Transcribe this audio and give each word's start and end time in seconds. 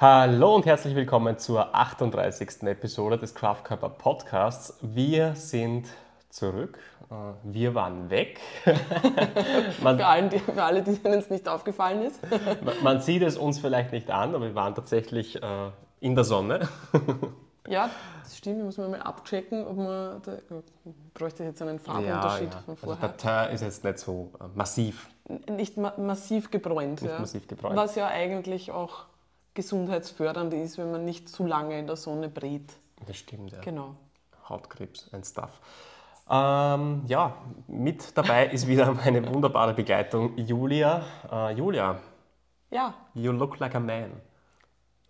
Hallo 0.00 0.54
und 0.54 0.64
herzlich 0.64 0.94
willkommen 0.94 1.36
zur 1.36 1.74
38. 1.74 2.62
Episode 2.62 3.18
des 3.18 3.34
Kraftkörper 3.34 3.90
Podcasts. 3.90 4.78
Wir 4.80 5.34
sind 5.34 5.88
zurück. 6.30 6.78
Äh, 7.10 7.14
wir 7.42 7.74
waren 7.74 8.08
weg. 8.08 8.40
man, 9.82 9.98
für, 9.98 10.06
allen, 10.06 10.30
die, 10.30 10.38
für, 10.38 10.62
alle, 10.62 10.82
denen 10.82 11.18
es 11.18 11.28
nicht 11.28 11.46
aufgefallen 11.46 12.00
ist. 12.00 12.18
man 12.82 13.02
sieht 13.02 13.20
es 13.20 13.36
uns 13.36 13.58
vielleicht 13.58 13.92
nicht 13.92 14.10
an, 14.10 14.34
aber 14.34 14.46
wir 14.46 14.54
waren 14.54 14.74
tatsächlich 14.74 15.36
äh, 15.42 15.70
in 16.00 16.14
der 16.14 16.24
Sonne. 16.24 16.66
ja, 17.68 17.90
das 18.22 18.38
stimmt. 18.38 18.64
Muss 18.64 18.78
mal 18.78 18.94
abchecken, 19.02 19.66
ob 19.66 19.76
man. 19.76 20.22
Da, 20.22 20.38
bräuchte 21.12 21.44
jetzt 21.44 21.60
einen 21.60 21.78
Farbunterschied 21.78 22.48
ja, 22.48 22.56
ja. 22.56 22.62
von 22.62 22.70
also 22.70 22.86
vorher. 22.86 23.02
Also 23.02 23.06
der 23.06 23.16
Teint 23.18 23.52
ist 23.52 23.60
jetzt 23.60 23.84
nicht 23.84 23.98
so 23.98 24.32
äh, 24.40 24.44
massiv. 24.54 25.10
Nicht 25.50 25.76
ma 25.76 25.92
massiv 25.98 26.50
gebräunt. 26.50 27.02
Nicht 27.02 27.12
ja. 27.12 27.18
massiv 27.18 27.46
gebräunt. 27.46 27.76
Was 27.76 27.96
ja 27.96 28.08
eigentlich 28.08 28.70
auch 28.70 29.09
gesundheitsfördernd 29.54 30.54
ist, 30.54 30.78
wenn 30.78 30.90
man 30.90 31.04
nicht 31.04 31.28
zu 31.28 31.46
lange 31.46 31.78
in 31.78 31.86
der 31.86 31.96
Sonne 31.96 32.28
brät. 32.28 32.72
Das 33.06 33.16
stimmt, 33.16 33.52
ja. 33.52 33.60
Genau. 33.60 33.96
Hautkrebs, 34.48 35.12
ein 35.12 35.24
Stuff. 35.24 35.60
Ähm, 36.30 37.02
ja, 37.06 37.36
mit 37.66 38.16
dabei 38.16 38.46
ist 38.46 38.68
wieder 38.68 38.92
meine 38.92 39.26
wunderbare 39.26 39.74
Begleitung 39.74 40.36
Julia. 40.36 41.02
Äh, 41.30 41.54
Julia. 41.54 41.98
Ja. 42.70 42.94
You 43.14 43.32
look 43.32 43.58
like 43.58 43.74
a 43.74 43.80
man. 43.80 44.12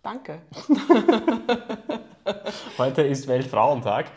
Danke. 0.01 0.41
Heute 2.77 3.03
ist 3.03 3.27
Weltfrauentag. 3.27 4.07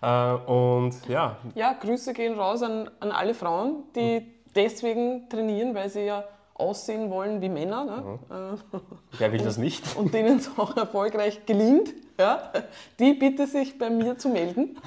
Äh, 0.00 0.32
und 0.32 1.06
ja. 1.06 1.36
Ja, 1.54 1.74
Grüße 1.74 2.14
gehen 2.14 2.38
raus 2.38 2.62
an, 2.62 2.90
an 3.00 3.12
alle 3.12 3.34
Frauen, 3.34 3.84
die 3.94 4.20
mhm. 4.20 4.26
deswegen 4.54 5.28
trainieren, 5.28 5.74
weil 5.74 5.90
sie 5.90 6.06
ja 6.06 6.24
aussehen 6.54 7.10
wollen 7.10 7.40
wie 7.40 7.48
Männer. 7.48 7.84
Ne? 7.84 8.18
Mhm. 8.28 8.80
Wer 9.18 9.32
will 9.32 9.42
das 9.42 9.58
nicht? 9.58 9.96
Und 9.96 10.14
denen 10.14 10.38
es 10.38 10.50
auch 10.56 10.76
erfolgreich 10.76 11.44
gelingt, 11.46 11.92
ja? 12.18 12.52
die 12.98 13.14
bitte 13.14 13.46
sich 13.46 13.76
bei 13.76 13.90
mir 13.90 14.16
zu 14.16 14.28
melden. 14.28 14.78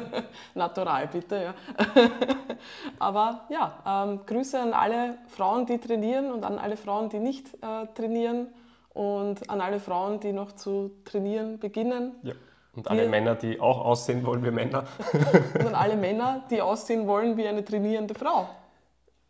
Natural 0.54 1.08
bitte, 1.08 1.42
ja. 1.42 1.54
Aber 2.98 3.46
ja, 3.50 4.06
ähm, 4.06 4.20
Grüße 4.26 4.60
an 4.60 4.72
alle 4.72 5.18
Frauen, 5.26 5.66
die 5.66 5.78
trainieren 5.78 6.30
und 6.30 6.44
an 6.44 6.58
alle 6.58 6.76
Frauen, 6.76 7.08
die 7.08 7.18
nicht 7.18 7.52
äh, 7.54 7.86
trainieren 7.94 8.48
und 8.94 9.50
an 9.50 9.60
alle 9.60 9.80
Frauen, 9.80 10.20
die 10.20 10.32
noch 10.32 10.52
zu 10.52 10.92
trainieren 11.04 11.58
beginnen. 11.58 12.12
Ja. 12.22 12.34
Und 12.76 12.88
alle 12.88 13.02
Wir, 13.02 13.08
Männer, 13.08 13.34
die 13.34 13.60
auch 13.60 13.84
aussehen 13.84 14.24
wollen 14.24 14.44
wie 14.44 14.52
Männer. 14.52 14.84
und 15.54 15.66
an 15.66 15.74
alle 15.74 15.96
Männer, 15.96 16.44
die 16.48 16.62
aussehen 16.62 17.08
wollen 17.08 17.36
wie 17.36 17.48
eine 17.48 17.64
trainierende 17.64 18.14
Frau. 18.14 18.48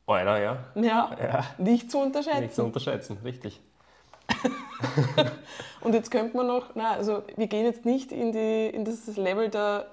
Alter, 0.09 0.41
ja. 0.41 0.59
ja. 0.75 1.11
Ja, 1.21 1.45
nicht 1.59 1.91
zu 1.91 1.99
unterschätzen. 1.99 2.41
Nicht 2.41 2.55
zu 2.55 2.65
unterschätzen, 2.65 3.19
richtig. 3.25 3.61
und 5.81 5.95
jetzt 5.95 6.11
könnte 6.11 6.37
man 6.37 6.47
noch, 6.47 6.71
na, 6.75 6.93
also 6.93 7.23
wir 7.37 7.47
gehen 7.47 7.65
jetzt 7.65 7.85
nicht 7.85 8.13
in, 8.13 8.33
die, 8.33 8.69
in 8.69 8.85
das 8.85 9.07
Level 9.17 9.49
der, 9.49 9.87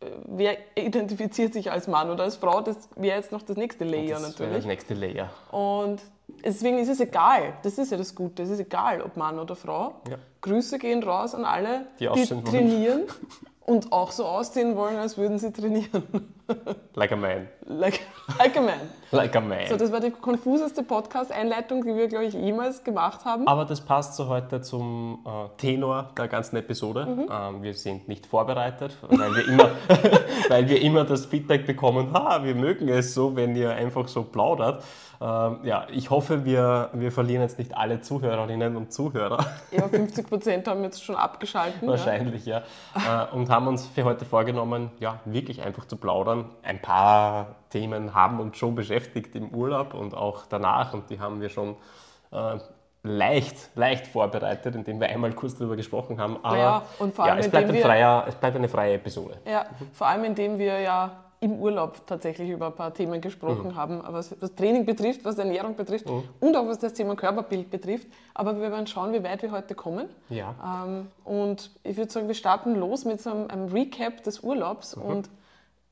äh, 0.00 0.06
wer 0.26 0.56
identifiziert 0.74 1.52
sich 1.52 1.70
als 1.70 1.86
Mann 1.88 2.10
oder 2.10 2.24
als 2.24 2.36
Frau, 2.36 2.60
das 2.60 2.88
wäre 2.96 3.16
jetzt 3.16 3.32
noch 3.32 3.42
das 3.42 3.56
nächste 3.56 3.84
Layer 3.84 4.18
das 4.18 4.22
natürlich. 4.22 4.56
Das 4.56 4.64
nächste 4.66 4.94
Layer. 4.94 5.30
Und 5.50 6.00
deswegen 6.44 6.78
ist 6.78 6.88
es 6.88 7.00
egal, 7.00 7.54
das 7.62 7.78
ist 7.78 7.92
ja 7.92 7.98
das 7.98 8.14
Gute, 8.14 8.42
es 8.42 8.50
ist 8.50 8.60
egal, 8.60 9.02
ob 9.02 9.16
Mann 9.16 9.38
oder 9.38 9.56
Frau. 9.56 10.00
Ja. 10.08 10.16
Grüße 10.40 10.78
gehen 10.78 11.02
raus 11.02 11.34
an 11.34 11.44
alle, 11.44 11.86
die, 11.98 12.08
die 12.08 12.26
trainieren 12.44 13.02
und 13.66 13.92
auch 13.92 14.12
so 14.12 14.24
aussehen 14.24 14.76
wollen, 14.76 14.96
als 14.96 15.18
würden 15.18 15.38
sie 15.38 15.52
trainieren. 15.52 16.04
Like 16.94 17.12
a 17.12 17.16
man. 17.16 17.48
Like, 17.66 18.00
like 18.38 18.56
a 18.56 18.60
man. 18.60 18.80
Like 19.10 19.36
a 19.36 19.40
man. 19.40 19.66
So, 19.68 19.76
das 19.76 19.90
war 19.90 19.98
die 19.98 20.12
konfuseste 20.12 20.84
Podcast-Einleitung, 20.84 21.82
die 21.84 21.94
wir, 21.94 22.06
glaube 22.06 22.26
ich, 22.26 22.34
jemals 22.34 22.84
gemacht 22.84 23.24
haben. 23.24 23.46
Aber 23.48 23.64
das 23.64 23.80
passt 23.80 24.14
so 24.14 24.28
heute 24.28 24.60
zum 24.62 25.24
äh, 25.26 25.48
Tenor 25.58 26.10
der 26.16 26.28
ganzen 26.28 26.56
Episode. 26.56 27.04
Mhm. 27.04 27.28
Ähm, 27.30 27.62
wir 27.62 27.74
sind 27.74 28.06
nicht 28.06 28.26
vorbereitet, 28.26 28.96
weil 29.08 29.34
wir, 29.34 29.48
immer, 29.48 29.70
weil 30.48 30.68
wir 30.68 30.80
immer 30.80 31.04
das 31.04 31.26
Feedback 31.26 31.66
bekommen, 31.66 32.12
ha, 32.14 32.44
wir 32.44 32.54
mögen 32.54 32.88
es 32.88 33.12
so, 33.12 33.34
wenn 33.34 33.56
ihr 33.56 33.72
einfach 33.72 34.06
so 34.06 34.22
plaudert. 34.22 34.84
Ähm, 35.20 35.60
ja, 35.62 35.86
ich 35.90 36.10
hoffe, 36.10 36.44
wir, 36.44 36.90
wir 36.92 37.10
verlieren 37.10 37.42
jetzt 37.42 37.58
nicht 37.58 37.76
alle 37.76 38.00
Zuhörerinnen 38.00 38.76
und 38.76 38.92
Zuhörer. 38.92 39.44
Ja, 39.70 39.88
50 39.88 40.28
Prozent 40.28 40.68
haben 40.68 40.82
jetzt 40.82 41.02
schon 41.02 41.16
abgeschaltet. 41.16 41.86
Wahrscheinlich, 41.86 42.46
ja. 42.46 42.62
ja. 42.94 43.24
Äh, 43.24 43.34
und 43.34 43.48
haben 43.48 43.66
uns 43.66 43.86
für 43.86 44.04
heute 44.04 44.24
vorgenommen, 44.24 44.90
ja, 45.00 45.20
wirklich 45.24 45.62
einfach 45.62 45.86
zu 45.86 45.96
plaudern. 45.96 46.46
Ein 46.62 46.80
paar 46.80 47.56
Themen 47.70 48.14
haben 48.14 48.40
uns 48.40 48.56
schon 48.56 48.74
beschäftigt 48.74 49.34
im 49.34 49.50
Urlaub 49.50 49.94
und 49.94 50.14
auch 50.14 50.46
danach 50.46 50.92
und 50.92 51.10
die 51.10 51.20
haben 51.20 51.40
wir 51.40 51.48
schon 51.48 51.76
äh, 52.32 52.58
leicht, 53.02 53.70
leicht 53.74 54.06
vorbereitet, 54.06 54.74
indem 54.74 55.00
wir 55.00 55.08
einmal 55.08 55.32
kurz 55.32 55.56
darüber 55.56 55.76
gesprochen 55.76 56.20
haben. 56.20 56.38
Aber 56.42 56.58
ja, 56.58 56.82
und 56.98 57.14
vor 57.14 57.24
allem, 57.24 57.34
ja, 57.34 57.40
es, 57.40 57.50
bleibt 57.50 57.70
ein 57.70 57.76
freier, 57.76 58.24
es 58.28 58.34
bleibt 58.34 58.56
eine 58.56 58.68
freie 58.68 58.94
Episode. 58.94 59.38
Ja, 59.46 59.66
vor 59.92 60.08
allem 60.08 60.24
indem 60.24 60.58
wir 60.58 60.80
ja 60.80 61.10
im 61.46 61.60
Urlaub 61.60 62.06
tatsächlich 62.06 62.50
über 62.50 62.66
ein 62.66 62.74
paar 62.74 62.92
Themen 62.92 63.20
gesprochen 63.20 63.68
mhm. 63.68 63.76
haben, 63.76 64.02
was 64.04 64.34
das 64.38 64.54
Training 64.54 64.84
betrifft, 64.84 65.24
was 65.24 65.38
Ernährung 65.38 65.76
betrifft 65.76 66.06
mhm. 66.06 66.24
und 66.40 66.56
auch 66.56 66.66
was 66.66 66.78
das 66.78 66.92
Thema 66.92 67.14
Körperbild 67.14 67.70
betrifft. 67.70 68.08
Aber 68.34 68.60
wir 68.60 68.70
werden 68.70 68.86
schauen, 68.86 69.12
wie 69.12 69.22
weit 69.22 69.42
wir 69.42 69.52
heute 69.52 69.74
kommen. 69.74 70.08
Ja. 70.28 70.84
Ähm, 70.84 71.08
und 71.24 71.70
ich 71.84 71.96
würde 71.96 72.10
sagen, 72.10 72.26
wir 72.26 72.34
starten 72.34 72.74
los 72.74 73.04
mit 73.04 73.22
so 73.22 73.30
einem, 73.30 73.48
einem 73.48 73.68
Recap 73.68 74.22
des 74.24 74.40
Urlaubs. 74.40 74.96
Mhm. 74.96 75.02
Und 75.02 75.30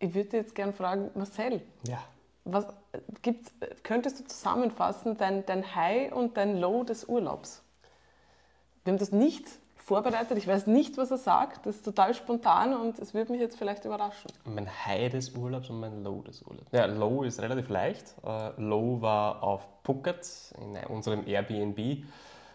ich 0.00 0.14
würde 0.14 0.36
jetzt 0.36 0.54
gerne 0.54 0.72
fragen, 0.72 1.10
Marcel, 1.14 1.62
ja. 1.86 1.98
was 2.44 2.66
gibt's, 3.22 3.52
könntest 3.84 4.20
du 4.20 4.24
zusammenfassen, 4.24 5.16
dein, 5.16 5.46
dein 5.46 5.74
High 5.74 6.12
und 6.12 6.36
dein 6.36 6.58
Low 6.58 6.82
des 6.82 7.04
Urlaubs? 7.04 7.62
Wir 8.82 8.92
haben 8.92 8.98
das 8.98 9.12
nicht 9.12 9.46
vorbereitet. 9.84 10.38
Ich 10.38 10.46
weiß 10.46 10.66
nicht, 10.66 10.96
was 10.96 11.10
er 11.10 11.18
sagt. 11.18 11.66
Das 11.66 11.76
ist 11.76 11.84
total 11.84 12.14
spontan 12.14 12.74
und 12.74 12.98
es 12.98 13.12
würde 13.12 13.30
mich 13.32 13.40
jetzt 13.40 13.58
vielleicht 13.58 13.84
überraschen. 13.84 14.30
Mein 14.44 14.68
High 14.86 15.12
des 15.12 15.34
Urlaubs 15.34 15.68
und 15.68 15.80
mein 15.80 16.02
Low 16.02 16.22
des 16.22 16.42
Urlaubs. 16.42 16.70
Ja, 16.72 16.86
Low 16.86 17.22
ist 17.22 17.40
relativ 17.40 17.68
leicht. 17.68 18.14
Uh, 18.24 18.50
Low 18.60 19.00
war 19.02 19.42
auf 19.42 19.68
Phuket 19.84 20.54
in 20.58 20.76
unserem 20.88 21.26
Airbnb 21.26 21.78
äh, 21.78 22.02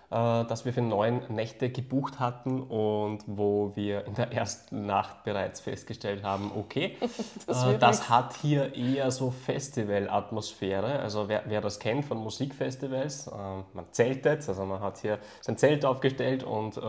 das 0.09 0.65
wir 0.65 0.73
für 0.73 0.81
neun 0.81 1.21
Nächte 1.29 1.69
gebucht 1.69 2.19
hatten 2.19 2.61
und 2.63 3.19
wo 3.27 3.71
wir 3.75 4.05
in 4.07 4.15
der 4.15 4.31
ersten 4.31 4.87
Nacht 4.87 5.23
bereits 5.23 5.59
festgestellt 5.59 6.23
haben, 6.23 6.51
okay, 6.55 6.97
das, 7.47 7.65
äh, 7.65 7.77
das 7.77 8.09
hat 8.09 8.35
hier 8.37 8.75
eher 8.75 9.11
so 9.11 9.29
Festival-Atmosphäre. 9.29 10.99
Also 10.99 11.27
wer, 11.27 11.43
wer, 11.45 11.61
das 11.61 11.79
kennt 11.79 12.05
von 12.05 12.17
Musikfestivals, 12.17 13.27
äh, 13.27 13.31
man 13.73 13.85
zeltet, 13.91 14.47
also 14.47 14.65
man 14.65 14.81
hat 14.81 14.97
hier 14.97 15.19
sein 15.41 15.57
Zelt 15.57 15.85
aufgestellt 15.85 16.43
und 16.43 16.77
äh, 16.77 16.81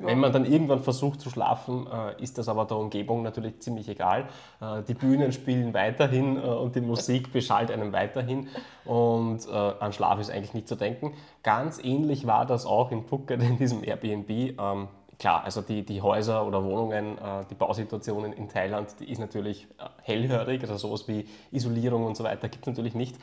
wenn 0.00 0.18
man 0.18 0.32
dann 0.32 0.44
irgendwann 0.44 0.80
versucht 0.80 1.20
zu 1.20 1.30
schlafen, 1.30 1.86
äh, 1.86 2.22
ist 2.22 2.38
das 2.38 2.48
aber 2.48 2.64
der 2.64 2.78
Umgebung 2.78 3.22
natürlich 3.22 3.60
ziemlich 3.60 3.88
egal. 3.88 4.28
Äh, 4.60 4.82
die 4.82 4.94
Bühnen 4.94 5.32
spielen 5.32 5.74
weiterhin 5.74 6.38
und 6.38 6.74
die 6.74 6.80
Musik 6.80 7.32
beschallt 7.32 7.70
einem 7.70 7.92
weiterhin 7.92 8.48
und 8.84 9.48
an 9.48 9.92
Schlaf 9.92 10.18
ist 10.20 10.30
eigentlich 10.30 10.54
nicht 10.54 10.68
zu 10.68 10.76
denken. 10.76 11.14
Ganz 11.42 11.82
ähnlich 11.82 12.26
war 12.26 12.46
das 12.46 12.66
auch 12.66 12.92
in 12.92 13.04
Phuket 13.04 13.42
in 13.42 13.58
diesem 13.58 13.82
Airbnb. 13.82 14.30
Ähm, 14.30 14.88
klar, 15.18 15.44
also 15.44 15.60
die, 15.60 15.84
die 15.84 16.00
Häuser 16.00 16.46
oder 16.46 16.62
Wohnungen, 16.64 17.18
äh, 17.18 17.44
die 17.50 17.54
Bausituationen 17.54 18.32
in 18.32 18.48
Thailand, 18.48 18.88
die 19.00 19.10
ist 19.10 19.18
natürlich 19.18 19.64
äh, 19.78 19.84
hellhörig, 20.02 20.62
also 20.62 20.76
sowas 20.76 21.08
wie 21.08 21.26
Isolierung 21.50 22.06
und 22.06 22.16
so 22.16 22.24
weiter 22.24 22.48
gibt 22.48 22.64
es 22.64 22.68
natürlich 22.68 22.94
nicht. 22.94 23.16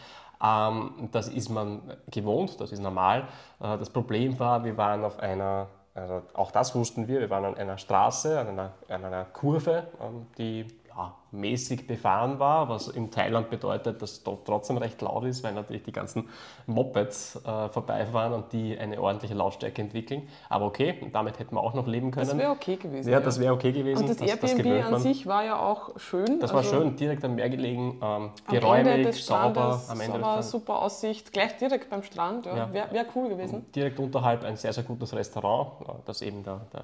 Ähm, 0.44 1.10
das 1.12 1.28
ist 1.28 1.50
man 1.50 1.82
gewohnt, 2.12 2.60
das 2.60 2.72
ist 2.72 2.82
normal. 2.82 3.28
Äh, 3.60 3.78
das 3.78 3.90
Problem 3.90 4.40
war, 4.40 4.64
wir 4.64 4.78
waren 4.78 5.04
auf 5.04 5.20
einer, 5.20 5.68
also 5.94 6.22
auch 6.34 6.52
das 6.52 6.76
wussten 6.76 7.08
wir, 7.08 7.20
wir 7.22 7.30
waren 7.30 7.46
an 7.46 7.56
einer 7.56 7.78
Straße, 7.78 8.40
an 8.40 8.48
einer, 8.50 8.74
an 8.88 9.06
einer 9.06 9.26
Kurve, 9.26 9.88
ähm, 10.02 10.28
die 10.38 10.66
ja, 11.00 11.14
mäßig 11.32 11.88
befahren 11.88 12.40
war, 12.40 12.68
was 12.70 12.88
in 12.88 13.12
Thailand 13.12 13.50
bedeutet, 13.50 14.02
dass 14.02 14.12
es 14.14 14.24
dort 14.24 14.46
trotzdem 14.46 14.78
recht 14.78 15.02
laut 15.02 15.24
ist, 15.24 15.44
weil 15.44 15.54
natürlich 15.54 15.84
die 15.84 15.92
ganzen 15.92 16.28
Mopeds 16.66 17.38
äh, 17.46 17.70
vorbeifahren 17.70 18.34
und 18.34 18.52
die 18.52 18.78
eine 18.78 19.00
ordentliche 19.00 19.34
Lautstärke 19.34 19.82
entwickeln. 19.82 20.28
Aber 20.50 20.66
okay, 20.66 20.96
damit 21.14 21.40
hätten 21.40 21.56
wir 21.56 21.62
auch 21.62 21.74
noch 21.74 21.88
leben 21.88 22.12
können. 22.12 22.28
Das 22.28 22.38
wäre 22.38 22.52
okay 22.52 22.76
gewesen. 22.76 23.10
Ja, 23.10 23.20
das 23.20 23.40
wäre 23.40 23.54
okay 23.54 23.72
gewesen. 23.72 24.02
Und 24.04 24.10
das, 24.10 24.18
das 24.18 24.30
Airbnb 24.30 24.82
das 24.82 24.94
an 24.94 25.00
sich 25.00 25.26
war 25.26 25.46
ja 25.46 25.60
auch 25.60 25.98
schön. 25.98 26.40
Das 26.40 26.52
also 26.52 26.56
war 26.56 26.64
schön, 26.64 26.96
direkt 26.96 27.24
am 27.24 27.36
Meer 27.36 27.50
gelegen, 27.50 28.00
ähm, 28.02 28.32
geräumig, 28.50 29.24
sauber. 29.24 29.82
Am 29.88 30.02
Ende 30.02 30.22
war 30.22 30.44
super 30.44 30.82
Aussicht, 30.82 31.32
gleich 31.32 31.56
direkt 31.58 31.90
beim 31.90 32.04
Strand. 32.04 32.46
Ja. 32.46 32.58
ja. 32.58 32.74
Wäre 32.74 32.92
wär 32.92 33.06
cool 33.16 33.30
gewesen. 33.30 33.72
Direkt 33.74 34.00
unterhalb 34.00 34.44
ein 34.44 34.58
sehr, 34.58 34.74
sehr 34.74 34.84
gutes 34.84 35.14
Restaurant, 35.14 35.72
äh, 35.82 35.92
das 36.06 36.22
eben 36.22 36.44
der, 36.44 36.62
der 36.74 36.84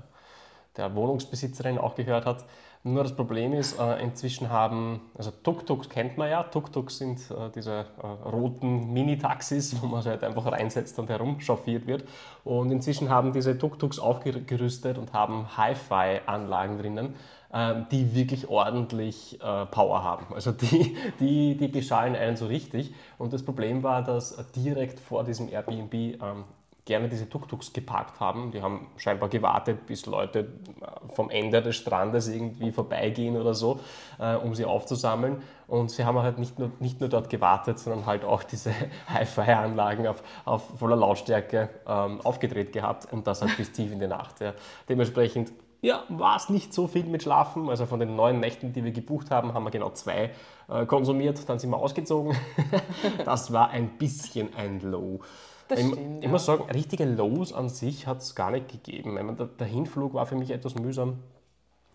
der 0.78 0.94
Wohnungsbesitzerin 0.96 1.78
auch 1.78 1.96
gehört 1.96 2.26
hat. 2.26 2.44
Nur 2.88 3.02
das 3.02 3.16
Problem 3.16 3.54
ist, 3.54 3.80
äh, 3.80 4.00
inzwischen 4.04 4.52
haben, 4.52 5.02
also 5.18 5.32
Tuk-Tuks 5.32 5.90
kennt 5.90 6.20
man 6.20 6.30
ja, 6.30 6.44
Tuk-Tuks 6.44 7.00
sind 7.00 7.20
äh, 7.32 7.50
diese 7.56 7.88
äh, 8.04 8.06
roten 8.30 8.94
Mini-Taxis, 8.94 9.82
wo 9.82 9.88
man 9.88 10.04
halt 10.04 10.24
einfach 10.24 10.46
reinsetzt 10.52 11.00
und 11.00 11.10
herumchauffiert 11.10 11.88
wird. 11.88 12.04
Und 12.44 12.70
inzwischen 12.70 13.10
haben 13.10 13.34
diese 13.34 13.58
Tuk-Tuks 13.58 13.98
aufgerüstet 13.98 15.00
und 15.00 15.14
haben 15.14 15.58
Hi-Fi-Anlagen 15.58 16.78
drinnen, 16.78 17.16
ähm, 17.52 17.88
die 17.90 18.14
wirklich 18.14 18.50
ordentlich 18.50 19.42
äh, 19.42 19.66
Power 19.66 20.04
haben. 20.04 20.28
Also 20.36 20.52
die, 20.52 20.96
die, 21.20 21.58
die 21.58 21.68
beschallen 21.68 22.16
einen 22.16 22.38
so 22.38 22.46
richtig. 22.46 22.94
Und 23.18 23.34
das 23.34 23.42
Problem 23.42 23.82
war, 23.82 24.04
dass 24.04 24.38
direkt 24.52 25.00
vor 25.00 25.24
diesem 25.24 25.50
Airbnb 25.50 25.92
ähm, 25.96 26.44
gerne 26.86 27.10
diese 27.10 27.28
Tuk-Tuks 27.28 27.74
geparkt 27.74 28.20
haben. 28.20 28.52
Die 28.52 28.62
haben 28.62 28.88
scheinbar 28.98 29.28
gewartet, 29.28 29.88
bis 29.88 30.06
Leute 30.06 30.40
äh, 30.40 31.14
vom 31.14 31.32
Ende 31.32 31.62
des 31.62 31.76
Strandes 31.76 32.28
irgendwie 32.28 32.72
vorbeigehen 32.72 33.36
oder 33.38 33.56
so, 33.56 33.80
äh, 34.20 34.36
um 34.36 34.54
sie 34.54 34.66
aufzusammeln. 34.66 35.42
Und 35.68 35.90
sie 35.90 36.06
haben 36.06 36.20
halt 36.20 36.38
nicht 36.38 36.60
nur, 36.60 36.72
nicht 36.80 37.00
nur 37.00 37.10
dort 37.10 37.32
gewartet, 37.32 37.80
sondern 37.80 38.06
halt 38.06 38.24
auch 38.24 38.44
diese 38.44 38.72
Hi-Fi-Anlagen 39.08 40.08
auf, 40.08 40.22
auf 40.46 40.78
voller 40.78 40.96
Lautstärke 40.96 41.70
ähm, 41.88 42.22
aufgedreht 42.22 42.72
gehabt 42.72 43.12
und 43.12 43.26
das 43.26 43.42
halt 43.42 43.58
bis 43.58 43.72
tief 43.72 43.92
in 43.92 44.00
die 44.00 44.08
Nacht. 44.08 44.40
Ja. 44.40 44.54
Dementsprechend 44.88 45.52
ja, 45.82 46.04
war 46.10 46.36
es 46.36 46.50
nicht 46.50 46.74
so 46.74 46.88
viel 46.88 47.06
mit 47.06 47.24
Schlafen. 47.24 47.70
Also 47.70 47.86
von 47.86 48.00
den 48.00 48.16
neun 48.16 48.40
Nächten, 48.40 48.74
die 48.74 48.84
wir 48.84 48.92
gebucht 48.92 49.32
haben, 49.32 49.54
haben 49.54 49.64
wir 49.64 49.72
genau 49.72 49.90
zwei 49.92 50.32
äh, 50.68 50.86
konsumiert. 50.86 51.48
Dann 51.50 51.58
sind 51.58 51.72
wir 51.72 51.78
ausgezogen. 51.78 52.36
das 53.26 53.54
war 53.54 53.70
ein 53.70 53.90
bisschen 53.98 54.56
ein 54.56 54.82
Low. 54.82 55.20
Das 55.68 55.80
ich, 55.80 55.88
stimmt, 55.88 56.18
ich 56.20 56.26
ja. 56.26 56.30
muss 56.30 56.46
sagen, 56.46 56.70
richtige 56.72 57.06
Lows 57.06 57.54
an 57.54 57.70
sich 57.70 58.08
hat 58.08 58.20
es 58.20 58.36
gar 58.36 58.52
nicht 58.52 58.70
gegeben. 58.70 59.16
Meine, 59.16 59.34
der, 59.34 59.48
der 59.48 59.68
Hinflug 59.68 60.14
war 60.14 60.26
für 60.26 60.36
mich 60.36 60.52
etwas 60.52 60.76
mühsam, 60.76 61.20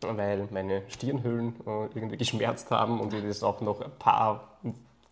weil 0.01 0.49
meine 0.51 0.83
Stirnhöhlen 0.89 1.55
äh, 1.67 1.87
irgendwie 1.95 2.17
geschmerzt 2.17 2.71
haben 2.71 3.01
und 3.01 3.15
ich 3.15 3.23
das 3.23 3.43
auch 3.43 3.61
noch 3.61 3.81
ein 3.81 3.93
paar 3.99 4.59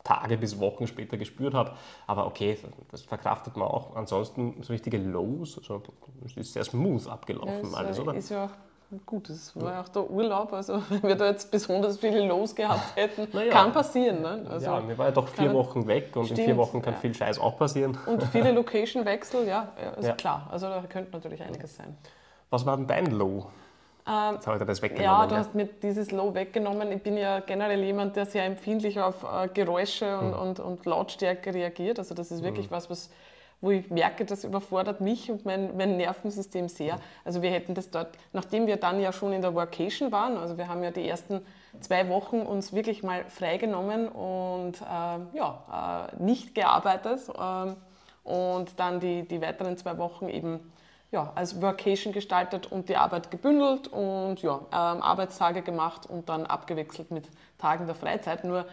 Tage 0.03 0.39
bis 0.39 0.59
Wochen 0.59 0.87
später 0.87 1.17
gespürt 1.17 1.55
habe. 1.55 1.73
Aber 2.07 2.27
okay, 2.27 2.59
das 2.91 3.03
verkraftet 3.03 3.57
man 3.57 3.69
auch. 3.69 3.95
Ansonsten 3.95 4.63
so 4.63 4.73
richtige 4.73 4.99
Lows, 4.99 5.59
also 5.59 5.83
es 6.25 6.37
ist 6.37 6.55
sehr 6.55 6.65
smooth 6.65 7.07
abgelaufen 7.07 7.71
Ja, 7.73 7.77
alles, 7.77 8.01
oder? 8.01 8.15
ist 8.15 8.31
ja 8.31 8.47
auch 8.47 8.51
gut, 9.05 9.29
das 9.29 9.55
war 9.61 9.73
ja 9.75 9.81
auch 9.83 9.89
der 9.89 10.11
Urlaub, 10.11 10.53
also 10.53 10.83
wenn 10.89 11.03
wir 11.03 11.15
da 11.17 11.27
jetzt 11.27 11.51
besonders 11.51 11.99
viele 11.99 12.27
Los 12.27 12.55
gehabt 12.55 12.97
hätten, 12.97 13.29
Na 13.33 13.45
ja. 13.45 13.53
kann 13.53 13.73
passieren. 13.73 14.23
Ne? 14.23 14.47
Also, 14.49 14.67
ja, 14.67 14.81
mir 14.81 14.97
war 14.97 15.07
ja 15.07 15.13
doch 15.13 15.29
vier 15.29 15.53
Wochen 15.53 15.87
weg 15.87 16.15
und 16.17 16.31
in 16.31 16.37
vier 16.37 16.45
Stimmt, 16.45 16.59
Wochen 16.59 16.83
kann 16.83 16.95
ja. 16.95 17.01
viel 17.01 17.15
Scheiß 17.15 17.39
auch 17.39 17.59
passieren. 17.59 17.99
Und 18.07 18.23
viele 18.25 18.53
Location-Wechsel, 18.61 19.47
ja, 19.47 19.69
ja, 19.83 19.91
ist 19.91 20.07
Ja. 20.07 20.15
klar. 20.15 20.49
Also 20.51 20.69
da 20.69 20.83
könnte 20.89 21.13
natürlich 21.13 21.43
einiges 21.43 21.77
sein. 21.77 21.97
Was 22.51 22.65
war 22.65 22.77
denn 22.77 22.87
dein 22.87 23.07
Low? 23.07 23.47
Ähm, 24.09 24.35
Jetzt 24.37 24.47
habe 24.47 24.57
ich 24.57 24.61
dir 24.63 24.67
das 24.67 24.79
Ja, 24.81 24.85
weggenommen. 24.85 25.29
du 25.29 25.37
hast 25.37 25.55
mir 25.55 25.67
dieses 25.67 26.11
Low 26.11 26.33
weggenommen. 26.33 26.91
Ich 26.93 27.03
bin 27.03 27.19
ja 27.19 27.41
generell 27.41 27.85
jemand, 27.85 28.17
der 28.17 28.25
sehr 28.25 28.45
empfindlich 28.47 28.99
auf 28.99 29.23
äh, 29.23 29.49
Geräusche 29.49 30.19
und, 30.19 30.33
und, 30.33 30.61
und 30.61 30.87
Lautstärke 30.87 31.53
reagiert. 31.53 31.99
Also 31.99 32.15
das 32.15 32.31
ist 32.31 32.43
wirklich 32.43 32.71
was, 32.71 32.89
was, 32.89 33.11
wo 33.61 33.71
ich 33.71 33.91
merke, 33.91 34.25
das 34.25 34.45
überfordert 34.45 35.01
mich 35.01 35.31
und 35.31 35.45
mein, 35.45 35.77
mein 35.77 35.97
Nervensystem 35.97 36.69
sehr. 36.69 36.99
Also 37.25 37.43
wir 37.43 37.51
hätten 37.51 37.75
das 37.75 37.91
dort, 37.91 38.17
nachdem 38.33 38.67
wir 38.67 38.77
dann 38.77 39.01
ja 39.01 39.13
schon 39.13 39.33
in 39.33 39.43
der 39.43 39.55
Workation 39.55 40.13
waren, 40.13 40.37
also 40.37 40.57
wir 40.59 40.69
haben 40.69 40.83
ja 40.83 40.91
die 40.91 41.09
ersten 41.09 41.41
zwei 41.81 42.09
Wochen 42.09 42.41
uns 42.41 42.73
wirklich 42.73 43.03
mal 43.03 43.25
freigenommen 43.25 44.09
und 44.09 44.81
äh, 44.81 45.37
ja, 45.37 46.09
äh, 46.13 46.23
nicht 46.23 46.55
gearbeitet 46.55 47.21
ähm, 47.39 47.77
und 48.23 48.79
dann 48.79 49.01
die, 49.01 49.27
die 49.27 49.41
weiteren 49.41 49.77
zwei 49.77 49.99
Wochen 49.99 50.29
eben 50.29 50.73
ja, 51.11 51.33
als 51.35 51.61
Workation 51.63 52.13
gestaltet 52.13 52.71
und 52.71 52.89
die 52.89 52.97
Arbeit 52.97 53.31
gebündelt 53.31 53.89
und 53.89 54.43
ja, 54.43 54.57
ähm, 54.73 55.03
Arbeitstage 55.03 55.63
gemacht 55.63 56.07
und 56.07 56.29
dann 56.29 56.45
abgewechselt 56.45 57.11
mit 57.11 57.29
Tagen 57.57 57.87
der 57.87 57.95
Freizeit. 57.95 58.45
Nur 58.45 58.67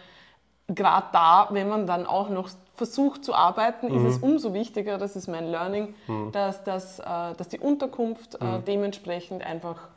gerade 0.68 1.06
da, 1.12 1.48
wenn 1.50 1.68
man 1.68 1.86
dann 1.86 2.06
auch 2.06 2.28
noch 2.28 2.48
versucht 2.74 3.24
zu 3.24 3.34
arbeiten, 3.34 3.88
ist 3.88 4.16
es 4.16 4.18
umso 4.18 4.52
wichtiger, 4.52 4.98
das 4.98 5.16
ist 5.16 5.28
mein 5.28 5.46
Learning, 5.50 5.94
dass, 6.32 6.62
dass, 6.62 6.98
äh, 6.98 7.04
dass 7.36 7.48
die 7.48 7.58
Unterkunft 7.58 8.34
äh, 8.34 8.60
dementsprechend 8.66 9.42
einfach 9.42 9.88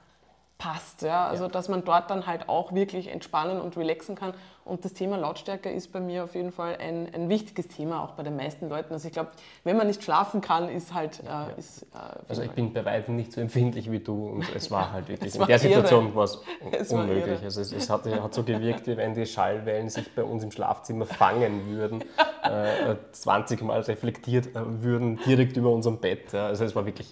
passt. 0.58 1.02
Ja? 1.02 1.28
Also 1.28 1.48
dass 1.48 1.70
man 1.70 1.84
dort 1.84 2.10
dann 2.12 2.28
halt 2.28 2.48
auch 2.48 2.74
wirklich 2.74 3.08
entspannen 3.08 3.60
und 3.60 3.76
relaxen 3.78 4.16
kann. 4.16 4.34
Und 4.70 4.86
das 4.86 4.94
Thema 4.94 5.18
Lautstärke 5.18 5.70
ist 5.72 5.92
bei 5.92 6.00
mir 6.00 6.24
auf 6.24 6.36
jeden 6.36 6.52
Fall 6.52 6.78
ein, 6.80 7.14
ein 7.14 7.28
wichtiges 7.28 7.68
Thema, 7.68 8.04
auch 8.04 8.12
bei 8.12 8.24
den 8.24 8.36
meisten 8.36 8.70
Leuten. 8.70 8.94
Also 8.94 9.08
ich 9.08 9.14
glaube, 9.14 9.32
wenn 9.64 9.76
man 9.76 9.88
nicht 9.88 10.04
schlafen 10.04 10.42
kann, 10.42 10.70
ist 10.70 10.94
halt... 10.94 11.22
Äh, 11.28 11.60
ist, 11.60 11.84
äh, 11.84 11.86
Also 12.28 12.42
ich 12.44 12.48
Fall- 12.48 12.56
bin 12.56 12.72
bei 12.74 12.86
weitem 12.86 13.16
nicht 13.16 13.34
so 13.34 13.42
empfindlich 13.42 13.92
wie 13.92 14.00
du 14.00 14.28
und 14.30 14.46
es 14.56 14.70
war 14.72 14.92
halt 14.92 15.08
wirklich, 15.10 15.30
Es 15.30 15.36
in 15.36 15.42
war 15.42 15.48
der 15.48 15.56
irre. 15.58 15.64
Situation 15.64 16.16
war 16.16 16.24
es 16.72 16.92
war 16.94 17.02
unmöglich. 17.02 17.26
irre. 17.28 17.44
Also 17.46 17.62
es, 17.62 17.72
es 17.74 17.90
hat, 17.90 18.06
hat 18.06 18.34
so 18.34 18.44
gewirkt, 18.44 18.88
wie 18.88 18.96
wenn 18.96 19.14
die 19.14 19.26
Schallwellen 19.26 19.90
sich 19.90 20.14
bei 20.14 20.24
uns 20.24 20.44
im 20.44 20.52
Schlafzimmer 20.52 21.06
fangen 21.06 21.68
würden, 21.68 22.04
äh, 22.44 22.96
20 23.12 23.62
Mal 23.64 23.82
reflektiert 23.82 24.56
äh, 24.56 24.84
würden, 24.84 25.18
direkt 25.26 25.58
über 25.58 25.72
unserem 25.72 25.98
Bett. 25.98 26.32
Ja. 26.32 26.46
Also 26.48 26.64
es 26.66 26.76
war 26.76 26.86
wirklich 26.86 27.12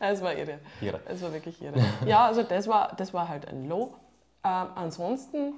Es 0.00 0.22
war 0.22 0.34
irre. 0.34 0.58
irre. 0.80 1.00
Es 1.06 1.22
war 1.22 1.32
wirklich 1.32 1.62
irre. 1.62 1.74
Ja, 2.06 2.26
also 2.26 2.42
das 2.42 2.68
war, 2.68 2.92
das 2.96 3.14
war 3.14 3.28
halt 3.28 3.48
ein 3.48 3.66
Low. 3.68 3.94
Ähm, 4.44 4.66
ansonsten, 4.76 5.52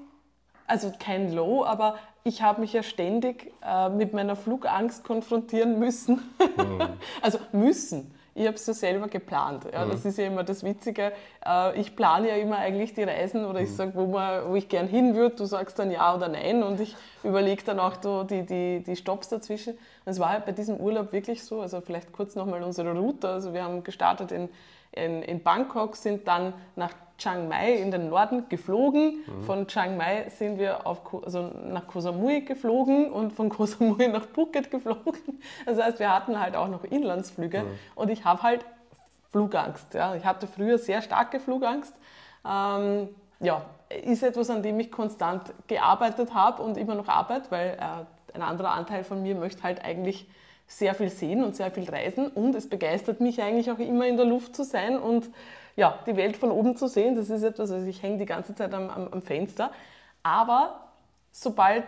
also 0.71 0.93
kein 0.99 1.33
Low, 1.35 1.65
aber 1.65 1.97
ich 2.25 2.43
habe 2.43 2.61
mich 2.61 2.73
ja 2.73 2.83
ständig 2.83 3.53
äh, 3.67 3.89
mit 3.89 4.13
meiner 4.13 4.37
Flugangst 4.37 5.05
konfrontieren 5.05 5.79
müssen. 5.79 6.21
also 7.23 7.39
müssen. 7.53 8.15
Ich 8.35 8.47
habe 8.47 8.55
es 8.55 8.67
ja 8.67 8.75
selber 8.75 9.09
geplant. 9.09 9.65
Ja, 9.73 9.85
Das 9.85 10.05
ist 10.05 10.17
ja 10.17 10.27
immer 10.27 10.45
das 10.45 10.63
Witzige. 10.63 11.13
Äh, 11.45 11.81
ich 11.81 11.97
plane 11.97 12.29
ja 12.29 12.37
immer 12.37 12.59
eigentlich 12.59 12.95
die 12.95 13.03
Reisen 13.03 13.45
oder 13.45 13.61
ich 13.61 13.75
sage, 13.75 13.93
wo, 13.95 14.07
man- 14.07 14.49
wo 14.49 14.55
ich 14.55 14.69
gern 14.69 14.87
hin 14.87 15.15
würde. 15.17 15.35
Du 15.37 15.45
sagst 15.47 15.79
dann 15.79 15.91
ja 15.91 16.15
oder 16.15 16.29
nein 16.29 16.63
und 16.63 16.79
ich 16.81 16.95
überlege 17.25 17.63
dann 17.65 17.81
auch 17.81 17.95
so 18.01 18.23
die, 18.23 18.47
die, 18.47 18.83
die 18.87 18.97
Stops 18.97 19.29
dazwischen. 19.29 19.75
Und 19.75 20.13
es 20.13 20.21
war 20.21 20.29
halt 20.31 20.47
bei 20.47 20.53
diesem 20.53 20.77
Urlaub 20.77 21.13
wirklich 21.13 21.45
so. 21.45 21.61
Also 21.61 21.81
vielleicht 21.81 22.13
kurz 22.13 22.35
nochmal 22.37 22.63
unsere 22.63 22.93
Route. 22.97 23.29
Also 23.29 23.53
wir 23.53 23.65
haben 23.65 23.83
gestartet 23.83 24.31
in, 24.31 24.49
in, 24.93 25.23
in 25.23 25.43
Bangkok, 25.43 25.97
sind 25.97 26.29
dann 26.29 26.53
nach 26.77 26.93
Chiang 27.21 27.49
Mai 27.49 27.75
in 27.75 27.91
den 27.91 28.09
Norden 28.09 28.49
geflogen. 28.49 29.25
Von 29.47 29.67
Chiang 29.67 29.97
Mai 29.97 30.29
sind 30.31 30.59
wir 30.59 30.87
auf, 30.87 31.03
also 31.25 31.51
nach 31.65 31.87
Koh 31.87 32.01
Samui 32.01 32.41
geflogen 32.41 33.13
und 33.13 33.33
von 33.33 33.51
Koh 33.51 33.67
Samui 33.67 34.09
nach 34.09 34.27
Phuket 34.27 34.71
geflogen. 34.71 35.41
Das 35.67 35.81
heißt, 35.81 35.99
wir 35.99 36.13
hatten 36.13 36.41
halt 36.41 36.57
auch 36.57 36.69
noch 36.69 36.85
Inlandsflüge 36.85 37.65
und 37.95 38.11
ich 38.11 38.25
habe 38.25 38.43
halt 38.43 38.65
Flugangst. 39.31 39.95
Ja. 39.95 40.15
Ich 40.15 40.25
hatte 40.25 40.47
früher 40.47 40.79
sehr 40.79 41.03
starke 41.03 41.39
Flugangst. 41.41 41.95
Ähm, 42.45 43.09
ja, 43.39 43.63
ist 44.03 44.23
etwas, 44.23 44.51
an 44.51 44.63
dem 44.63 44.81
ich 44.81 44.91
konstant 44.91 45.53
gearbeitet 45.67 46.35
habe 46.35 46.63
und 46.63 46.77
immer 46.77 46.95
noch 46.95 47.09
arbeite, 47.09 47.51
weil 47.51 47.79
äh, 47.79 48.35
ein 48.35 48.43
anderer 48.43 48.73
Anteil 48.73 49.05
von 49.05 49.23
mir 49.23 49.35
möchte 49.35 49.63
halt 49.63 49.85
eigentlich 49.85 50.29
sehr 50.67 50.95
viel 50.95 51.11
sehen 51.11 51.43
und 51.43 51.57
sehr 51.57 51.71
viel 51.71 51.89
reisen 51.91 52.29
und 52.29 52.55
es 52.55 52.69
begeistert 52.69 53.21
mich 53.21 53.43
eigentlich 53.43 53.73
auch 53.73 53.81
immer 53.81 54.07
in 54.07 54.17
der 54.17 54.27
Luft 54.27 54.55
zu 54.55 54.63
sein 54.63 54.99
und 54.99 55.29
ja, 55.81 55.99
die 56.07 56.15
Welt 56.17 56.37
von 56.37 56.51
oben 56.51 56.77
zu 56.77 56.87
sehen. 56.87 57.17
Das 57.17 57.31
ist 57.31 57.43
etwas, 57.43 57.71
also 57.71 57.87
ich 57.87 58.03
hänge 58.03 58.19
die 58.19 58.27
ganze 58.27 58.55
Zeit 58.55 58.73
am, 58.75 58.91
am, 58.91 59.09
am 59.11 59.23
Fenster. 59.23 59.71
Aber 60.23 60.81
sobald 61.33 61.85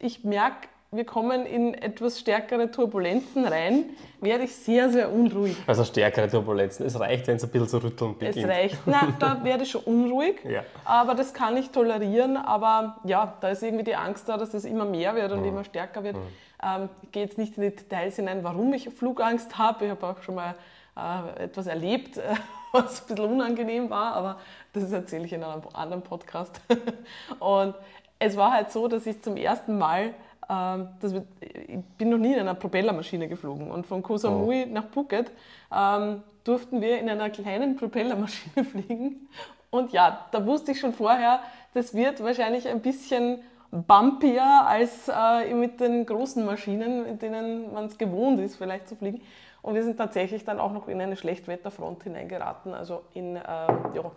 ich 0.00 0.24
merke, 0.24 0.68
wir 0.90 1.04
kommen 1.04 1.46
in 1.46 1.74
etwas 1.74 2.18
stärkere 2.20 2.70
Turbulenzen 2.70 3.44
rein, 3.44 3.84
werde 4.20 4.44
ich 4.44 4.54
sehr, 4.56 4.88
sehr 4.90 5.12
unruhig. 5.12 5.56
Also 5.66 5.84
stärkere 5.84 6.28
Turbulenzen. 6.28 6.86
Es 6.86 6.98
reicht, 6.98 7.26
wenn 7.26 7.36
es 7.36 7.44
ein 7.44 7.50
bisschen 7.50 7.68
zu 7.68 7.82
rütteln 7.82 8.12
Es 8.20 8.34
beginnt. 8.34 8.50
reicht. 8.52 8.78
Na, 8.86 9.08
da 9.18 9.44
werde 9.44 9.62
ich 9.64 9.70
schon 9.70 9.82
unruhig, 9.82 10.36
Ja. 10.44 10.62
aber 10.84 11.14
das 11.14 11.32
kann 11.34 11.56
ich 11.56 11.70
tolerieren. 11.70 12.36
Aber 12.36 12.96
ja, 13.04 13.34
da 13.40 13.48
ist 13.50 13.62
irgendwie 13.62 13.84
die 13.84 13.94
Angst 13.96 14.28
da, 14.28 14.36
dass 14.38 14.54
es 14.54 14.64
immer 14.64 14.84
mehr 14.84 15.14
wird 15.14 15.30
und 15.32 15.44
immer 15.44 15.64
stärker 15.64 16.02
wird. 16.02 16.16
Ähm, 16.62 16.88
ich 17.02 17.12
gehe 17.12 17.22
jetzt 17.24 17.36
nicht 17.38 17.56
in 17.58 17.62
die 17.64 17.76
Details 17.76 18.16
hinein, 18.16 18.42
warum 18.42 18.72
ich 18.72 18.88
Flugangst 18.90 19.58
habe. 19.58 19.84
Ich 19.84 19.90
habe 19.90 20.06
auch 20.06 20.22
schon 20.22 20.34
mal 20.36 20.54
äh, 20.96 21.44
etwas 21.44 21.66
erlebt, 21.66 22.18
äh, 22.18 22.34
was 22.72 23.02
ein 23.02 23.14
bisschen 23.14 23.32
unangenehm 23.32 23.90
war, 23.90 24.14
aber 24.14 24.38
das 24.72 24.90
erzähle 24.92 25.24
ich 25.24 25.32
in 25.32 25.42
einem 25.42 25.62
anderen 25.72 26.02
Podcast. 26.02 26.60
und 27.38 27.74
es 28.18 28.36
war 28.36 28.52
halt 28.52 28.70
so, 28.70 28.88
dass 28.88 29.06
ich 29.06 29.22
zum 29.22 29.36
ersten 29.36 29.78
Mal 29.78 30.14
ähm, 30.48 30.88
das 31.00 31.12
wird, 31.12 31.26
ich 31.40 31.80
bin 31.98 32.10
noch 32.10 32.18
nie 32.18 32.32
in 32.32 32.40
einer 32.40 32.54
Propellermaschine 32.54 33.28
geflogen 33.28 33.70
und 33.70 33.86
von 33.86 34.02
Koh 34.02 34.16
Samui 34.16 34.66
nach 34.66 34.86
Phuket 34.88 35.30
ähm, 35.74 36.22
durften 36.44 36.80
wir 36.80 36.98
in 37.00 37.08
einer 37.08 37.30
kleinen 37.30 37.76
Propellermaschine 37.76 38.64
fliegen. 38.70 39.28
Und 39.70 39.92
ja, 39.92 40.26
da 40.30 40.46
wusste 40.46 40.72
ich 40.72 40.80
schon 40.80 40.92
vorher, 40.92 41.40
das 41.74 41.92
wird 41.94 42.22
wahrscheinlich 42.22 42.68
ein 42.68 42.80
bisschen 42.80 43.40
bumpier 43.72 44.44
als 44.66 45.08
äh, 45.08 45.52
mit 45.52 45.80
den 45.80 46.06
großen 46.06 46.44
Maschinen, 46.44 47.02
mit 47.02 47.20
denen 47.20 47.72
man 47.74 47.86
es 47.86 47.98
gewohnt 47.98 48.38
ist, 48.40 48.56
vielleicht 48.56 48.88
zu 48.88 48.94
fliegen. 48.94 49.20
Und 49.66 49.74
wir 49.74 49.82
sind 49.82 49.96
tatsächlich 49.96 50.44
dann 50.44 50.60
auch 50.60 50.72
noch 50.72 50.86
in 50.86 51.00
eine 51.00 51.16
Schlechtwetterfront 51.16 52.04
hineingeraten, 52.04 52.72
also 52.72 53.02
in 53.14 53.34
äh, 53.34 53.40
ja, 53.40 54.12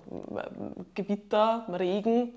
Gewitter, 0.93 1.65
Regen. 1.69 2.33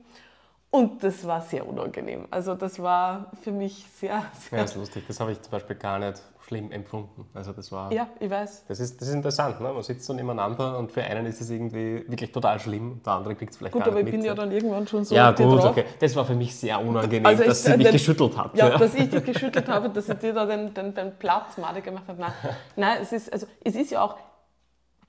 Und 0.74 1.04
das 1.04 1.26
war 1.26 1.42
sehr 1.42 1.68
unangenehm. 1.68 2.26
Also 2.30 2.54
das 2.54 2.82
war 2.82 3.30
für 3.42 3.52
mich 3.52 3.84
sehr, 3.94 4.24
sehr... 4.32 4.58
Ja, 4.58 4.64
das 4.64 4.70
ist 4.70 4.78
lustig. 4.78 5.04
Das 5.06 5.20
habe 5.20 5.32
ich 5.32 5.40
zum 5.42 5.50
Beispiel 5.50 5.76
gar 5.76 5.98
nicht 5.98 6.22
schlimm 6.46 6.72
empfunden. 6.72 7.28
Also 7.34 7.52
das 7.52 7.70
war... 7.70 7.92
Ja, 7.92 8.08
ich 8.18 8.30
weiß. 8.30 8.64
Das 8.68 8.80
ist, 8.80 8.98
das 8.98 9.08
ist 9.08 9.14
interessant, 9.14 9.60
ne? 9.60 9.70
man 9.70 9.82
sitzt 9.82 10.06
so 10.06 10.14
nebeneinander 10.14 10.78
und 10.78 10.90
für 10.90 11.02
einen 11.02 11.26
ist 11.26 11.42
es 11.42 11.50
irgendwie 11.50 12.02
wirklich 12.08 12.32
total 12.32 12.58
schlimm, 12.58 13.02
der 13.04 13.12
andere 13.12 13.34
kriegt 13.34 13.52
es 13.52 13.58
vielleicht 13.58 13.74
Gut, 13.74 13.82
gar 13.82 13.88
aber 13.88 13.98
ich 13.98 14.06
nicht 14.06 14.12
bin 14.12 14.24
ja 14.24 14.34
dann 14.34 14.50
irgendwann 14.50 14.86
schon 14.86 15.04
so 15.04 15.14
ja 15.14 15.30
gut, 15.32 15.62
okay. 15.62 15.84
Das 16.00 16.16
war 16.16 16.24
für 16.24 16.34
mich 16.34 16.56
sehr 16.56 16.80
unangenehm, 16.80 17.26
Also 17.26 17.42
ich- 17.42 17.48
dass 17.48 17.64
sie 17.64 17.76
mich 17.76 17.88
äh, 17.88 17.92
geschüttelt 17.92 18.34
hat. 18.38 18.56
Ja, 18.56 18.78
dass 18.78 18.94
ich 18.94 19.10
dich 19.10 19.24
geschüttelt 19.26 19.68
habe, 19.68 19.90
dass 19.90 20.08
ich 20.08 20.18
dir 20.20 20.32
da 20.32 20.46
den, 20.46 20.72
den, 20.72 20.94
den 20.94 21.18
Platz 21.18 21.58
madig 21.58 21.84
gemacht 21.84 22.04
habe. 22.08 22.18
Nein, 22.18 22.32
nein 22.76 22.98
es, 23.02 23.12
ist, 23.12 23.30
also, 23.30 23.46
es 23.62 23.74
ist 23.76 23.90
ja 23.90 24.02
auch, 24.02 24.16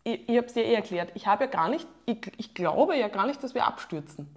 ich, 0.03 0.27
ich 0.27 0.36
habe 0.36 0.48
es 0.48 0.53
dir 0.53 0.65
eh 0.65 0.74
erklärt, 0.74 1.12
ich 1.13 1.25
habe 1.25 1.46
ja 1.46 1.50
gar 1.50 1.70
nicht, 1.70 1.88
ich, 2.05 2.20
ich 2.36 2.53
glaube 2.53 2.98
ja 2.98 3.08
gar 3.08 3.25
nicht, 3.25 3.41
dass 3.41 3.55
wir 3.55 3.65
abstürzen. 3.65 4.27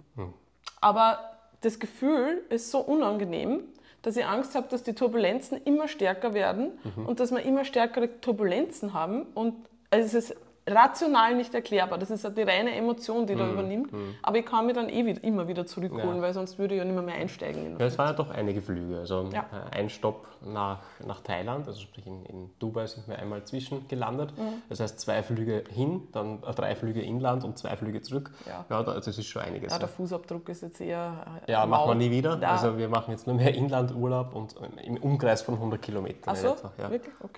Aber 0.81 1.19
das 1.61 1.79
Gefühl 1.79 2.43
ist 2.49 2.71
so 2.71 2.79
unangenehm, 2.79 3.61
dass 4.03 4.15
ich 4.15 4.25
Angst 4.25 4.55
habe, 4.55 4.67
dass 4.69 4.83
die 4.83 4.93
Turbulenzen 4.93 5.59
immer 5.65 5.87
stärker 5.87 6.33
werden 6.33 6.71
Mhm. 6.95 7.05
und 7.07 7.19
dass 7.19 7.31
wir 7.31 7.41
immer 7.41 7.65
stärkere 7.65 8.21
Turbulenzen 8.21 8.93
haben. 8.93 9.23
Und 9.33 9.55
also 9.89 10.05
es 10.17 10.29
ist 10.29 10.37
rational 10.67 11.35
nicht 11.35 11.53
erklärbar. 11.53 11.97
Das 11.97 12.09
ist 12.11 12.23
ja 12.23 12.29
die 12.29 12.41
reine 12.43 12.75
Emotion, 12.75 13.25
die 13.25 13.33
Mhm. 13.35 13.39
da 13.39 13.49
übernimmt. 13.51 13.91
Aber 14.21 14.37
ich 14.37 14.45
kann 14.45 14.65
mich 14.65 14.75
dann 14.75 14.89
eh 14.89 15.05
wieder, 15.05 15.23
immer 15.23 15.47
wieder 15.47 15.65
zurückholen, 15.65 16.21
weil 16.21 16.33
sonst 16.33 16.59
würde 16.59 16.75
ich 16.75 16.79
ja 16.79 16.85
nicht 16.85 16.93
mehr, 16.93 17.03
mehr 17.03 17.15
einsteigen. 17.15 17.65
In 17.65 17.79
Ja, 17.79 17.85
es 17.85 17.97
waren 17.97 18.07
ja 18.07 18.13
doch 18.13 18.29
einige 18.29 18.61
Flüge. 18.61 18.99
Also 18.99 19.29
Ja. 19.33 19.45
äh, 19.71 19.75
ein 19.77 19.89
Stopp 19.89 20.27
nach, 20.45 20.79
nach 21.05 21.21
Thailand, 21.21 21.67
also 21.67 21.79
sprich 21.81 22.05
in, 22.05 22.23
in 22.25 22.49
Dubai 22.59 22.85
sind 22.87 23.07
wir 23.07 23.17
einmal 23.17 23.43
zwischen 23.45 23.87
gelandet. 23.87 24.37
Mhm. 24.37 24.61
Das 24.69 24.79
heißt 24.79 24.99
zwei 24.99 25.23
Flüge 25.23 25.63
hin, 25.69 26.07
dann 26.11 26.43
äh, 26.43 26.53
drei 26.53 26.75
Flüge 26.75 27.01
inland 27.01 27.43
und 27.43 27.57
zwei 27.57 27.75
Flüge 27.75 28.01
zurück. 28.01 28.31
Ja. 28.45 28.65
ja 28.69 28.83
da- 28.83 28.93
das 28.95 29.07
ist 29.07 29.25
schon 29.25 29.41
einiges. 29.41 29.71
ja, 29.71 29.75
Ja, 29.77 29.79
der 29.79 29.87
Fußabdruck 29.89 30.47
ist 30.49 30.61
jetzt 30.61 30.81
eher. 30.81 31.41
äh, 31.47 31.51
ja 31.51 31.65
machen 31.65 31.83
wir 31.83 31.87
laut. 31.87 31.97
nie 31.97 32.11
wieder. 32.11 32.37
Ja. 32.41 32.51
Also 32.51 32.77
wir 32.77 32.89
machen 32.89 33.11
jetzt 33.11 33.25
nur 33.25 33.35
mehr 33.35 33.53
Inlandurlaub 33.55 34.35
und 34.35 34.55
im 34.83 34.97
Umkreis 34.97 35.41
von 35.41 35.55
100 35.55 35.81
Kilometern. 35.81 36.23
Ach 36.27 36.35
so, 36.35 36.47
etwa, 36.49 36.71
ja. 36.77 36.89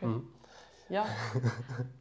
Mhm. 0.02 0.24
Ja. 0.90 1.06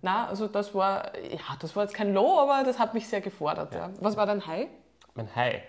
Na, 0.02 0.26
also 0.28 0.48
das 0.48 0.74
war, 0.74 1.16
ja, 1.18 1.38
das 1.60 1.76
war 1.76 1.82
jetzt 1.84 1.94
kein 1.94 2.14
Low, 2.14 2.38
aber 2.40 2.64
das 2.64 2.78
hat 2.78 2.94
mich 2.94 3.06
sehr 3.08 3.20
gefordert. 3.20 3.74
Ja. 3.74 3.90
Was 4.00 4.16
war 4.16 4.26
dein 4.26 4.46
High? 4.46 4.68
Mein 5.14 5.28
Hai. 5.34 5.62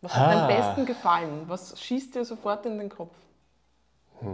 Was 0.00 0.14
hat 0.16 0.32
dir 0.32 0.36
am 0.38 0.44
Ah. 0.44 0.46
besten 0.46 0.86
gefallen? 0.86 1.44
Was 1.48 1.80
schießt 1.80 2.14
dir 2.14 2.24
sofort 2.24 2.66
in 2.66 2.78
den 2.78 2.88
Kopf? 2.88 3.14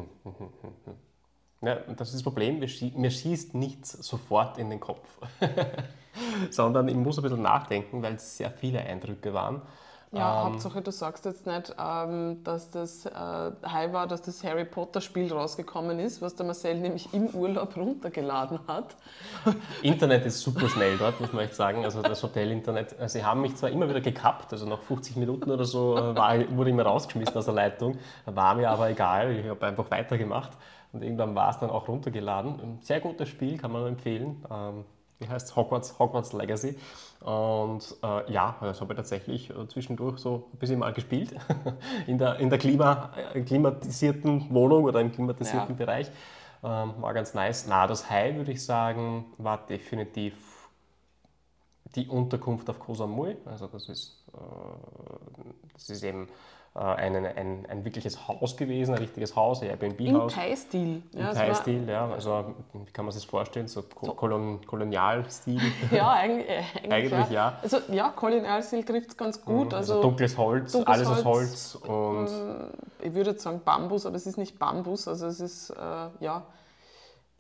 Ja, 1.61 1.75
das 1.75 2.11
ist 2.11 2.15
das 2.15 2.23
Problem, 2.23 2.61
mir 2.61 2.69
schießt 3.11 3.55
nichts 3.55 3.91
sofort 3.91 4.59
in 4.59 4.71
den 4.71 4.79
Kopf. 4.79 5.09
Sondern 6.51 6.87
ich 6.87 6.95
muss 6.95 7.19
ein 7.19 7.23
bisschen 7.23 7.43
nachdenken, 7.43 8.01
weil 8.01 8.15
es 8.15 8.37
sehr 8.37 8.53
viele 8.53 8.79
Eindrücke 8.79 9.35
waren. 9.35 9.63
Ja, 10.13 10.45
Hauptsache 10.45 10.81
du 10.81 10.91
sagst 10.91 11.27
jetzt 11.27 11.47
nicht, 11.47 11.75
ähm, 11.79 12.43
dass 12.43 12.71
das 12.71 13.05
äh, 13.05 13.11
High 13.11 13.93
war, 13.93 14.07
dass 14.07 14.23
das 14.23 14.43
Harry 14.43 14.65
Potter 14.65 15.03
Spiel 15.03 15.31
rausgekommen 15.31 15.99
ist, 15.99 16.23
was 16.23 16.35
der 16.35 16.47
Marcel 16.47 16.77
nämlich 16.77 17.13
im 17.13 17.27
Urlaub 17.29 17.77
runtergeladen 17.77 18.61
hat. 18.67 18.97
Internet 19.83 20.25
ist 20.25 20.41
super 20.41 20.69
schnell 20.69 20.97
dort, 20.97 21.21
muss 21.21 21.33
man 21.33 21.45
echt 21.45 21.55
sagen. 21.55 21.85
Also 21.85 22.01
das 22.01 22.23
Hotel-Internet, 22.23 22.99
äh, 22.99 23.09
sie 23.09 23.23
haben 23.23 23.43
mich 23.43 23.57
zwar 23.57 23.69
immer 23.71 23.89
wieder 23.89 24.01
gekappt, 24.01 24.53
also 24.53 24.67
nach 24.67 24.81
50 24.81 25.17
Minuten 25.17 25.51
oder 25.51 25.65
so 25.65 25.97
äh, 25.97 26.17
war, 26.17 26.57
wurde 26.57 26.71
ich 26.71 26.75
immer 26.75 26.85
rausgeschmissen 26.85 27.37
aus 27.37 27.45
der 27.45 27.55
Leitung, 27.55 27.99
war 28.25 28.55
mir 28.55 28.71
aber 28.71 28.89
egal, 28.89 29.33
ich 29.33 29.47
habe 29.47 29.67
einfach 29.67 29.91
weitergemacht 29.91 30.53
und 30.93 31.03
irgendwann 31.03 31.35
war 31.35 31.51
es 31.51 31.59
dann 31.59 31.69
auch 31.71 31.87
runtergeladen. 31.87 32.61
Ein 32.61 32.79
sehr 32.81 33.01
gutes 33.01 33.29
Spiel, 33.29 33.59
kann 33.59 33.73
man 33.73 33.87
empfehlen. 33.87 34.43
Ähm, 34.51 34.85
wie 35.19 35.29
heißt 35.29 35.49
es? 35.49 35.57
Hogwarts, 35.57 35.99
Hogwarts 35.99 36.33
Legacy. 36.33 36.79
Und 37.21 37.97
äh, 38.03 38.33
ja, 38.33 38.57
das 38.61 38.81
habe 38.81 38.93
ich 38.93 38.97
tatsächlich 38.97 39.51
äh, 39.51 39.67
zwischendurch 39.69 40.19
so 40.19 40.49
ein 40.53 40.59
bisschen 40.59 40.79
mal 40.79 40.93
gespielt. 40.93 41.35
in 42.07 42.19
der, 42.19 42.37
in 42.37 42.49
der 42.49 42.59
Klima, 42.59 43.11
äh, 43.35 43.41
klimatisierten 43.43 44.49
Wohnung 44.51 44.85
oder 44.85 45.01
im 45.01 45.11
klimatisierten 45.11 45.71
Ja. 45.71 45.85
Bereich. 45.85 46.11
Ähm, 46.63 46.95
war 47.01 47.15
ganz 47.15 47.35
nice. 47.35 47.67
Na, 47.69 47.87
das 47.87 48.09
High 48.09 48.37
würde 48.37 48.53
ich 48.53 48.65
sagen, 48.65 49.27
war 49.39 49.67
definitiv 49.67 50.35
die 51.95 52.07
Unterkunft 52.07 52.69
auf 52.71 52.79
Koh 52.79 52.95
Samui. 52.95 53.37
Also 53.45 53.67
das 53.67 53.89
ist, 53.89 54.25
äh, 54.35 54.39
das 55.73 55.91
ist 55.91 56.05
eben 56.05 56.29
ein, 56.81 57.17
ein, 57.27 57.67
ein 57.69 57.85
wirkliches 57.85 58.29
Haus 58.29 58.57
gewesen, 58.57 58.95
ein 58.95 58.99
richtiges 58.99 59.35
Haus, 59.35 59.61
ein 59.63 59.71
Im 59.71 59.81
Airbnb-Haus. 59.81 60.33
Thai-Stil. 60.33 61.03
Im 61.13 61.21
Ja, 61.21 61.33
Thai-Stil, 61.33 61.89
ja. 61.89 62.09
Also 62.11 62.55
wie 62.73 62.93
kann 62.93 63.05
man 63.05 63.13
sich 63.13 63.23
das 63.23 63.31
vorstellen? 63.31 63.67
So 63.67 63.83
Ko 63.83 64.13
Kolon 64.15 64.61
Kolonialstil. 64.65 65.61
Ja, 65.91 66.13
eigentlich, 66.13 66.49
äh, 66.49 66.63
eigentlich, 66.85 66.93
Eigentlich 66.93 67.31
ja. 67.31 67.59
Also 67.63 67.79
ja, 67.91 68.11
Kolonialstil 68.11 68.85
trifft 68.85 69.11
es 69.11 69.17
ganz 69.17 69.45
gut. 69.45 69.75
Also, 69.75 69.95
Also, 69.95 70.03
dunkles 70.03 70.37
Holz, 70.37 70.73
dunkles 70.73 70.97
alles 70.97 71.09
aus 71.09 71.25
Holz, 71.25 71.79
Holz 71.87 72.29
und 72.29 72.71
ich 73.03 73.13
würde 73.15 73.31
jetzt 73.31 73.43
sagen 73.43 73.61
Bambus, 73.65 74.07
aber 74.07 74.17
es 74.17 74.27
ist 74.27 74.39
nicht 74.39 74.59
Bambus, 74.59 75.09
also 75.09 75.27
es 75.27 75.41
ist 75.41 75.71
äh, 75.71 75.75
ja, 76.21 76.43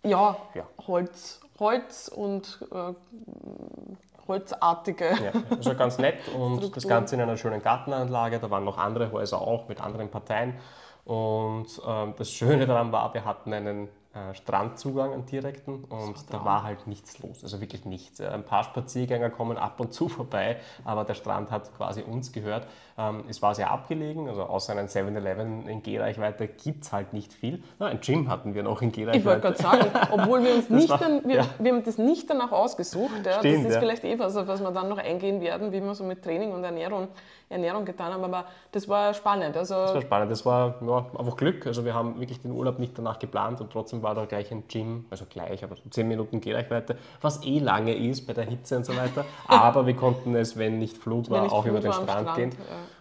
ja, 0.04 0.36
Ja. 0.54 0.64
Holz, 0.86 1.40
Holz 1.60 2.08
und 2.08 2.58
äh, 2.72 2.92
holzartige. 4.28 5.06
Ja, 5.06 5.32
also 5.50 5.74
ganz 5.74 5.98
nett 5.98 6.16
und 6.34 6.56
das 6.56 6.68
Struktur. 6.68 6.88
Ganze 6.90 7.14
in 7.16 7.22
einer 7.22 7.36
schönen 7.36 7.62
Gartenanlage. 7.62 8.38
Da 8.38 8.50
waren 8.50 8.64
noch 8.64 8.78
andere 8.78 9.10
Häuser 9.10 9.40
auch 9.40 9.68
mit 9.68 9.80
anderen 9.80 10.10
Parteien. 10.10 10.54
Und 11.04 11.66
ähm, 11.86 12.14
das 12.18 12.30
Schöne 12.30 12.66
daran 12.66 12.92
war, 12.92 13.14
wir 13.14 13.24
hatten 13.24 13.52
einen 13.54 13.88
äh, 14.14 14.34
Strandzugang, 14.34 15.12
einen 15.12 15.26
direkten, 15.26 15.84
und 15.84 16.32
da 16.32 16.44
war 16.44 16.62
halt 16.62 16.86
nichts 16.86 17.18
los, 17.20 17.42
also 17.42 17.60
wirklich 17.60 17.84
nichts. 17.84 18.20
Ein 18.20 18.44
paar 18.44 18.64
Spaziergänger 18.64 19.30
kommen 19.30 19.56
ab 19.56 19.80
und 19.80 19.92
zu 19.92 20.08
vorbei, 20.08 20.56
aber 20.84 21.04
der 21.04 21.14
Strand 21.14 21.50
hat 21.50 21.74
quasi 21.76 22.02
uns 22.02 22.32
gehört. 22.32 22.66
Ähm, 22.98 23.22
es 23.28 23.40
war 23.42 23.54
sehr 23.54 23.70
abgelegen, 23.70 24.28
also 24.28 24.42
außer 24.42 24.72
einem 24.72 24.86
7-Eleven 24.86 25.68
in 25.68 25.84
Gehreichweite 25.84 26.48
gibt 26.48 26.82
es 26.82 26.92
halt 26.92 27.12
nicht 27.12 27.32
viel. 27.32 27.62
Na, 27.78 27.86
ein 27.86 28.00
Gym 28.00 28.28
hatten 28.28 28.54
wir 28.54 28.64
noch 28.64 28.82
in 28.82 28.88
Ich 28.88 28.96
wollte 29.06 29.20
Gehreichweite. 29.20 29.40
gerade 29.40 29.56
sagen, 29.62 29.90
obwohl 30.10 30.42
wir 30.42 30.54
uns 30.56 30.68
nicht, 30.68 30.88
war- 30.88 30.98
dann, 30.98 31.22
wir, 31.28 31.36
ja. 31.36 31.44
wir 31.60 31.72
haben 31.74 31.84
das 31.84 31.96
nicht 31.96 32.28
danach 32.28 32.50
ausgesucht. 32.50 33.24
Ja. 33.24 33.38
Stimmt, 33.38 33.58
das 33.58 33.64
ist 33.66 33.74
ja. 33.74 33.80
vielleicht 33.80 34.04
eh 34.04 34.18
was, 34.18 34.36
auf 34.36 34.48
was 34.48 34.60
wir 34.60 34.72
dann 34.72 34.88
noch 34.88 34.98
eingehen 34.98 35.40
werden, 35.40 35.70
wie 35.70 35.80
wir 35.80 35.94
so 35.94 36.02
mit 36.02 36.24
Training 36.24 36.50
und 36.52 36.64
Ernährung, 36.64 37.06
Ernährung 37.48 37.84
getan 37.84 38.12
haben. 38.12 38.24
Aber 38.24 38.46
das 38.72 38.88
war 38.88 39.14
spannend. 39.14 39.56
Also 39.56 39.74
Das 39.74 39.94
war 39.94 40.02
spannend. 40.02 40.32
Das 40.32 40.44
war 40.44 40.74
ja, 40.84 41.06
einfach 41.16 41.36
Glück. 41.36 41.68
Also 41.68 41.84
wir 41.84 41.94
haben 41.94 42.18
wirklich 42.18 42.40
den 42.40 42.50
Urlaub 42.50 42.80
nicht 42.80 42.98
danach 42.98 43.20
geplant 43.20 43.60
und 43.60 43.70
trotzdem 43.72 44.02
war 44.02 44.16
da 44.16 44.24
gleich 44.24 44.50
ein 44.50 44.64
Gym, 44.66 45.04
also 45.08 45.24
gleich, 45.30 45.62
aber 45.62 45.76
so 45.76 45.82
10 45.88 46.08
Minuten 46.08 46.40
Gehreichweite, 46.40 46.96
was 47.20 47.44
eh 47.44 47.60
lange 47.60 47.94
ist 47.94 48.26
bei 48.26 48.32
der 48.32 48.44
Hitze 48.44 48.76
und 48.76 48.84
so 48.86 48.96
weiter. 48.96 49.24
Aber 49.46 49.86
wir 49.86 49.94
konnten 49.94 50.34
es, 50.34 50.58
wenn 50.58 50.78
nicht 50.80 50.98
Flut 50.98 51.30
war, 51.30 51.42
nicht 51.42 51.52
auch 51.52 51.62
Flut 51.62 51.78
über 51.78 51.80
den 51.80 51.92
Strand, 51.92 52.10
Strand, 52.10 52.36
gehen. 52.36 52.50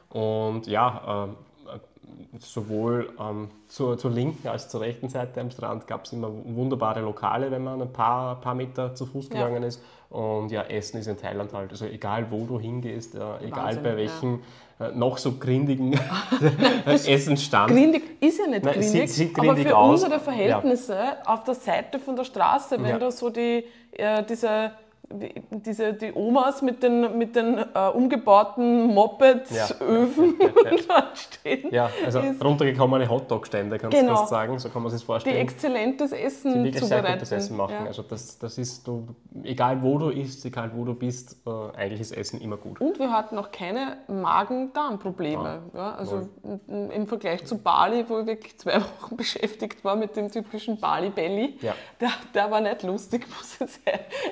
Und 0.09 0.67
ja, 0.67 1.25
ähm, 1.25 1.35
äh, 1.67 2.39
sowohl 2.39 3.09
ähm, 3.19 3.49
zur, 3.67 3.97
zur 3.97 4.11
linken 4.11 4.47
als 4.47 4.69
zur 4.69 4.81
rechten 4.81 5.09
Seite 5.09 5.41
am 5.41 5.51
Strand 5.51 5.85
gab 5.87 6.05
es 6.05 6.13
immer 6.13 6.29
wunderbare 6.31 7.01
Lokale, 7.01 7.51
wenn 7.51 7.63
man 7.63 7.81
ein 7.81 7.91
paar, 7.91 8.39
paar 8.41 8.55
Meter 8.55 8.95
zu 8.95 9.05
Fuß 9.05 9.29
Ja. 9.29 9.35
gegangen 9.45 9.63
ist. 9.63 9.81
Und 10.09 10.51
ja, 10.51 10.61
Essen 10.63 10.99
ist 10.99 11.07
in 11.07 11.17
Thailand 11.17 11.51
halt, 11.53 11.71
also 11.71 11.85
egal 11.85 12.27
wo 12.31 12.45
du 12.45 12.57
hingehst, 12.59 13.15
äh, 13.15 13.19
egal 13.45 13.65
Wahnsinn, 13.65 13.83
bei 13.83 13.89
ja. 13.89 13.97
welchem 13.97 14.41
äh, 14.79 14.91
noch 14.93 15.17
so 15.17 15.33
grindigen 15.33 15.99
Essensstand. 16.85 17.71
Grindig 17.71 18.03
ist 18.21 18.39
ja 18.39 18.47
nicht 18.47 18.63
Nein, 18.63 18.73
grindig, 18.75 18.91
sieht- 18.91 19.09
sieht 19.09 19.37
aber 19.37 19.47
grindig 19.49 19.67
für 19.67 19.77
aus. 19.77 20.03
unsere 20.03 20.19
Verhältnisse 20.21 20.97
auf 21.25 21.43
der 21.43 21.55
Seite 21.55 21.99
von 21.99 22.15
der 22.15 22.23
Straße, 22.23 22.77
wenn 22.81 22.89
Ja. 22.91 22.99
da 22.99 23.11
so 23.11 23.29
die, 23.29 23.65
äh, 23.91 24.23
diese, 24.23 24.71
die- 24.71 24.86
diese, 25.09 25.93
die 25.93 26.11
Omas 26.13 26.61
mit 26.61 26.83
den, 26.83 27.17
mit 27.17 27.35
den 27.35 27.57
äh, 27.57 27.63
umgebauten 27.93 28.87
Mopeds, 28.93 29.51
Ja. 29.55 29.67
Öfen 29.87 30.35
Ja, 30.39 30.47
ja, 30.71 30.77
dort 30.87 31.17
stehen, 31.17 31.71
Ja, 31.73 31.89
also 32.05 32.19
ist 32.19 32.43
runtergekommene 32.43 33.09
Hotdog-Stände, 33.09 33.77
kannst 33.79 33.95
du 33.97 34.01
Genau. 34.01 34.15
fast 34.17 34.29
sagen, 34.29 34.59
so 34.59 34.67
kann 34.69 34.81
man 34.83 34.91
sich 34.91 34.97
das 34.99 35.03
die 35.03 35.05
vorstellen. 35.05 35.37
exzellentes 35.37 36.11
Essen 36.11 36.53
die 36.55 36.63
wirklich 36.65 36.83
sehr 36.83 36.97
zubereiten. 36.97 37.13
gutes 37.19 37.31
Essen 37.31 37.55
machen. 37.57 37.87
Also 37.87 38.01
das, 38.03 38.37
das 38.37 38.57
ist, 38.57 38.85
du, 38.85 39.07
egal 39.43 39.81
wo 39.81 39.97
du 39.97 40.09
isst, 40.09 40.45
egal 40.45 40.71
wo 40.75 40.83
du 40.83 40.93
bist, 40.93 41.37
äh, 41.47 41.77
eigentlich 41.77 42.01
ist 42.01 42.11
Essen 42.11 42.41
immer 42.41 42.57
gut. 42.57 42.81
Und 42.81 42.99
wir 42.99 43.09
hatten 43.11 43.37
auch 43.37 43.51
keine 43.51 43.97
Magen-Darm-Probleme. 44.09 45.61
Also 45.73 46.27
im- 46.67 46.91
im 46.91 47.07
Vergleich 47.07 47.45
zu 47.45 47.57
Bali, 47.57 48.03
wo 48.07 48.19
ich 48.19 48.25
wirklich 48.27 48.57
zwei 48.57 48.75
Wochen 49.01 49.15
beschäftigt 49.15 49.83
war 49.83 49.95
mit 49.95 50.15
dem 50.15 50.29
typischen 50.31 50.79
Bali-Belly, 50.79 51.57
der, 52.01 52.09
der 52.33 52.51
war 52.51 52.61
nicht 52.61 52.83
lustig, 52.83 53.25
muss 53.37 53.53
ich 53.55 53.59
jetzt 53.61 53.79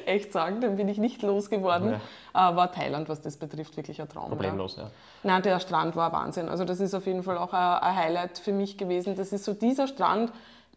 echt 0.06 0.34
sagen. 0.34 0.60
Den 0.66 0.76
bin 0.78 0.88
ich 0.90 0.98
nicht 0.98 1.22
losgeworden. 1.22 1.94
Äh, 1.94 1.98
war 2.34 2.72
Thailand, 2.72 3.08
was 3.10 3.22
das 3.22 3.38
betrifft, 3.38 3.78
wirklich 3.78 4.02
ein 4.02 4.10
Traum. 4.10 4.24
Ja. 4.26 4.30
Problemlos, 4.36 4.76
ja. 4.78 4.90
Nein, 5.24 5.42
der 5.42 5.60
Strand 5.60 5.96
war 5.96 6.12
Wahnsinn. 6.12 6.50
Also 6.50 6.66
das 6.66 6.80
ist 6.80 6.94
auf 6.94 7.06
jeden 7.06 7.24
Fall 7.24 7.38
auch 7.38 7.54
ein, 7.54 7.60
ein 7.82 7.96
Highlight 7.96 8.38
für 8.40 8.52
mich 8.52 8.78
gewesen. 8.78 9.16
Das 9.16 9.32
ist 9.32 9.46
so 9.46 9.54
dieser 9.54 9.88
Strand, 9.88 10.32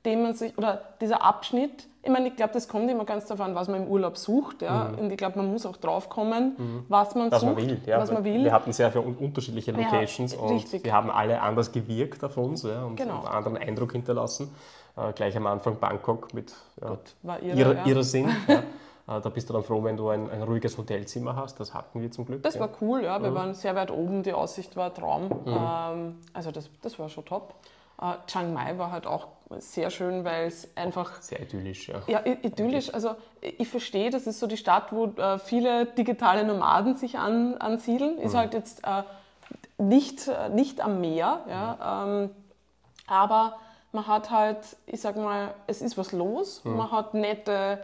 den 0.04 0.23
man 0.23 0.35
sich, 0.35 0.57
oder 0.57 0.83
dieser 1.00 1.23
Abschnitt, 1.25 1.87
ich 2.00 2.11
meine, 2.11 2.28
ich 2.28 2.37
glaube, 2.37 2.52
das 2.54 2.68
kommt 2.68 2.88
immer 2.90 3.04
ganz 3.04 3.28
an, 3.30 3.54
was 3.54 3.68
man 3.68 3.83
im 3.83 3.88
Urlaub 3.88 4.16
sucht. 4.16 4.62
Ja? 4.62 4.92
Und 4.99 5.11
ich 5.11 5.16
glaube, 5.18 5.37
man 5.38 5.50
muss 5.50 5.66
auch 5.66 5.76
drauf 5.76 6.09
kommen, 6.09 6.85
was 6.88 7.14
man 7.16 7.26
Mhm. 7.26 7.30
Was 7.33 7.40
sucht, 7.40 7.54
man 7.57 7.62
will, 7.68 7.80
ja. 7.85 7.99
was 7.99 8.11
man 8.12 8.25
will. 8.25 8.45
Wir 8.45 8.52
hatten 8.52 8.73
sehr 8.73 8.90
viele 8.92 9.04
un- 9.04 9.16
unterschiedliche 9.16 9.73
Ja, 9.73 9.76
Locations 9.78 10.33
und 10.35 10.49
richtig. 10.54 10.85
wir 10.85 10.92
haben 10.92 11.11
alle 11.11 11.40
anders 11.42 11.71
gewirkt 11.73 12.23
auf 12.25 12.37
uns 12.37 12.62
ja, 12.62 12.85
und 12.85 12.97
Genau. 12.97 13.18
einen 13.18 13.26
anderen 13.26 13.57
Eindruck 13.59 13.92
hinterlassen. 13.92 14.50
Äh, 14.97 15.12
gleich 15.12 15.37
am 15.37 15.47
Anfang 15.49 15.78
Bangkok 15.78 16.33
mit 16.33 16.54
ja, 16.80 16.97
war 17.23 17.42
irre, 17.42 17.57
ihrer, 17.59 17.75
ja. 17.75 17.85
ihrer 17.85 18.02
Sinn. 18.04 18.30
ja. 18.47 18.54
Äh, 18.54 18.62
Da 19.09 19.31
bist 19.31 19.49
du 19.49 19.55
dann 19.55 19.62
froh, 19.62 19.83
wenn 19.83 19.97
du 19.97 20.11
ein, 20.11 20.31
ein 20.31 20.43
ruhiges 20.43 20.77
Hotelzimmer 20.77 21.35
hast. 21.35 21.59
Das 21.59 21.73
hatten 21.73 22.03
wir 22.03 22.11
zum 22.11 22.27
Glück. 22.27 22.43
Das 22.43 22.55
ja. 22.55 22.61
war 22.61 22.71
cool, 22.83 23.05
ja. 23.05 23.23
Wir 23.23 23.35
waren 23.35 23.55
sehr 23.55 23.75
weit 23.75 23.91
oben, 23.91 24.23
die 24.23 24.35
Aussicht 24.35 24.77
war 24.77 24.93
Traum. 24.93 25.31
Ähm, 25.47 26.17
also 26.35 26.50
das, 26.50 26.69
das 26.83 26.99
war 26.99 27.09
schon 27.09 27.25
top. 27.25 27.55
Äh, 28.00 28.12
Chiang 28.27 28.53
Mai 28.53 28.77
war 28.77 28.93
halt 28.93 29.07
auch 29.07 29.29
sehr 29.59 29.91
schön, 29.91 30.25
weil 30.25 30.47
es 30.47 30.69
einfach 30.77 31.23
sehr 31.23 31.41
idyllisch, 31.41 31.88
ja. 31.88 32.03
ja, 32.07 32.21
idyllisch. 32.25 32.93
Also 32.93 33.15
ich 33.41 33.69
verstehe, 33.69 34.11
das 34.11 34.27
ist 34.27 34.41
so 34.41 34.47
die 34.47 34.59
Stadt, 34.59 34.93
wo 34.93 35.07
äh, 35.07 35.38
viele 35.38 35.87
digitale 35.87 36.45
Nomaden 36.45 36.95
sich 36.97 37.19
an, 37.19 37.57
ansiedeln. 37.57 38.19
Ist 38.19 38.35
halt 38.35 38.53
jetzt 38.53 38.85
äh, 38.85 39.03
nicht, 39.79 40.29
äh, 40.29 40.50
nicht 40.50 40.81
am 40.81 41.00
Meer, 41.00 41.41
ja. 41.49 42.05
Ähm, 42.05 42.31
aber 43.07 43.57
man 43.93 44.07
hat 44.07 44.31
halt, 44.31 44.59
ich 44.87 45.00
sag 45.00 45.17
mal, 45.17 45.55
es 45.67 45.81
ist 45.81 45.97
was 45.97 46.12
los. 46.12 46.62
Man 46.65 46.93
hat 46.93 47.15
nette, 47.15 47.79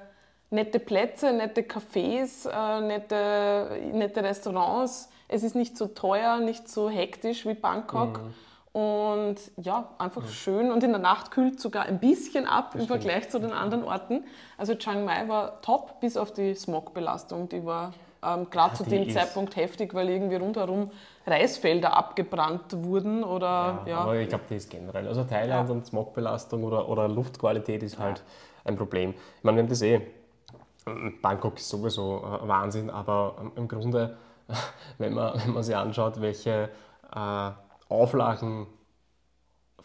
nette 0.51 0.79
Plätze, 0.79 1.33
nette 1.33 1.63
Cafés, 1.63 2.49
äh, 2.49 2.81
nette, 2.81 3.81
nette 3.93 4.23
Restaurants. 4.23 5.11
Es 5.29 5.43
ist 5.43 5.55
nicht 5.55 5.77
so 5.77 5.87
teuer, 5.87 6.39
nicht 6.41 6.69
so 6.69 6.89
hektisch 6.89 7.47
wie 7.47 7.55
Bangkok. 7.55 8.21
Und 8.73 9.37
ja, 9.57 9.91
einfach 9.99 10.27
schön. 10.29 10.73
Und 10.73 10.83
in 10.83 10.91
der 10.91 11.01
Nacht 11.01 11.31
kühlt 11.31 11.61
sogar 11.61 11.85
ein 11.87 12.01
bisschen 12.01 12.47
ab 12.47 12.75
im 12.77 12.89
Vergleich 12.89 13.31
zu 13.31 13.39
den 13.39 13.53
anderen 13.53 13.85
Orten. 13.85 14.25
Also 14.59 14.75
Chiang 14.75 15.05
Mai 15.05 15.29
war 15.29 15.61
top, 15.63 16.01
bis 16.01 16.17
auf 16.17 16.33
die 16.33 16.55
Smogbelastung. 16.57 17.49
Die 17.49 17.65
war 17.65 17.93
ähm, 18.25 18.49
gerade 18.51 18.75
zu 18.75 18.83
die 18.83 18.91
dem 18.91 19.11
Zeitpunkt 19.11 19.55
heftig, 19.55 19.95
weil 19.95 20.11
irgendwie 20.11 20.37
rundherum 20.37 20.91
Reisfelder 21.25 21.97
abgebrannt 21.97 22.85
wurden 22.85 23.23
oder 23.23 23.85
ja. 23.87 23.99
Aber 23.99 24.17
ich 24.17 24.29
glaube, 24.29 24.45
die 24.51 24.57
ist 24.57 24.71
generell. 24.71 25.07
Also 25.07 25.23
Thailand 25.23 25.71
und 25.71 25.87
Smogbelastung 25.87 26.65
oder, 26.65 26.89
oder 26.89 27.09
Luftqualität 27.09 27.83
ist 27.85 27.99
halt 27.99 28.25
ein 28.65 28.77
Problem. 28.77 29.15
Ich 29.39 29.45
meine, 29.45 29.59
wir 29.59 29.63
haben 29.63 29.69
das 29.69 29.83
eh. 29.83 30.01
Bangkok 31.23 31.57
ist 31.57 31.69
sowieso 31.69 32.19
äh, 32.19 32.49
Wahnsinn, 32.49 32.91
aber 32.91 33.37
ähm, 33.41 33.53
im 33.57 33.69
Grunde, 33.69 34.17
wenn 34.99 35.15
man, 35.15 35.39
wenn 35.39 35.55
man 35.55 35.63
sich 35.63 35.77
anschaut, 35.77 36.21
welche 36.21 36.71
äh, 37.15 37.51
Auflagen 37.89 38.67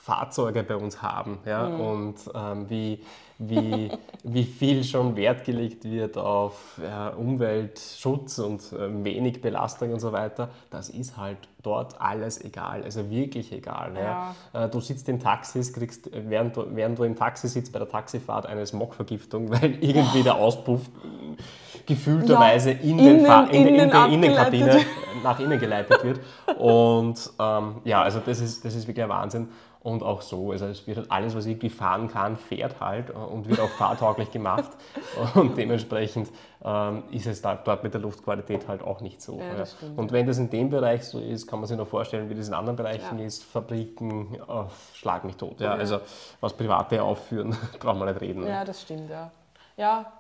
Fahrzeuge 0.02 0.64
bei 0.64 0.76
uns 0.78 1.02
haben 1.02 1.40
ja, 1.46 1.68
und 1.68 2.16
ähm, 2.34 2.70
wie, 2.70 3.00
wie, 3.38 3.92
wie 4.24 4.44
viel 4.46 4.84
schon 4.86 5.16
Wert 5.18 5.44
gelegt 5.44 5.84
wird 5.84 6.18
auf 6.18 6.80
ja, 6.82 7.10
Umweltschutz 7.10 8.40
und 8.40 8.62
ähm, 8.80 9.04
wenig 9.04 9.42
Belastung 9.42 9.92
und 9.92 10.00
so 10.00 10.12
weiter, 10.14 10.50
das 10.72 10.90
ist 10.90 11.18
halt 11.18 11.38
dort 11.62 12.00
alles 12.00 12.42
egal, 12.44 12.84
also 12.84 13.10
wirklich 13.10 13.52
egal. 13.52 13.92
Ja. 14.02 14.36
Äh, 14.54 14.70
du 14.70 14.80
sitzt 14.80 15.10
in 15.10 15.20
Taxis, 15.20 15.74
kriegst, 15.74 16.08
äh, 16.14 16.24
während 16.28 16.56
du, 16.56 16.66
während 16.74 16.98
du 16.98 17.04
im 17.04 17.16
Taxi 17.18 17.50
sitzt, 17.50 17.74
bei 17.74 17.80
der 17.80 17.90
Taxifahrt 17.90 18.46
eine 18.46 18.66
Smogvergiftung, 18.66 19.52
weil 19.52 19.78
irgendwie 19.84 20.24
der 20.24 20.36
Auspuff 20.36 20.82
äh, 20.88 21.82
gefühlterweise 21.86 22.72
Ja, 22.72 22.78
in, 22.82 22.98
den 22.98 23.08
innen- 23.18 23.26
Fahr- 23.26 23.50
in, 23.52 23.68
in, 23.68 23.76
innen 23.76 23.90
der 23.92 24.06
Innenkabine 24.08 24.80
nach 25.24 25.40
innen 25.40 25.60
geleitet 25.60 26.04
wird. 26.04 26.20
Und 26.58 27.32
ähm, 27.38 27.76
ja, 27.84 28.02
also 28.02 28.22
das 28.26 28.40
ist, 28.40 28.64
das 28.64 28.74
ist 28.76 28.88
wirklich 28.88 29.04
ein 29.04 29.10
Wahnsinn. 29.10 29.50
Und 29.82 30.04
auch 30.04 30.22
so, 30.22 30.52
also 30.52 30.66
es 30.66 30.86
wird 30.88 30.98
halt 30.98 31.10
alles, 31.10 31.36
was 31.36 31.46
irgendwie 31.46 31.70
fahren 31.70 32.10
kann, 32.10 32.36
fährt 32.36 32.82
halt 32.82 33.12
äh, 33.12 33.14
und 33.14 33.48
wird 33.48 33.62
auch 33.62 33.70
fahrtauglich 33.70 34.30
gemacht. 34.30 34.70
Und 35.36 35.58
dementsprechend 35.58 36.30
ähm, 36.64 37.04
ist 37.12 37.26
es 37.28 37.42
da, 37.42 37.56
dort 37.56 37.84
mit 37.84 37.94
der 37.94 38.02
Luftqualität 38.02 38.68
halt 38.68 38.84
auch 38.84 39.00
nicht 39.00 39.22
so. 39.22 39.40
Ja, 39.40 39.66
stimmt, 39.66 39.98
und 39.98 40.12
wenn 40.12 40.28
das 40.28 40.38
in 40.38 40.50
dem 40.50 40.70
Bereich 40.70 41.06
so 41.06 41.20
ist, 41.20 41.48
kann 41.48 41.60
man 41.60 41.68
sich 41.68 41.78
noch 41.78 41.88
vorstellen, 41.88 42.30
wie 42.30 42.36
das 42.36 42.50
in 42.50 42.54
anderen 42.54 42.76
Bereichen 42.76 43.20
Ja. 43.20 43.26
ist. 43.26 43.44
Fabriken, 43.46 44.38
oh, 44.48 44.66
schlag 44.94 45.24
mich 45.24 45.38
tot. 45.38 45.62
Ja, 45.62 45.74
Also 45.76 46.02
was 46.42 46.52
Private 46.54 47.02
aufführen, 47.02 47.56
brauchen 47.80 48.00
wir 48.00 48.06
nicht 48.08 48.20
reden. 48.22 48.46
ja, 48.46 48.66
das 48.66 48.82
stimmt, 48.82 49.10
ja. 49.10 49.32
Ja, 49.78 50.12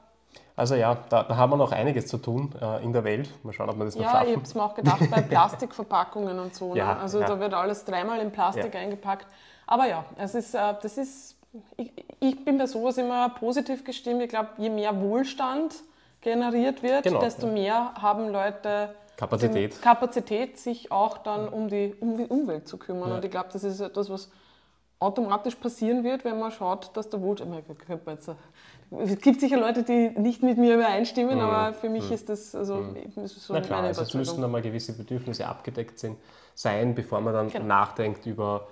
Also 0.55 0.75
ja, 0.75 0.95
da, 1.09 1.23
da 1.23 1.35
haben 1.35 1.51
wir 1.51 1.57
noch 1.57 1.73
einiges 1.73 2.07
zu 2.07 2.17
tun 2.17 2.53
äh, 2.61 2.81
in 2.83 2.93
der 2.93 3.03
Welt. 3.03 3.29
Mal 3.43 3.51
schauen, 3.51 3.69
ob 3.69 3.77
wir 3.77 3.83
das 3.85 3.95
noch 3.95 4.03
Ja, 4.03 4.07
ich 4.09 4.13
schaffen. 4.19 4.35
habe 4.35 4.43
es 4.43 4.55
mir 4.55 4.63
auch 4.63 4.75
gedacht, 4.75 5.11
bei 5.11 5.21
Plastikverpackungen 5.69 6.39
und 6.39 6.55
so. 6.55 6.75
Ja, 6.75 6.93
ne? 6.93 6.99
Also 7.01 7.19
ja. 7.19 7.27
da 7.27 7.39
wird 7.41 7.53
alles 7.53 7.83
dreimal 7.83 8.19
in 8.19 8.31
Plastik 8.31 8.73
Ja. 8.73 8.79
eingepackt. 8.79 9.27
Aber 9.71 9.85
ja, 9.87 10.03
es 10.17 10.33
ist, 10.33 10.55
äh, 10.55 10.73
das 10.81 10.97
ist, 10.97 11.35
ich, 11.77 11.91
ich 12.19 12.43
bin 12.43 12.57
bei 12.57 12.65
sowas 12.65 12.97
immer 12.97 13.29
positiv 13.29 13.83
gestimmt. 13.83 14.23
Ich 14.23 14.29
glaube, 14.29 14.49
je 14.57 14.69
mehr 14.69 14.99
Wohlstand 14.99 15.75
generiert 16.21 16.81
wird, 16.81 17.03
Genau, 17.03 17.19
desto 17.19 17.45
ja. 17.45 17.53
mehr 17.53 17.93
haben 18.01 18.29
Leute 18.29 18.95
Kapazität. 19.15 19.79
Kapazität, 19.79 20.57
sich 20.57 20.91
auch 20.91 21.19
dann 21.19 21.47
um 21.47 21.67
die, 21.69 21.95
um 21.99 22.17
die 22.17 22.25
Umwelt 22.25 22.67
zu 22.67 22.77
kümmern. 22.77 23.09
Ja. 23.09 23.15
Und 23.17 23.25
ich 23.25 23.29
glaube, 23.29 23.49
das 23.53 23.63
ist 23.63 23.79
etwas, 23.79 24.09
was 24.09 24.31
automatisch 24.99 25.53
passieren 25.55 26.03
wird, 26.03 26.25
wenn 26.25 26.39
man 26.39 26.51
schaut, 26.51 26.89
dass 26.97 27.07
der 27.09 27.21
Wohlstand. 27.21 27.53
Äh, 27.53 29.03
Es 29.03 29.21
gibt 29.21 29.39
sicher 29.39 29.57
Leute, 29.57 29.83
die 29.83 30.09
nicht 30.19 30.41
mit 30.41 30.57
mir 30.57 30.73
übereinstimmen, 30.75 31.39
aber 31.39 31.73
für 31.73 31.89
mich 31.89 32.09
ist 32.09 32.27
das 32.27 32.55
also, 32.55 32.83
das 33.15 33.31
ist 33.35 33.43
so 33.45 33.53
Mhm. 33.53 33.59
Na 33.59 33.65
klar, 33.65 33.77
meine 33.81 33.89
also 33.89 34.01
es 34.01 34.15
müssen 34.15 34.43
einmal 34.43 34.63
gewisse 34.63 34.93
Bedürfnisse 34.97 35.45
abgedeckt 35.47 35.99
sind, 35.99 36.17
sein, 36.55 36.95
bevor 36.95 37.21
man 37.21 37.33
dann 37.35 37.49
Genau. 37.49 37.65
nachdenkt 37.65 38.25
über 38.25 38.67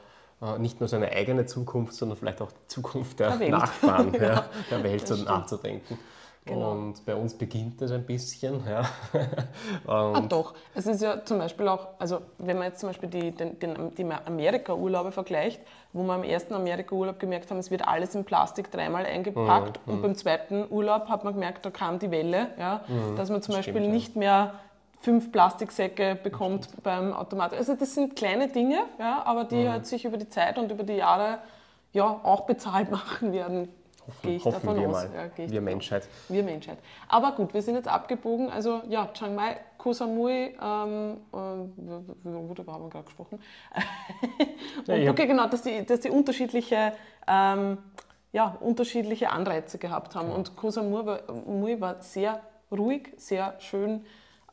nicht 0.59 0.79
nur 0.79 0.87
seine 0.87 1.11
eigene 1.11 1.45
Zukunft, 1.45 1.93
sondern 1.93 2.17
vielleicht 2.17 2.41
auch 2.41 2.51
die 2.51 2.67
Zukunft 2.67 3.19
der, 3.19 3.37
Der. 3.37 3.49
Nachfahren, 3.49 4.13
ja, 4.21 4.45
der 4.69 4.83
Welt 4.83 5.09
Das 5.09 5.23
nachzudenken. 5.23 5.97
Genau. 6.45 6.71
Und 6.71 7.05
bei 7.05 7.13
uns 7.13 7.33
beginnt 7.33 7.81
das 7.81 7.91
ein 7.91 8.05
bisschen. 8.05 8.61
Ja. 8.65 8.83
Ah, 9.85 10.21
doch. 10.21 10.53
Es 10.75 10.87
ist 10.87 11.01
ja 11.01 11.23
zum 11.25 11.39
Beispiel 11.39 11.67
auch, 11.67 11.87
also 11.99 12.21
wenn 12.37 12.57
man 12.57 12.67
jetzt 12.67 12.79
zum 12.79 12.89
Beispiel 12.89 13.09
die, 13.09 13.31
den, 13.31 13.59
den, 13.59 13.93
die 13.95 14.05
Amerika-Urlaube 14.25 15.11
vergleicht, 15.11 15.59
wo 15.93 16.03
wir 16.03 16.13
am 16.13 16.23
ersten 16.23 16.53
Amerika-Urlaub 16.53 17.19
gemerkt 17.19 17.49
haben, 17.51 17.57
es 17.57 17.69
wird 17.71 17.87
alles 17.87 18.15
in 18.15 18.23
Plastik 18.23 18.71
dreimal 18.71 19.05
eingepackt 19.05 19.85
Mhm, 19.85 19.93
und 19.93 20.01
beim 20.01 20.15
zweiten 20.15 20.65
Urlaub 20.69 21.09
hat 21.09 21.23
man 21.23 21.33
gemerkt, 21.33 21.65
da 21.65 21.69
kam 21.69 21.99
die 21.99 22.11
Welle, 22.11 22.47
ja, 22.57 22.81
dass 23.15 23.29
man 23.29 23.41
zum 23.41 23.55
Beispiel 23.55 23.73
Mhm. 23.73 23.79
stimmt, 23.79 23.93
nicht 23.93 24.15
mehr 24.15 24.53
fünf 24.99 25.31
Plastiksäcke 25.31 26.15
bekommt 26.21 26.69
beim 26.83 27.13
Automat. 27.13 27.53
Also 27.53 27.75
das 27.75 27.93
sind 27.93 28.15
kleine 28.15 28.47
Dinge, 28.49 28.79
ja, 28.99 29.23
aber 29.25 29.43
die 29.45 29.55
Mhm. 29.63 29.69
halt 29.71 29.85
sich 29.85 30.05
über 30.05 30.17
die 30.17 30.29
Zeit 30.29 30.57
und 30.57 30.71
über 30.71 30.83
die 30.83 30.93
Jahre 30.95 31.39
ja, 31.93 32.03
auch 32.23 32.41
bezahlt 32.41 32.91
machen 32.91 33.31
werden. 33.31 33.69
Gehe 34.23 34.37
ich 34.37 34.45
hoffen 34.45 34.61
davon 34.61 34.79
wir 34.79 34.87
aus. 34.87 34.93
mal, 34.93 35.09
Ja, 35.37 35.49
wir 35.51 35.61
Menschheit. 35.61 36.07
wir 36.29 36.41
Menschheit. 36.43 36.77
Aber 37.09 37.33
gut, 37.33 37.53
wir 37.53 37.61
sind 37.61 37.75
jetzt 37.75 37.89
abgebogen. 37.89 38.49
Also 38.49 38.81
ja, 38.87 39.09
Chiang 39.13 39.35
Mai, 39.35 39.57
Koh 39.77 39.91
Samui, 39.91 40.55
ähm, 40.61 41.17
äh, 41.33 41.37
worüber 42.23 42.71
haben 42.73 42.83
wir 42.85 42.89
gerade 42.89 43.05
gesprochen? 43.05 43.39
Ja, 44.85 44.95
Und 44.95 45.01
hab- 45.07 45.09
okay, 45.13 45.27
genau, 45.27 45.47
dass 45.47 45.61
die, 45.63 45.85
dass 45.85 45.99
die 45.99 46.09
unterschiedliche, 46.09 46.93
ähm, 47.27 47.77
ja, 48.31 48.55
unterschiedliche 48.61 49.29
Anreize 49.31 49.77
gehabt 49.77 50.15
haben. 50.15 50.31
Und 50.31 50.55
Koh 50.55 50.69
Samui 50.69 51.05
war, 51.05 51.19
war 51.81 52.01
sehr 52.01 52.39
ruhig, 52.71 53.09
sehr 53.17 53.55
schön, 53.59 54.05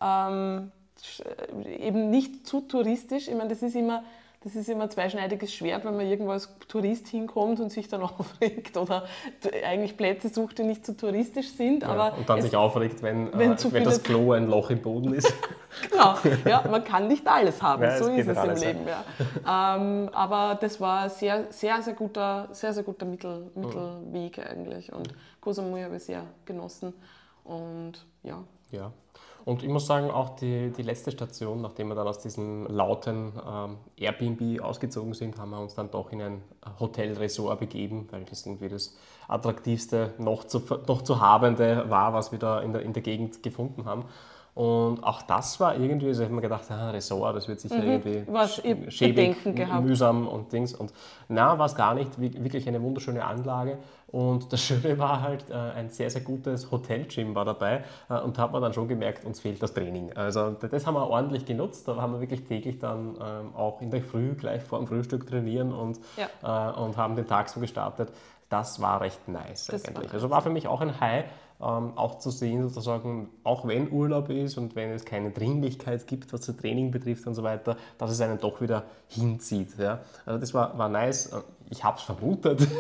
ähm, 0.05 0.71
sch- 1.03 1.67
eben 1.67 2.11
nicht 2.11 2.47
zu 2.47 2.61
touristisch. 2.61 3.29
Ich 3.29 3.35
meine, 3.35 3.49
das 3.51 3.63
ist 3.63 3.75
immer... 3.77 4.03
Das 4.47 4.55
ist 4.55 4.69
immer 4.69 4.85
ein 4.85 4.91
zweischneidiges 4.91 5.55
Schwert, 5.55 5.87
wenn 5.87 5.97
man 5.97 6.05
irgendwo 6.05 6.33
als 6.33 6.51
Tourist 6.69 7.09
hinkommt 7.09 7.61
und 7.61 7.73
sich 7.73 7.89
dann 7.89 8.03
aufregt 8.03 8.77
oder 8.77 9.05
eigentlich 9.67 9.97
Plätze 9.97 10.29
sucht, 10.29 10.59
die 10.59 10.65
nicht 10.65 10.85
so 10.85 10.93
touristisch 10.93 11.49
sind. 11.53 11.83
Ja, 11.83 11.89
aber 11.89 12.19
und 12.19 12.29
dann 12.29 12.41
es- 12.41 12.45
sich 12.45 12.55
aufregt, 12.55 13.03
wenn, 13.03 13.33
wenn 13.39 13.53
äh, 13.53 13.73
wenn 13.73 13.85
das 13.85 14.03
Klo 14.03 14.33
ein 14.33 14.47
Loch 14.47 14.69
im 14.69 14.83
Boden 14.83 15.15
ist. 15.15 15.33
Genau, 15.91 16.15
ja, 16.45 16.63
man 16.71 16.85
kann 16.85 17.09
nicht 17.09 17.27
alles 17.27 17.63
haben, 17.63 17.83
Ja, 17.85 17.97
so 17.97 18.11
ist 18.11 18.29
es 18.29 18.37
nicht 18.37 18.63
im. 18.63 18.69
Leben. 18.69 18.81
Ja. 18.87 19.77
Ähm, 19.77 20.11
aber 20.13 20.57
das 20.61 20.79
war 20.79 21.09
sehr, 21.09 21.51
sehr, 21.51 21.81
sehr 21.81 21.95
guter, 21.95 22.49
sehr, 22.53 22.75
sehr 22.75 22.83
guter 22.83 23.07
Mittel, 23.07 23.51
Mittelweg 23.55 24.39
eigentlich 24.41 24.93
und 24.93 25.09
Koh 25.41 25.53
Samui 25.53 25.81
habe 25.83 25.97
ich 25.97 26.05
sehr 26.05 26.23
genossen 26.45 26.93
und 27.45 27.93
ja, 28.23 28.45
Ja. 28.71 28.93
Und 29.45 29.63
ich 29.63 29.69
muss 29.69 29.87
sagen, 29.87 30.11
auch 30.11 30.31
die, 30.37 30.71
die 30.71 30.83
letzte 30.83 31.11
Station, 31.11 31.61
nachdem 31.61 31.89
wir 31.89 31.95
dann 31.95 32.07
aus 32.07 32.19
diesem 32.19 32.67
lauten 32.67 33.33
ähm, 33.47 33.77
Airbnb 33.99 34.63
ausgezogen 34.63 35.13
sind, 35.13 35.39
haben 35.39 35.51
wir 35.51 35.61
uns 35.61 35.75
dann 35.75 35.91
doch 35.91 36.11
in 36.13 36.23
ein 36.23 36.43
Hotel-Resort 36.81 37.61
begeben, 37.61 38.09
weil 38.11 38.25
das 38.25 38.47
irgendwie 38.47 38.71
das 38.71 38.97
attraktivste, 39.29 40.15
noch 40.19 40.45
zu, 40.45 40.63
noch 40.89 41.03
zu 41.03 41.21
habende 41.21 41.85
war, 41.91 42.15
was 42.15 42.33
wir 42.33 42.39
da 42.39 42.61
in 42.61 42.73
der, 42.73 42.83
in 42.83 42.95
der 42.95 43.03
Gegend 43.03 43.43
gefunden 43.43 43.85
haben. 43.85 44.05
Und 44.55 45.03
auch 45.03 45.21
das 45.23 45.59
war 45.59 45.75
irgendwie, 45.77 46.07
also 46.07 46.23
ich 46.23 46.27
habe 46.27 46.37
mir 46.37 46.41
gedacht, 46.43 46.71
ah, 46.71 46.91
Resort, 46.91 47.35
das 47.37 47.49
wird 47.49 47.59
sicher 47.61 47.83
irgendwie 47.83 48.21
Mhm. 48.21 48.27
Was 48.35 48.65
ihr 48.65 48.77
sch- 48.77 48.91
schäbig, 48.93 49.37
mühsam 49.83 50.29
und 50.29 50.53
Dings. 50.53 50.75
Und 50.75 50.93
na, 51.29 51.59
war 51.59 51.67
es 51.67 51.75
gar 51.75 51.95
nicht, 51.95 52.21
wirklich 52.21 52.69
eine 52.69 52.81
wunderschöne 52.81 53.25
Anlage. 53.25 53.79
Und 54.15 54.53
das 54.53 54.63
Schöne 54.63 54.97
war 54.97 55.23
halt, 55.23 55.51
äh, 55.51 55.55
ein 55.55 55.91
sehr, 55.91 56.09
sehr 56.09 56.21
gutes 56.21 56.71
Hotel-Gym 56.71 57.35
war 57.35 57.45
dabei. 57.45 57.83
Äh, 58.09 58.21
und 58.21 58.39
da 58.39 58.43
hat 58.43 58.53
man 58.53 58.63
dann 58.63 58.73
schon 58.73 58.87
gemerkt, 58.87 59.25
uns 59.25 59.41
fehlt 59.41 59.61
das 59.61 59.75
Training. 59.75 60.13
Also 60.13 60.53
das 60.53 60.87
haben 60.87 60.95
wir 60.95 61.09
ordentlich 61.09 61.47
genutzt. 61.47 61.89
Da 61.89 61.97
haben 61.97 62.13
wir 62.13 62.21
wirklich 62.21 62.45
täglich 62.45 62.79
dann 62.79 63.17
ähm, 63.21 63.57
auch 63.57 63.81
in 63.81 63.91
der 63.91 64.03
Früh 64.03 64.35
gleich 64.35 64.63
vor 64.63 64.79
dem 64.79 64.87
Frühstück 64.87 65.27
trainieren 65.27 65.73
und, 65.73 65.99
äh, 66.17 66.47
und 66.47 66.97
haben 66.97 67.17
den 67.17 67.27
Tag 67.27 67.49
so 67.49 67.59
gestartet. 67.59 68.13
Das 68.49 68.81
war 68.81 69.01
recht 69.01 69.27
nice 69.27 69.67
Das 69.67 69.83
war 69.83 69.89
eigentlich. 69.89 70.05
nice. 70.05 70.15
Also 70.15 70.31
war 70.31 70.43
für 70.43 70.51
mich 70.51 70.69
auch 70.69 70.81
ein 70.81 71.01
High, 71.01 71.25
ähm, 71.61 71.99
auch 71.99 72.19
zu 72.19 72.31
sehen, 72.31 72.63
sozusagen, 72.63 73.31
auch 73.43 73.67
wenn 73.67 73.91
Urlaub 73.91 74.31
ist 74.31 74.59
und 74.59 74.77
wenn 74.77 74.91
es 74.91 75.05
keine 75.05 75.33
Dringlichkeit 75.33 76.07
gibt, 76.07 76.33
was 76.33 76.43
das 76.43 76.57
Training 76.57 76.93
betrifft 76.93 77.27
und 77.27 77.35
so 77.35 77.43
weiter, 77.43 77.77
dass 77.99 78.13
es 78.13 78.21
einen 78.21 78.39
doch 78.39 78.61
wieder 78.61 78.85
hinzieht. 79.09 79.77
Ja? 79.77 80.03
Also 80.25 80.39
das 80.39 80.55
war, 80.55 80.79
war 80.79 80.89
nice. 80.89 81.33
Ich 81.69 81.83
habe 81.83 81.97
es 81.99 82.05
vermutet, 82.05 82.65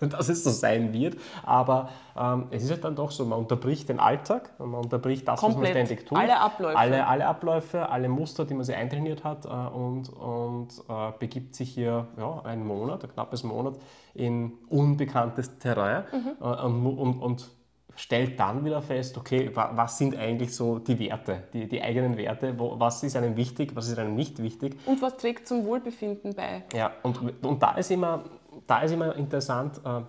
dass 0.08 0.28
es 0.28 0.42
so 0.44 0.50
sein 0.50 0.92
wird, 0.92 1.16
aber 1.44 1.90
ähm, 2.16 2.46
es 2.50 2.64
ist 2.64 2.70
halt 2.70 2.84
dann 2.84 2.96
doch 2.96 3.10
so, 3.10 3.24
man 3.24 3.38
unterbricht 3.38 3.88
den 3.88 4.00
Alltag, 4.00 4.50
man 4.58 4.74
unterbricht 4.74 5.28
das, 5.28 5.34
was 5.36 5.42
man 5.42 5.52
Komplett. 5.52 5.72
ständig 5.86 6.06
tut. 6.06 6.18
Alle 6.18 6.38
Abläufe. 6.40 6.78
Alle, 6.78 7.06
alle 7.06 7.26
Abläufe, 7.26 7.88
alle 7.88 8.08
Muster, 8.08 8.44
die 8.44 8.54
man 8.54 8.64
sich 8.64 8.74
eintrainiert 8.76 9.24
hat 9.24 9.44
äh, 9.44 9.48
und, 9.48 10.08
und 10.10 10.68
äh, 10.88 11.12
begibt 11.18 11.54
sich 11.54 11.70
hier 11.70 12.06
ja, 12.18 12.40
einen 12.44 12.66
Monat, 12.66 13.04
ein 13.04 13.10
knappes 13.12 13.42
Monat 13.44 13.74
in 14.14 14.52
unbekanntes 14.68 15.58
Terrain 15.58 16.04
Mhm. 16.12 16.32
äh, 16.40 16.44
und, 16.44 16.86
und, 16.98 17.18
und 17.20 17.50
stellt 17.96 18.38
dann 18.40 18.64
wieder 18.64 18.80
fest, 18.80 19.18
okay, 19.18 19.50
wa, 19.54 19.72
was 19.74 19.98
sind 19.98 20.16
eigentlich 20.16 20.54
so 20.54 20.78
die 20.78 20.98
Werte, 20.98 21.44
die, 21.52 21.68
die 21.68 21.82
eigenen 21.82 22.16
Werte, 22.16 22.58
wo, 22.58 22.78
was 22.78 23.02
ist 23.02 23.16
einem 23.16 23.36
wichtig, 23.36 23.72
was 23.74 23.88
ist 23.88 23.98
einem 23.98 24.14
nicht 24.14 24.42
wichtig. 24.42 24.76
und 24.86 25.02
was 25.02 25.16
trägt 25.16 25.46
zum 25.46 25.64
Wohlbefinden 25.66 26.34
bei? 26.34 26.62
Ja, 26.74 26.92
und, 27.02 27.44
und 27.44 27.62
da, 27.62 27.72
ist 27.72 27.90
immer, 27.90 28.24
da 28.70 28.82
ist 28.82 28.92
immer 28.92 29.16
interessant, 29.16 29.80
äh, 29.84 30.02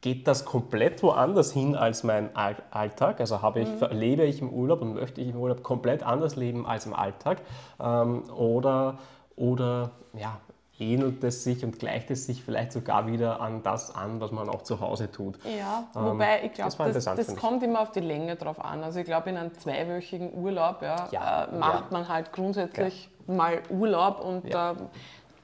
geht 0.00 0.26
das 0.26 0.44
komplett 0.44 1.02
woanders 1.02 1.52
hin 1.52 1.74
als 1.74 2.04
mein 2.04 2.34
All 2.34 2.56
Alltag? 2.70 3.20
Also 3.20 3.42
habe 3.42 3.60
ich, 3.60 3.68
lebe 3.90 4.24
ich 4.24 4.40
im 4.40 4.50
Urlaub 4.50 4.80
und 4.80 4.94
möchte 4.94 5.20
ich 5.20 5.30
im 5.30 5.36
Urlaub 5.36 5.62
komplett 5.62 6.02
anders 6.02 6.36
leben 6.36 6.66
als 6.66 6.86
im 6.86 6.94
Alltag? 6.94 7.42
Ähm, 7.80 8.30
oder, 8.30 8.98
oder 9.36 9.90
ja, 10.14 10.38
ähnelt 10.78 11.22
es 11.24 11.44
sich 11.44 11.64
und 11.64 11.78
gleicht 11.78 12.10
es 12.10 12.26
sich 12.26 12.42
vielleicht 12.42 12.72
sogar 12.72 13.06
wieder 13.06 13.40
an 13.40 13.62
das 13.62 13.94
an, 13.94 14.20
was 14.20 14.30
man 14.30 14.48
auch 14.48 14.62
zu 14.62 14.80
Hause 14.80 15.10
tut. 15.10 15.38
Ja, 15.44 15.84
ähm, 15.94 16.12
wobei 16.12 16.44
ich 16.44 16.52
glaube, 16.52 16.92
das, 16.92 17.04
das, 17.04 17.16
das 17.26 17.36
kommt 17.36 17.62
immer 17.62 17.80
auf 17.80 17.90
die 17.90 18.00
Länge 18.00 18.36
drauf 18.36 18.64
an. 18.64 18.82
Also 18.82 19.00
ich 19.00 19.06
glaube, 19.06 19.30
in 19.30 19.36
einem 19.36 19.52
zweiwöchigen 19.58 20.32
Urlaub 20.32 20.80
ja, 20.82 21.08
ja, 21.10 21.44
äh, 21.44 21.56
macht 21.56 21.90
ja. 21.90 21.98
man 21.98 22.08
halt 22.08 22.32
grundsätzlich 22.32 23.10
mal 23.26 23.60
Urlaub 23.68 24.24
und 24.24 24.52
da 24.52 24.76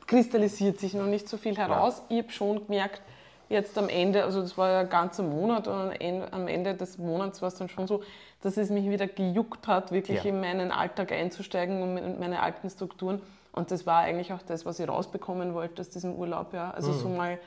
kristallisiert 0.06 0.78
sich 0.78 0.94
noch 0.94 1.06
nicht 1.06 1.28
so 1.28 1.36
viel 1.36 1.56
heraus. 1.56 2.02
Ich 2.08 2.18
habe 2.18 2.30
schon 2.30 2.66
gemerkt, 2.66 3.02
jetzt 3.48 3.76
am 3.78 3.88
Ende, 3.88 4.24
also 4.24 4.40
das 4.40 4.56
war 4.58 4.70
ja 4.70 4.80
ein 4.80 4.88
ganzer 4.88 5.22
Monat 5.22 5.68
und 5.68 5.92
am 6.32 6.48
Ende 6.48 6.74
des 6.74 6.98
Monats 6.98 7.42
war 7.42 7.48
es 7.48 7.56
dann 7.56 7.68
schon 7.68 7.86
so, 7.86 8.02
dass 8.42 8.56
es 8.56 8.70
mich 8.70 8.88
wieder 8.88 9.06
gejuckt 9.06 9.66
hat, 9.66 9.92
wirklich 9.92 10.24
ja. 10.24 10.30
in 10.30 10.40
meinen 10.40 10.70
Alltag 10.72 11.12
einzusteigen 11.12 11.82
und 11.82 11.96
in 11.96 12.18
meine 12.18 12.42
alten 12.42 12.70
Strukturen. 12.70 13.20
Und 13.52 13.70
das 13.70 13.86
war 13.86 14.00
eigentlich 14.00 14.32
auch 14.32 14.42
das, 14.42 14.66
was 14.66 14.78
ich 14.78 14.88
rausbekommen 14.88 15.54
wollte 15.54 15.80
aus 15.80 15.88
diesem 15.88 16.14
Urlaub. 16.14 16.52
Ja. 16.52 16.70
Also 16.72 16.92
mhm. 16.92 16.98
so 16.98 17.08
mal 17.08 17.38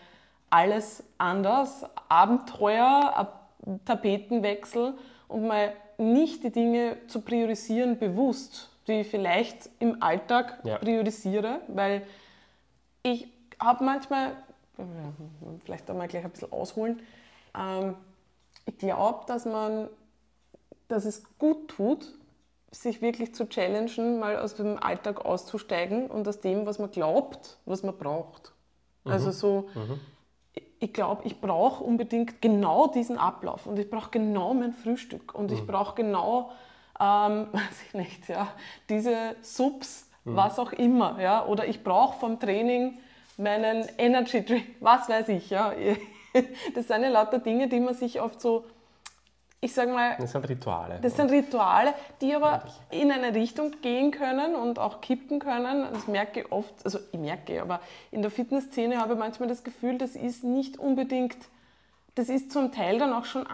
alles 0.50 1.04
anders, 1.18 1.86
Abenteuer, 2.08 3.30
Tapetenwechsel 3.86 4.94
und 5.28 5.48
mal 5.48 5.74
nicht 5.98 6.44
die 6.44 6.52
Dinge 6.52 6.98
zu 7.08 7.22
priorisieren 7.22 8.00
bewusst, 8.00 8.70
die 8.88 9.02
ich 9.02 9.08
vielleicht 9.08 9.70
im 9.80 10.02
Alltag 10.02 10.60
ja. 10.64 10.78
priorisiere, 10.78 11.60
weil 11.68 12.02
ich 13.04 13.28
habe 13.60 13.84
manchmal 13.84 14.36
vielleicht 15.64 15.90
einmal 15.90 16.08
gleich 16.08 16.24
ein 16.24 16.32
bisschen 16.32 16.52
ausholen. 16.52 17.02
Ähm, 17.58 17.96
ich 18.66 18.78
glaube, 18.78 19.26
dass 19.28 19.46
man, 19.46 19.90
dass 20.88 21.06
es 21.06 21.24
gut 21.38 21.70
tut, 21.70 22.14
sich 22.72 23.02
wirklich 23.02 23.34
zu 23.34 23.48
challengen, 23.50 24.20
mal 24.20 24.38
aus 24.38 24.56
dem 24.56 24.82
Alltag 24.82 25.26
auszusteigen 25.26 26.08
und 26.08 26.28
aus 26.28 26.40
dem, 26.40 26.66
was 26.66 26.78
man 26.78 26.92
glaubt, 26.92 27.58
was 27.66 27.84
man 27.84 27.98
braucht. 27.98 28.54
Mhm. 29.06 29.12
Also 29.12 29.32
so, 29.32 29.70
mhm. 29.74 30.00
ich 30.80 30.94
glaube, 30.94 31.24
ich 31.26 31.42
brauche 31.42 31.84
unbedingt 31.84 32.42
genau 32.42 32.88
diesen 32.88 33.18
Ablauf 33.18 33.66
und 33.66 33.80
ich 33.80 33.90
brauche 33.90 34.12
genau 34.12 34.54
mein 34.54 34.74
Frühstück 34.74 35.34
und 35.34 35.50
mhm. 35.50 35.58
ich 35.58 35.66
brauche 35.66 35.96
genau, 35.96 36.52
ähm, 37.00 37.48
weiß 37.52 37.84
ich 37.88 37.94
nicht, 37.96 38.30
ja, 38.30 38.50
diese 38.88 39.36
Subs, 39.42 40.09
mhm. 40.24 40.36
was 40.36 40.60
auch 40.60 40.74
immer, 40.74 41.20
ja, 41.22 41.46
oder 41.46 41.68
ich 41.68 41.84
brauche 41.84 42.20
vom 42.20 42.40
Training 42.40 42.98
meinen 43.38 43.88
Energy 43.98 44.44
Drink, 44.44 44.66
was 44.80 45.10
weiß 45.10 45.30
ich, 45.30 45.50
ja. 45.50 45.74
Das 46.76 46.88
sind 46.88 47.02
ja 47.02 47.10
lauter 47.10 47.40
Dinge, 47.40 47.68
die 47.68 47.80
man 47.80 47.96
sich 47.96 48.22
oft 48.22 48.40
so, 48.40 48.64
ich 49.62 49.74
sag 49.74 49.90
mal. 49.90 50.16
Das 50.20 50.32
sind 50.32 50.48
Rituale. 50.48 51.00
Das 51.02 51.16
sind 51.16 51.32
Rituale, 51.32 51.96
die 52.22 52.36
aber 52.36 52.64
in 52.92 53.12
eine 53.12 53.34
Richtung 53.34 53.72
gehen 53.82 54.12
können 54.12 54.54
und 54.54 54.78
auch 54.78 55.02
kippen 55.02 55.40
können. 55.40 55.88
Das 55.92 56.08
merke 56.08 56.42
ich 56.42 56.52
oft, 56.52 56.86
also 56.86 57.00
ich 57.12 57.20
merke, 57.20 57.60
aber 57.64 57.80
in 58.12 58.22
der 58.22 58.30
Fitnessszene 58.30 59.00
habe 59.00 59.14
ich 59.14 59.20
manchmal 59.20 59.50
das 59.50 59.64
Gefühl, 59.64 59.98
das 59.98 60.12
ist 60.12 60.44
nicht 60.44 60.78
unbedingt 60.78 61.38
das 62.20 62.28
ist 62.28 62.52
zum 62.52 62.72
Teil 62.74 63.00
dann 63.00 63.14
auch 63.14 63.24
schon 63.24 63.48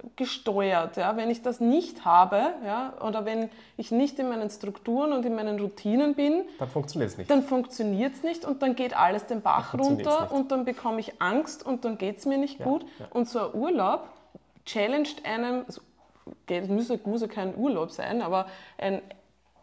angstgesteuert. 0.00 0.96
Ja? 0.96 1.16
Wenn 1.16 1.30
ich 1.30 1.42
das 1.42 1.60
nicht 1.60 2.04
habe 2.04 2.54
ja, 2.64 2.94
oder 3.00 3.24
wenn 3.24 3.50
ich 3.76 3.90
nicht 3.90 4.18
in 4.18 4.28
meinen 4.28 4.50
Strukturen 4.50 5.12
und 5.12 5.24
in 5.24 5.34
meinen 5.34 5.58
Routinen 5.58 6.14
bin, 6.14 6.44
dann 6.58 6.68
funktioniert 6.68 7.10
es 7.10 7.18
nicht. 7.18 7.30
Dann 7.30 7.42
funktioniert 7.42 8.14
es 8.14 8.22
nicht 8.22 8.44
und 8.44 8.62
dann 8.62 8.74
geht 8.74 8.96
alles 8.96 9.26
den 9.26 9.42
Bach 9.42 9.74
runter 9.74 10.32
und 10.32 10.50
dann 10.52 10.64
bekomme 10.64 11.00
ich 11.00 11.20
Angst 11.20 11.64
und 11.64 11.84
dann 11.84 11.98
geht 11.98 12.18
es 12.18 12.26
mir 12.26 12.38
nicht 12.38 12.60
ja, 12.60 12.66
gut. 12.66 12.84
Ja. 12.98 13.06
Und 13.10 13.28
so 13.28 13.40
ein 13.40 13.54
Urlaub 13.54 14.08
challenged 14.64 15.24
einem, 15.24 15.64
also, 15.66 15.80
es 16.46 16.68
muss, 16.68 16.88
muss 17.04 17.22
ja 17.22 17.28
kein 17.28 17.56
Urlaub 17.56 17.90
sein, 17.90 18.22
aber 18.22 18.46
ein, 18.78 19.02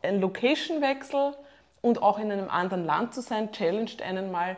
ein 0.01 0.19
Location-Wechsel 0.19 1.33
und 1.81 2.01
auch 2.01 2.19
in 2.19 2.31
einem 2.31 2.49
anderen 2.49 2.85
Land 2.85 3.13
zu 3.13 3.21
sein, 3.21 3.51
challenged 3.51 4.01
einen 4.01 4.31
mal 4.31 4.57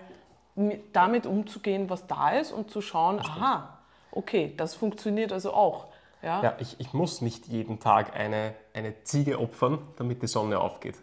damit 0.92 1.26
umzugehen, 1.26 1.89
was 1.89 2.06
da 2.08 2.32
ist 2.32 2.52
und 2.52 2.70
zu 2.70 2.82
schauen, 2.82 3.20
aha, 3.20 3.79
okay, 4.12 4.54
das 4.58 4.76
funktioniert 4.76 5.32
also 5.32 5.54
auch. 5.54 5.88
Ja, 6.22 6.43
ja 6.43 6.56
ich, 6.60 6.80
ich 6.80 6.93
muss 6.93 7.22
nicht 7.22 7.48
jeden 7.48 7.80
Tag 7.80 8.15
eine, 8.15 8.54
eine 8.74 9.04
Ziege 9.04 9.39
opfern, 9.39 9.80
damit 9.98 10.22
die 10.22 10.28
Sonne 10.28 10.60
aufgeht. 10.60 10.95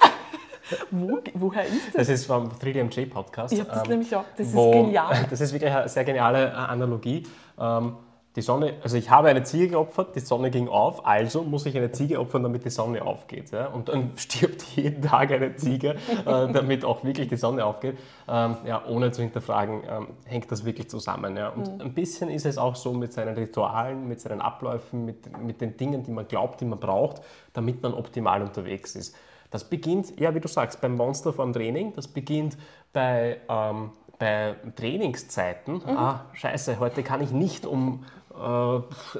Wo, 0.90 1.20
woher 1.34 1.64
ist 1.64 1.88
das? 1.88 1.94
Das 1.94 2.08
ist 2.08 2.26
vom 2.26 2.48
3DMJ 2.50 3.08
Podcast. 3.08 3.54
Ich 3.54 3.60
habe 3.60 3.70
das 3.70 3.84
ähm, 3.84 3.90
nämlich 3.90 4.14
auch. 4.14 4.24
Das 4.36 4.52
wo, 4.52 4.70
ist 4.70 4.76
genial. 4.76 5.26
Das 5.30 5.40
ist 5.40 5.52
wirklich 5.52 5.72
eine 5.72 5.88
sehr 5.88 6.04
geniale 6.04 6.54
Analogie. 6.54 7.26
Ähm, 7.58 7.96
die 8.38 8.42
Sonne, 8.42 8.74
also 8.84 8.96
ich 8.96 9.10
habe 9.10 9.28
eine 9.28 9.42
Ziege 9.42 9.70
geopfert, 9.70 10.14
die 10.14 10.20
Sonne 10.20 10.52
ging 10.52 10.68
auf, 10.68 11.04
also 11.04 11.42
muss 11.42 11.66
ich 11.66 11.76
eine 11.76 11.90
Ziege 11.90 12.20
opfern, 12.20 12.44
damit 12.44 12.64
die 12.64 12.70
Sonne 12.70 13.02
aufgeht. 13.02 13.50
Ja? 13.50 13.66
Und 13.66 13.88
dann 13.88 14.12
stirbt 14.16 14.62
jeden 14.76 15.02
Tag 15.02 15.32
eine 15.32 15.56
Ziege, 15.56 15.96
äh, 16.24 16.24
damit 16.24 16.84
auch 16.84 17.02
wirklich 17.02 17.28
die 17.28 17.36
Sonne 17.36 17.64
aufgeht. 17.64 17.98
Ähm, 18.28 18.56
ja, 18.64 18.86
ohne 18.86 19.10
zu 19.10 19.22
hinterfragen, 19.22 19.82
ähm, 19.90 20.06
hängt 20.24 20.52
das 20.52 20.64
wirklich 20.64 20.88
zusammen. 20.88 21.36
Ja? 21.36 21.48
Und 21.48 21.74
mhm. 21.74 21.80
ein 21.80 21.94
bisschen 21.94 22.30
ist 22.30 22.46
es 22.46 22.58
auch 22.58 22.76
so 22.76 22.92
mit 22.92 23.12
seinen 23.12 23.34
Ritualen, 23.34 24.06
mit 24.06 24.20
seinen 24.20 24.40
Abläufen, 24.40 25.04
mit, 25.04 25.36
mit 25.42 25.60
den 25.60 25.76
Dingen, 25.76 26.04
die 26.04 26.12
man 26.12 26.28
glaubt, 26.28 26.60
die 26.60 26.64
man 26.64 26.78
braucht, 26.78 27.20
damit 27.54 27.82
man 27.82 27.92
optimal 27.92 28.40
unterwegs 28.42 28.94
ist. 28.94 29.16
Das 29.50 29.64
beginnt, 29.64 30.20
ja, 30.20 30.32
wie 30.32 30.40
du 30.40 30.46
sagst, 30.46 30.80
beim 30.80 30.94
Monster 30.94 31.32
vom 31.32 31.52
Training, 31.52 31.92
das 31.96 32.06
beginnt 32.06 32.56
bei, 32.92 33.38
ähm, 33.48 33.90
bei 34.16 34.54
Trainingszeiten. 34.76 35.74
Mhm. 35.74 35.96
Ah, 35.96 36.26
scheiße, 36.34 36.78
heute 36.78 37.02
kann 37.02 37.20
ich 37.20 37.32
nicht 37.32 37.66
um 37.66 38.04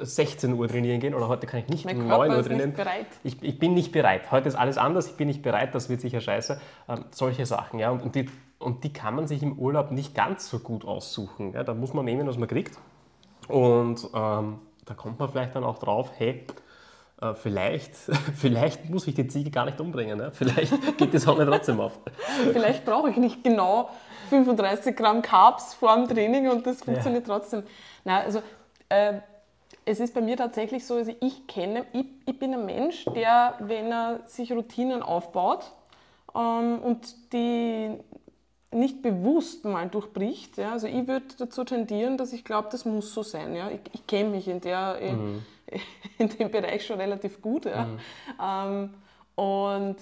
16 0.01 0.51
äh, 0.51 0.55
Uhr 0.55 0.69
trainieren 0.69 1.01
gehen 1.01 1.15
oder 1.15 1.29
heute 1.29 1.47
kann 1.47 1.61
ich 1.61 1.69
nicht 1.69 1.85
mein 1.85 2.01
um 2.01 2.09
Körper 2.09 2.29
9 2.29 2.37
Uhr 2.37 2.45
trainieren. 2.45 2.75
Ich, 3.25 3.43
ich, 3.43 3.59
bin 3.59 3.75
nicht 3.75 3.93
bereit. 3.93 4.31
Heute 4.31 4.49
ist 4.49 4.55
alles 4.55 4.79
anders, 4.79 5.09
ich 5.09 5.17
bin 5.17 5.29
nicht 5.29 5.43
bereit, 5.43 5.75
das 5.75 5.89
wird 5.89 6.01
sicher 6.01 6.21
scheiße. 6.21 6.61
Ähm, 6.89 7.05
solche 7.11 7.47
Sachen. 7.47 7.79
Ja. 7.79 7.91
Und, 7.91 8.03
und, 8.03 8.15
die, 8.15 8.27
und 8.59 8.85
die 8.85 8.93
kann 8.93 9.15
man 9.15 9.27
sich 9.27 9.43
im 9.43 9.59
Urlaub 9.59 9.91
nicht 9.91 10.15
ganz 10.15 10.49
so 10.49 10.59
gut 10.59 10.85
aussuchen. 10.85 11.53
Ja. 11.53 11.65
Da 11.65 11.75
muss 11.75 11.95
man 11.95 12.05
nehmen, 12.05 12.27
was 12.27 12.39
man 12.39 12.49
kriegt. 12.49 12.79
Und 13.49 14.09
ähm, 14.15 14.59
da 14.85 14.95
kommt 14.95 15.19
man 15.19 15.29
vielleicht 15.29 15.55
dann 15.55 15.65
auch 15.65 15.79
drauf, 15.79 16.13
hey, 16.17 16.45
äh, 17.21 17.35
vielleicht, 17.35 17.95
vielleicht 18.37 18.89
muss 18.89 19.07
ich 19.07 19.15
die 19.15 19.27
Ziege 19.27 19.51
gar 19.51 19.65
nicht 19.65 19.81
umbringen. 19.81 20.21
Ja. 20.21 20.31
Vielleicht 20.31 20.73
geht 20.99 21.13
die 21.13 21.19
Sonne 21.19 21.47
trotzdem 21.47 21.81
auf. 21.81 21.99
vielleicht 22.53 22.85
brauche 22.85 23.11
ich 23.11 23.17
nicht 23.17 23.43
genau 23.43 23.91
35 24.31 24.97
Gramm 24.97 25.23
Carbs 25.23 25.75
vor 25.75 25.95
dem 25.97 26.09
Training 26.09 26.49
und 26.49 26.67
das 26.67 26.83
funktioniert 26.83 27.27
ja. 27.27 27.35
trotzdem. 27.35 27.63
Na, 28.05 28.21
also 28.21 28.43
äh, 28.89 29.21
es 29.85 30.01
ist 30.01 30.15
bei 30.15 30.21
mir 30.21 30.37
tatsächlich 30.37 30.87
so, 30.87 30.97
also 30.97 31.15
ich 31.21 31.47
kenne, 31.47 31.87
ich, 31.93 32.07
ich, 32.27 32.39
bin 32.39 32.53
ein 32.55 32.67
Mensch, 32.67 33.05
der, 33.15 33.55
wenn 33.61 33.91
er 33.91 34.21
sich 34.27 34.53
Routinen 34.53 35.03
aufbaut 35.03 35.73
ähm, 36.35 36.79
und 36.81 37.33
die 37.33 37.99
nicht 38.71 39.01
bewusst 39.01 39.65
mal 39.65 39.89
durchbricht, 39.89 40.59
ja, 40.59 40.73
also 40.73 40.87
ich 40.87 41.07
würde 41.07 41.27
dazu 41.39 41.65
tendieren, 41.65 42.19
dass 42.19 42.35
ich 42.35 42.45
glaube, 42.45 42.69
das 42.71 42.85
muss 42.85 43.15
so 43.15 43.23
sein. 43.23 43.55
Ja. 43.55 43.71
Ich, 43.71 43.81
ich 43.93 44.07
kenne 44.07 44.29
mich 44.29 44.47
in, 44.47 44.61
der, 44.61 44.99
in, 44.99 45.17
mhm. 45.17 45.43
in, 46.19 46.29
dem 46.29 46.51
Bereich 46.51 46.85
schon 46.85 47.01
relativ 47.01 47.41
gut. 47.41 47.65
Ja. 47.65 47.87
Mhm. 47.87 47.99
Ähm, 48.43 48.95
und 49.37 49.97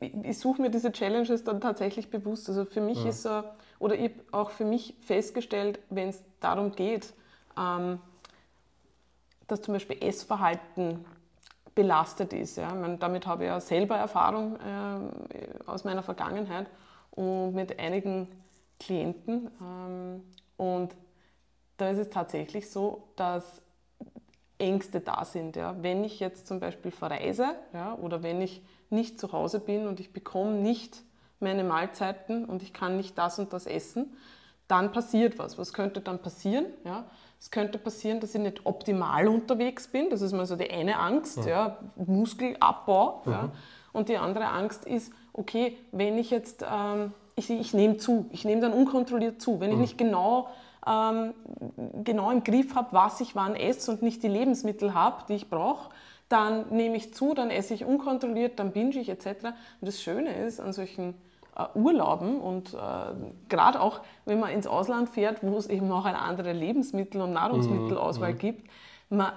ich 0.00 0.38
suche 0.38 0.60
mir 0.60 0.70
diese 0.70 0.90
Challenges 0.90 1.44
dann 1.44 1.60
tatsächlich 1.60 2.10
bewusst. 2.10 2.48
Also 2.48 2.64
für 2.64 2.80
mich 2.80 2.98
mhm. 3.02 3.10
ist 3.10 3.22
so, 3.22 3.44
oder 3.78 3.94
ich 3.94 4.10
habe 4.10 4.22
auch 4.32 4.50
für 4.50 4.64
mich 4.64 4.94
festgestellt, 5.00 5.80
wenn 5.90 6.08
es 6.08 6.22
darum 6.40 6.72
geht, 6.72 7.12
ähm, 7.58 8.00
dass 9.46 9.62
zum 9.62 9.74
Beispiel 9.74 10.02
Essverhalten 10.02 11.04
belastet 11.74 12.32
ist. 12.32 12.56
Ja. 12.56 12.74
Meine, 12.74 12.96
damit 12.96 13.26
habe 13.26 13.44
ich 13.44 13.48
ja 13.48 13.60
selber 13.60 13.96
Erfahrung 13.96 14.56
äh, 14.56 15.66
aus 15.66 15.84
meiner 15.84 16.02
Vergangenheit 16.02 16.66
und 17.10 17.54
mit 17.54 17.78
einigen 17.78 18.28
Klienten. 18.80 19.50
Ähm, 19.60 20.24
und 20.56 20.96
da 21.76 21.90
ist 21.90 21.98
es 21.98 22.10
tatsächlich 22.10 22.70
so, 22.70 23.08
dass 23.16 23.62
Ängste 24.58 25.00
da 25.00 25.24
sind. 25.24 25.56
Ja. 25.56 25.76
Wenn 25.80 26.02
ich 26.02 26.18
jetzt 26.18 26.46
zum 26.46 26.60
Beispiel 26.60 26.90
verreise 26.90 27.54
ja, 27.74 27.94
oder 27.94 28.22
wenn 28.22 28.40
ich 28.40 28.62
nicht 28.88 29.20
zu 29.20 29.32
Hause 29.32 29.60
bin 29.60 29.86
und 29.86 30.00
ich 30.00 30.12
bekomme 30.12 30.52
nicht 30.52 31.02
meine 31.40 31.64
Mahlzeiten 31.64 32.44
und 32.44 32.62
ich 32.62 32.72
kann 32.72 32.96
nicht 32.96 33.16
das 33.18 33.38
und 33.38 33.52
das 33.52 33.66
essen, 33.66 34.16
dann 34.68 34.92
passiert 34.92 35.38
was. 35.38 35.58
Was 35.58 35.72
könnte 35.72 36.00
dann 36.00 36.20
passieren? 36.20 36.66
Ja? 36.84 37.04
Es 37.38 37.50
könnte 37.50 37.78
passieren, 37.78 38.20
dass 38.20 38.34
ich 38.34 38.40
nicht 38.40 38.64
optimal 38.64 39.28
unterwegs 39.28 39.88
bin. 39.88 40.10
Das 40.10 40.22
ist 40.22 40.32
mal 40.32 40.46
so 40.46 40.56
die 40.56 40.70
eine 40.70 40.98
Angst, 40.98 41.38
ja. 41.38 41.46
ja 41.46 41.78
Muskelabbau. 41.96 43.22
Mhm. 43.24 43.32
Ja. 43.32 43.52
Und 43.92 44.08
die 44.08 44.16
andere 44.16 44.46
Angst 44.48 44.84
ist, 44.84 45.12
okay, 45.32 45.76
wenn 45.92 46.18
ich 46.18 46.30
jetzt, 46.30 46.64
ähm, 46.70 47.12
ich, 47.34 47.50
ich 47.50 47.74
nehme 47.74 47.98
zu, 47.98 48.26
ich 48.30 48.44
nehme 48.44 48.60
dann 48.60 48.72
unkontrolliert 48.72 49.40
zu. 49.40 49.60
Wenn 49.60 49.70
mhm. 49.70 49.74
ich 49.74 49.80
nicht 49.80 49.98
genau, 49.98 50.48
ähm, 50.86 51.34
genau 52.02 52.30
im 52.30 52.42
Griff 52.42 52.74
habe, 52.74 52.88
was 52.92 53.20
ich 53.20 53.36
wann 53.36 53.54
esse 53.54 53.90
und 53.90 54.02
nicht 54.02 54.22
die 54.22 54.28
Lebensmittel 54.28 54.94
habe, 54.94 55.24
die 55.28 55.34
ich 55.34 55.48
brauche, 55.48 55.90
dann 56.28 56.68
nehme 56.70 56.96
ich 56.96 57.14
zu, 57.14 57.34
dann 57.34 57.50
esse 57.50 57.74
ich 57.74 57.84
unkontrolliert, 57.84 58.58
dann 58.58 58.72
binge 58.72 58.98
ich 58.98 59.08
etc. 59.08 59.26
Und 59.80 59.88
das 59.88 60.02
Schöne 60.02 60.34
ist 60.34 60.60
an 60.60 60.72
solchen 60.72 61.14
äh, 61.56 61.64
Urlauben 61.78 62.40
und 62.40 62.74
äh, 62.74 62.76
gerade 63.48 63.80
auch, 63.80 64.00
wenn 64.24 64.40
man 64.40 64.50
ins 64.50 64.66
Ausland 64.66 65.08
fährt, 65.08 65.42
wo 65.42 65.56
es 65.56 65.68
eben 65.68 65.90
auch 65.92 66.04
eine 66.04 66.20
andere 66.20 66.52
Lebensmittel- 66.52 67.20
und 67.20 67.32
Nahrungsmittelauswahl 67.32 68.34
mhm. 68.34 68.38
gibt, 68.38 68.70
man, 69.08 69.32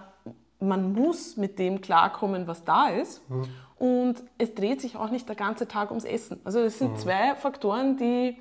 man 0.60 0.94
muss 0.94 1.38
mit 1.38 1.60
dem 1.60 1.82
klarkommen, 1.82 2.48
was 2.48 2.64
da 2.64 2.90
ist. 2.90 3.30
Mhm. 3.30 3.46
Und 3.78 4.16
es 4.38 4.54
dreht 4.56 4.82
sich 4.82 4.98
auch 4.98 5.10
nicht 5.10 5.30
der 5.30 5.38
ganze 5.38 5.68
Tag 5.68 5.90
ums 5.92 6.04
Essen. 6.04 6.42
Also 6.44 6.62
das 6.62 6.74
Mhm. 6.76 6.86
sind 6.88 7.00
zwei 7.00 7.36
Faktoren, 7.36 7.96
die, 7.98 8.36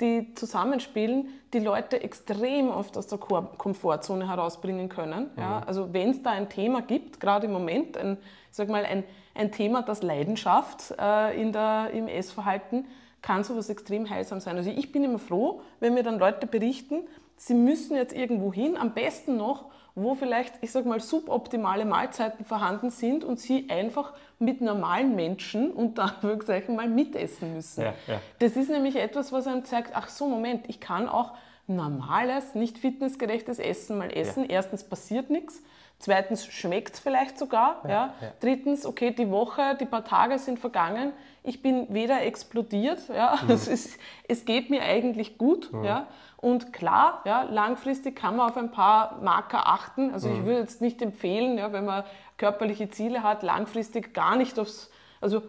die 0.00 0.34
zusammenspielen, 0.34 1.28
die 1.52 1.60
Leute 1.60 2.02
extrem 2.02 2.68
oft 2.68 2.96
aus 2.98 3.06
der 3.06 3.18
Ko- 3.18 3.48
Komfortzone 3.56 4.28
herausbringen 4.28 4.88
können. 4.88 5.30
Ja, 5.36 5.62
also 5.66 5.92
wenn 5.92 6.10
es 6.10 6.22
da 6.22 6.30
ein 6.30 6.48
Thema 6.48 6.82
gibt, 6.82 7.20
gerade 7.20 7.46
im 7.46 7.52
Moment, 7.52 7.96
ein, 7.96 8.18
sag 8.50 8.68
mal, 8.68 8.84
ein, 8.84 9.04
ein 9.34 9.52
Thema, 9.52 9.82
das 9.82 10.02
Leidenschaft 10.02 10.94
äh, 10.98 11.40
in 11.40 11.52
der, 11.52 11.90
im 11.92 12.08
Essverhalten, 12.08 12.86
kann 13.22 13.44
sowas 13.44 13.70
extrem 13.70 14.10
heilsam 14.10 14.40
sein. 14.40 14.56
Also 14.56 14.70
ich 14.70 14.90
bin 14.90 15.04
immer 15.04 15.18
froh, 15.20 15.60
wenn 15.80 15.94
mir 15.94 16.02
dann 16.02 16.18
Leute 16.18 16.46
berichten, 16.46 17.04
sie 17.36 17.54
müssen 17.54 17.96
jetzt 17.96 18.14
irgendwo 18.14 18.52
hin, 18.52 18.76
am 18.76 18.94
besten 18.94 19.36
noch, 19.36 19.66
wo 19.94 20.16
vielleicht, 20.16 20.54
ich 20.60 20.72
sag 20.72 20.86
mal, 20.86 20.98
suboptimale 20.98 21.84
Mahlzeiten 21.84 22.44
vorhanden 22.44 22.90
sind 22.90 23.22
und 23.22 23.38
sie 23.38 23.70
einfach 23.70 24.12
mit 24.38 24.60
normalen 24.60 25.14
Menschen 25.14 25.70
unter 25.70 26.04
Anführungszeichen 26.04 26.76
mal 26.76 26.88
mitessen 26.88 27.54
müssen. 27.54 27.82
Ja, 27.82 27.94
ja. 28.06 28.20
Das 28.38 28.56
ist 28.56 28.70
nämlich 28.70 28.96
etwas, 28.96 29.32
was 29.32 29.46
einem 29.46 29.64
zeigt, 29.64 29.90
ach 29.94 30.08
so, 30.08 30.28
Moment, 30.28 30.64
ich 30.68 30.80
kann 30.80 31.08
auch 31.08 31.32
normales, 31.66 32.54
nicht 32.54 32.78
fitnessgerechtes 32.78 33.58
Essen 33.58 33.98
mal 33.98 34.10
essen. 34.10 34.44
Erstens 34.48 34.84
passiert 34.84 35.30
nichts. 35.30 35.62
Zweitens 35.98 36.44
schmeckt 36.46 36.94
es 36.94 37.00
vielleicht 37.00 37.38
sogar. 37.38 37.80
Ja, 37.84 37.90
ja. 37.90 38.32
Drittens, 38.40 38.84
okay, 38.84 39.12
die 39.12 39.30
Woche, 39.30 39.76
die 39.80 39.86
paar 39.86 40.04
Tage 40.04 40.38
sind 40.38 40.58
vergangen. 40.58 41.12
Ich 41.42 41.62
bin 41.62 41.86
weder 41.94 42.22
explodiert, 42.22 43.08
ja, 43.08 43.38
es, 43.48 43.68
ist, 43.68 43.98
es 44.28 44.44
geht 44.44 44.70
mir 44.70 44.82
eigentlich 44.82 45.38
gut. 45.38 45.70
Ja, 45.82 46.08
und 46.38 46.74
klar, 46.74 47.22
ja, 47.24 47.42
langfristig 47.42 48.16
kann 48.16 48.36
man 48.36 48.50
auf 48.50 48.56
ein 48.58 48.70
paar 48.70 49.18
Marker 49.22 49.66
achten. 49.66 50.12
Also 50.12 50.28
ich 50.28 50.44
würde 50.44 50.60
jetzt 50.60 50.82
nicht 50.82 51.00
empfehlen, 51.00 51.56
ja, 51.56 51.72
wenn 51.72 51.86
man 51.86 52.04
körperliche 52.36 52.90
Ziele 52.90 53.22
hat, 53.22 53.42
langfristig 53.42 54.14
gar 54.14 54.36
nicht 54.36 54.58
aufs, 54.58 54.90
also 55.20 55.42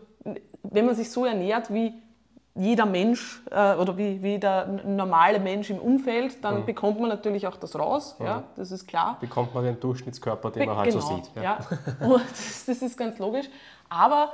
wenn 0.63 0.85
man 0.85 0.95
sich 0.95 1.11
so 1.11 1.25
ernährt 1.25 1.73
wie 1.73 1.93
jeder 2.57 2.85
Mensch 2.85 3.43
äh, 3.51 3.75
oder 3.75 3.97
wie, 3.97 4.23
wie 4.23 4.39
der 4.39 4.65
normale 4.85 5.39
Mensch 5.39 5.69
im 5.69 5.77
Umfeld, 5.77 6.43
dann 6.43 6.65
bekommt 6.65 6.99
man 6.99 7.09
natürlich 7.09 7.47
auch 7.47 7.57
das 7.57 7.77
raus, 7.77 8.15
ja, 8.19 8.43
das 8.55 8.71
ist 8.71 8.87
klar. 8.87 9.17
Bekommt 9.19 9.53
man 9.53 9.65
den 9.65 9.79
Durchschnittskörper, 9.79 10.51
den 10.51 10.67
man 10.67 10.77
halt 10.77 10.93
so 10.93 11.01
sieht. 11.01 11.33
Genau, 11.33 11.45
Ja. 11.45 11.59
Und 11.99 12.21
das, 12.31 12.65
das 12.65 12.81
ist 12.81 12.97
ganz 12.97 13.19
logisch. 13.19 13.47
Aber 13.89 14.31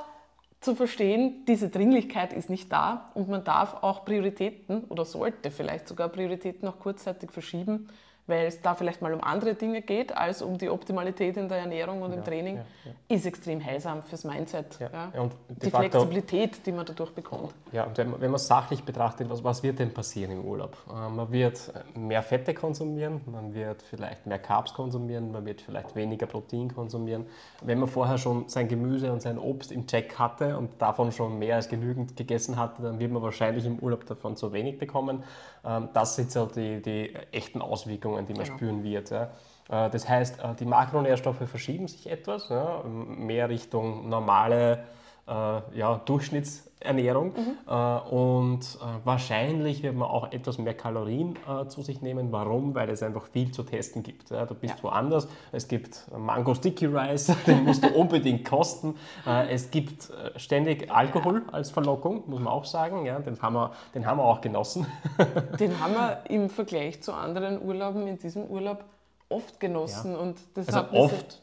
zu 0.61 0.75
verstehen, 0.75 1.43
diese 1.47 1.69
Dringlichkeit 1.69 2.33
ist 2.33 2.49
nicht 2.49 2.71
da 2.71 3.09
und 3.15 3.27
man 3.27 3.43
darf 3.43 3.81
auch 3.81 4.05
Prioritäten 4.05 4.83
oder 4.85 5.05
sollte 5.05 5.49
vielleicht 5.49 5.87
sogar 5.87 6.07
Prioritäten 6.09 6.67
auch 6.67 6.77
kurzzeitig 6.77 7.31
verschieben, 7.31 7.89
weil 8.27 8.47
es 8.47 8.61
da 8.61 8.75
vielleicht 8.75 9.01
mal 9.01 9.13
um 9.13 9.23
andere 9.23 9.55
Dinge 9.55 9.81
geht 9.81 10.15
als 10.15 10.41
um 10.41 10.57
die 10.57 10.69
Optimalität 10.69 11.37
in 11.37 11.49
der 11.49 11.59
Ernährung 11.59 12.01
und 12.01 12.13
im 12.13 12.23
Training, 12.23 12.59
ist 13.07 13.25
extrem 13.25 13.63
heilsam 13.63 14.03
fürs 14.03 14.23
Mindset. 14.23 14.79
Ja. 14.79 14.89
Ja. 14.91 15.11
Ja, 15.13 15.21
und 15.21 15.33
de 15.49 15.57
die 15.65 15.69
facto- 15.69 15.89
Flexibilität, 15.89 16.65
die 16.65 16.71
man 16.71 16.85
dadurch 16.85 17.11
bekommt. 17.11 17.53
Ja, 17.71 17.85
und 17.85 17.97
wenn 17.97 18.11
man, 18.11 18.21
wenn 18.21 18.31
man 18.31 18.39
sachlich 18.39 18.83
betrachtet, 18.83 19.29
was, 19.29 19.43
was 19.43 19.63
wird 19.63 19.79
denn 19.79 19.93
passieren 19.93 20.31
im 20.31 20.45
Urlaub? 20.45 20.77
Äh, 20.89 21.09
man 21.09 21.31
wird 21.31 21.71
mehr 21.95 22.23
Fette 22.23 22.53
konsumieren, 22.53 23.21
man 23.25 23.53
wird 23.53 23.81
vielleicht 23.81 24.25
mehr 24.25 24.39
Carbs 24.39 24.73
konsumieren, 24.73 25.31
man 25.31 25.45
wird 25.45 25.61
vielleicht 25.61 25.95
weniger 25.95 26.25
Protein 26.25 26.73
konsumieren. 26.73 27.25
Wenn 27.61 27.79
man 27.79 27.87
vorher 27.89 28.17
schon 28.17 28.47
sein 28.47 28.67
Gemüse 28.67 29.11
und 29.11 29.21
sein 29.21 29.37
Obst 29.37 29.71
im 29.71 29.87
Check 29.87 30.17
hatte 30.17 30.57
und 30.57 30.81
davon 30.81 31.11
schon 31.11 31.37
mehr 31.39 31.55
als 31.55 31.69
genügend 31.69 32.15
gegessen 32.15 32.57
hatte, 32.57 32.81
dann 32.81 32.99
wird 32.99 33.11
man 33.11 33.21
wahrscheinlich 33.21 33.65
im 33.65 33.79
Urlaub 33.79 34.05
davon 34.05 34.35
zu 34.35 34.53
wenig 34.53 34.77
bekommen. 34.77 35.23
Ähm, 35.65 35.89
das 35.93 36.15
sind 36.15 36.31
so 36.31 36.45
die, 36.45 36.81
die 36.81 37.13
echten 37.31 37.61
Auswirkungen, 37.61 38.10
die 38.29 38.33
man 38.33 38.43
Genau. 38.45 38.55
spüren 38.57 38.83
wird. 38.83 39.09
Ja. 39.09 39.29
Äh, 39.69 39.89
Das 39.89 40.07
heißt, 40.07 40.39
äh, 40.39 40.53
die 40.59 40.65
Makronährstoffe 40.65 41.47
verschieben 41.49 41.87
sich 41.87 42.09
etwas, 42.09 42.49
ja, 42.49 42.83
mehr 42.85 43.49
Richtung 43.49 44.09
normale 44.09 44.83
äh, 45.27 45.31
ja, 45.77 46.01
Durchschnittsernährung. 46.81 47.33
Äh, 47.67 48.13
und 48.13 48.59
äh, 48.61 49.05
wahrscheinlich 49.05 49.83
wird 49.83 49.95
man 49.95 50.09
auch 50.09 50.31
etwas 50.31 50.57
mehr 50.57 50.73
Kalorien 50.73 51.35
äh, 51.47 51.67
zu 51.67 51.81
sich 51.81 52.01
nehmen. 52.01 52.31
Warum? 52.31 52.75
Weil 52.75 52.89
es 52.89 53.03
einfach 53.03 53.25
viel 53.27 53.51
zu 53.51 53.63
testen 53.63 54.03
gibt. 54.03 54.29
Ja, 54.29 54.45
du 54.45 54.55
bist 54.55 54.75
Ja. 54.77 54.83
woanders. 54.83 55.27
Es 55.51 55.67
gibt 55.67 56.07
Mango 56.17 56.53
Sticky 56.53 56.87
Rice, 56.87 57.33
den 57.47 57.63
musst 57.63 57.83
du 57.83 57.89
unbedingt 57.89 58.47
kosten. 58.47 58.95
Es 59.49 59.71
gibt 59.71 60.09
ständig 60.35 60.91
Alkohol 60.91 61.43
als 61.51 61.71
Verlockung, 61.71 62.23
muss 62.27 62.39
man 62.39 62.47
auch 62.53 62.65
sagen. 62.65 63.05
Ja, 63.05 63.19
den, 63.19 63.39
haben 63.41 63.53
wir, 63.53 63.71
den 63.93 64.05
haben 64.05 64.17
wir 64.17 64.23
auch 64.25 64.41
genossen. 64.41 64.85
Den 65.59 65.79
haben 65.79 65.93
wir 65.93 66.23
im 66.29 66.49
Vergleich 66.49 67.01
zu 67.03 67.13
anderen 67.13 67.61
Urlauben 67.61 68.07
in 68.07 68.17
diesem 68.17 68.45
Urlaub 68.45 68.83
oft 69.29 69.59
genossen. 69.59 70.15
Und 70.15 70.37
das 70.55 70.67
Also 70.69 70.97
oft, 70.97 71.40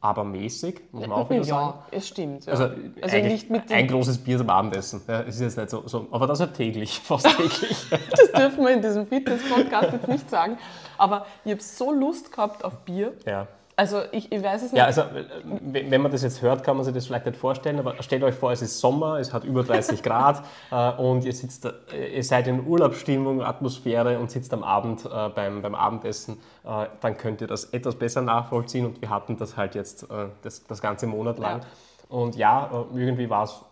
aber 0.00 0.24
mäßig, 0.24 0.80
muss 0.92 1.06
man 1.06 1.12
auch 1.12 1.30
wieder 1.30 1.44
sagen. 1.44 1.78
Ja, 1.90 1.96
es 1.96 2.08
stimmt. 2.08 2.48
Also, 2.48 2.70
Also, 3.00 3.16
nicht 3.18 3.50
mit 3.50 3.70
ein 3.72 3.86
großes 3.88 4.18
Bier 4.18 4.38
zum 4.38 4.50
Abendessen. 4.50 5.02
Ja, 5.08 5.20
es 5.22 5.36
ist 5.36 5.40
jetzt 5.40 5.56
nicht 5.56 5.70
so, 5.70 5.86
so, 5.86 6.06
aber 6.10 6.26
das 6.26 6.40
halt 6.40 6.54
täglich, 6.54 7.00
fast 7.04 7.26
täglich. 7.26 7.86
das 8.10 8.32
dürfen 8.32 8.64
wir 8.64 8.70
in 8.70 8.82
diesem 8.82 9.06
Fitness-Podcast 9.06 9.92
jetzt 9.92 10.08
nicht 10.08 10.30
sagen. 10.30 10.58
Aber 10.96 11.26
ich 11.44 11.52
habe 11.52 11.62
so 11.62 11.92
Lust 11.92 12.30
gehabt 12.32 12.64
auf 12.64 12.78
Bier. 12.84 13.12
ja. 13.26 13.46
Also 13.78 14.00
ich, 14.10 14.32
ich 14.32 14.42
weiß 14.42 14.62
es 14.62 14.72
nicht. 14.72 14.78
ja, 14.78 14.86
also 14.86 15.02
äh, 15.02 15.24
wenn 15.62 16.00
man 16.02 16.10
das 16.10 16.22
jetzt 16.22 16.42
hört, 16.42 16.64
kann 16.64 16.76
man 16.76 16.84
sich 16.84 16.92
das 16.92 17.06
vielleicht 17.06 17.26
nicht 17.26 17.38
vorstellen, 17.38 17.78
aber 17.78 18.02
stellt 18.02 18.24
euch 18.24 18.34
vor, 18.34 18.50
es 18.50 18.60
ist 18.60 18.80
Sommer, 18.80 19.20
es 19.20 19.32
hat 19.32 19.44
über 19.44 19.62
30 19.62 20.02
Grad 20.08 20.42
äh, 20.72 20.90
und 21.00 21.24
ihr, 21.24 21.32
sitzt, 21.32 21.64
äh, 21.64 22.16
ihr 22.16 22.24
seid 22.24 22.48
in 22.48 22.66
Urlaubsstimmung, 22.66 23.40
Atmosphäre 23.40 24.18
und 24.18 24.32
sitzt 24.32 24.52
am 24.52 24.64
Abend 24.64 25.04
äh, 25.04 25.28
beim, 25.28 25.62
beim 25.62 25.76
Abendessen, 25.76 26.38
äh, 26.64 26.86
dann 27.00 27.16
könnt 27.16 27.40
ihr 27.40 27.46
das 27.46 27.66
etwas 27.66 27.94
besser 27.94 28.20
nachvollziehen 28.20 28.84
und 28.84 29.00
wir 29.00 29.10
hatten 29.10 29.36
das 29.36 29.56
halt 29.56 29.76
jetzt 29.76 30.02
äh, 30.10 30.26
das, 30.42 30.64
das 30.66 30.82
ganze 30.82 31.06
Monat 31.06 31.38
lang. 31.38 31.60
Ja. 31.60 31.66
Und 32.08 32.34
ja, 32.34 32.70
irgendwie 32.94 33.30
war 33.30 33.44
es 33.44 33.62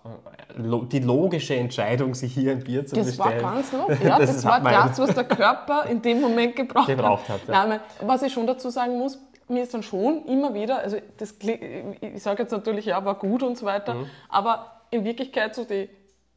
die 0.93 1.01
logische 1.01 1.57
Entscheidung, 1.57 2.15
sich 2.15 2.33
hier 2.35 2.53
ein 2.53 2.63
Bier 2.63 2.87
zu 2.87 2.95
das 2.95 3.19
war 3.19 3.27
bestellen. 3.33 3.55
ganz 3.55 3.73
noch, 3.73 3.89
ja, 4.05 4.19
das, 4.21 4.37
ist- 4.37 4.45
war 4.45 4.63
hat 4.63 4.91
das, 4.91 4.99
was 5.01 5.15
der 5.15 5.25
Körper 5.25 5.87
in 5.87 6.01
dem 6.01 6.21
Moment 6.21 6.55
gebraucht, 6.55 6.87
Gebraucht 6.87 7.29
hat, 7.29 7.41
ja. 7.49 7.67
Nein, 7.67 7.81
was 8.03 8.23
ich 8.23 8.33
schon 8.33 8.47
dazu 8.47 8.69
sagen 8.71 8.99
muss, 8.99 9.19
mir 9.49 9.63
ist 9.63 9.75
dann 9.75 9.83
schon 9.83 10.25
immer 10.27 10.55
wieder, 10.55 10.79
also 10.79 10.97
das, 11.19 11.37
ich 11.41 12.23
sage 12.23 12.43
jetzt 12.43 12.53
natürlich, 12.53 12.87
ja, 12.87 13.05
war 13.05 13.15
gut 13.17 13.43
und 13.43 13.57
so 13.57 13.67
weiter, 13.67 13.95
Mhm. 13.95 14.11
aber 14.29 14.81
in 14.91 15.05
Wirklichkeit 15.05 15.55
so 15.55 15.65
die, 15.65 15.89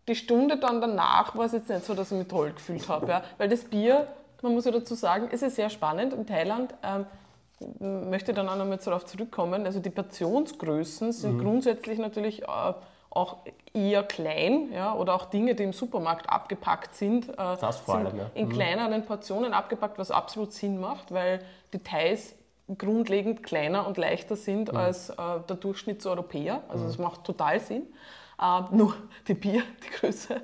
die 0.08 0.16
Stunde 0.16 0.58
dann 0.58 0.82
danach 0.82 1.36
war 1.36 1.46
es 1.46 1.52
jetzt 1.54 1.70
nicht 1.70 1.86
so, 1.86 1.94
dass 1.94 2.12
ich 2.12 2.18
mich 2.18 2.28
toll 2.28 2.52
gefühlt 2.54 2.88
habe, 2.90 3.08
ja, 3.12 3.24
weil 3.38 3.50
das 3.50 3.64
Bier, 3.66 4.08
man 4.42 4.54
muss 4.54 4.66
ja 4.66 4.72
dazu 4.72 4.96
sagen, 4.96 5.30
es 5.32 5.42
ist 5.42 5.56
sehr 5.56 5.70
spannend 5.70 6.14
in 6.14 6.26
Thailand. 6.26 6.74
Ähm, 6.84 7.06
möchte 8.10 8.34
dann 8.34 8.48
auch 8.48 8.56
noch 8.56 8.66
mal 8.66 8.78
darauf 8.78 9.04
zurückkommen. 9.06 9.66
Also 9.66 9.82
die 9.82 9.90
Portionsgrößen 9.90 11.12
sind 11.12 11.36
Mhm. 11.36 11.40
grundsätzlich 11.44 12.00
natürlich 12.00 12.44
äh, 12.44 12.46
auch 13.10 13.38
eher 13.74 14.04
klein, 14.04 14.72
ja, 14.72 14.94
oder 14.96 15.14
auch 15.16 15.26
Dinge, 15.26 15.56
die 15.56 15.64
im 15.64 15.74
Supermarkt 15.74 16.30
abgepackt 16.30 16.96
sind, 16.96 17.28
äh, 17.30 17.34
Das 17.60 17.80
vor 17.80 17.96
allem, 17.96 18.16
ja. 18.18 18.24
Mhm. 18.24 18.30
in 18.36 18.50
kleineren 18.50 19.06
Portionen 19.06 19.54
abgepackt, 19.54 19.98
was 19.98 20.10
absolut 20.10 20.54
Sinn 20.54 20.80
macht, 20.80 21.12
weil 21.14 21.42
die 21.74 21.80
Thais 21.80 22.34
grundlegend 22.78 23.44
kleiner 23.44 23.88
und 23.88 23.98
leichter 23.98 24.36
sind 24.36 24.72
Mhm. 24.72 24.78
als 24.78 25.10
äh, 25.10 25.16
der 25.48 25.56
Durchschnittseuropäer. 25.58 26.62
Also 26.70 26.86
das 26.86 26.98
macht 26.98 27.24
total 27.24 27.60
Sinn. 27.60 27.84
Äh, 28.42 28.62
nur 28.72 28.96
die 29.28 29.34
Bier, 29.34 29.64
die 29.84 29.90
Größe 30.00 30.42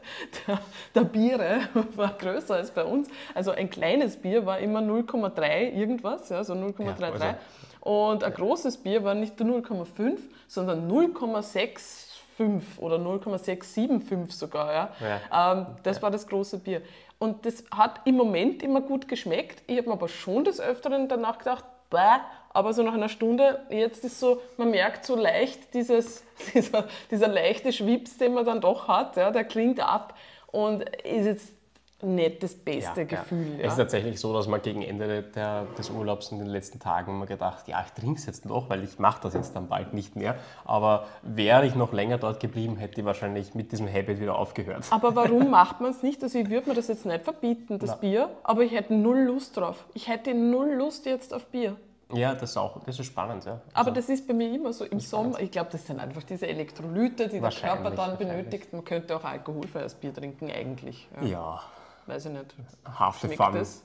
der, 0.47 0.59
der 0.93 1.01
Biere 1.03 1.59
war 1.95 2.13
größer 2.17 2.55
als 2.55 2.71
bei 2.71 2.83
uns. 2.83 3.07
Also 3.33 3.51
ein 3.51 3.69
kleines 3.69 4.17
Bier 4.17 4.45
war 4.45 4.59
immer 4.59 4.79
0,3 4.81 5.71
irgendwas, 5.73 6.29
ja, 6.29 6.43
so 6.43 6.53
0,33. 6.53 6.99
Ja, 6.99 7.11
also- 7.11 7.35
und 7.81 8.23
ein 8.23 8.33
großes 8.33 8.77
Bier 8.77 9.03
war 9.03 9.13
nicht 9.13 9.39
nur 9.39 9.59
0,5, 9.59 10.17
sondern 10.47 10.87
0,65 10.87 12.79
oder 12.79 12.97
0,675 12.97 14.35
sogar. 14.35 14.89
Ja. 14.99 15.53
Ähm, 15.53 15.65
das 15.83 16.01
war 16.01 16.11
das 16.11 16.27
große 16.27 16.57
Bier. 16.59 16.81
Und 17.19 17.45
das 17.45 17.63
hat 17.73 18.01
im 18.05 18.15
Moment 18.17 18.61
immer 18.63 18.81
gut 18.81 19.07
geschmeckt. 19.07 19.63
Ich 19.67 19.77
habe 19.77 19.87
mir 19.87 19.93
aber 19.93 20.07
schon 20.09 20.43
des 20.43 20.59
Öfteren 20.59 21.07
danach 21.07 21.37
gedacht, 21.37 21.63
bäh, 21.95 22.19
aber 22.49 22.73
so 22.73 22.83
nach 22.83 22.93
einer 22.93 23.09
Stunde, 23.09 23.65
jetzt 23.69 24.03
ist 24.03 24.19
so, 24.19 24.41
man 24.57 24.71
merkt 24.71 25.05
so 25.05 25.15
leicht 25.15 25.73
dieses, 25.73 26.23
dieser, 26.53 26.87
dieser 27.09 27.27
leichte 27.27 27.73
Schwips, 27.73 28.17
den 28.17 28.33
man 28.33 28.45
dann 28.45 28.61
doch 28.61 28.87
hat, 28.87 29.17
ja, 29.17 29.31
der 29.31 29.43
klingt 29.43 29.79
ab 29.79 30.15
und 30.47 30.83
ist 30.99 31.25
jetzt 31.25 31.54
nicht 32.01 32.43
das 32.43 32.53
beste 32.55 33.05
Gefühl. 33.05 33.53
Es 33.57 33.61
Ja. 33.61 33.67
ist 33.69 33.77
tatsächlich 33.77 34.19
so, 34.19 34.33
dass 34.33 34.47
man 34.47 34.61
gegen 34.61 34.81
Ende 34.81 35.23
der, 35.23 35.65
des 35.77 35.89
Urlaubs 35.89 36.31
in 36.31 36.39
den 36.39 36.47
letzten 36.47 36.79
Tagen 36.79 37.11
immer 37.11 37.25
gedacht, 37.25 37.67
ja, 37.67 37.83
ich 37.85 37.91
trinke 37.93 38.19
es 38.19 38.25
jetzt 38.25 38.45
noch, 38.45 38.69
weil 38.69 38.83
ich 38.83 38.99
mache 38.99 39.21
das 39.23 39.33
jetzt 39.33 39.55
dann 39.55 39.67
bald 39.69 39.93
nicht 39.93 40.15
mehr. 40.15 40.35
Aber 40.65 41.05
wäre 41.23 41.65
ich 41.65 41.73
noch 41.75 41.93
länger 41.93 42.17
dort 42.17 42.39
geblieben, 42.39 42.75
hätte 42.77 42.99
ich 43.01 43.05
wahrscheinlich 43.05 43.55
mit 43.55 43.71
diesem 43.71 43.87
Habit 43.91 44.19
wieder 44.19 44.37
aufgehört. 44.37 44.85
Aber 44.91 45.15
warum 45.15 45.49
macht 45.49 45.79
man 45.81 45.91
es 45.91 46.03
nicht? 46.03 46.21
Also 46.21 46.37
ich 46.37 46.49
würde 46.49 46.69
mir 46.69 46.75
das 46.75 46.87
jetzt 46.89 47.05
nicht 47.05 47.23
verbieten, 47.23 47.79
das 47.79 47.99
Bier, 47.99 48.29
aber 48.43 48.61
ich 48.63 48.73
hätte 48.73 48.93
null 48.93 49.19
Lust 49.21 49.55
drauf. 49.57 49.85
Ich 49.93 50.07
hätte 50.09 50.33
null 50.33 50.73
Lust 50.73 51.05
jetzt 51.05 51.33
auf 51.33 51.45
Bier. 51.47 51.75
Ja, 52.13 52.33
das 52.35 52.51
ist 52.51 52.57
auch, 52.57 52.83
das 52.83 52.99
ist 52.99 53.07
spannend, 53.07 53.45
ja. 53.45 53.61
Aber 53.73 53.89
das 53.89 54.09
ist 54.09 54.27
bei 54.27 54.33
mir 54.35 54.53
immer 54.53 54.71
so 54.73 54.85
im 54.85 54.99
Sommer. 54.99 55.39
Ich 55.39 55.49
glaube, 55.49 55.69
das 55.71 55.87
sind 55.87 55.99
einfach 55.99 56.21
diese 56.21 56.45
Elektrolyte, 56.47 57.27
die 57.29 57.39
der 57.39 57.49
Körper 57.49 57.89
dann 57.89 58.15
benötigt. 58.17 58.71
Man 58.73 58.85
könnte 58.85 59.15
auch 59.15 59.23
alkoholfreies 59.23 59.95
Bier 59.95 60.13
trinken 60.13 60.51
eigentlich. 60.51 61.07
Ja. 61.23 61.27
Ja, 61.27 61.61
Weiß 62.07 62.25
ich 62.25 62.31
nicht. 62.31 62.55
half 62.99 63.19
the 63.19 63.27
Schmeckt 63.27 63.41
fun. 63.43 63.53
das? 63.53 63.83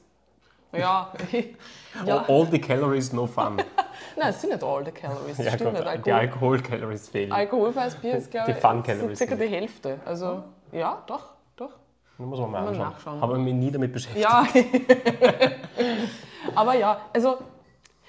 Ja, 0.72 1.12
ja. 2.06 2.18
All, 2.18 2.24
all 2.28 2.46
the 2.50 2.60
calories, 2.60 3.12
no 3.12 3.26
fun. 3.26 3.56
Nein, 4.16 4.28
es 4.28 4.40
sind 4.40 4.50
nicht 4.50 4.62
all 4.62 4.84
the 4.84 4.92
calories. 4.92 5.36
Das 5.36 5.46
Ja, 5.46 5.52
stimmt 5.52 5.76
Gott, 5.76 5.84
nicht. 5.92 6.06
die 6.06 6.12
Alkohol, 6.12 6.56
Alkohol-Calories 6.58 7.08
fehlen. 7.08 7.32
alkoholfreies 7.32 7.96
Bier 7.96 8.16
ist, 8.16 8.30
glaube 8.30 8.52
Die 8.52 8.58
ich, 9.12 9.18
circa 9.18 9.34
die 9.34 9.48
Hälfte. 9.48 9.98
Also, 10.04 10.44
ja, 10.70 11.02
doch, 11.06 11.24
doch. 11.56 11.72
Da 12.18 12.24
muss 12.24 12.38
man 12.38 12.50
mal 12.52 12.68
anschauen. 12.68 12.90
nachschauen. 12.90 13.20
Habe 13.20 13.38
mich 13.38 13.54
nie 13.54 13.70
damit 13.72 13.92
beschäftigt. 13.92 14.24
Ja. 14.24 14.46
Aber 16.54 16.74
ja, 16.74 17.00
also 17.12 17.38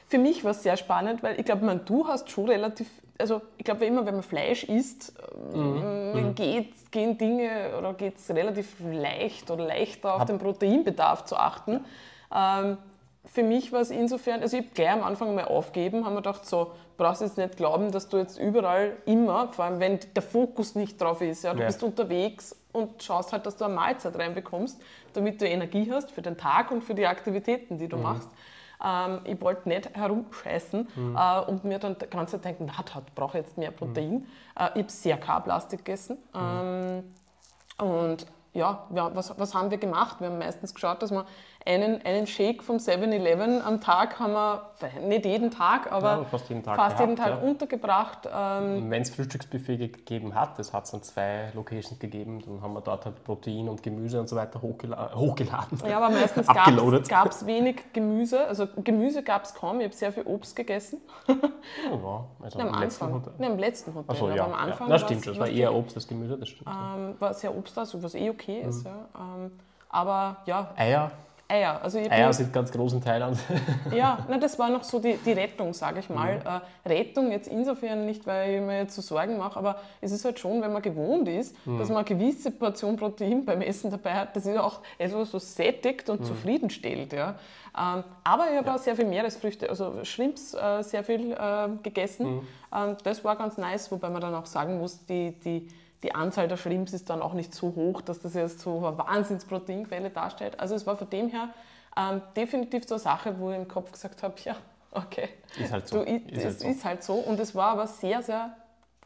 für 0.07 0.17
mich 0.17 0.43
war 0.43 0.51
es 0.51 0.63
sehr 0.63 0.77
spannend, 0.77 1.23
weil 1.23 1.39
ich 1.39 1.45
glaube, 1.45 1.81
du 1.85 2.07
hast 2.07 2.29
schon 2.29 2.47
relativ, 2.47 2.89
also 3.21 3.41
ich 3.57 3.63
glaube 3.63 3.85
immer, 3.85 4.05
wenn 4.05 4.15
man 4.15 4.23
Fleisch 4.23 4.63
isst, 4.65 5.13
ähm, 5.53 6.33
geht, 6.35 6.91
gehen 6.91 7.17
Dinge 7.17 7.71
oder 7.77 7.93
geht 7.93 8.17
es 8.17 8.29
relativ 8.29 8.75
leicht 8.91 9.49
oder 9.49 9.65
leichter 9.65 10.13
auf 10.15 10.19
Hab- 10.21 10.27
den 10.27 10.37
Proteinbedarf 10.39 11.25
zu 11.25 11.37
achten. 11.37 11.85
Ähm, 12.35 12.77
für 13.25 13.43
mich 13.43 13.71
war 13.71 13.81
es 13.81 13.91
insofern, 13.91 14.41
also 14.41 14.57
ich 14.57 14.63
habe 14.63 14.73
gleich 14.73 14.91
am 14.91 15.03
Anfang 15.03 15.35
mal 15.35 15.45
aufgeben, 15.45 16.05
haben 16.05 16.13
wir 16.13 16.17
gedacht, 16.21 16.45
so, 16.45 16.71
brauchst 16.97 17.21
jetzt 17.21 17.37
nicht 17.37 17.55
glauben, 17.55 17.91
dass 17.91 18.09
du 18.09 18.17
jetzt 18.17 18.37
überall 18.39 18.93
immer, 19.05 19.53
vor 19.53 19.65
allem 19.65 19.79
wenn 19.79 19.99
der 20.15 20.23
Fokus 20.23 20.75
nicht 20.75 20.99
drauf 20.99 21.21
ist, 21.21 21.43
ja, 21.43 21.53
du 21.53 21.59
Ja. 21.61 21.67
bist 21.67 21.83
unterwegs 21.83 22.55
und 22.71 23.01
schaust 23.03 23.31
halt, 23.31 23.45
dass 23.45 23.55
du 23.57 23.65
eine 23.65 23.75
Mahlzeit 23.75 24.17
reinbekommst, 24.17 24.81
damit 25.13 25.39
du 25.39 25.47
Energie 25.47 25.89
hast 25.91 26.11
für 26.11 26.21
den 26.21 26.35
Tag 26.37 26.71
und 26.71 26.83
für 26.83 26.95
die 26.95 27.05
Aktivitäten, 27.05 27.77
die 27.77 27.87
du 27.87 27.97
machst. 27.97 28.29
Ähm, 28.83 29.19
ich 29.23 29.39
wollte 29.41 29.69
nicht 29.69 29.95
herumscheißen 29.95 30.87
äh, 31.15 31.39
und 31.41 31.63
mir 31.63 31.79
dann 31.79 31.97
die 31.97 32.07
ganze 32.07 32.33
Zeit 32.33 32.45
denken, 32.45 32.65
na, 32.67 32.83
das 32.83 33.03
brauche 33.15 33.37
jetzt 33.37 33.57
mehr 33.57 33.71
Protein. 33.71 34.27
Äh, 34.57 34.69
ich 34.75 34.81
habe 34.83 34.91
sehr 34.91 35.17
Carblastig 35.17 35.79
gegessen. 35.83 36.17
Ähm, 36.35 37.03
und 37.77 38.25
ja, 38.53 38.87
ja 38.93 39.15
was, 39.15 39.37
was 39.39 39.53
haben 39.53 39.71
wir 39.71 39.77
gemacht? 39.77 40.19
Wir 40.19 40.27
haben 40.27 40.39
meistens 40.39 40.73
geschaut, 40.73 41.01
dass 41.01 41.11
wir 41.11 41.25
einen, 41.65 42.01
einen 42.03 42.25
Shake 42.25 42.63
vom 42.63 42.77
7-Eleven 42.77 43.61
am 43.61 43.81
Tag 43.81 44.19
haben 44.19 44.33
wir, 44.33 44.63
nicht 45.07 45.25
jeden 45.25 45.51
Tag, 45.51 45.91
aber 45.91 46.09
Ja, 46.17 46.23
fast 46.23 46.49
jeden 46.49 46.63
Tag 46.63 46.75
fast 46.75 46.99
jeden 46.99 47.15
gehabt, 47.15 47.31
Tag 47.33 47.41
ja. 47.43 47.47
untergebracht. 47.49 48.27
Ähm, 48.33 48.89
Wenn 48.89 49.01
es 49.03 49.11
Frühstücksbuffet 49.13 49.77
gegeben 49.77 50.33
hat, 50.33 50.57
es 50.57 50.73
hat 50.73 50.85
es 50.85 50.93
an 50.95 51.03
zwei 51.03 51.51
Locations 51.53 51.99
gegeben, 51.99 52.41
dann 52.45 52.61
haben 52.61 52.73
wir 52.73 52.81
dort 52.81 53.05
halt 53.05 53.23
Protein 53.23 53.69
und 53.69 53.83
Gemüse 53.83 54.19
und 54.19 54.27
so 54.27 54.35
weiter 54.35 54.59
hochgela 54.61 55.13
hochgeladen. 55.13 55.77
ja, 55.87 55.97
aber 55.97 56.09
meistens 56.09 56.47
gab 57.07 57.29
es 57.29 57.45
wenig 57.45 57.83
Gemüse. 57.93 58.47
Also 58.47 58.67
Gemüse 58.83 59.21
gab 59.21 59.43
es 59.43 59.53
kaum. 59.53 59.79
Ich 59.81 59.85
habe 59.85 59.95
sehr 59.95 60.11
viel 60.11 60.23
Obst 60.23 60.55
gegessen. 60.55 60.99
Ja, 61.27 62.25
also 62.41 62.57
Nein, 62.57 62.67
am 62.69 62.73
im 62.73 62.79
letzten 62.79 63.03
Anfang. 63.05 63.13
Hotel. 63.21 63.33
Nein, 63.37 63.51
im 63.51 63.59
letzten 63.59 63.93
Hotel. 63.93 64.15
Aber 64.17 64.35
ja. 64.35 64.43
am 64.45 64.51
ja. 64.51 64.57
Anfang 64.57 64.89
Das 64.89 65.01
stimmt 65.01 65.27
es 65.27 65.39
war 65.39 65.47
eher 65.47 65.73
Obst 65.73 65.95
als 65.95 66.07
Gemüse, 66.07 66.37
das 66.37 66.49
stimmt. 66.49 66.67
ähm, 66.69 67.15
war 67.19 67.33
sehr 67.33 67.55
Obst 67.55 67.77
da, 67.77 67.85
so 67.85 68.01
was 68.01 68.15
eh 68.15 68.29
okay 68.29 68.63
Mhm. 68.63 68.69
ist. 68.69 68.85
Ja. 68.85 68.91
Ähm, 69.15 69.51
aber 69.89 70.37
ja, 70.45 70.71
Eier, 70.75 71.11
Eier. 71.51 71.79
Also 71.83 71.99
ich 71.99 72.05
hab 72.05 72.13
Eier 72.13 72.33
sind 72.33 72.53
ganz 72.53 72.71
groß 72.71 72.93
in 72.93 73.01
Thailand. 73.01 73.37
Ja, 73.93 74.25
na, 74.29 74.37
das 74.37 74.57
war 74.57 74.69
noch 74.69 74.83
so 74.83 74.99
die, 74.99 75.17
die 75.25 75.33
Rettung, 75.33 75.73
sage 75.73 75.99
ich 75.99 76.09
mal. 76.09 76.35
Mhm. 76.39 76.87
Äh, 76.87 76.89
Rettung 76.89 77.31
jetzt 77.31 77.47
insofern 77.47 78.05
nicht, 78.05 78.25
weil 78.25 78.55
ich 78.55 78.61
mir 78.61 78.79
jetzt 78.79 78.95
so 78.95 79.01
Sorgen 79.01 79.37
mache, 79.37 79.57
aber 79.59 79.75
es 79.99 80.11
ist 80.11 80.23
halt 80.25 80.39
schon, 80.39 80.61
wenn 80.61 80.71
man 80.71 80.81
gewohnt 80.81 81.27
ist, 81.27 81.55
Mhm. 81.65 81.77
dass 81.79 81.89
man 81.89 81.97
eine 81.97 82.05
gewisse 82.05 82.51
Portion 82.51 82.95
Protein 82.95 83.43
beim 83.45 83.61
Essen 83.61 83.91
dabei 83.91 84.13
hat, 84.13 84.35
das 84.35 84.45
ist 84.45 84.57
auch 84.57 84.79
etwas, 84.97 85.33
was 85.33 85.55
sättigt 85.55 86.07
Mhm. 86.07 86.13
und 86.15 86.25
zufriedenstellt. 86.25 87.13
Ja. 87.13 87.35
Ähm, 87.77 88.03
aber 88.23 88.51
ich 88.51 88.57
habe 88.57 88.73
auch 88.73 88.77
sehr 88.79 88.95
viel 88.95 89.05
Meeresfrüchte, 89.05 89.69
also 89.69 90.03
Shrimps 90.03 90.53
äh, 90.53 90.81
sehr 90.83 91.03
viel 91.03 91.31
äh, 91.33 91.67
gegessen. 91.83 92.35
Mhm. 92.37 92.47
Ähm, 92.75 92.97
das 93.03 93.23
war 93.23 93.35
ganz 93.35 93.57
nice, 93.57 93.91
wobei 93.91 94.09
man 94.09 94.21
dann 94.21 94.35
auch 94.35 94.45
sagen 94.45 94.77
muss, 94.77 95.05
die, 95.05 95.31
die, 95.43 95.67
die 96.03 96.15
Anzahl 96.15 96.47
der 96.47 96.57
Shrimps 96.57 96.93
ist 96.93 97.09
dann 97.09 97.21
auch 97.21 97.33
nicht 97.33 97.53
so 97.53 97.73
hoch, 97.75 98.01
dass 98.01 98.19
das 98.19 98.33
jetzt 98.33 98.59
so 98.59 98.85
eine 98.85 98.97
Wahnsinnsproteinquelle 98.97 100.09
darstellt. 100.09 100.59
Also 100.59 100.75
es 100.75 100.85
war 100.87 100.95
von 100.97 101.09
dem 101.09 101.29
her 101.29 101.49
ähm, 101.97 102.21
definitiv 102.35 102.87
so 102.87 102.95
eine 102.95 102.99
Sache, 102.99 103.37
wo 103.39 103.51
ich 103.51 103.57
im 103.57 103.67
Kopf 103.67 103.91
gesagt 103.91 104.23
habe, 104.23 104.33
ja, 104.43 104.55
okay, 104.91 105.29
Ist 105.59 105.71
halt 105.71 105.87
so. 105.87 106.03
du, 106.03 106.11
Ist 106.11 106.37
es 106.37 106.43
halt 106.45 106.59
so. 106.59 106.67
ist 106.67 106.85
halt 106.85 107.03
so. 107.03 107.13
Und 107.15 107.39
es 107.39 107.53
war 107.53 107.71
aber 107.71 107.87
sehr, 107.87 108.21
sehr 108.23 108.55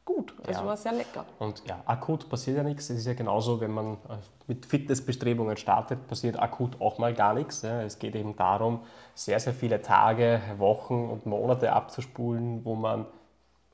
gut. 0.05 0.33
Es 0.47 0.57
Ja. 0.57 0.65
war 0.65 0.77
sehr 0.77 0.91
lecker. 0.93 1.25
Und 1.39 1.63
ja, 1.67 1.81
akut 1.85 2.29
passiert 2.29 2.57
ja 2.57 2.63
nichts. 2.63 2.89
Es 2.91 2.99
ist 2.99 3.07
ja 3.07 3.13
genauso, 3.15 3.59
wenn 3.59 3.71
man 3.71 3.93
äh, 3.93 4.17
mit 4.47 4.65
Fitnessbestrebungen 4.65 5.57
startet, 5.57 6.07
passiert 6.07 6.39
akut 6.39 6.79
auch 6.79 6.99
mal 6.99 7.13
gar 7.13 7.33
nichts. 7.33 7.63
Ja. 7.63 7.81
Es 7.81 7.97
geht 7.99 8.15
eben 8.15 8.35
darum, 8.35 8.81
sehr, 9.15 9.39
sehr 9.39 9.53
viele 9.53 9.81
Tage, 9.81 10.41
Wochen 10.59 11.09
und 11.09 11.25
Monate 11.25 11.73
abzuspulen, 11.73 12.63
wo 12.63 12.75
man 12.75 13.05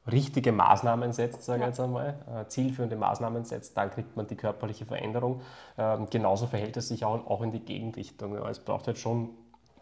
richtige 0.09 0.51
Maßnahmen 0.51 1.13
setzt, 1.13 1.43
sage 1.43 1.61
ich 1.61 1.67
jetzt 1.67 1.79
einmal, 1.79 2.15
äh, 2.33 2.47
zielführende 2.47 2.95
Maßnahmen 2.95 3.43
setzt, 3.45 3.77
dann 3.77 3.91
kriegt 3.91 4.15
man 4.15 4.27
die 4.27 4.35
körperliche 4.35 4.85
Veränderung. 4.85 5.41
Ähm, 5.77 6.07
genauso 6.09 6.47
verhält 6.47 6.77
es 6.77 6.87
sich 6.87 7.05
auch, 7.05 7.27
auch 7.27 7.41
in 7.41 7.51
die 7.51 7.59
Gegenrichtung. 7.59 8.33
Ja. 8.35 8.49
Es 8.49 8.59
braucht 8.59 8.87
halt 8.87 8.97
schon 8.97 9.29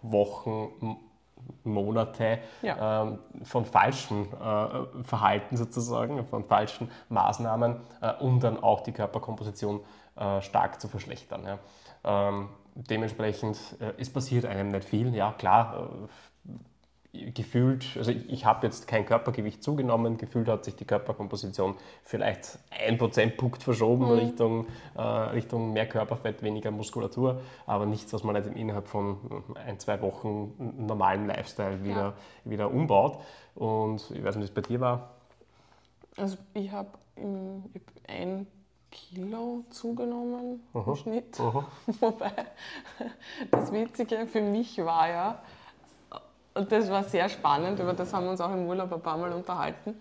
Wochen, 0.02 0.98
Monate 1.64 2.40
Ja. 2.62 3.04
ähm, 3.04 3.20
von 3.44 3.66
falschen 3.66 4.28
äh, 4.34 5.04
Verhalten 5.04 5.58
sozusagen, 5.58 6.26
von 6.26 6.44
falschen 6.44 6.92
Maßnahmen, 7.10 7.78
äh, 8.02 8.14
um 8.20 8.40
dann 8.40 8.62
auch 8.62 8.82
die 8.82 8.92
Körperkomposition 8.92 9.80
äh, 10.16 10.42
stark 10.42 10.82
zu 10.82 10.88
verschlechtern. 10.88 11.46
Ja. 11.46 11.60
Ähm, 12.04 12.50
dementsprechend, 12.76 13.58
äh, 13.80 13.94
es 13.98 14.12
passiert 14.12 14.46
einem 14.46 14.70
nicht 14.70 14.84
viel, 14.84 15.16
ja 15.16 15.34
klar. 15.38 15.90
Äh, 17.14 17.32
gefühlt, 17.32 17.86
also 17.98 18.12
ich, 18.12 18.46
habe 18.46 18.66
jetzt 18.68 18.88
kein 18.88 19.06
Körpergewicht 19.06 19.64
zugenommen, 19.64 20.18
gefühlt 20.18 20.48
hat 20.48 20.66
sich 20.66 20.76
die 20.76 20.86
Körperkomposition 20.86 21.76
vielleicht 22.04 22.60
ein 22.72 22.98
Prozentpunkt 22.98 23.64
verschoben 23.64 24.10
Richtung, 24.12 24.68
äh, 24.96 25.02
Richtung 25.02 25.74
mehr 25.74 25.88
Körperfett, 25.88 26.44
weniger 26.44 26.72
Muskulatur, 26.72 27.42
aber 27.66 27.86
nichts, 27.86 28.14
was 28.14 28.24
man 28.24 28.36
nicht 28.36 28.56
innerhalb 28.56 28.88
von 28.88 29.18
ein, 29.66 29.80
zwei 29.80 30.02
Wochen 30.02 30.54
normalen 30.78 31.28
Lifestyle 31.28 31.84
wieder, 31.84 32.14
wieder 32.46 32.72
umbaut. 32.72 33.20
Und 33.56 34.12
ich 34.12 34.24
weiß 34.24 34.36
nicht, 34.36 34.44
wie 34.44 34.50
es 34.50 34.54
bei 34.54 34.62
dir 34.62 34.80
war. 34.80 35.10
Also 36.18 36.38
ich 36.54 36.72
habe 36.72 36.90
ein 38.08 38.48
Kilo 38.92 39.64
zugenommen 39.70 40.62
im 40.74 40.96
Schnitt. 40.96 41.40
Wobei 42.00 42.32
das 43.52 43.72
Witzige 43.72 44.26
für 44.26 44.42
mich 44.42 44.78
war 44.80 45.10
ja, 45.10 45.42
und 46.60 46.72
das 46.72 46.90
war 46.90 47.04
sehr 47.04 47.30
spannend, 47.30 47.80
über 47.80 47.94
das 47.94 48.14
haben 48.14 48.26
wir 48.26 48.32
uns 48.32 48.42
auch 48.42 48.52
im 48.52 48.68
Urlaub 48.68 48.92
ein 48.94 49.02
paar 49.02 49.18
Mal 49.18 49.32
unterhalten. 49.32 49.96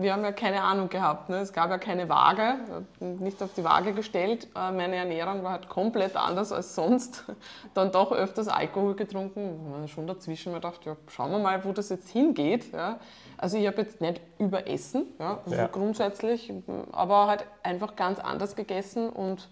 Wir 0.00 0.12
haben 0.12 0.22
ja 0.22 0.30
keine 0.30 0.62
Ahnung 0.62 0.88
gehabt, 0.88 1.28
ne? 1.28 1.38
es 1.38 1.52
gab 1.52 1.70
ja 1.70 1.78
keine 1.78 2.08
Waage, 2.08 2.54
nicht 3.00 3.42
auf 3.42 3.52
die 3.54 3.64
Waage 3.64 3.92
gestellt. 3.94 4.46
Äh, 4.54 4.70
Meine 4.70 4.94
Ernährung 4.94 5.42
war 5.42 5.50
halt 5.52 5.68
komplett 5.68 6.14
anders 6.14 6.52
als 6.52 6.76
sonst. 6.76 7.24
Dann 7.74 7.90
doch 7.90 8.12
öfters 8.12 8.46
Alkohol 8.46 8.94
getrunken, 8.94 9.88
schon 9.88 10.06
dazwischen 10.06 10.52
mir 10.52 10.60
gedacht, 10.60 10.84
ja, 10.84 10.96
schauen 11.08 11.32
wir 11.32 11.40
mal, 11.40 11.64
wo 11.64 11.72
das 11.72 11.88
jetzt 11.88 12.10
hingeht. 12.10 12.72
Ja? 12.72 13.00
Also 13.38 13.56
ich 13.56 13.66
habe 13.66 13.78
jetzt 13.82 14.00
nicht 14.00 14.20
überessen, 14.38 15.06
ja? 15.18 15.38
Also 15.44 15.56
Ja. 15.56 15.66
grundsätzlich, 15.66 16.52
aber 16.92 17.26
halt 17.26 17.44
einfach 17.64 17.96
ganz 17.96 18.20
anders 18.20 18.54
gegessen 18.54 19.08
und 19.10 19.48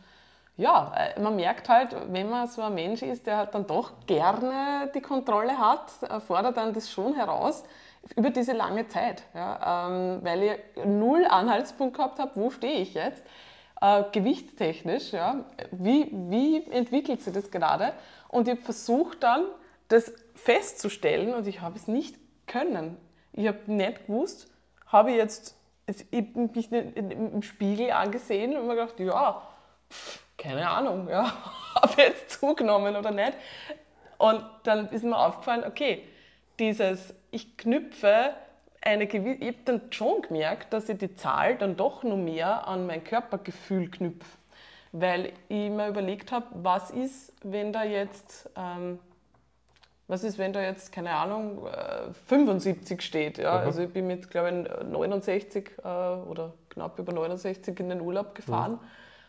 ja, 0.56 0.92
äh, 0.96 1.20
man 1.20 1.36
merkt 1.36 1.68
halt, 1.68 1.94
wenn 2.12 2.30
man 2.30 2.46
so 2.48 2.62
ein 2.62 2.74
Mensch 2.74 3.02
ist, 3.02 3.26
der 3.26 3.36
halt 3.36 3.54
dann 3.54 3.66
doch 3.66 3.92
gerne 4.06 4.90
die 4.94 5.00
Kontrolle 5.00 5.58
hat, 5.58 5.90
äh, 6.02 6.20
fordert 6.20 6.56
dann 6.56 6.72
das 6.72 6.90
schon 6.90 7.14
heraus 7.14 7.64
über 8.16 8.30
diese 8.30 8.52
lange 8.52 8.88
Zeit. 8.88 9.22
Ja, 9.34 9.88
ähm, 9.88 10.20
weil 10.22 10.42
ich 10.42 10.84
null 10.84 11.26
Anhaltspunkt 11.26 11.96
gehabt 11.96 12.18
habe, 12.18 12.32
wo 12.34 12.50
stehe 12.50 12.80
ich 12.80 12.94
jetzt, 12.94 13.22
äh, 13.80 14.04
gewichtstechnisch, 14.12 15.12
ja, 15.12 15.44
wie, 15.72 16.08
wie 16.12 16.64
entwickelt 16.70 17.20
sich 17.22 17.34
das 17.34 17.50
gerade? 17.50 17.92
Und 18.28 18.48
ich 18.48 18.54
habe 18.54 18.62
versucht 18.62 19.22
dann, 19.22 19.44
das 19.88 20.12
festzustellen 20.34 21.34
und 21.34 21.46
ich 21.46 21.60
habe 21.60 21.76
es 21.76 21.86
nicht 21.86 22.16
können. 22.46 22.96
Ich 23.32 23.46
habe 23.46 23.60
nicht 23.66 24.06
gewusst, 24.06 24.50
habe 24.86 25.10
ich 25.10 25.16
jetzt 25.16 25.54
ich 26.10 26.34
mich 26.34 26.70
nicht 26.72 26.96
im 26.96 27.42
Spiegel 27.42 27.92
angesehen 27.92 28.56
und 28.56 28.66
mir 28.66 28.74
gedacht, 28.74 28.98
ja, 28.98 29.40
pff, 29.88 30.25
keine 30.38 30.68
Ahnung, 30.68 31.08
ja, 31.08 31.32
ich 31.90 31.96
jetzt 31.96 32.30
zugenommen 32.40 32.96
oder 32.96 33.10
nicht. 33.10 33.34
Und 34.18 34.42
dann 34.64 34.88
ist 34.88 35.04
mir 35.04 35.16
aufgefallen, 35.16 35.64
okay, 35.66 36.02
dieses, 36.58 37.14
ich 37.30 37.56
knüpfe 37.56 38.34
eine 38.80 39.06
gewisse, 39.06 39.38
ich 39.40 39.48
habe 39.48 39.58
dann 39.64 39.80
schon 39.90 40.22
gemerkt, 40.22 40.72
dass 40.72 40.88
ich 40.88 40.98
die 40.98 41.14
Zahl 41.14 41.56
dann 41.56 41.76
doch 41.76 42.02
noch 42.02 42.16
mehr 42.16 42.66
an 42.66 42.86
mein 42.86 43.04
Körpergefühl 43.04 43.90
knüpfe. 43.90 44.38
Weil 44.92 45.32
ich 45.48 45.70
mir 45.70 45.88
überlegt 45.88 46.32
habe, 46.32 46.46
was 46.52 46.90
ist, 46.90 47.32
wenn 47.42 47.72
da 47.72 47.84
jetzt, 47.84 48.48
ähm, 48.56 48.98
was 50.06 50.22
ist, 50.22 50.38
wenn 50.38 50.52
da 50.52 50.62
jetzt, 50.62 50.92
keine 50.92 51.10
Ahnung, 51.10 51.66
äh, 51.66 52.12
75 52.28 53.02
steht. 53.02 53.38
Ja? 53.38 53.58
Also 53.58 53.82
ich 53.82 53.92
bin 53.92 54.06
mit, 54.06 54.30
glaube 54.30 54.50
ich, 54.50 54.88
69 54.88 55.72
äh, 55.78 55.82
oder 55.82 56.54
knapp 56.70 56.98
über 56.98 57.12
69 57.12 57.78
in 57.80 57.88
den 57.90 58.00
Urlaub 58.00 58.34
gefahren. 58.34 58.78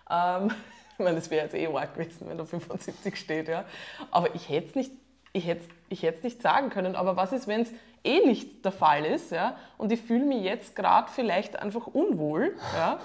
Ähm, 0.09 0.51
ich 0.97 1.03
meine, 1.03 1.15
das 1.15 1.29
wäre 1.29 1.43
jetzt 1.43 1.53
eh 1.53 1.67
arg 1.67 1.93
gewesen, 1.93 2.27
wenn 2.27 2.37
da 2.37 2.45
75 2.45 3.15
steht. 3.15 3.47
Ja? 3.47 3.65
Aber 4.09 4.33
ich 4.33 4.49
hätte 4.49 4.69
es 4.69 4.75
nicht, 4.75 4.91
ich 5.31 5.45
hätt's, 5.45 5.67
ich 5.89 6.01
hätt's 6.01 6.23
nicht 6.23 6.41
sagen 6.41 6.71
können. 6.71 6.95
Aber 6.95 7.15
was 7.15 7.33
ist, 7.33 7.47
wenn 7.47 7.61
es 7.61 7.71
eh 8.03 8.25
nicht 8.25 8.65
der 8.65 8.71
Fall 8.71 9.05
ist 9.05 9.31
ja? 9.31 9.55
und 9.77 9.91
ich 9.91 10.01
fühle 10.01 10.25
mich 10.25 10.43
jetzt 10.43 10.75
gerade 10.75 11.11
vielleicht 11.11 11.59
einfach 11.59 11.85
unwohl, 11.87 12.55
ja? 12.75 12.99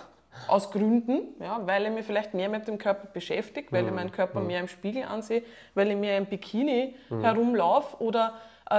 aus 0.49 0.70
Gründen, 0.70 1.20
ja? 1.40 1.61
weil 1.66 1.84
ich 1.84 1.90
mich 1.90 2.07
vielleicht 2.07 2.32
mehr 2.32 2.49
mit 2.49 2.66
dem 2.66 2.78
Körper 2.78 3.09
beschäftige, 3.09 3.70
weil 3.70 3.84
ich 3.84 3.93
meinen 3.93 4.12
Körper 4.12 4.40
mehr 4.40 4.61
im 4.61 4.68
Spiegel 4.68 5.05
ansehe, 5.05 5.43
weil 5.74 5.90
ich 5.90 5.97
mehr 5.97 6.16
im 6.16 6.24
Bikini 6.24 6.95
herumlaufe 7.11 8.03
oder 8.03 8.32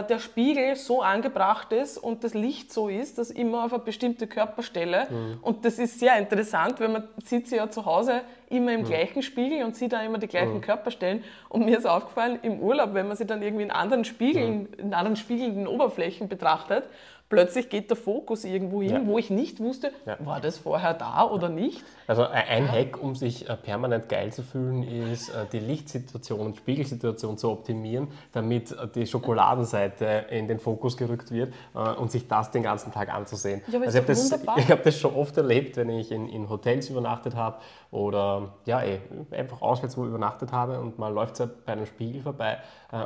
der 0.10 0.20
Spiegel 0.20 0.76
so 0.76 1.02
angebracht 1.02 1.72
ist 1.72 1.98
und 1.98 2.24
das 2.24 2.34
Licht 2.34 2.74
so 2.74 2.88
ist, 2.88 3.18
dass 3.18 3.30
immer 3.30 3.66
auf 3.66 3.74
eine 3.74 3.84
bestimmte 3.84 4.28
Körperstelle. 4.28 5.08
Mhm. 5.10 5.40
Und 5.42 5.66
das 5.66 5.78
ist 5.78 6.00
sehr 6.00 6.18
interessant, 6.18 6.80
weil 6.80 6.90
man 6.90 7.04
sieht 7.24 7.48
sie 7.48 7.58
ja 7.58 7.70
zu 7.70 7.86
Hause 7.86 8.22
immer 8.50 8.74
im 8.74 8.82
mhm. 8.82 8.86
gleichen 8.86 9.22
Spiegel 9.22 9.64
und 9.64 9.76
sieht 9.76 9.94
da 9.94 10.02
immer 10.02 10.18
die 10.18 10.28
gleichen 10.28 10.56
mhm. 10.56 10.62
Körperstellen. 10.62 11.24
Und 11.50 11.66
mir 11.66 11.78
ist 11.78 11.86
aufgefallen, 11.86 12.40
im 12.42 12.60
Urlaub, 12.60 12.94
wenn 12.94 13.08
man 13.08 13.18
sie 13.18 13.26
dann 13.26 13.42
irgendwie 13.42 13.64
in 13.64 13.72
anderen 13.72 14.06
Spiegeln, 14.06 14.62
mhm. 14.62 14.80
in 14.80 14.94
anderen 14.94 15.16
spiegelnden 15.16 15.68
Oberflächen 15.68 16.28
betrachtet, 16.28 16.86
plötzlich 17.30 17.70
geht 17.70 17.90
der 17.90 17.98
Fokus 17.98 18.44
irgendwo 18.44 18.82
hin, 18.82 18.92
ja. 18.92 19.06
wo 19.06 19.18
ich 19.18 19.30
nicht 19.30 19.60
wusste, 19.60 19.92
ja. 20.06 20.18
war 20.20 20.40
das 20.40 20.58
vorher 20.58 20.94
da 20.94 21.28
oder 21.28 21.50
nicht. 21.50 21.84
Also 22.06 22.24
ein 22.24 22.72
Hack, 22.72 23.02
um 23.02 23.16
sich 23.16 23.50
äh, 23.50 23.56
permanent 23.56 24.10
geil 24.10 24.32
zu 24.32 24.44
fühlen, 24.44 24.84
ist 24.84 25.30
äh, 25.30 25.46
die 25.52 25.60
Lichtsituation 25.60 26.40
und 26.42 26.58
Spiegelsituation 26.58 27.38
zu 27.38 27.50
optimieren, 27.50 28.10
damit 28.34 28.72
äh, 28.72 28.88
die 28.94 29.08
Schokoladenseite 29.08 30.26
in 30.30 30.48
den 30.48 30.60
Fokus 30.60 30.98
gerückt 30.98 31.32
wird 31.32 31.54
und 31.74 32.12
sich 32.12 32.28
das 32.28 32.52
den 32.52 32.64
ganzen 32.64 32.92
Tag 32.92 33.14
anzusehen. 33.14 33.62
Ja, 33.68 33.80
also 33.80 33.98
ich 33.98 34.04
habe 34.04 34.08
das, 34.08 34.70
hab 34.70 34.84
das, 34.84 35.00
schon 35.00 35.16
oft 35.16 35.36
erlebt, 35.38 35.78
wenn 35.78 35.90
ich 35.90 36.12
in, 36.12 36.28
in 36.30 36.50
Hotels 36.50 36.90
übernachtet 36.90 37.36
habe 37.36 37.58
oder 37.92 38.54
ja, 38.66 38.82
ey, 38.82 39.00
eh, 39.32 39.36
einfach 39.36 39.62
auswärts 39.62 39.98
wo 39.98 40.06
übernachtet 40.06 40.52
habe 40.52 40.80
und 40.80 41.00
man 41.00 41.14
läuft 41.14 41.42
bei 41.66 41.74
einem 41.74 41.86
Spiegel 41.86 42.22
vorbei 42.22 42.58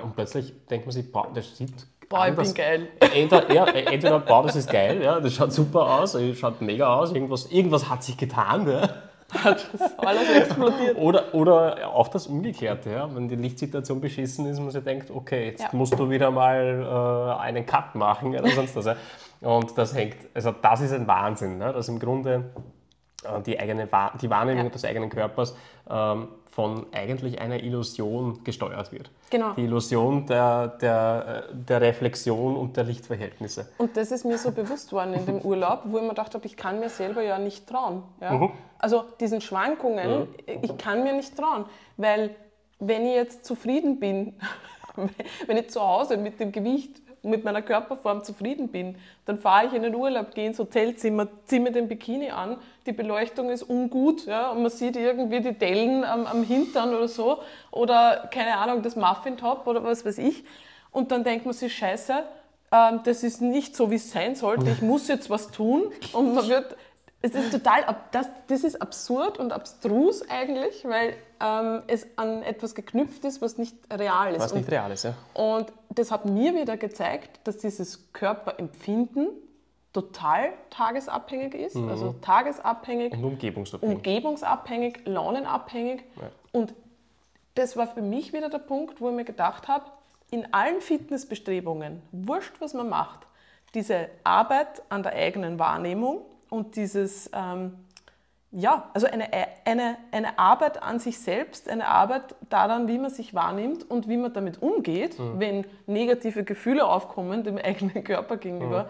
und 0.03 0.15
plötzlich 0.15 0.53
denkt 0.67 0.85
man 0.85 0.93
sich, 0.93 1.11
boah, 1.11 1.29
das 1.33 1.55
sieht 1.57 1.73
Boah, 2.09 2.29
ich 2.29 2.35
bin 2.35 2.53
geil. 2.53 2.87
Entweder, 2.99 3.53
ja, 3.53 3.65
entweder 3.67 4.19
boah, 4.19 4.43
das 4.43 4.55
ist 4.55 4.69
geil, 4.69 5.01
ja, 5.01 5.19
das 5.19 5.33
schaut 5.33 5.51
super 5.51 5.99
aus, 5.99 6.17
schaut 6.35 6.61
mega 6.61 6.95
aus, 6.95 7.11
irgendwas, 7.11 7.51
irgendwas 7.51 7.89
hat 7.89 8.03
sich 8.03 8.17
getan. 8.17 8.67
Ja. 8.67 8.89
Hat 9.43 9.69
alles 9.97 10.29
explodiert. 10.29 10.97
Oder, 10.97 11.33
oder 11.33 11.89
auch 11.93 12.07
das 12.07 12.27
Umgekehrte, 12.27 12.91
ja, 12.91 13.13
wenn 13.13 13.27
die 13.27 13.35
Lichtsituation 13.35 13.99
beschissen 13.99 14.45
ist, 14.45 14.59
man 14.59 14.71
sich 14.71 14.83
denkt, 14.83 15.11
okay, 15.11 15.47
jetzt 15.47 15.63
ja. 15.63 15.69
musst 15.73 15.99
du 15.99 16.09
wieder 16.09 16.31
mal 16.31 17.35
äh, 17.37 17.41
einen 17.41 17.65
Cut 17.65 17.95
machen 17.95 18.29
oder 18.29 18.47
sonst 18.51 18.75
was. 18.77 18.85
Ja. 18.85 18.95
Und 19.41 19.77
das 19.77 19.93
hängt, 19.93 20.15
also 20.33 20.53
das 20.61 20.79
ist 20.79 20.93
ein 20.93 21.07
Wahnsinn, 21.07 21.57
ne, 21.57 21.73
dass 21.73 21.89
im 21.89 21.99
Grunde 21.99 22.45
die, 23.45 23.59
eigene, 23.59 23.87
die 24.21 24.29
Wahrnehmung 24.29 24.65
ja. 24.65 24.69
des 24.69 24.85
eigenen 24.85 25.09
Körpers 25.09 25.55
ähm, 25.89 26.27
von 26.45 26.87
eigentlich 26.91 27.39
einer 27.39 27.61
Illusion 27.61 28.43
gesteuert 28.43 28.91
wird. 28.91 29.11
Genau. 29.29 29.53
Die 29.53 29.63
Illusion 29.63 30.25
der, 30.25 30.67
der, 30.67 31.43
der 31.51 31.81
Reflexion 31.81 32.55
und 32.55 32.77
der 32.77 32.83
Lichtverhältnisse. 32.83 33.69
Und 33.77 33.95
das 33.95 34.11
ist 34.11 34.25
mir 34.25 34.37
so 34.37 34.51
bewusst 34.51 34.91
worden 34.91 35.13
in 35.13 35.25
dem 35.25 35.41
Urlaub, 35.43 35.81
wo 35.85 35.97
ich 35.97 36.03
mir 36.03 36.09
gedacht 36.09 36.33
habe, 36.33 36.45
ich 36.45 36.57
kann 36.57 36.79
mir 36.79 36.89
selber 36.89 37.21
ja 37.21 37.37
nicht 37.37 37.67
trauen. 37.67 38.03
Ja? 38.21 38.33
Mhm. 38.33 38.51
Also 38.79 39.03
diesen 39.19 39.41
Schwankungen, 39.41 40.21
mhm. 40.21 40.27
ich 40.61 40.77
kann 40.77 41.03
mir 41.03 41.13
nicht 41.13 41.37
trauen, 41.37 41.65
weil 41.97 42.35
wenn 42.79 43.05
ich 43.05 43.15
jetzt 43.15 43.45
zufrieden 43.45 43.99
bin, 43.99 44.33
wenn 45.47 45.57
ich 45.57 45.69
zu 45.69 45.81
Hause 45.81 46.17
mit 46.17 46.39
dem 46.39 46.51
Gewicht 46.51 47.01
mit 47.23 47.43
meiner 47.43 47.61
Körperform 47.61 48.23
zufrieden 48.23 48.69
bin, 48.69 48.95
dann 49.25 49.37
fahre 49.37 49.67
ich 49.67 49.73
in 49.73 49.83
den 49.83 49.95
Urlaub, 49.95 50.33
gehe 50.33 50.47
ins 50.47 50.59
Hotelzimmer, 50.59 51.27
ziehe 51.45 51.61
mir 51.61 51.71
den 51.71 51.87
Bikini 51.87 52.29
an, 52.29 52.57
die 52.85 52.91
Beleuchtung 52.91 53.49
ist 53.49 53.63
ungut 53.69 54.25
ja, 54.25 54.51
und 54.51 54.61
man 54.61 54.71
sieht 54.71 54.95
irgendwie 54.95 55.41
die 55.41 55.53
Dellen 55.53 56.03
am, 56.03 56.25
am 56.25 56.43
Hintern 56.43 56.95
oder 56.95 57.07
so 57.07 57.39
oder 57.71 58.29
keine 58.31 58.57
Ahnung, 58.57 58.81
das 58.81 58.95
Muffin-Top 58.95 59.67
oder 59.67 59.83
was 59.83 60.05
weiß 60.05 60.17
ich. 60.19 60.43
Und 60.91 61.11
dann 61.11 61.23
denkt 61.23 61.45
man 61.45 61.53
sich, 61.53 61.75
scheiße, 61.75 62.23
ähm, 62.71 63.01
das 63.03 63.23
ist 63.23 63.41
nicht 63.41 63.75
so, 63.75 63.91
wie 63.91 63.95
es 63.95 64.11
sein 64.11 64.35
sollte, 64.35 64.69
ich 64.69 64.81
muss 64.81 65.07
jetzt 65.07 65.29
was 65.29 65.51
tun 65.51 65.91
und 66.13 66.33
man 66.33 66.47
wird 66.47 66.75
es 67.21 67.33
ist 67.33 67.51
total, 67.51 67.83
das, 68.11 68.27
das 68.47 68.63
ist 68.63 68.81
absurd 68.81 69.39
und 69.39 69.51
abstrus 69.51 70.27
eigentlich, 70.29 70.85
weil 70.85 71.15
ähm, 71.39 71.81
es 71.87 72.05
an 72.15 72.43
etwas 72.43 72.75
geknüpft 72.75 73.25
ist, 73.25 73.41
was 73.41 73.57
nicht 73.57 73.75
real 73.91 74.35
ist. 74.35 74.41
Was 74.41 74.53
nicht 74.53 74.69
real 74.69 74.91
ist, 74.91 75.03
ja. 75.03 75.15
Und 75.33 75.73
das 75.89 76.11
hat 76.11 76.25
mir 76.25 76.53
wieder 76.53 76.77
gezeigt, 76.77 77.39
dass 77.45 77.57
dieses 77.57 78.13
Körperempfinden 78.13 79.29
total 79.93 80.53
tagesabhängig 80.69 81.55
ist, 81.55 81.75
mhm. 81.75 81.89
also 81.89 82.15
tagesabhängig 82.21 83.13
und 83.13 83.23
umgebungsabhängig, 83.23 83.95
umgebungsabhängig 83.95 84.99
launenabhängig. 85.05 86.03
Ja. 86.21 86.29
Und 86.51 86.75
das 87.55 87.75
war 87.75 87.87
für 87.87 88.03
mich 88.03 88.31
wieder 88.31 88.49
der 88.49 88.59
Punkt, 88.59 89.01
wo 89.01 89.09
ich 89.09 89.15
mir 89.15 89.25
gedacht 89.25 89.67
habe, 89.67 89.85
in 90.29 90.53
allen 90.53 90.81
Fitnessbestrebungen, 90.81 92.03
wurscht 92.11 92.53
was 92.59 92.75
man 92.75 92.89
macht, 92.89 93.21
diese 93.73 94.09
Arbeit 94.23 94.83
an 94.89 95.01
der 95.01 95.13
eigenen 95.13 95.57
Wahrnehmung 95.57 96.21
und 96.49 96.75
dieses, 96.75 97.29
ähm, 97.33 97.73
ja, 98.51 98.89
also 98.93 99.07
eine, 99.07 99.29
eine, 99.65 99.97
eine 100.11 100.39
Arbeit 100.39 100.81
an 100.81 100.99
sich 100.99 101.19
selbst, 101.19 101.69
eine 101.69 101.87
Arbeit 101.87 102.35
daran, 102.49 102.87
wie 102.87 102.97
man 102.97 103.09
sich 103.09 103.33
wahrnimmt 103.33 103.89
und 103.89 104.07
wie 104.07 104.17
man 104.17 104.33
damit 104.33 104.61
umgeht, 104.61 105.19
mhm. 105.19 105.39
wenn 105.39 105.65
negative 105.85 106.43
Gefühle 106.43 106.85
aufkommen 106.85 107.43
dem 107.43 107.57
eigenen 107.57 108.03
Körper 108.03 108.37
gegenüber, 108.37 108.89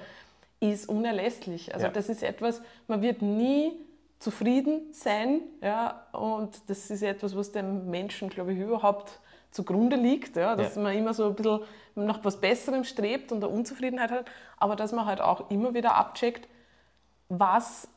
mhm. 0.62 0.72
ist 0.72 0.88
unerlässlich. 0.88 1.74
Also 1.74 1.88
ja. 1.88 1.92
das 1.92 2.10
ist 2.10 2.24
etwas, 2.24 2.62
man 2.88 3.02
wird 3.02 3.22
nie 3.22 3.74
zufrieden 4.20 4.82
sein 4.94 5.42
ja, 5.62 6.08
und 6.12 6.70
das 6.70 6.90
ist 6.90 7.04
etwas, 7.04 7.36
was 7.36 7.52
dem 7.52 7.90
Menschen, 7.90 8.30
glaube 8.30 8.54
ich, 8.54 8.60
überhaupt 8.60 9.20
zugrunde 9.52 9.96
liegt, 9.96 10.36
ja, 10.36 10.56
dass 10.56 10.76
ja. 10.76 10.82
man 10.82 10.96
immer 10.96 11.14
so 11.14 11.26
ein 11.26 11.36
bisschen 11.36 11.62
nach 11.96 12.24
was 12.24 12.40
Besserem 12.40 12.84
strebt 12.84 13.32
und 13.32 13.44
eine 13.44 13.52
Unzufriedenheit 13.52 14.12
hat, 14.12 14.26
aber 14.58 14.76
dass 14.76 14.92
man 14.92 15.06
halt 15.06 15.22
auch 15.22 15.50
immer 15.50 15.74
wieder 15.74 15.96
abcheckt, 15.96 16.48
was 17.30 17.88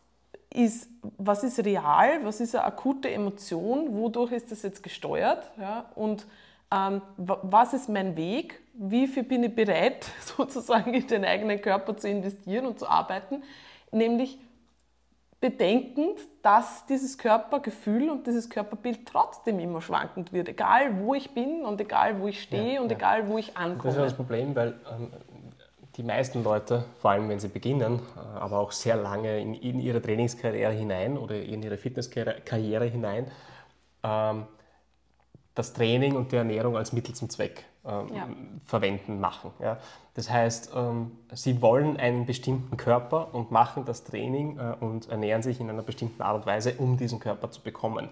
ist, 0.52 0.88
was 1.16 1.44
ist 1.44 1.64
real, 1.64 2.24
was 2.24 2.40
ist 2.40 2.54
eine 2.54 2.64
akute 2.64 3.10
Emotion, 3.10 3.94
wodurch 3.94 4.32
ist 4.32 4.50
das 4.50 4.62
jetzt 4.62 4.82
gesteuert 4.82 5.50
ja? 5.58 5.86
und 5.94 6.26
ähm, 6.72 7.02
was 7.16 7.72
ist 7.72 7.88
mein 7.88 8.16
Weg, 8.16 8.60
wie 8.74 9.06
viel 9.06 9.24
bin 9.24 9.44
ich 9.44 9.54
bereit, 9.54 10.06
sozusagen 10.36 10.94
in 10.94 11.06
den 11.06 11.24
eigenen 11.24 11.60
Körper 11.60 11.96
zu 11.96 12.08
investieren 12.08 12.66
und 12.66 12.78
zu 12.78 12.88
arbeiten, 12.88 13.42
nämlich 13.92 14.38
bedenkend, 15.40 16.18
dass 16.42 16.84
dieses 16.86 17.16
Körpergefühl 17.16 18.10
und 18.10 18.26
dieses 18.26 18.50
Körperbild 18.50 19.06
trotzdem 19.06 19.58
immer 19.58 19.80
schwankend 19.80 20.32
wird, 20.32 20.48
egal 20.48 21.00
wo 21.00 21.14
ich 21.14 21.30
bin 21.30 21.64
und 21.64 21.80
egal 21.80 22.20
wo 22.20 22.28
ich 22.28 22.42
stehe 22.42 22.74
ja, 22.74 22.80
und 22.82 22.90
ja. 22.90 22.96
egal 22.96 23.28
wo 23.28 23.38
ich 23.38 23.56
ankomme. 23.56 23.84
Das 23.84 23.94
ist 23.94 23.98
ja 23.98 24.04
das 24.04 24.14
Problem, 24.14 24.54
weil 24.54 24.78
ähm, 24.92 25.10
die 25.96 26.02
meisten 26.02 26.44
Leute, 26.44 26.84
vor 27.00 27.10
allem 27.12 27.28
wenn 27.28 27.40
sie 27.40 27.48
beginnen, 27.48 28.00
äh, 28.16 28.38
aber 28.38 28.58
auch 28.58 28.72
sehr 28.72 28.96
lange 28.96 29.40
in, 29.40 29.54
in 29.54 29.80
ihre 29.80 30.00
Trainingskarriere 30.00 30.72
hinein 30.72 31.18
oder 31.18 31.40
in 31.40 31.62
ihre 31.62 31.76
Fitnesskarriere 31.76 32.86
hinein, 32.86 33.30
ähm, 34.02 34.46
das 35.54 35.72
Training 35.72 36.16
und 36.16 36.32
die 36.32 36.36
Ernährung 36.36 36.76
als 36.76 36.92
Mittel 36.92 37.14
zum 37.14 37.28
Zweck 37.28 37.64
ähm, 37.84 38.06
ja. 38.14 38.28
verwenden, 38.64 39.20
machen. 39.20 39.50
Ja. 39.60 39.78
Das 40.14 40.30
heißt, 40.30 40.72
ähm, 40.74 41.12
sie 41.32 41.60
wollen 41.60 41.96
einen 41.96 42.26
bestimmten 42.26 42.76
Körper 42.76 43.34
und 43.34 43.50
machen 43.50 43.84
das 43.84 44.04
Training 44.04 44.58
äh, 44.58 44.74
und 44.80 45.08
ernähren 45.08 45.42
sich 45.42 45.60
in 45.60 45.68
einer 45.68 45.82
bestimmten 45.82 46.22
Art 46.22 46.36
und 46.36 46.46
Weise, 46.46 46.74
um 46.78 46.96
diesen 46.96 47.20
Körper 47.20 47.50
zu 47.50 47.62
bekommen. 47.62 48.08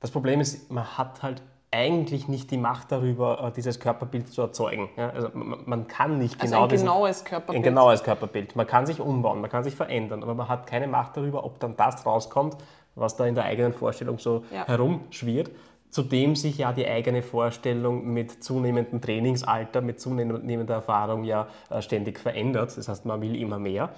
Das 0.00 0.10
Problem 0.10 0.40
ist, 0.40 0.70
man 0.70 0.96
hat 0.98 1.22
halt 1.22 1.42
eigentlich 1.70 2.28
nicht 2.28 2.50
die 2.50 2.56
Macht 2.56 2.92
darüber, 2.92 3.42
äh, 3.42 3.52
dieses 3.52 3.80
Körperbild 3.80 4.32
zu 4.32 4.42
erzeugen. 4.42 4.88
Ja, 4.96 5.10
also 5.10 5.30
man 5.32 5.88
kann 5.88 6.18
nicht 6.18 6.40
also 6.40 6.54
genau 6.54 6.64
ein 6.64 6.68
genaues 6.68 7.24
Körperbild. 7.24 7.56
Ein 7.58 7.62
genaues 7.62 8.02
Körperbild. 8.02 8.56
Man 8.56 8.66
kann 8.66 8.86
sich 8.86 9.00
umbauen, 9.00 9.40
man 9.40 9.50
kann 9.50 9.64
sich 9.64 9.74
verändern, 9.74 10.22
aber 10.22 10.34
man 10.34 10.48
hat 10.48 10.66
keine 10.66 10.86
Macht 10.86 11.16
darüber, 11.16 11.44
ob 11.44 11.58
dann 11.60 11.76
das 11.76 12.06
rauskommt, 12.06 12.56
was 12.94 13.16
da 13.16 13.26
in 13.26 13.34
der 13.34 13.44
eigenen 13.44 13.72
Vorstellung 13.72 14.18
so 14.18 14.44
ja. 14.52 14.66
herumschwirrt. 14.66 15.50
Zudem 15.90 16.36
sich 16.36 16.58
ja 16.58 16.72
die 16.72 16.86
eigene 16.86 17.22
Vorstellung 17.22 18.12
mit 18.12 18.42
zunehmendem 18.42 19.00
Trainingsalter, 19.00 19.80
mit 19.80 20.00
zunehmender 20.00 20.74
Erfahrung 20.74 21.24
ja 21.24 21.48
äh, 21.70 21.80
ständig 21.80 22.18
verändert. 22.18 22.76
Das 22.76 22.88
heißt, 22.88 23.06
man 23.06 23.20
will 23.20 23.36
immer 23.36 23.58
mehr. 23.58 23.90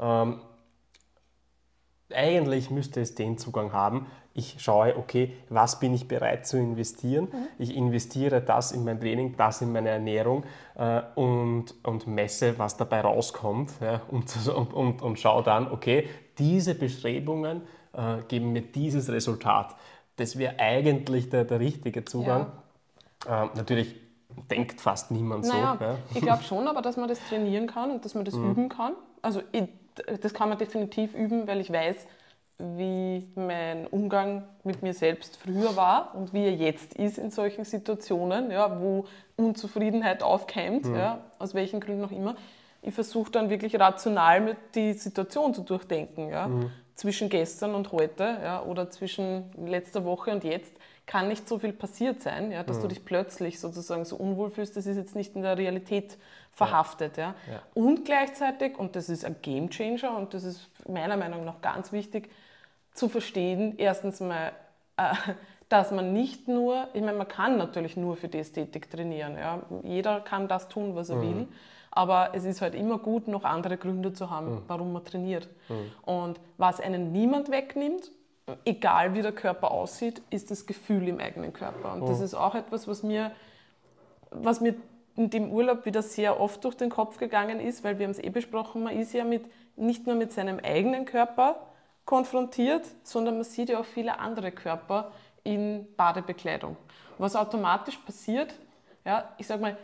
Ähm, 0.00 0.40
eigentlich 2.12 2.70
müsste 2.70 3.00
es 3.00 3.14
den 3.14 3.38
Zugang 3.38 3.72
haben, 3.72 4.06
ich 4.36 4.56
schaue, 4.58 4.96
okay, 4.96 5.32
was 5.48 5.78
bin 5.78 5.94
ich 5.94 6.08
bereit 6.08 6.44
zu 6.46 6.56
investieren? 6.56 7.28
Mhm. 7.30 7.46
Ich 7.58 7.74
investiere 7.74 8.40
das 8.40 8.72
in 8.72 8.84
mein 8.84 9.00
Training, 9.00 9.36
das 9.36 9.62
in 9.62 9.72
meine 9.72 9.90
Ernährung 9.90 10.42
äh, 10.74 11.02
und, 11.14 11.74
und 11.84 12.06
messe, 12.08 12.58
was 12.58 12.76
dabei 12.76 13.00
rauskommt 13.00 13.70
ja, 13.80 14.02
und, 14.08 14.34
und, 14.74 15.02
und, 15.02 15.20
schaue 15.20 15.44
dann, 15.44 15.70
okay, 15.70 16.08
diese 16.36 16.74
Bestrebungen 16.74 17.62
äh, 17.92 18.22
geben 18.26 18.52
mir 18.52 18.62
dieses 18.62 19.08
Resultat. 19.08 19.76
Das 20.16 20.36
wäre 20.36 20.58
eigentlich 20.58 21.30
der, 21.30 21.44
der 21.44 21.60
richtige 21.60 22.04
Zugang. 22.04 22.48
Ja. 23.26 23.44
Äh, 23.44 23.48
natürlich 23.54 23.94
denkt 24.50 24.80
fast 24.80 25.12
niemand 25.12 25.46
naja, 25.46 25.76
so. 25.78 25.84
Ja. 25.84 25.98
Ich 26.12 26.20
glaube 26.20 26.42
schon, 26.48 26.66
aber 26.66 26.82
dass 26.82 26.96
man 26.96 27.08
das 27.08 27.20
trainieren 27.28 27.68
kann 27.68 27.92
und 27.92 28.04
dass 28.04 28.16
man 28.16 28.24
das 28.24 28.34
mhm. 28.34 28.50
üben 28.50 28.68
kann. 28.68 28.94
Also 29.22 29.42
ich, 29.52 29.68
das 30.20 30.34
kann 30.34 30.48
man 30.48 30.58
definitiv 30.58 31.14
üben, 31.14 31.46
weil 31.46 31.60
ich 31.60 31.72
weiß, 31.72 31.96
wie 32.58 33.28
mein 33.34 33.86
Umgang 33.86 34.44
mit 34.62 34.82
mir 34.82 34.94
selbst 34.94 35.36
früher 35.36 35.76
war 35.76 36.14
und 36.14 36.32
wie 36.32 36.44
er 36.44 36.54
jetzt 36.54 36.94
ist 36.94 37.18
in 37.18 37.30
solchen 37.30 37.64
Situationen, 37.64 38.50
ja, 38.50 38.80
wo 38.80 39.06
Unzufriedenheit 39.36 40.22
aufkeimt, 40.22 40.86
mhm. 40.86 40.96
ja, 40.96 41.20
aus 41.38 41.54
welchen 41.54 41.80
Gründen 41.80 42.04
auch 42.04 42.12
immer. 42.12 42.36
Ich 42.82 42.94
versuche 42.94 43.32
dann 43.32 43.50
wirklich 43.50 43.78
rational 43.80 44.40
mit 44.40 44.56
die 44.74 44.92
Situation 44.92 45.54
zu 45.54 45.62
durchdenken. 45.62 46.28
Ja. 46.28 46.48
Mhm. 46.48 46.70
zwischen 46.94 47.28
gestern 47.28 47.74
und 47.74 47.90
heute 47.90 48.38
ja, 48.42 48.62
oder 48.62 48.88
zwischen 48.88 49.50
letzter 49.66 50.04
Woche 50.04 50.30
und 50.30 50.44
jetzt 50.44 50.72
kann 51.06 51.28
nicht 51.28 51.48
so 51.48 51.58
viel 51.58 51.72
passiert 51.72 52.22
sein, 52.22 52.52
ja, 52.52 52.62
dass 52.62 52.78
mhm. 52.78 52.82
du 52.82 52.88
dich 52.88 53.04
plötzlich 53.04 53.60
sozusagen 53.60 54.04
so 54.04 54.16
unwohl 54.16 54.50
fühlst. 54.50 54.76
Das 54.76 54.86
ist 54.86 54.96
jetzt 54.96 55.16
nicht 55.16 55.34
in 55.34 55.42
der 55.42 55.58
Realität 55.58 56.16
verhaftet. 56.52 57.16
Ja. 57.16 57.34
ja. 57.50 57.62
Und 57.74 58.04
gleichzeitig, 58.04 58.78
und 58.78 58.96
das 58.96 59.08
ist 59.08 59.24
ein 59.24 59.36
Game 59.42 59.70
Changer 59.70 60.16
und 60.16 60.34
das 60.34 60.44
ist 60.44 60.70
meiner 60.88 61.16
Meinung 61.16 61.44
nach 61.44 61.60
ganz 61.60 61.92
wichtig, 61.92 62.30
zu 62.94 63.08
verstehen, 63.08 63.74
erstens 63.76 64.20
mal, 64.20 64.52
äh, 64.96 65.12
dass 65.68 65.90
man 65.90 66.12
nicht 66.12 66.48
nur, 66.48 66.88
ich 66.94 67.02
meine, 67.02 67.18
man 67.18 67.28
kann 67.28 67.58
natürlich 67.58 67.96
nur 67.96 68.16
für 68.16 68.28
die 68.28 68.38
Ästhetik 68.38 68.90
trainieren. 68.90 69.36
Ja. 69.36 69.62
Jeder 69.82 70.20
kann 70.20 70.48
das 70.48 70.68
tun, 70.68 70.94
was 70.94 71.10
er 71.10 71.16
mhm. 71.16 71.22
will. 71.22 71.48
Aber 71.90 72.30
es 72.32 72.44
ist 72.44 72.60
halt 72.60 72.74
immer 72.74 72.98
gut, 72.98 73.28
noch 73.28 73.44
andere 73.44 73.76
Gründe 73.76 74.12
zu 74.12 74.30
haben, 74.30 74.54
mhm. 74.54 74.62
warum 74.66 74.92
man 74.92 75.04
trainiert. 75.04 75.48
Mhm. 75.68 75.92
Und 76.10 76.40
was 76.58 76.80
einen 76.80 77.12
niemand 77.12 77.50
wegnimmt, 77.50 78.10
egal 78.64 79.14
wie 79.14 79.22
der 79.22 79.32
Körper 79.32 79.70
aussieht, 79.70 80.22
ist 80.30 80.50
das 80.50 80.66
Gefühl 80.66 81.08
im 81.08 81.18
eigenen 81.18 81.52
Körper. 81.52 81.94
Und 81.94 82.08
das 82.08 82.18
mhm. 82.18 82.24
ist 82.24 82.34
auch 82.34 82.54
etwas, 82.54 82.86
was 82.86 83.02
mir, 83.02 83.32
was 84.30 84.60
mir 84.60 84.74
in 85.16 85.30
dem 85.30 85.52
Urlaub 85.52 85.86
wieder 85.86 86.02
sehr 86.02 86.40
oft 86.40 86.64
durch 86.64 86.76
den 86.76 86.90
Kopf 86.90 87.18
gegangen 87.18 87.60
ist, 87.60 87.84
weil 87.84 87.98
wir 87.98 88.06
haben 88.06 88.12
es 88.12 88.18
eh 88.18 88.30
besprochen, 88.30 88.82
man 88.82 88.98
ist 88.98 89.12
ja 89.12 89.24
mit, 89.24 89.44
nicht 89.76 90.06
nur 90.06 90.16
mit 90.16 90.32
seinem 90.32 90.58
eigenen 90.58 91.04
Körper 91.04 91.56
konfrontiert, 92.04 92.86
sondern 93.02 93.34
man 93.34 93.44
sieht 93.44 93.68
ja 93.68 93.80
auch 93.80 93.84
viele 93.84 94.18
andere 94.18 94.52
Körper 94.52 95.12
in 95.42 95.86
Badebekleidung. 95.96 96.76
Was 97.18 97.36
automatisch 97.36 97.96
passiert, 97.98 98.54
ja, 99.04 99.32
ich 99.38 99.46
sage 99.46 99.62
mal, 99.62 99.76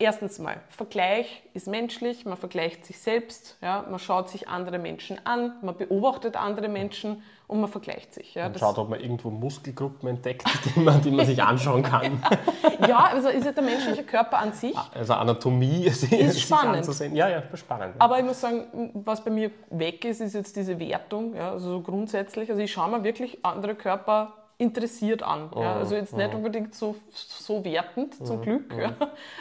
erstens 0.00 0.38
mal, 0.38 0.56
Vergleich 0.70 1.42
ist 1.54 1.68
menschlich, 1.68 2.24
man 2.24 2.36
vergleicht 2.36 2.84
sich 2.84 2.98
selbst, 2.98 3.56
ja, 3.62 3.84
man 3.88 3.98
schaut 3.98 4.30
sich 4.30 4.48
andere 4.48 4.78
Menschen 4.78 5.24
an, 5.24 5.52
man 5.62 5.76
beobachtet 5.76 6.36
andere 6.36 6.68
Menschen 6.68 7.22
und 7.46 7.60
man 7.60 7.70
vergleicht 7.70 8.14
sich. 8.14 8.34
Ja, 8.34 8.46
und 8.46 8.58
schaut, 8.58 8.78
ob 8.78 8.88
man 8.88 9.00
irgendwo 9.00 9.28
Muskelgruppen 9.30 10.08
entdeckt, 10.08 10.44
die 10.74 10.80
man, 10.80 11.02
die 11.02 11.10
man 11.10 11.26
sich 11.26 11.42
anschauen 11.42 11.82
kann. 11.82 12.22
ja, 12.88 13.04
also 13.12 13.28
ist 13.28 13.44
ja 13.44 13.52
der 13.52 13.62
menschliche 13.62 14.02
Körper 14.02 14.38
an 14.38 14.52
sich. 14.52 14.76
Ah, 14.76 14.88
also 14.94 15.14
Anatomie 15.14 15.84
ist, 15.86 16.10
ist 16.10 16.40
spannend. 16.40 16.76
Anzusehen. 16.76 17.14
Ja, 17.14 17.28
ja, 17.28 17.42
spannend. 17.54 17.94
Aber 17.98 18.18
ich 18.18 18.24
muss 18.24 18.40
sagen, 18.40 18.90
was 18.94 19.22
bei 19.22 19.30
mir 19.30 19.50
weg 19.70 20.04
ist, 20.04 20.20
ist 20.20 20.34
jetzt 20.34 20.56
diese 20.56 20.78
Wertung. 20.78 21.34
Ja, 21.34 21.52
also 21.52 21.70
so 21.70 21.80
grundsätzlich, 21.82 22.50
also 22.50 22.62
ich 22.62 22.72
schaue 22.72 22.90
mir 22.90 23.04
wirklich 23.04 23.44
andere 23.44 23.74
Körper 23.74 24.32
interessiert 24.60 25.22
an. 25.22 25.50
Ja? 25.56 25.76
Also 25.76 25.96
jetzt 25.96 26.14
nicht 26.14 26.34
unbedingt 26.34 26.74
so, 26.74 26.94
so 27.10 27.64
wertend, 27.64 28.14
zum 28.26 28.42
Glück, 28.42 28.72
ja? 28.76 28.94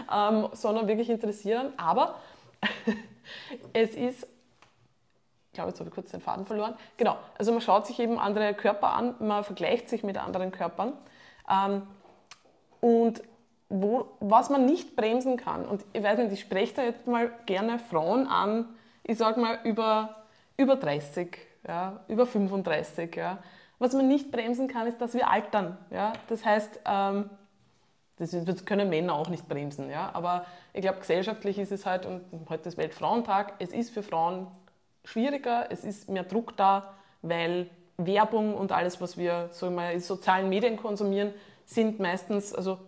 ähm, 0.29 0.47
sondern 0.53 0.87
wirklich 0.87 1.09
interessiert 1.09 1.59
an. 1.59 1.73
Aber 1.77 2.15
es 3.73 3.95
ist, 3.95 4.23
ich 4.23 5.53
glaube, 5.53 5.69
jetzt 5.69 5.79
habe 5.79 5.89
ich 5.89 5.93
kurz 5.93 6.11
den 6.11 6.21
Faden 6.21 6.45
verloren. 6.45 6.75
Genau, 6.95 7.17
also 7.37 7.51
man 7.51 7.59
schaut 7.59 7.85
sich 7.85 7.99
eben 7.99 8.17
andere 8.17 8.53
Körper 8.53 8.93
an, 8.93 9.15
man 9.19 9.43
vergleicht 9.43 9.89
sich 9.89 10.03
mit 10.03 10.17
anderen 10.17 10.51
Körpern. 10.51 10.93
Ähm, 11.49 11.81
und 12.79 13.21
wo, 13.67 14.07
was 14.21 14.49
man 14.49 14.65
nicht 14.65 14.95
bremsen 14.95 15.35
kann, 15.35 15.65
und 15.65 15.83
ich 15.91 16.01
weiß 16.01 16.17
nicht, 16.19 16.31
ich 16.31 16.39
spreche 16.39 16.75
da 16.75 16.83
jetzt 16.83 17.07
mal 17.07 17.29
gerne 17.45 17.77
Frauen 17.77 18.25
an, 18.25 18.69
ich 19.03 19.17
sage 19.17 19.39
mal 19.39 19.59
über, 19.65 20.23
über 20.55 20.77
30, 20.77 21.37
ja, 21.67 21.99
über 22.07 22.25
35, 22.25 23.15
ja, 23.17 23.39
was 23.79 23.93
man 23.93 24.07
nicht 24.07 24.31
bremsen 24.31 24.67
kann, 24.67 24.87
ist, 24.87 24.99
dass 25.01 25.13
wir 25.13 25.29
altern. 25.29 25.77
Ja? 25.89 26.13
Das 26.27 26.45
heißt, 26.45 26.81
ähm, 26.85 27.29
das, 28.17 28.65
können 28.65 28.89
Männer 28.89 29.15
auch 29.15 29.29
nicht 29.29 29.47
bremsen. 29.47 29.89
Ja? 29.89 30.11
Aber 30.13 30.45
ich 30.73 30.81
glaube, 30.81 30.99
gesellschaftlich 30.99 31.57
ist 31.57 31.71
es 31.71 31.85
halt, 31.85 32.05
und 32.05 32.23
heute 32.49 32.67
ist 32.69 32.77
Weltfrauentag, 32.77 33.53
es 33.59 33.71
ist 33.71 33.91
für 33.91 34.03
Frauen 34.03 34.47
schwieriger, 35.05 35.67
es 35.71 35.85
ist 35.85 36.09
mehr 36.09 36.23
Druck 36.23 36.55
da, 36.57 36.93
weil 37.21 37.69
Werbung 37.97 38.55
und 38.55 38.71
alles, 38.71 39.01
was 39.01 39.17
wir 39.17 39.49
so 39.51 39.71
mal 39.71 39.93
in 39.93 40.01
sozialen 40.01 40.49
Medien 40.49 40.77
konsumieren, 40.77 41.33
sind 41.65 41.99
meistens, 41.99 42.53
also 42.53 42.79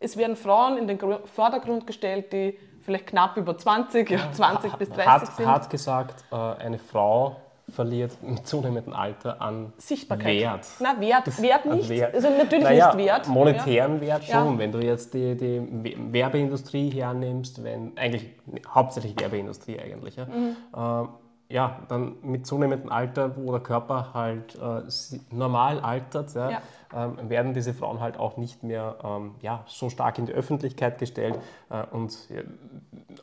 es 0.00 0.16
werden 0.16 0.36
Frauen 0.36 0.78
in 0.78 0.88
den 0.88 0.98
Vordergrund 1.26 1.86
gestellt, 1.86 2.32
die 2.32 2.58
vielleicht 2.80 3.08
knapp 3.08 3.36
über 3.36 3.56
20, 3.56 4.10
ja, 4.10 4.32
20 4.32 4.74
bis 4.74 4.88
30 4.88 5.06
hart, 5.06 5.36
sind. 5.36 5.46
Hart 5.46 5.70
gesagt, 5.70 6.24
äh, 6.32 6.34
eine 6.34 6.78
Frau 6.78 7.36
verliert 7.70 8.22
mit 8.22 8.46
zunehmendem 8.46 8.92
Alter 8.92 9.40
an 9.40 9.72
Sichtbarkeit. 9.78 10.40
Wert. 10.40 10.66
Na, 10.80 11.00
Wert, 11.00 11.42
Wert 11.42 11.66
nicht. 11.66 11.88
Wert. 11.88 12.14
Also 12.14 12.28
natürlich 12.30 12.64
naja, 12.64 12.94
nicht 12.94 13.06
Wert. 13.06 13.28
Monetären 13.28 14.00
Wert 14.00 14.24
schon. 14.24 14.52
Ja. 14.52 14.58
Wenn 14.58 14.72
du 14.72 14.78
jetzt 14.78 15.14
die, 15.14 15.36
die 15.36 15.96
Werbeindustrie 16.12 16.90
hernimmst, 16.90 17.62
wenn 17.64 17.96
eigentlich 17.96 18.26
hauptsächlich 18.68 19.18
Werbeindustrie 19.18 19.78
eigentlich, 19.78 20.16
ja, 20.16 20.26
mhm. 20.26 20.56
äh, 20.74 21.08
ja 21.50 21.80
dann 21.88 22.16
mit 22.22 22.46
zunehmendem 22.46 22.90
Alter, 22.90 23.36
wo 23.36 23.50
der 23.50 23.60
Körper 23.60 24.14
halt 24.14 24.56
äh, 24.56 24.82
normal 25.30 25.80
altert, 25.80 26.34
ja, 26.34 26.50
ja 26.50 26.62
ähm, 26.94 27.28
werden 27.28 27.54
diese 27.54 27.74
Frauen 27.74 28.00
halt 28.00 28.18
auch 28.18 28.36
nicht 28.36 28.62
mehr 28.62 28.96
ähm, 29.04 29.34
ja, 29.42 29.64
so 29.66 29.90
stark 29.90 30.18
in 30.18 30.26
die 30.26 30.32
Öffentlichkeit 30.32 30.98
gestellt 30.98 31.38
äh, 31.68 31.84
und 31.92 32.12
äh, 32.30 32.44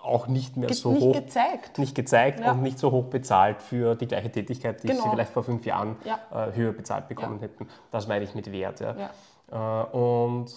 auch 0.01 0.27
nicht 0.27 0.55
mehr 0.57 0.73
so 0.73 0.91
nicht 0.91 1.03
hoch 1.03 1.13
gezeigt. 1.13 1.77
nicht 1.77 1.95
gezeigt 1.95 2.39
ja. 2.39 2.51
und 2.51 2.61
nicht 2.61 2.79
so 2.79 2.91
hoch 2.91 3.05
bezahlt 3.05 3.61
für 3.61 3.95
die 3.95 4.07
gleiche 4.07 4.31
Tätigkeit, 4.31 4.83
die 4.83 4.87
genau. 4.87 5.03
sie 5.03 5.09
vielleicht 5.09 5.31
vor 5.31 5.43
fünf 5.43 5.65
Jahren 5.65 5.97
ja. 6.05 6.47
äh, 6.47 6.55
höher 6.55 6.71
bezahlt 6.71 7.07
bekommen 7.07 7.39
hätten. 7.39 7.67
Das 7.91 8.07
meine 8.07 8.23
ich 8.23 8.35
mit 8.35 8.51
Wert. 8.51 8.79
Ja. 8.81 9.09
Äh, 9.51 9.97
und 9.97 10.49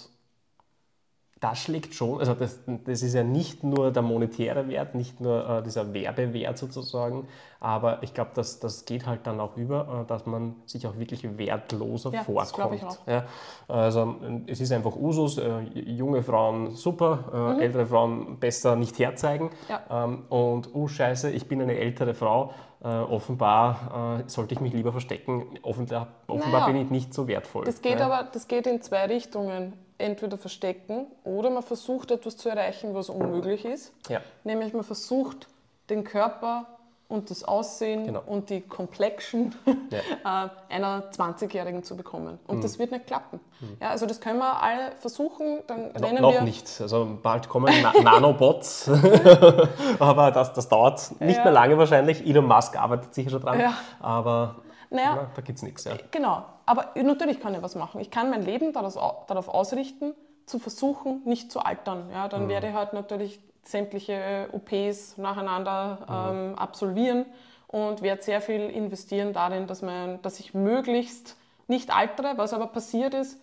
das 1.40 1.58
schlägt 1.58 1.94
schon, 1.94 2.18
also 2.18 2.34
das, 2.34 2.60
das 2.84 3.02
ist 3.02 3.14
ja 3.14 3.24
nicht 3.24 3.64
nur 3.64 3.90
der 3.90 4.02
monetäre 4.02 4.68
Wert, 4.68 4.94
nicht 4.94 5.22
nur 5.22 5.48
äh, 5.48 5.62
dieser 5.62 5.94
Werbewert 5.94 6.58
sozusagen, 6.58 7.26
aber 7.60 8.02
ich 8.02 8.12
glaube, 8.12 8.32
das, 8.34 8.60
das 8.60 8.84
geht 8.84 9.06
halt 9.06 9.26
dann 9.26 9.40
auch 9.40 9.56
über, 9.56 10.02
äh, 10.02 10.06
dass 10.06 10.26
man 10.26 10.56
sich 10.66 10.86
auch 10.86 10.98
wirklich 10.98 11.38
wertloser 11.38 12.12
ja, 12.12 12.24
vorkommt. 12.24 12.74
Das 12.74 12.74
ich 12.74 12.84
auch. 12.84 13.06
Ja, 13.06 13.24
also 13.68 14.16
es 14.48 14.60
ist 14.60 14.70
einfach 14.70 14.94
Usus, 14.94 15.38
äh, 15.38 15.60
junge 15.74 16.22
Frauen 16.22 16.76
super, 16.76 17.24
äh, 17.32 17.54
mhm. 17.54 17.60
ältere 17.60 17.86
Frauen 17.86 18.38
besser 18.38 18.76
nicht 18.76 18.98
herzeigen 18.98 19.50
ja. 19.70 20.04
ähm, 20.04 20.24
und 20.28 20.74
oh 20.74 20.88
scheiße, 20.88 21.30
ich 21.30 21.48
bin 21.48 21.62
eine 21.62 21.78
ältere 21.78 22.12
Frau, 22.12 22.52
äh, 22.84 22.88
offenbar 22.88 24.20
äh, 24.20 24.28
sollte 24.28 24.52
ich 24.52 24.60
mich 24.60 24.74
lieber 24.74 24.92
verstecken, 24.92 25.58
offenbar, 25.62 26.08
offenbar 26.26 26.60
naja, 26.60 26.66
bin 26.66 26.76
ich 26.76 26.90
nicht 26.90 27.14
so 27.14 27.26
wertvoll. 27.26 27.64
Das 27.64 27.80
geht 27.80 28.02
aber 28.02 28.28
das 28.30 28.46
geht 28.46 28.66
in 28.66 28.82
zwei 28.82 29.06
Richtungen 29.06 29.72
entweder 30.00 30.38
verstecken 30.38 31.06
oder 31.24 31.50
man 31.50 31.62
versucht 31.62 32.10
etwas 32.10 32.36
zu 32.36 32.48
erreichen, 32.48 32.94
was 32.94 33.08
unmöglich 33.08 33.64
ist. 33.64 33.92
Ja. 34.08 34.20
Nämlich 34.44 34.72
man 34.72 34.84
versucht 34.84 35.46
den 35.88 36.04
Körper 36.04 36.66
und 37.10 37.28
das 37.28 37.42
Aussehen 37.42 38.06
genau. 38.06 38.22
und 38.24 38.50
die 38.50 38.60
Complexion 38.60 39.52
ja. 39.90 40.44
Äh, 40.44 40.74
einer 40.74 41.10
20-Jährigen 41.10 41.82
zu 41.82 41.96
bekommen. 41.96 42.38
Und 42.46 42.58
mhm. 42.58 42.62
das 42.62 42.78
wird 42.78 42.92
nicht 42.92 43.08
klappen. 43.08 43.40
Mhm. 43.60 43.76
Ja, 43.80 43.90
also 43.90 44.06
das 44.06 44.20
können 44.20 44.38
wir 44.38 44.62
alle 44.62 44.92
versuchen, 45.00 45.58
dann 45.66 45.92
no, 45.92 46.06
rennen 46.06 46.22
noch 46.22 46.32
wir... 46.32 46.38
Noch 46.38 46.46
nicht. 46.46 46.80
Also 46.80 47.18
bald 47.20 47.48
kommen 47.48 47.74
Na 47.82 47.92
Nanobots, 48.02 48.88
aber 49.98 50.30
das, 50.30 50.52
das 50.52 50.68
dauert 50.68 51.20
nicht 51.20 51.36
ja. 51.36 51.44
mehr 51.44 51.52
lange 51.52 51.76
wahrscheinlich. 51.76 52.24
Elon 52.24 52.46
Musk 52.46 52.76
arbeitet 52.76 53.12
sicher 53.12 53.30
schon 53.30 53.40
dran, 53.40 53.74
aber 53.98 54.56
naja, 54.90 55.30
da 55.34 55.42
gibt 55.42 55.56
es 55.56 55.62
nichts. 55.62 55.84
Ja. 55.84 55.94
Genau, 56.10 56.44
aber 56.66 56.92
natürlich 56.96 57.40
kann 57.40 57.54
ich 57.54 57.62
was 57.62 57.74
machen. 57.74 58.00
Ich 58.00 58.10
kann 58.10 58.28
mein 58.30 58.42
Leben 58.42 58.72
darauf 58.72 59.48
ausrichten, 59.48 60.14
zu 60.46 60.58
versuchen, 60.58 61.22
nicht 61.24 61.52
zu 61.52 61.60
altern. 61.60 62.10
Ja, 62.10 62.28
dann 62.28 62.44
mhm. 62.44 62.48
werde 62.48 62.68
ich 62.68 62.74
halt 62.74 62.92
natürlich 62.92 63.40
sämtliche 63.62 64.48
OPs 64.52 65.16
nacheinander 65.16 66.30
mhm. 66.32 66.36
ähm, 66.36 66.54
absolvieren 66.58 67.26
und 67.68 68.02
werde 68.02 68.22
sehr 68.22 68.40
viel 68.40 68.62
investieren 68.62 69.32
darin, 69.32 69.66
dass, 69.68 69.80
man, 69.80 70.20
dass 70.22 70.40
ich 70.40 70.54
möglichst 70.54 71.36
nicht 71.68 71.94
altere. 71.94 72.36
Was 72.36 72.52
aber 72.52 72.66
passiert 72.66 73.14
ist, 73.14 73.40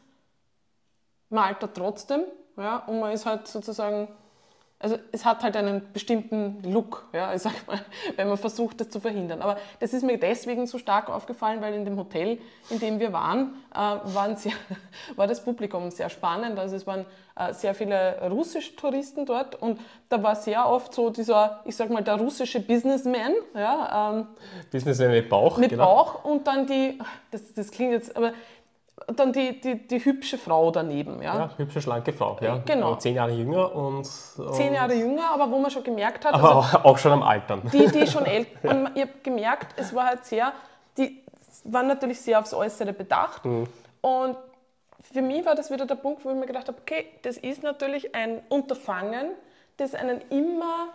man 1.30 1.46
altert 1.46 1.78
trotzdem 1.78 2.22
ja, 2.58 2.78
und 2.88 3.00
man 3.00 3.12
ist 3.12 3.26
halt 3.26 3.48
sozusagen 3.48 4.08
also 4.80 4.98
es 5.12 5.26
hat 5.26 5.42
halt 5.42 5.58
einen 5.58 5.82
bestimmten 5.92 6.62
Look, 6.64 7.08
ja, 7.12 7.34
ich 7.34 7.42
sag 7.42 7.66
mal, 7.66 7.80
wenn 8.16 8.28
man 8.28 8.38
versucht, 8.38 8.80
das 8.80 8.90
zu 8.90 9.00
verhindern. 9.00 9.42
Aber 9.42 9.58
das 9.80 9.94
ist 9.94 10.04
mir 10.04 10.20
deswegen 10.20 10.68
so 10.68 10.78
stark 10.78 11.10
aufgefallen, 11.10 11.62
weil 11.62 11.74
in 11.74 11.84
dem 11.84 11.98
Hotel, 11.98 12.40
in 12.70 12.80
dem 12.80 13.00
wir 13.00 13.12
waren, 13.12 13.56
äh, 13.74 14.36
sehr, 14.36 14.52
war 15.16 15.26
das 15.26 15.44
Publikum 15.44 15.90
sehr 15.90 16.10
spannend. 16.10 16.60
Also 16.60 16.76
es 16.76 16.86
waren 16.86 17.08
äh, 17.36 17.54
sehr 17.54 17.74
viele 17.74 18.20
russische 18.30 18.76
Touristen 18.76 19.26
dort 19.26 19.56
und 19.56 19.80
da 20.10 20.22
war 20.22 20.36
sehr 20.36 20.70
oft 20.70 20.94
so 20.94 21.10
dieser, 21.10 21.62
ich 21.66 21.76
sag 21.76 21.90
mal, 21.90 22.04
der 22.04 22.16
russische 22.16 22.60
Businessman. 22.60 23.34
Ja, 23.56 24.12
ähm, 24.12 24.28
Businessman 24.72 25.10
mit 25.10 25.28
Bauch. 25.28 25.58
Mit 25.58 25.72
genau. 25.72 25.86
Bauch 25.86 26.24
und 26.24 26.46
dann 26.46 26.68
die, 26.68 27.00
das, 27.32 27.54
das 27.54 27.72
klingt 27.72 27.94
jetzt, 27.94 28.16
aber 28.16 28.32
dann 29.16 29.32
die, 29.32 29.60
die, 29.62 29.88
die 29.88 30.04
hübsche 30.04 30.38
Frau 30.38 30.70
daneben. 30.70 31.22
Ja? 31.22 31.38
ja, 31.38 31.50
hübsche, 31.58 31.82
schlanke 31.82 32.12
Frau. 32.12 32.38
Ja. 32.42 32.60
Genau. 32.66 32.96
Zehn 32.96 33.16
Jahre 33.16 33.32
jünger 33.32 33.74
und, 33.74 34.10
und, 34.38 34.54
Zehn 34.54 34.74
Jahre 34.74 34.94
jünger, 34.94 35.30
aber 35.32 35.50
wo 35.50 35.60
man 35.60 35.72
schon 35.72 35.84
gemerkt 35.84 36.26
hat. 36.26 36.34
Aber 36.34 36.58
also, 36.58 36.78
auch 36.80 36.98
schon 36.98 37.14
am 37.14 37.24
Altern. 37.24 37.62
Die, 37.72 37.88
die 37.88 38.06
schon 38.06 38.26
älter. 38.26 38.70
Und 38.70 38.92
ich 38.96 39.02
habe 39.02 39.14
gemerkt, 39.24 39.80
es 39.80 39.96
war 39.96 40.08
halt 40.08 40.26
sehr. 40.26 40.52
Die 40.98 41.24
waren 41.64 41.88
natürlich 41.88 42.20
sehr 42.20 42.40
aufs 42.40 42.54
Äußere 42.54 42.92
bedacht. 42.92 43.46
Mhm. 43.46 43.68
Und 44.02 44.36
für 45.02 45.22
mich 45.22 45.46
war 45.46 45.56
das 45.56 45.72
wieder 45.72 45.86
der 45.86 45.96
Punkt, 45.96 46.26
wo 46.26 46.30
ich 46.30 46.36
mir 46.36 46.46
gedacht 46.46 46.68
habe: 46.68 46.78
okay, 46.80 47.06
das 47.22 47.38
ist 47.38 47.64
natürlich 47.64 48.14
ein 48.14 48.42
Unterfangen, 48.50 49.32
das 49.78 49.96
einen 49.96 50.22
immer 50.30 50.90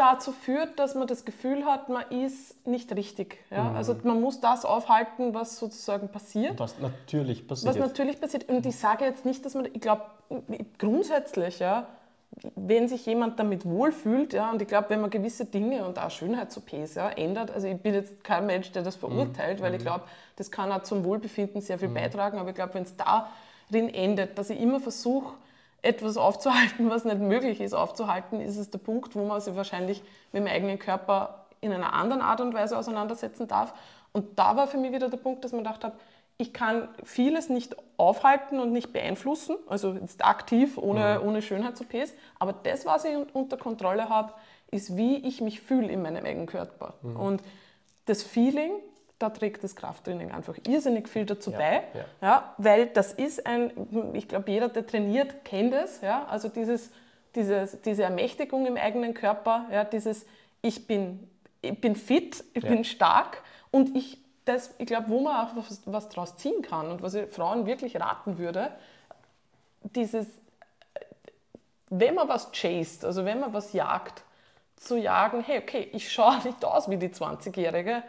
dazu 0.00 0.32
führt, 0.32 0.78
dass 0.78 0.94
man 0.94 1.06
das 1.06 1.24
Gefühl 1.24 1.66
hat, 1.66 1.88
man 1.90 2.04
ist 2.10 2.66
nicht 2.66 2.94
richtig. 2.96 3.38
Ja? 3.50 3.64
Mhm. 3.64 3.76
Also 3.76 3.94
man 4.02 4.20
muss 4.20 4.40
das 4.40 4.64
aufhalten, 4.64 5.34
was 5.34 5.58
sozusagen 5.58 6.08
passiert. 6.08 6.58
Was 6.58 6.78
natürlich 6.78 7.46
passiert. 7.46 7.74
Was 7.74 7.78
natürlich 7.78 8.20
passiert. 8.20 8.48
Und 8.48 8.64
ich 8.64 8.76
sage 8.76 9.04
jetzt 9.04 9.24
nicht, 9.26 9.44
dass 9.44 9.54
man, 9.54 9.66
ich 9.66 9.80
glaube, 9.80 10.02
grundsätzlich, 10.78 11.58
ja, 11.58 11.86
wenn 12.54 12.88
sich 12.88 13.04
jemand 13.06 13.38
damit 13.38 13.64
wohlfühlt, 13.66 14.32
ja, 14.32 14.50
und 14.50 14.62
ich 14.62 14.68
glaube, 14.68 14.88
wenn 14.90 15.00
man 15.00 15.10
gewisse 15.10 15.44
Dinge 15.44 15.84
und 15.84 15.98
auch 15.98 16.10
Schönheits-OPs 16.10 16.94
ja, 16.94 17.10
ändert, 17.10 17.50
also 17.50 17.66
ich 17.66 17.76
bin 17.76 17.92
jetzt 17.92 18.24
kein 18.24 18.46
Mensch, 18.46 18.72
der 18.72 18.82
das 18.82 18.96
verurteilt, 18.96 19.58
Mhm. 19.58 19.64
weil 19.64 19.74
ich 19.74 19.82
glaube, 19.82 20.04
das 20.36 20.50
kann 20.50 20.72
auch 20.72 20.82
zum 20.82 21.04
Wohlbefinden 21.04 21.60
sehr 21.60 21.78
viel 21.78 21.88
beitragen, 21.88 22.38
aber 22.38 22.50
ich 22.50 22.54
glaube, 22.54 22.74
wenn 22.74 22.84
es 22.84 22.94
darin 22.96 23.88
endet, 23.92 24.38
dass 24.38 24.48
ich 24.48 24.60
immer 24.60 24.80
versuche, 24.80 25.34
etwas 25.82 26.16
aufzuhalten, 26.16 26.90
was 26.90 27.04
nicht 27.04 27.18
möglich 27.18 27.60
ist 27.60 27.74
aufzuhalten, 27.74 28.40
ist 28.40 28.56
es 28.56 28.70
der 28.70 28.78
Punkt, 28.78 29.14
wo 29.14 29.24
man 29.24 29.40
sich 29.40 29.56
wahrscheinlich 29.56 30.02
mit 30.32 30.42
dem 30.42 30.46
eigenen 30.48 30.78
Körper 30.78 31.46
in 31.60 31.72
einer 31.72 31.92
anderen 31.92 32.22
Art 32.22 32.40
und 32.40 32.54
Weise 32.54 32.76
auseinandersetzen 32.76 33.48
darf. 33.48 33.74
Und 34.12 34.38
da 34.38 34.56
war 34.56 34.66
für 34.66 34.78
mich 34.78 34.92
wieder 34.92 35.08
der 35.08 35.18
Punkt, 35.18 35.44
dass 35.44 35.52
man 35.52 35.62
gedacht 35.62 35.84
habe, 35.84 35.94
ich 36.38 36.52
kann 36.54 36.88
vieles 37.04 37.50
nicht 37.50 37.76
aufhalten 37.98 38.60
und 38.60 38.72
nicht 38.72 38.92
beeinflussen, 38.94 39.56
also 39.68 39.92
jetzt 39.92 40.24
aktiv, 40.24 40.78
ohne, 40.78 41.20
ohne 41.22 41.42
Schönheits-OPs, 41.42 42.14
aber 42.38 42.54
das, 42.54 42.86
was 42.86 43.04
ich 43.04 43.14
un- 43.14 43.26
unter 43.34 43.58
Kontrolle 43.58 44.08
habe, 44.08 44.32
ist, 44.70 44.96
wie 44.96 45.16
ich 45.16 45.40
mich 45.42 45.60
fühle 45.60 45.88
in 45.88 46.00
meinem 46.00 46.24
eigenen 46.24 46.46
Körper. 46.46 46.94
Und 47.02 47.42
das 48.06 48.22
Feeling, 48.22 48.72
da 49.20 49.28
trägt 49.30 49.62
das 49.62 49.76
Krafttraining 49.76 50.32
einfach 50.32 50.56
irrsinnig 50.66 51.08
viel 51.08 51.26
dazu 51.26 51.52
bei, 51.52 51.84
ja. 51.94 52.04
ja, 52.22 52.54
weil 52.56 52.86
das 52.86 53.12
ist 53.12 53.46
ein, 53.46 53.70
ich 54.14 54.26
glaube, 54.26 54.50
jeder, 54.50 54.68
der 54.68 54.86
trainiert, 54.86 55.44
kennt 55.44 55.74
es, 55.74 56.00
ja, 56.00 56.24
also 56.26 56.48
dieses, 56.48 56.90
dieses, 57.34 57.80
diese 57.82 58.02
Ermächtigung 58.02 58.66
im 58.66 58.76
eigenen 58.76 59.12
Körper, 59.14 59.66
ja, 59.70 59.84
dieses, 59.84 60.24
ich 60.62 60.86
bin, 60.86 61.28
ich 61.60 61.78
bin 61.80 61.94
fit, 61.96 62.42
ich 62.54 62.64
Ja. 62.64 62.70
bin 62.70 62.82
stark 62.84 63.42
und 63.70 63.94
ich, 63.94 64.18
das, 64.46 64.74
ich 64.78 64.86
glaube, 64.86 65.10
wo 65.10 65.20
man 65.20 65.46
auch 65.46 65.54
was, 65.54 65.82
was 65.84 66.08
draus 66.08 66.36
ziehen 66.36 66.62
kann 66.62 66.90
und 66.90 67.02
was 67.02 67.12
ich 67.14 67.28
Frauen 67.30 67.66
wirklich 67.66 68.00
raten 68.00 68.38
würde, 68.38 68.72
dieses, 69.82 70.26
wenn 71.90 72.14
man 72.14 72.26
was 72.28 72.50
chased, 72.52 73.04
also 73.04 73.26
wenn 73.26 73.38
man 73.40 73.52
was 73.52 73.74
jagt, 73.74 74.24
zu 74.76 74.96
jagen, 74.96 75.42
hey, 75.42 75.58
okay, 75.58 75.90
ich 75.92 76.10
schaue 76.10 76.38
nicht 76.44 76.64
aus 76.64 76.88
wie 76.88 76.96
die 76.96 77.08
20-Jährige, 77.10 78.02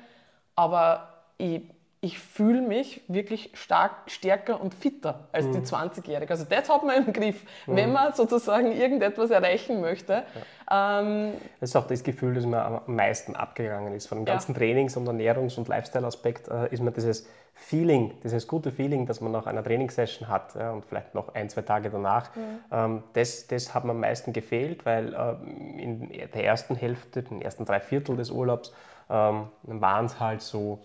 aber 0.62 1.08
ich, 1.40 1.62
ich 2.02 2.20
fühle 2.20 2.62
mich 2.62 3.02
wirklich 3.08 3.50
stark, 3.56 3.92
stärker 4.06 4.62
und 4.62 4.76
fitter 4.76 5.28
als 5.32 5.50
die 5.50 5.58
20-Jährige. 5.58 6.30
Also 6.32 6.46
das 6.48 6.70
hat 6.70 6.84
man 6.84 7.08
im 7.08 7.14
Griff, 7.14 7.44
wenn 7.66 7.92
man 7.92 8.14
sozusagen 8.14 8.72
irgendetwas 8.72 9.32
erreichen 9.32 9.82
möchte. 9.82 10.24
Ähm, 10.72 11.32
Das 11.60 11.72
ist 11.72 11.76
auch 11.76 11.88
das 11.88 12.04
Gefühl, 12.04 12.36
das 12.36 12.46
mir 12.46 12.64
am 12.64 12.82
meisten 12.86 13.36
abgegangen 13.36 13.94
ist. 13.96 14.06
Von 14.06 14.20
dem 14.20 14.28
Ja. 14.28 14.34
ganzen 14.34 14.54
Trainings- 14.54 14.96
und 14.98 15.08
Ernährungs- 15.08 15.58
und 15.58 15.68
Lifestyle-Aspekt 15.68 16.48
äh, 16.48 16.68
ist 16.72 16.82
mir 16.84 16.92
dieses 16.92 17.28
Feeling, 17.56 18.14
dieses 18.24 18.48
gute 18.48 18.72
Feeling, 18.72 19.06
das 19.08 19.20
man 19.20 19.32
nach 19.32 19.46
einer 19.48 19.64
Trainingssession 19.64 20.28
hat 20.30 20.54
ja, 20.56 20.72
und 20.72 20.86
vielleicht 20.86 21.14
noch 21.16 21.34
ein, 21.34 21.50
zwei 21.50 21.62
Tage 21.64 21.90
danach, 21.90 22.30
ähm, 22.72 23.04
das, 23.14 23.48
das 23.48 23.74
hat 23.74 23.84
mir 23.84 23.92
am 23.92 24.00
meisten 24.00 24.32
gefehlt, 24.32 24.86
weil 24.86 25.14
ähm, 25.14 25.78
in 25.80 26.10
der 26.10 26.44
ersten 26.46 26.76
Hälfte, 26.76 27.24
den 27.24 27.42
ersten 27.42 27.66
drei 27.66 27.80
Viertel 27.80 28.16
des 28.16 28.30
Urlaubs, 28.32 28.74
ähm, 29.12 29.48
waren 29.64 30.06
es 30.06 30.20
halt 30.20 30.42
so 30.42 30.80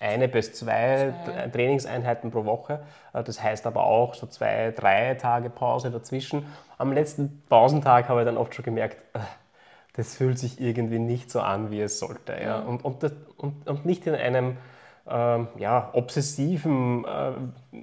eine 0.00 0.28
bis 0.28 0.52
zwei, 0.54 1.14
Zwei. 1.24 1.48
Trainingseinheiten 1.48 2.30
pro 2.30 2.44
Woche. 2.44 2.80
Äh, 3.12 3.22
Das 3.24 3.42
heißt 3.42 3.66
aber 3.66 3.84
auch 3.84 4.14
so 4.14 4.26
zwei, 4.26 4.72
drei 4.72 5.14
Tage 5.14 5.50
Pause 5.50 5.90
dazwischen. 5.90 6.46
Am 6.78 6.92
letzten 6.92 7.42
Pausentag 7.48 8.08
habe 8.08 8.20
ich 8.22 8.26
dann 8.26 8.36
oft 8.36 8.54
schon 8.54 8.64
gemerkt, 8.64 8.96
äh, 9.14 9.20
das 9.94 10.16
fühlt 10.16 10.38
sich 10.38 10.60
irgendwie 10.60 10.98
nicht 10.98 11.30
so 11.30 11.40
an, 11.40 11.70
wie 11.70 11.80
es 11.80 11.98
sollte. 11.98 12.34
Ja? 12.42 12.60
Und, 12.60 12.84
und, 12.84 13.02
das, 13.02 13.12
und, 13.36 13.68
und 13.68 13.84
nicht 13.86 14.06
in 14.06 14.14
einem 14.14 14.56
ähm, 15.08 15.48
ja, 15.58 15.90
obsessiven, 15.92 17.04
äh, 17.04 17.32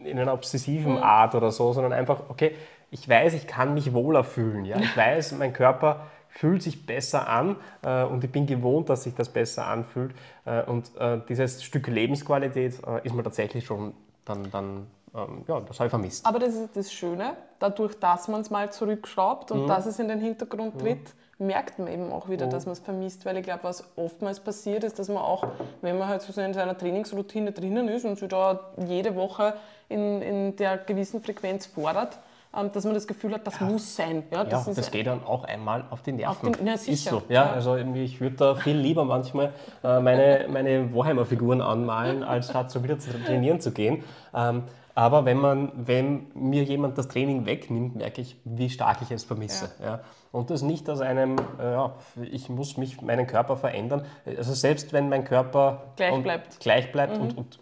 in 0.10 0.20
einer 0.20 0.34
obsessiven 0.34 0.98
Art 0.98 1.36
oder 1.36 1.52
so, 1.52 1.74
sondern 1.74 1.94
einfach, 1.94 2.30
okay, 2.30 2.56
ich 2.92 3.08
weiß, 3.08 3.34
ich 3.34 3.46
kann 3.48 3.74
mich 3.76 3.94
wohler 3.94 4.24
fühlen. 4.24 4.66
Ja? 4.66 4.78
Ich 4.80 4.96
weiß, 4.98 5.34
mein 5.34 5.54
Körper 5.54 6.08
fühlt 6.30 6.62
sich 6.64 6.86
besser 6.86 7.28
an 7.28 7.56
äh, 7.82 8.04
und 8.04 8.24
ich 8.24 8.32
bin 8.32 8.46
gewohnt, 8.46 8.90
dass 8.90 9.04
sich 9.04 9.16
das 9.16 9.30
besser 9.30 9.68
anfühlt. 9.68 10.14
Äh, 10.46 10.64
und 10.64 10.92
äh, 10.98 11.20
dieses 11.28 11.64
Stück 11.64 11.88
Lebensqualität 11.88 12.80
äh, 12.88 13.06
ist 13.06 13.14
mir 13.14 13.24
tatsächlich 13.24 13.66
schon 13.66 13.94
dann, 14.26 14.50
dann 14.52 14.88
ähm, 15.16 15.44
ja, 15.48 15.60
das 15.62 15.80
habe 15.80 15.88
ich 15.88 15.90
vermisst. 15.90 16.26
Aber 16.26 16.40
das 16.40 16.54
ist 16.54 16.76
das 16.76 16.94
Schöne, 16.94 17.34
dadurch, 17.58 18.00
dass 18.00 18.28
man 18.28 18.42
es 18.42 18.50
mal 18.50 18.72
zurückschraubt 18.72 19.50
Mhm. 19.52 19.62
und 19.62 19.68
dass 19.68 19.86
es 19.86 19.98
in 20.00 20.08
den 20.08 20.20
Hintergrund 20.20 20.80
tritt, 20.80 21.14
merkt 21.40 21.80
man 21.80 21.88
eben 21.88 22.12
auch 22.12 22.28
wieder, 22.30 22.48
dass 22.48 22.66
man 22.66 22.74
es 22.74 22.80
vermisst. 22.80 23.26
Weil 23.26 23.38
ich 23.38 23.44
glaube, 23.44 23.64
was 23.64 23.84
oftmals 23.96 24.40
passiert 24.40 24.84
ist, 24.84 25.00
dass 25.00 25.08
man 25.08 25.18
auch, 25.18 25.48
wenn 25.82 25.98
man 25.98 26.10
halt 26.10 26.22
so 26.22 26.40
in 26.40 26.54
seiner 26.54 26.78
Trainingsroutine 26.78 27.54
drinnen 27.54 27.88
ist 27.88 28.06
und 28.06 28.20
sich 28.20 28.28
da 28.28 28.72
jede 28.86 29.16
Woche 29.16 29.54
in, 29.88 30.22
in 30.22 30.56
der 30.58 30.78
gewissen 30.78 31.24
Frequenz 31.24 31.66
fordert, 31.66 32.20
dass 32.52 32.84
man 32.84 32.94
das 32.96 33.08
Gefühl 33.08 33.34
hat, 33.34 33.46
das 33.46 33.62
muss 33.62 33.96
sein. 33.96 34.24
Ja, 34.32 34.40
Ja, 34.40 34.44
das 34.46 34.66
das, 34.66 34.78
ist, 34.78 34.92
geht 34.92 35.06
dann 35.08 35.24
auch 35.24 35.44
einmal 35.44 35.86
auf 35.92 36.02
die 36.02 36.12
Nerven. 36.14 36.50
Auf 36.50 36.58
den- 36.58 36.66
ja, 36.66 36.74
ist 36.74 36.86
sicher. 36.86 37.12
so. 37.12 37.22
Ja, 37.30 37.46
Ja. 37.46 37.52
also 37.52 37.76
irgendwie, 37.76 38.04
ich 38.04 38.20
würde 38.20 38.36
da 38.38 38.56
viel 38.56 38.76
lieber 38.78 39.06
manchmal 39.06 39.54
äh, 39.84 40.00
meine, 40.00 40.48
meine 40.52 40.94
Warhammer-Figuren 40.94 41.62
anmalen, 41.62 42.24
als 42.24 42.54
halt 42.56 42.72
so 42.72 42.84
wieder 42.84 42.98
zu 42.98 43.12
trainieren 43.24 43.62
zu 43.62 43.72
gehen. 43.72 44.04
Ähm, 44.34 44.64
aber 44.96 45.24
wenn, 45.26 45.38
man, 45.38 45.72
wenn 45.76 46.28
mir 46.34 46.64
jemand 46.64 46.98
das 46.98 47.08
Training 47.08 47.46
wegnimmt, 47.46 47.96
merke 47.96 48.20
ich, 48.22 48.36
wie 48.44 48.70
stark 48.70 48.98
ich 49.04 49.12
es 49.12 49.24
vermisse. 49.24 49.70
Ja. 49.82 50.02
Und 50.32 50.50
das 50.50 50.62
nicht 50.62 50.90
aus 50.90 51.00
einem, 51.02 51.38
äh, 51.60 51.64
ja, 51.72 51.94
ich 52.32 52.50
muss 52.50 52.76
mich, 52.78 53.02
meinen 53.02 53.26
Körper 53.28 53.56
verändern. 53.58 54.06
Also 54.26 54.54
selbst 54.54 54.92
wenn 54.92 55.08
mein 55.08 55.24
Körper 55.24 55.84
Gleich 55.96 56.14
und- 56.14 56.24
bleibt. 56.24 56.48
Mhm. 56.56 56.60
gleich 56.60 56.92
bleibt 56.92 57.18
und, 57.18 57.38
und 57.38 57.56
äh, 57.56 57.60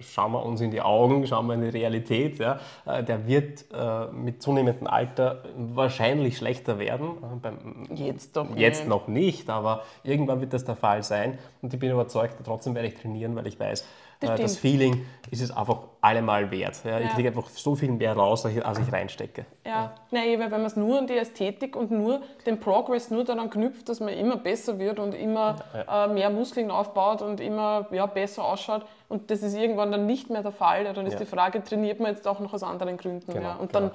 schauen 0.00 0.32
wir 0.32 0.44
uns 0.44 0.60
in 0.60 0.70
die 0.70 0.80
Augen, 0.80 1.26
schauen 1.26 1.46
wir 1.46 1.54
in 1.54 1.62
die 1.62 1.68
Realität, 1.68 2.38
ja, 2.38 2.58
äh, 2.86 3.02
der 3.02 3.26
wird 3.26 3.66
äh, 3.72 4.06
mit 4.12 4.42
zunehmendem 4.42 4.86
Alter 4.86 5.42
wahrscheinlich 5.56 6.38
schlechter 6.38 6.78
werden. 6.78 7.10
Äh, 7.22 7.36
Beim, 7.42 7.86
Jetzt 7.94 8.36
doch 8.36 8.56
Jetzt 8.56 8.80
nicht. 8.80 8.88
noch 8.88 9.08
nicht, 9.08 9.50
aber 9.50 9.82
irgendwann 10.02 10.40
wird 10.40 10.52
das 10.52 10.64
der 10.64 10.76
Fall 10.76 11.02
sein. 11.02 11.38
Und 11.60 11.74
ich 11.74 11.80
bin 11.80 11.90
überzeugt, 11.90 12.36
trotzdem 12.44 12.74
werde 12.74 12.88
ich 12.88 12.94
trainieren, 12.94 13.36
weil 13.36 13.46
ich 13.46 13.60
weiß, 13.60 13.86
Das 14.20 14.30
äh, 14.30 14.42
das. 14.42 14.56
Feeling 14.56 15.04
ist 15.30 15.42
es 15.42 15.50
einfach 15.50 15.78
allemal 16.00 16.50
wert. 16.50 16.80
Ja. 16.84 16.98
Ich 17.00 17.06
Ja. 17.06 17.14
kriege 17.14 17.28
einfach 17.28 17.48
so 17.50 17.74
viel 17.74 17.90
mehr 17.92 18.14
raus, 18.16 18.46
als 18.46 18.56
ich, 18.56 18.64
als 18.64 18.78
ich 18.78 18.90
reinstecke. 18.92 19.44
Ja, 19.66 19.92
Nein, 20.10 20.38
weil 20.38 20.50
wenn 20.50 20.60
man 20.62 20.64
es 20.66 20.76
nur 20.76 20.98
an 20.98 21.06
die 21.06 21.16
Ästhetik 21.18 21.76
und 21.76 21.90
nur 21.90 22.20
den 22.46 22.58
Progress 22.60 23.10
nur 23.10 23.24
daran 23.24 23.50
knüpft, 23.50 23.88
dass 23.88 24.00
man 24.00 24.10
immer 24.10 24.36
besser 24.36 24.78
wird 24.78 24.98
und 24.98 25.14
immer 25.14 25.56
Äh, 25.88 26.08
mehr 26.08 26.30
Muskeln 26.30 26.70
aufbaut 26.70 27.20
und 27.22 27.40
immer 27.40 27.86
ja, 27.90 28.06
besser 28.06 28.44
ausschaut 28.44 28.86
und 29.08 29.30
das 29.30 29.42
ist 29.42 29.54
irgendwann 29.54 29.90
dann 29.92 30.06
nicht 30.06 30.30
mehr 30.30 30.42
der 30.42 30.52
Fall, 30.52 30.84
ja, 30.86 30.92
dann 30.92 31.06
ist 31.06 31.14
Ja. 31.14 31.18
die 31.20 31.26
Frage, 31.26 31.62
trainiert 31.62 32.00
man 32.00 32.12
jetzt 32.12 32.26
auch 32.26 32.40
noch 32.40 32.52
aus 32.54 32.62
anderen 32.62 32.96
Gründen? 32.96 33.32
Genau, 33.32 33.48
ja? 33.48 33.54
Und 33.56 33.72
genau. 33.72 33.88
dann, 33.88 33.90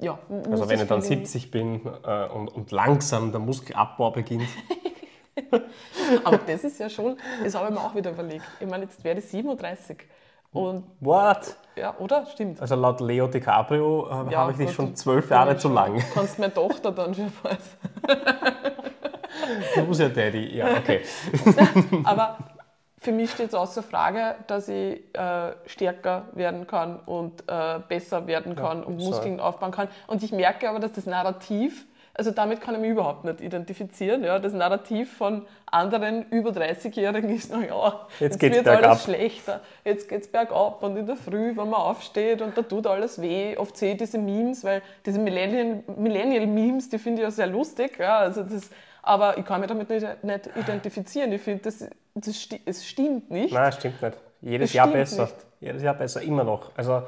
ja, 0.00 0.18
Also 0.50 0.68
wenn 0.68 0.80
ich 0.80 0.88
dann 0.88 1.02
Feeling- 1.02 1.20
70 1.26 1.50
bin 1.50 1.80
äh, 2.04 2.26
und, 2.28 2.48
und 2.48 2.70
langsam 2.72 3.30
der 3.30 3.40
Muskelabbau 3.40 4.10
beginnt, 4.10 4.48
Aber 6.24 6.38
das 6.38 6.64
ist 6.64 6.78
ja 6.78 6.88
schon, 6.88 7.16
das 7.42 7.54
habe 7.54 7.68
ich 7.68 7.74
mir 7.74 7.80
auch 7.80 7.94
wieder 7.94 8.10
überlegt. 8.10 8.44
Ich 8.60 8.66
meine, 8.68 8.84
jetzt 8.84 9.02
werde 9.04 9.20
ich 9.20 9.26
37 9.28 9.98
und 10.52 10.84
what? 11.00 11.56
ja, 11.74 11.96
oder? 11.98 12.26
Stimmt. 12.26 12.60
Also 12.60 12.76
laut 12.76 13.00
Leo 13.00 13.26
DiCaprio 13.26 14.06
äh, 14.28 14.32
Ja, 14.32 14.38
habe 14.40 14.52
ich 14.52 14.58
dich 14.58 14.72
schon 14.72 14.88
du- 14.90 14.94
zwölf 14.94 15.26
du 15.26 15.34
Jahre 15.34 15.56
zu 15.56 15.68
lang. 15.68 16.00
Kannst 16.14 16.38
meine 16.38 16.54
Tochter 16.54 16.92
dann 16.92 17.12
schon 17.14 17.32
bald. 17.42 17.58
Du 19.74 19.86
bist 19.86 20.00
ja 20.00 20.08
Daddy. 20.08 20.56
Ja, 20.56 20.66
okay. 20.76 21.00
Aber 22.04 22.38
für 22.98 23.12
mich 23.12 23.32
steht 23.32 23.48
es 23.48 23.54
außer 23.54 23.82
Frage, 23.82 24.36
dass 24.46 24.68
ich 24.68 25.02
äh, 25.14 25.52
stärker 25.66 26.26
werden 26.32 26.66
kann 26.66 27.00
und 27.00 27.42
äh, 27.48 27.80
besser 27.88 28.26
werden 28.26 28.54
kann 28.56 28.84
und 28.84 29.00
so. 29.00 29.06
Muskeln 29.10 29.40
aufbauen 29.40 29.72
kann. 29.72 29.88
Und 30.06 30.22
ich 30.22 30.32
merke 30.32 30.68
aber, 30.70 30.78
dass 30.78 30.92
das 30.92 31.06
Narrativ, 31.06 31.84
also 32.16 32.30
damit 32.30 32.60
kann 32.60 32.74
ich 32.76 32.80
mich 32.80 32.90
überhaupt 32.90 33.24
nicht 33.24 33.40
identifizieren. 33.40 34.22
Ja? 34.24 34.38
Das 34.38 34.52
Narrativ 34.52 35.16
von 35.16 35.46
anderen 35.66 36.24
über 36.30 36.50
30-Jährigen 36.50 37.30
ist, 37.34 37.52
naja, 37.52 38.06
Jetzt 38.20 38.38
geht's 38.38 38.54
wird 38.56 38.64
bergab. 38.66 38.90
alles 38.90 39.04
schlechter, 39.04 39.60
jetzt 39.84 40.08
geht 40.08 40.22
es 40.22 40.28
bergab 40.30 40.82
und 40.82 40.96
in 40.96 41.06
der 41.06 41.16
Früh, 41.16 41.48
wenn 41.48 41.68
man 41.68 41.74
aufsteht 41.74 42.40
und 42.40 42.56
da 42.56 42.62
tut 42.62 42.86
alles 42.86 43.20
weh. 43.20 43.56
Oft 43.56 43.76
sehe 43.76 43.92
ich 43.92 43.98
diese 43.98 44.18
Memes, 44.18 44.62
weil 44.64 44.82
diese 45.04 45.18
Millennial- 45.18 45.82
Millennial-Memes, 45.96 46.88
die 46.88 46.98
finde 46.98 47.22
ich 47.22 47.24
ja 47.24 47.30
sehr 47.30 47.46
lustig. 47.48 47.98
Ja? 47.98 48.18
Also 48.18 48.42
das, 48.44 48.70
aber 49.02 49.36
ich 49.36 49.44
kann 49.44 49.60
mich 49.60 49.68
damit 49.68 49.90
nicht, 49.90 50.24
nicht 50.24 50.50
identifizieren. 50.56 51.32
Ich 51.32 51.42
finde, 51.42 51.64
das, 51.64 51.84
das 52.14 52.40
sti 52.40 52.60
es 52.64 52.86
stimmt 52.86 53.30
nicht. 53.30 53.52
Nein, 53.52 53.72
stimmt 53.72 54.00
nicht. 54.00 54.16
Jedes 54.40 54.70
Das 54.70 54.74
Jahr 54.74 54.86
besser. 54.88 55.22
nicht. 55.24 55.34
Jedes 55.60 55.82
Jahr 55.82 55.94
besser, 55.94 56.22
immer 56.22 56.44
noch. 56.44 56.70
Also 56.76 57.02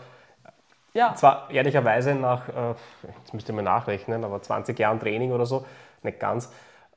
Ja, 0.96 1.14
zwar 1.14 1.50
ehrlicherweise 1.50 2.14
nach, 2.14 2.48
äh, 2.48 2.74
jetzt 3.18 3.34
müsst 3.34 3.48
ihr 3.48 3.54
mal 3.54 3.60
nachrechnen, 3.60 4.24
aber 4.24 4.40
20 4.40 4.78
Jahren 4.78 4.98
Training 4.98 5.30
oder 5.30 5.44
so, 5.44 5.66
nicht 6.02 6.18
ganz. 6.18 6.50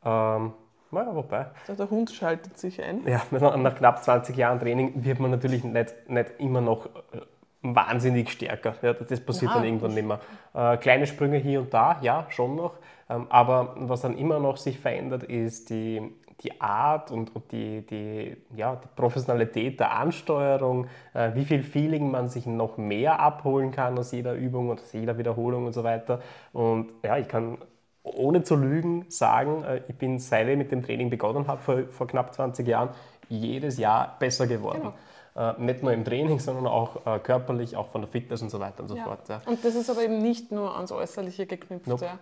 Ähm, 0.06 0.54
naja, 0.92 1.14
wobei. 1.14 1.48
also 1.68 1.84
der 1.84 1.90
Hund 1.90 2.10
schaltet 2.10 2.58
sich 2.58 2.82
ein. 2.82 3.06
Ja, 3.06 3.22
nach 3.58 3.76
knapp 3.76 4.02
20 4.02 4.38
Jahren 4.38 4.60
Training 4.60 5.04
wird 5.04 5.20
man 5.20 5.32
natürlich 5.32 5.66
nicht, 5.66 5.94
nicht 6.08 6.32
immer 6.40 6.62
noch 6.62 6.86
äh, 6.86 7.20
wahnsinnig 7.62 8.32
stärker. 8.32 8.76
Ja, 8.82 8.94
das 8.94 9.20
passiert 9.20 9.52
Ja, 9.52 9.58
dann 9.58 9.66
irgendwann 9.66 9.94
nicht 9.94 10.08
mehr. 10.08 10.22
Äh, 10.54 10.78
kleine 10.78 11.06
Sprünge 11.06 11.38
hier 11.38 11.60
und 11.60 11.74
da, 11.74 11.98
ja, 12.02 12.26
schon 12.30 12.56
noch. 12.56 12.78
Ähm, 13.10 13.28
aber 13.30 13.76
was 13.80 14.02
dann 14.02 14.18
immer 14.18 14.40
noch 14.40 14.56
sich 14.56 14.80
verändert, 14.80 15.24
ist 15.24 15.70
die, 15.70 16.02
die 16.42 16.62
Art 16.62 17.12
und, 17.12 17.36
und 17.36 17.52
die, 17.52 17.86
die, 17.86 18.38
ja, 18.56 18.76
die 18.78 18.88
Professionalität 18.96 19.80
der 19.80 19.92
Ansteuerung, 19.98 20.88
äh, 21.14 21.32
wie 21.36 21.46
viel 21.46 21.64
Feeling 21.64 22.12
man 22.12 22.30
sich 22.30 22.46
noch 22.46 22.78
mehr 22.78 23.20
abholen 23.20 23.72
kann 23.72 23.98
aus 23.98 24.12
jeder 24.12 24.34
Übung 24.34 24.70
und 24.70 24.82
aus 24.82 24.94
jeder 24.94 25.18
Wiederholung 25.18 25.66
und 25.66 25.74
so 25.74 25.84
weiter. 25.84 26.22
Und 26.54 26.92
ja, 27.04 27.18
ich 27.18 27.28
kann 27.28 27.58
ohne 28.04 28.44
zu 28.44 28.56
lügen 28.56 29.06
sagen, 29.10 29.64
äh, 29.64 29.82
ich 29.88 29.96
bin, 29.96 30.20
seit 30.20 30.48
ich 30.48 30.58
mit 30.58 30.72
dem 30.72 30.84
Training 30.84 31.10
begonnen 31.10 31.48
habe, 31.48 31.62
vor, 31.62 31.84
vor 31.90 32.08
knapp 32.08 32.34
20 32.34 32.68
Jahren, 32.68 32.90
jedes 33.28 33.78
Jahr 33.78 34.16
besser 34.20 34.48
geworden. 34.48 34.94
Äh, 35.36 35.54
nicht 35.58 35.84
nur 35.84 35.92
im 35.94 36.04
Training, 36.04 36.40
sondern 36.40 36.68
auch 36.68 37.06
äh, 37.06 37.20
körperlich, 37.20 37.76
auch 37.78 37.88
von 37.90 38.02
der 38.02 38.10
Fitness 38.10 38.42
und 38.42 38.50
so 38.50 38.60
weiter 38.60 38.82
und 38.82 38.90
so 38.90 38.96
Ja. 38.96 39.04
fort. 39.04 39.28
Ja. 39.30 39.42
Und 39.46 39.64
das 39.64 39.76
ist 39.76 39.90
aber 39.90 40.04
eben 40.04 40.20
nicht 40.20 40.52
nur 40.52 40.76
ans 40.76 40.92
Äußerliche 40.92 41.46
geknüpft. 41.46 41.86
Nope. 41.88 42.06
Ja. 42.06 42.18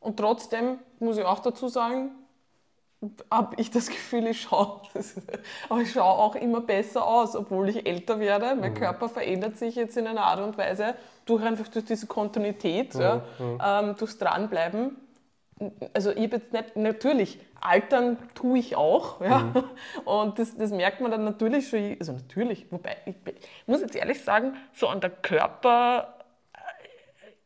Und 0.00 0.16
trotzdem 0.16 0.78
muss 0.98 1.18
ich 1.18 1.24
auch 1.24 1.40
dazu 1.40 1.68
sagen, 1.68 2.10
habe 3.30 3.56
ich 3.58 3.70
das 3.70 3.88
Gefühl, 3.88 4.26
ich 4.26 4.42
schaue, 4.42 4.82
aber 5.70 5.80
ich 5.80 5.92
schaue 5.92 6.18
auch 6.18 6.34
immer 6.34 6.60
besser 6.60 7.06
aus, 7.06 7.34
obwohl 7.34 7.68
ich 7.70 7.86
älter 7.86 8.20
werde. 8.20 8.54
Mhm. 8.54 8.60
Mein 8.60 8.74
Körper 8.74 9.08
verändert 9.08 9.56
sich 9.56 9.74
jetzt 9.74 9.96
in 9.96 10.06
einer 10.06 10.24
Art 10.24 10.40
und 10.40 10.58
Weise 10.58 10.94
durch 11.24 11.42
einfach 11.42 11.68
durch 11.68 11.86
diese 11.86 12.06
Kontinuität, 12.06 12.94
ja, 12.94 13.22
Mhm. 13.38 13.58
ähm, 13.64 13.96
durchs 13.98 14.18
Dranbleiben. 14.18 14.96
Also 15.92 16.10
ich 16.10 16.30
jetzt 16.32 16.52
nicht, 16.52 16.76
natürlich, 16.76 17.38
altern 17.60 18.16
tue 18.34 18.58
ich 18.58 18.76
auch, 18.76 19.20
ja. 19.20 19.38
Mhm. 19.40 19.64
Und 20.04 20.38
das, 20.38 20.56
das 20.56 20.70
merkt 20.70 21.00
man 21.00 21.10
dann 21.10 21.24
natürlich 21.24 21.68
schon, 21.68 21.96
also 21.98 22.12
natürlich, 22.12 22.70
wobei, 22.72 22.96
ich, 23.04 23.14
ich 23.34 23.66
muss 23.66 23.80
jetzt 23.82 23.94
ehrlich 23.94 24.22
sagen, 24.24 24.54
so 24.72 24.88
an 24.88 25.00
der 25.00 25.10
Körper, 25.10 26.14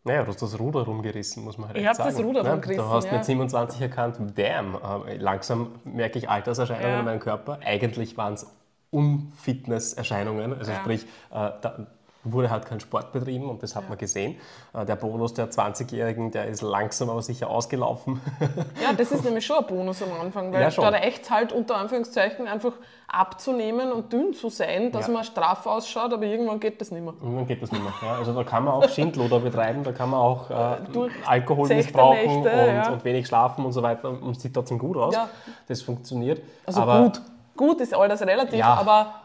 Naja, 0.07 0.23
du 0.23 0.29
hast 0.29 0.43
das 0.43 0.59
Ruder 0.61 0.83
rumgerissen, 0.83 1.43
muss 1.45 1.57
man 1.57 1.69
halt 1.69 1.79
Ich 1.79 1.85
echt 1.87 1.99
hab 1.99 2.07
das 2.07 2.17
sagen. 2.17 2.27
Ruder 2.27 2.43
Ne? 2.43 2.51
rumgerissen, 2.53 2.85
Du 2.85 2.91
hast 2.91 3.07
ja. 3.07 3.13
mit 3.15 3.25
27 3.25 3.81
erkannt, 3.81 4.19
damn, 4.35 4.75
äh, 5.07 5.17
langsam 5.17 5.73
merke 5.85 6.19
ich 6.19 6.29
Alterserscheinungen 6.29 6.91
Ja. 6.93 6.99
in 7.01 7.05
meinem 7.07 7.21
Körper. 7.21 7.59
Eigentlich 7.65 8.17
waren 8.19 8.35
es 8.35 8.47
Unfitnesserscheinungen, 8.91 10.53
also 10.59 10.71
Ja. 10.73 10.79
sprich, 10.79 11.05
äh, 11.31 11.51
da 11.61 11.87
wurde 12.25 12.51
halt 12.51 12.66
kein 12.66 12.81
Sport 12.81 13.12
betrieben 13.12 13.49
und 13.51 13.62
das 13.62 13.77
hat 13.77 13.89
man 13.89 13.99
gesehen. 13.99 14.37
Äh, 14.72 14.85
der 14.85 14.97
Bonus 14.97 15.35
der 15.35 15.51
20-Jährigen, 15.51 16.31
der 16.31 16.47
ist 16.47 16.62
langsam 16.62 17.11
aber 17.11 17.22
sicher 17.22 17.49
ausgelaufen. 17.51 18.20
Ja, 18.83 18.93
das 18.97 19.12
ist 19.12 19.25
nämlich 19.25 19.45
schon 19.47 19.59
ein 19.59 19.66
Bonus 19.66 20.03
am 20.03 20.09
Anfang, 20.20 20.53
weil 20.53 20.62
Ja, 20.62 20.70
da 20.70 20.89
reicht 20.89 21.31
halt 21.31 21.53
unter 21.53 21.77
Anführungszeichen 21.77 22.47
einfach 22.49 22.72
abzunehmen 23.09 23.93
und 23.93 24.12
dünn 24.12 24.35
zu 24.35 24.49
sein, 24.49 24.91
dass 24.91 25.07
Ja. 25.07 25.12
man 25.12 25.25
straff 25.25 25.66
ausschaut, 25.66 26.12
aber 26.12 26.25
irgendwann 26.25 26.59
geht 26.61 26.81
das 26.81 26.91
nicht 26.91 27.03
mehr. 27.03 27.14
Und 27.20 27.37
dann 27.37 27.47
geht 27.47 27.62
das 27.62 27.70
nicht 27.70 27.83
mehr. 27.83 27.93
Ja, 28.03 28.16
also 28.16 28.33
da 28.35 28.43
kann 28.45 28.64
man 28.64 28.75
auch 28.75 28.89
Schindluder 28.89 29.39
betreiben, 29.41 29.85
da 29.85 29.93
kann 29.93 30.11
man 30.11 30.20
auch 30.20 30.51
äh, 30.51 30.77
Durch 30.93 31.12
Alkohol 31.27 31.68
missbrauchen 31.68 32.43
Nächte, 32.43 32.51
und, 32.51 32.66
ja. 32.75 32.91
und 32.93 33.05
wenig 33.05 33.27
schlafen 33.27 33.64
und 33.64 33.72
so 33.72 33.83
weiter 33.83 34.11
und 34.11 34.39
sieht 34.41 34.55
trotzdem 34.55 34.79
gut 34.79 34.97
aus. 34.97 35.14
Ja. 35.14 35.29
Das 35.68 35.83
funktioniert. 35.83 36.43
Also 36.66 36.81
aber 36.83 37.03
gut, 37.03 37.20
gut 37.57 37.81
ist 37.81 37.95
alles 37.95 38.20
relativ, 38.22 38.59
Ja. 38.59 38.75
aber 38.75 39.01
äh, 39.01 39.24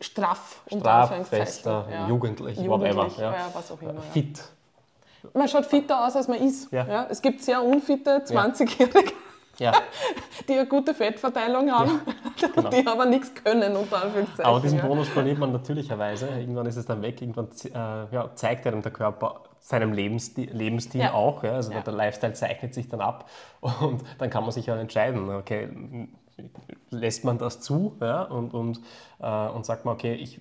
straff, 0.00 0.60
unter 0.70 1.06
Straff, 1.06 1.28
fester, 1.28 1.86
Ja. 1.90 2.08
jugendlich, 2.08 2.58
Jugendlich, 2.58 2.96
whatever. 2.96 3.20
Ja. 3.22 3.32
ja, 3.32 3.46
was 3.52 3.70
auch 3.72 3.80
immer. 3.82 3.94
Ja. 3.94 4.00
Fit. 4.12 4.42
Man 5.34 5.48
schaut 5.48 5.66
fitter 5.66 6.04
aus, 6.06 6.16
als 6.16 6.26
man 6.28 6.38
ist. 6.38 6.72
Ja. 6.72 6.86
Ja. 6.86 7.06
Es 7.08 7.22
gibt 7.22 7.42
sehr 7.42 7.62
unfitte 7.62 8.22
20-Jährige, 8.24 9.12
Ja. 9.58 9.72
die 10.48 10.54
eine 10.54 10.66
gute 10.66 10.94
Fettverteilung 10.94 11.70
haben, 11.70 12.00
genau. 12.40 12.68
die 12.70 12.86
aber 12.86 13.04
nichts 13.06 13.32
können, 13.34 13.76
unter 13.76 14.02
Anführungszeichen. 14.02 14.44
Aber 14.44 14.60
diesen 14.60 14.78
ja. 14.78 14.86
Bonus 14.86 15.08
verliert 15.08 15.38
man 15.38 15.52
natürlicherweise. 15.52 16.28
Irgendwann 16.28 16.66
ist 16.66 16.76
es 16.76 16.86
dann 16.86 17.02
weg. 17.02 17.22
Irgendwann 17.22 17.48
äh, 17.72 18.14
ja, 18.14 18.30
zeigt 18.34 18.66
einem 18.66 18.82
der 18.82 18.92
Körper 18.92 19.42
seinem 19.60 19.92
Lebensstil, 19.92 20.50
Lebensstil 20.52 21.02
Ja. 21.02 21.12
auch. 21.12 21.44
Ja? 21.44 21.52
Also 21.52 21.70
Ja. 21.72 21.80
der 21.82 21.92
Lifestyle 21.92 22.32
zeichnet 22.32 22.74
sich 22.74 22.88
dann 22.88 23.00
ab. 23.00 23.28
Und 23.60 24.02
dann 24.18 24.28
kann 24.28 24.42
man 24.42 24.50
sich 24.50 24.66
ja 24.66 24.74
entscheiden, 24.76 25.30
okay, 25.30 25.68
lässt 26.90 27.24
man 27.24 27.38
das 27.38 27.60
zu 27.60 27.96
ja? 28.00 28.22
und, 28.22 28.54
und, 28.54 28.80
äh, 29.20 29.48
und 29.48 29.64
sagt 29.66 29.84
man, 29.84 29.94
okay, 29.94 30.14
ich, 30.14 30.40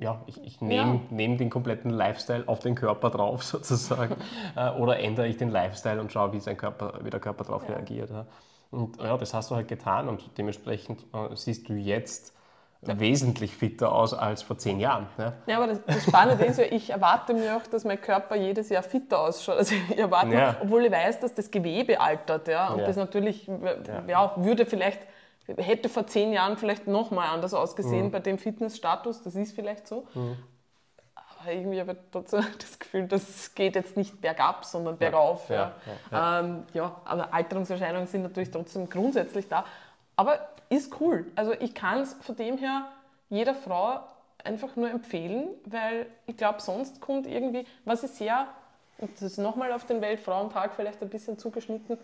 ja, 0.00 0.22
ich, 0.26 0.42
ich 0.44 0.60
nehme 0.60 0.94
Ja. 0.94 1.00
nehm 1.10 1.38
den 1.38 1.50
kompletten 1.50 1.90
Lifestyle 1.90 2.44
auf 2.46 2.60
den 2.60 2.74
Körper 2.74 3.10
drauf 3.10 3.42
sozusagen. 3.44 4.16
äh, 4.56 4.70
oder 4.70 4.98
ändere 5.00 5.26
ich 5.28 5.36
den 5.36 5.50
Lifestyle 5.50 6.00
und 6.00 6.12
schaue, 6.12 6.32
wie, 6.32 6.40
sein 6.40 6.56
Körper, 6.56 7.00
wie 7.02 7.10
der 7.10 7.20
Körper 7.20 7.44
darauf 7.44 7.68
reagiert. 7.68 8.10
Ja? 8.10 8.26
Und 8.70 9.00
ja, 9.00 9.16
das 9.16 9.32
hast 9.34 9.50
du 9.50 9.54
halt 9.56 9.68
getan 9.68 10.08
und 10.08 10.36
dementsprechend 10.36 11.02
äh, 11.14 11.34
siehst 11.34 11.68
du 11.68 11.74
jetzt 11.74 12.34
wesentlich 12.80 13.56
fitter 13.56 13.92
aus 13.92 14.14
als 14.14 14.42
vor 14.42 14.56
zehn 14.56 14.78
Jahren. 14.78 15.08
Ja? 15.18 15.32
Ja, 15.46 15.56
aber 15.56 15.66
das, 15.66 15.84
das 15.84 16.04
Spannende 16.04 16.44
ist 16.44 16.58
ja, 16.58 16.64
ich 16.70 16.90
erwarte 16.90 17.34
mir 17.34 17.56
auch, 17.56 17.66
dass 17.66 17.84
mein 17.84 18.00
Körper 18.00 18.36
jedes 18.36 18.68
Jahr 18.68 18.82
fitter 18.84 19.18
ausschaut. 19.20 19.56
Also 19.58 19.74
ich 19.74 19.98
erwarte, 19.98 20.32
Ja. 20.32 20.52
mir, 20.52 20.56
obwohl 20.62 20.84
ich 20.84 20.92
weiß, 20.92 21.18
dass 21.20 21.34
das 21.34 21.50
Gewebe 21.50 22.00
altert. 22.00 22.46
Ja, 22.46 22.68
und 22.72 22.80
Ja. 22.80 22.86
das 22.86 22.96
natürlich, 22.96 23.48
ja. 23.48 24.32
würde 24.36 24.64
vielleicht, 24.66 25.00
hätte 25.56 25.88
vor 25.88 26.06
zehn 26.06 26.32
Jahren 26.32 26.56
vielleicht 26.56 26.86
nochmal 26.86 27.28
anders 27.28 27.54
ausgesehen 27.54 28.06
Mhm. 28.06 28.10
bei 28.10 28.20
dem 28.20 28.38
Fitnessstatus. 28.38 29.22
Das 29.22 29.34
ist 29.34 29.54
vielleicht 29.54 29.88
so. 29.88 30.06
Aber 31.14 31.52
irgendwie 31.52 31.80
habe 31.80 31.92
ich 31.92 31.98
trotzdem 32.12 32.44
das 32.58 32.78
Gefühl, 32.78 33.06
das 33.06 33.54
geht 33.54 33.74
jetzt 33.74 33.96
nicht 33.96 34.20
bergab, 34.20 34.64
sondern 34.64 34.98
bergauf. 34.98 35.48
Ja, 35.48 35.72
ja, 36.10 36.40
Ähm, 36.40 36.64
ja, 36.74 37.00
aber 37.04 37.32
Alterungserscheinungen 37.32 38.06
sind 38.06 38.22
natürlich 38.22 38.50
trotzdem 38.50 38.88
grundsätzlich 38.90 39.48
da. 39.48 39.64
Aber 40.16 40.48
ist 40.68 41.00
cool. 41.00 41.26
Also 41.36 41.52
ich 41.52 41.74
kann 41.74 42.00
es 42.00 42.14
von 42.14 42.36
dem 42.36 42.58
her 42.58 42.88
jeder 43.30 43.54
Frau 43.54 44.00
einfach 44.44 44.76
nur 44.76 44.90
empfehlen, 44.90 45.48
weil 45.64 46.06
ich 46.26 46.36
glaube, 46.36 46.60
sonst 46.60 47.00
kommt 47.00 47.26
irgendwie, 47.26 47.66
was 47.84 48.02
ich 48.02 48.10
sehr, 48.10 48.46
und 48.98 49.10
das 49.14 49.22
ist 49.22 49.38
nochmal 49.38 49.72
auf 49.72 49.84
den 49.84 50.00
Weltfrauentag 50.00 50.72
vielleicht 50.74 51.00
ein 51.02 51.08
bisschen 51.08 51.38
zugeschnitten, 51.38 51.98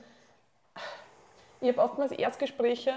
ich 1.61 1.69
habe 1.69 1.81
oftmals 1.83 2.13
Erstgespräche, 2.13 2.93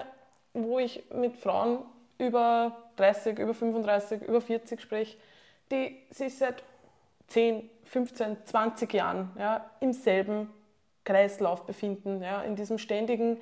wo 0.64 0.80
ich 0.80 1.04
mit 1.14 1.36
Frauen 1.36 1.80
über 2.18 2.76
30, 2.98 3.40
über 3.40 3.54
35, 3.54 4.22
über 4.24 4.42
40 4.42 4.82
spreche, 4.82 5.18
die 5.72 5.98
sich 6.10 6.38
seit 6.38 6.64
10, 7.28 7.70
15, 7.86 8.38
20 8.46 8.94
Jahren 8.94 9.32
ja, 9.38 9.70
im 9.80 9.94
selben 9.94 10.50
Kreislauf 11.04 11.66
befinden, 11.66 12.22
ja, 12.22 12.42
in 12.42 12.56
diesem 12.56 12.78
ständigen, 12.78 13.38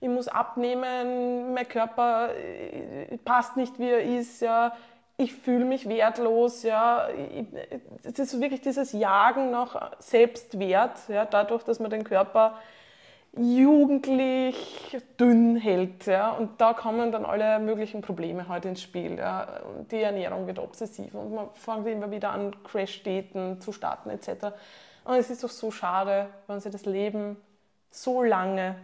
ich 0.00 0.08
muss 0.08 0.28
abnehmen, 0.28 1.54
mein 1.54 1.68
Körper 1.68 2.30
äh, 2.34 3.18
passt 3.24 3.56
nicht, 3.56 3.78
wie 3.78 3.90
er 3.90 4.02
ist, 4.02 4.40
ja, 4.40 4.76
ich 5.16 5.34
fühle 5.34 5.64
mich 5.64 5.88
wertlos, 5.88 6.62
ja, 6.62 7.08
es 8.04 8.18
ist 8.20 8.40
wirklich 8.40 8.60
dieses 8.60 8.92
Jagen 8.92 9.50
nach 9.50 9.90
Selbstwert, 9.98 11.08
ja, 11.08 11.24
dadurch, 11.24 11.64
dass 11.64 11.80
man 11.80 11.90
den 11.90 12.04
Körper 12.04 12.56
jugendlich 13.36 14.96
dünn 15.18 15.56
hält. 15.56 16.06
Ja? 16.06 16.30
Und 16.32 16.60
da 16.60 16.72
kommen 16.72 17.12
dann 17.12 17.24
alle 17.24 17.58
möglichen 17.58 18.00
Probleme 18.00 18.48
heute 18.48 18.68
ins 18.68 18.82
Spiel. 18.82 19.18
Ja? 19.18 19.60
Und 19.76 19.92
Die 19.92 20.02
Ernährung 20.02 20.46
wird 20.46 20.58
obsessiv 20.58 21.14
und 21.14 21.34
man 21.34 21.48
fängt 21.54 21.86
immer 21.86 22.10
wieder 22.10 22.30
an, 22.30 22.54
Crash-Diäten 22.64 23.60
zu 23.60 23.72
starten 23.72 24.10
etc. 24.10 24.54
Und 25.04 25.14
es 25.14 25.30
ist 25.30 25.44
doch 25.44 25.50
so 25.50 25.70
schade, 25.70 26.28
wenn 26.46 26.60
sich 26.60 26.72
das 26.72 26.84
Leben 26.84 27.36
so 27.90 28.22
lange 28.22 28.76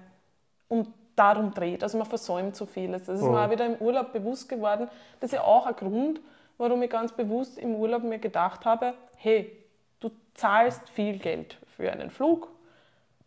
um 0.68 0.92
darum 1.16 1.53
dreht. 1.53 1.82
Also 1.82 1.99
man 1.99 2.07
versäumt 2.07 2.57
so 2.57 2.66
vieles. 2.66 3.05
Das 3.05 3.20
ist 3.20 3.26
mir 3.26 3.40
auch 3.40 3.51
wieder 3.51 3.66
im 3.66 3.76
Urlaub 3.76 4.12
bewusst 4.12 4.49
geworden. 4.49 4.88
Das 5.20 5.32
ist 5.32 5.36
ja 5.36 5.45
auch 5.45 5.66
ein 5.66 5.76
Grund, 5.76 6.20
warum 6.59 6.82
ich 6.82 6.90
ganz 6.90 7.12
bewusst 7.12 7.59
im 7.59 7.74
Urlaub 7.74 8.03
mir 8.03 8.18
gedacht 8.18 8.64
habe, 8.64 8.95
hey, 9.16 9.53
du 10.01 10.11
zahlst 10.34 10.88
viel 10.88 11.18
Geld 11.18 11.59
für 11.76 11.90
einen 11.90 12.11
Flug, 12.11 12.49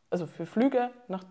also 0.09 0.27
für 0.27 0.45
Flüge 0.45 0.89
nach 1.07 1.23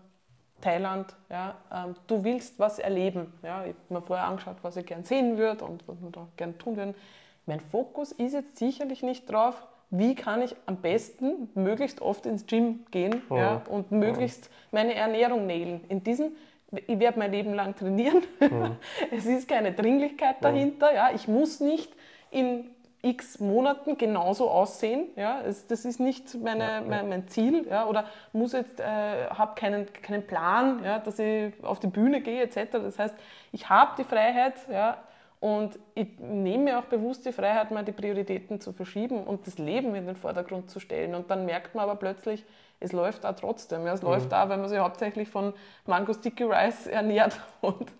Thailand. 0.61 1.15
Ja, 1.29 1.55
ähm, 1.71 1.95
du 2.07 2.23
willst 2.23 2.59
was 2.59 2.79
erleben. 2.79 3.33
Ja, 3.43 3.63
ich 3.65 3.75
habe 3.89 3.93
mir 3.93 4.01
vorher 4.01 4.27
angeschaut, 4.27 4.57
was 4.61 4.77
ich 4.77 4.85
gern 4.85 5.03
sehen 5.03 5.37
würde 5.37 5.65
und 5.65 5.87
was 5.87 6.01
wir 6.01 6.09
da 6.09 6.27
gern 6.35 6.57
tun 6.57 6.77
würden. 6.77 6.95
Mein 7.45 7.59
Fokus 7.59 8.11
ist 8.11 8.33
jetzt 8.33 8.57
sicherlich 8.57 9.03
nicht 9.03 9.31
drauf, 9.31 9.55
wie 9.89 10.15
kann 10.15 10.41
ich 10.41 10.55
am 10.65 10.77
besten 10.77 11.49
möglichst 11.55 12.01
oft 12.01 12.25
ins 12.25 12.45
Gym 12.45 12.85
gehen 12.91 13.21
ja, 13.29 13.61
und 13.69 13.91
möglichst 13.91 14.49
meine 14.71 14.93
Ernährung 14.95 15.47
nähen. 15.47 15.81
In 15.87 16.03
diesem, 16.03 16.33
ich 16.71 16.99
werde 16.99 17.19
mein 17.19 17.31
Leben 17.31 17.53
lang 17.53 17.73
trainieren. 17.73 18.23
es 19.11 19.25
ist 19.25 19.47
keine 19.47 19.71
Dringlichkeit 19.71 20.43
dahinter. 20.43 20.93
Ja. 20.93 21.11
Ich 21.15 21.29
muss 21.29 21.61
nicht 21.61 21.93
in 22.31 22.69
x 23.09 23.39
Monaten 23.39 23.97
genauso 23.97 24.49
aussehen. 24.49 25.07
Ja? 25.15 25.41
Das 25.43 25.85
ist 25.85 25.99
nicht 25.99 26.35
meine, 26.35 26.83
mein, 26.87 27.09
mein 27.09 27.27
Ziel. 27.27 27.67
Ja? 27.67 27.85
Oder 27.87 28.05
muss 28.33 28.53
jetzt, 28.53 28.79
äh, 28.79 29.27
habe 29.29 29.55
keinen, 29.55 29.91
keinen 29.93 30.25
Plan, 30.25 30.83
ja? 30.83 30.99
dass 30.99 31.19
ich 31.19 31.53
auf 31.63 31.79
die 31.79 31.87
Bühne 31.87 32.21
gehe 32.21 32.41
etc. 32.41 32.71
Das 32.73 32.99
heißt, 32.99 33.15
ich 33.51 33.69
habe 33.69 33.91
die 33.97 34.03
Freiheit 34.03 34.55
ja? 34.69 34.97
und 35.39 35.79
ich 35.95 36.19
nehme 36.19 36.65
mir 36.65 36.79
auch 36.79 36.85
bewusst 36.85 37.25
die 37.25 37.31
Freiheit, 37.31 37.71
mal 37.71 37.85
die 37.85 37.91
Prioritäten 37.91 38.59
zu 38.59 38.73
verschieben 38.73 39.23
und 39.23 39.47
das 39.47 39.57
Leben 39.57 39.95
in 39.95 40.05
den 40.05 40.15
Vordergrund 40.15 40.69
zu 40.69 40.79
stellen. 40.79 41.15
Und 41.15 41.31
dann 41.31 41.45
merkt 41.45 41.75
man 41.75 41.83
aber 41.83 41.95
plötzlich, 41.95 42.45
es 42.79 42.91
läuft 42.91 43.23
da 43.23 43.33
trotzdem. 43.33 43.85
Ja? 43.85 43.93
Es 43.93 44.01
läuft 44.01 44.31
da, 44.31 44.49
weil 44.49 44.57
man 44.57 44.69
sich 44.69 44.79
hauptsächlich 44.79 45.29
von 45.29 45.53
Mango 45.85 46.13
Sticky 46.13 46.43
Rice 46.43 46.87
ernährt 46.87 47.39
und, 47.61 47.91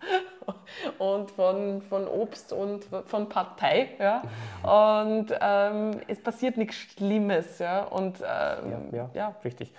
und 1.00 1.32
von, 1.32 1.82
von 1.82 2.08
Obst 2.08 2.54
und 2.54 2.86
von 3.06 3.30
Partei. 3.30 3.90
Ja? 4.00 4.24
Und 4.64 5.34
ähm, 5.40 6.02
es 6.08 6.22
passiert 6.22 6.58
nichts 6.58 6.76
Schlimmes. 6.76 7.60
Ja? 7.60 7.84
Und, 7.84 8.20
ähm, 8.22 8.92
ja, 8.92 8.98
ja, 8.98 9.10
ja, 9.14 9.36
richtig. 9.44 9.74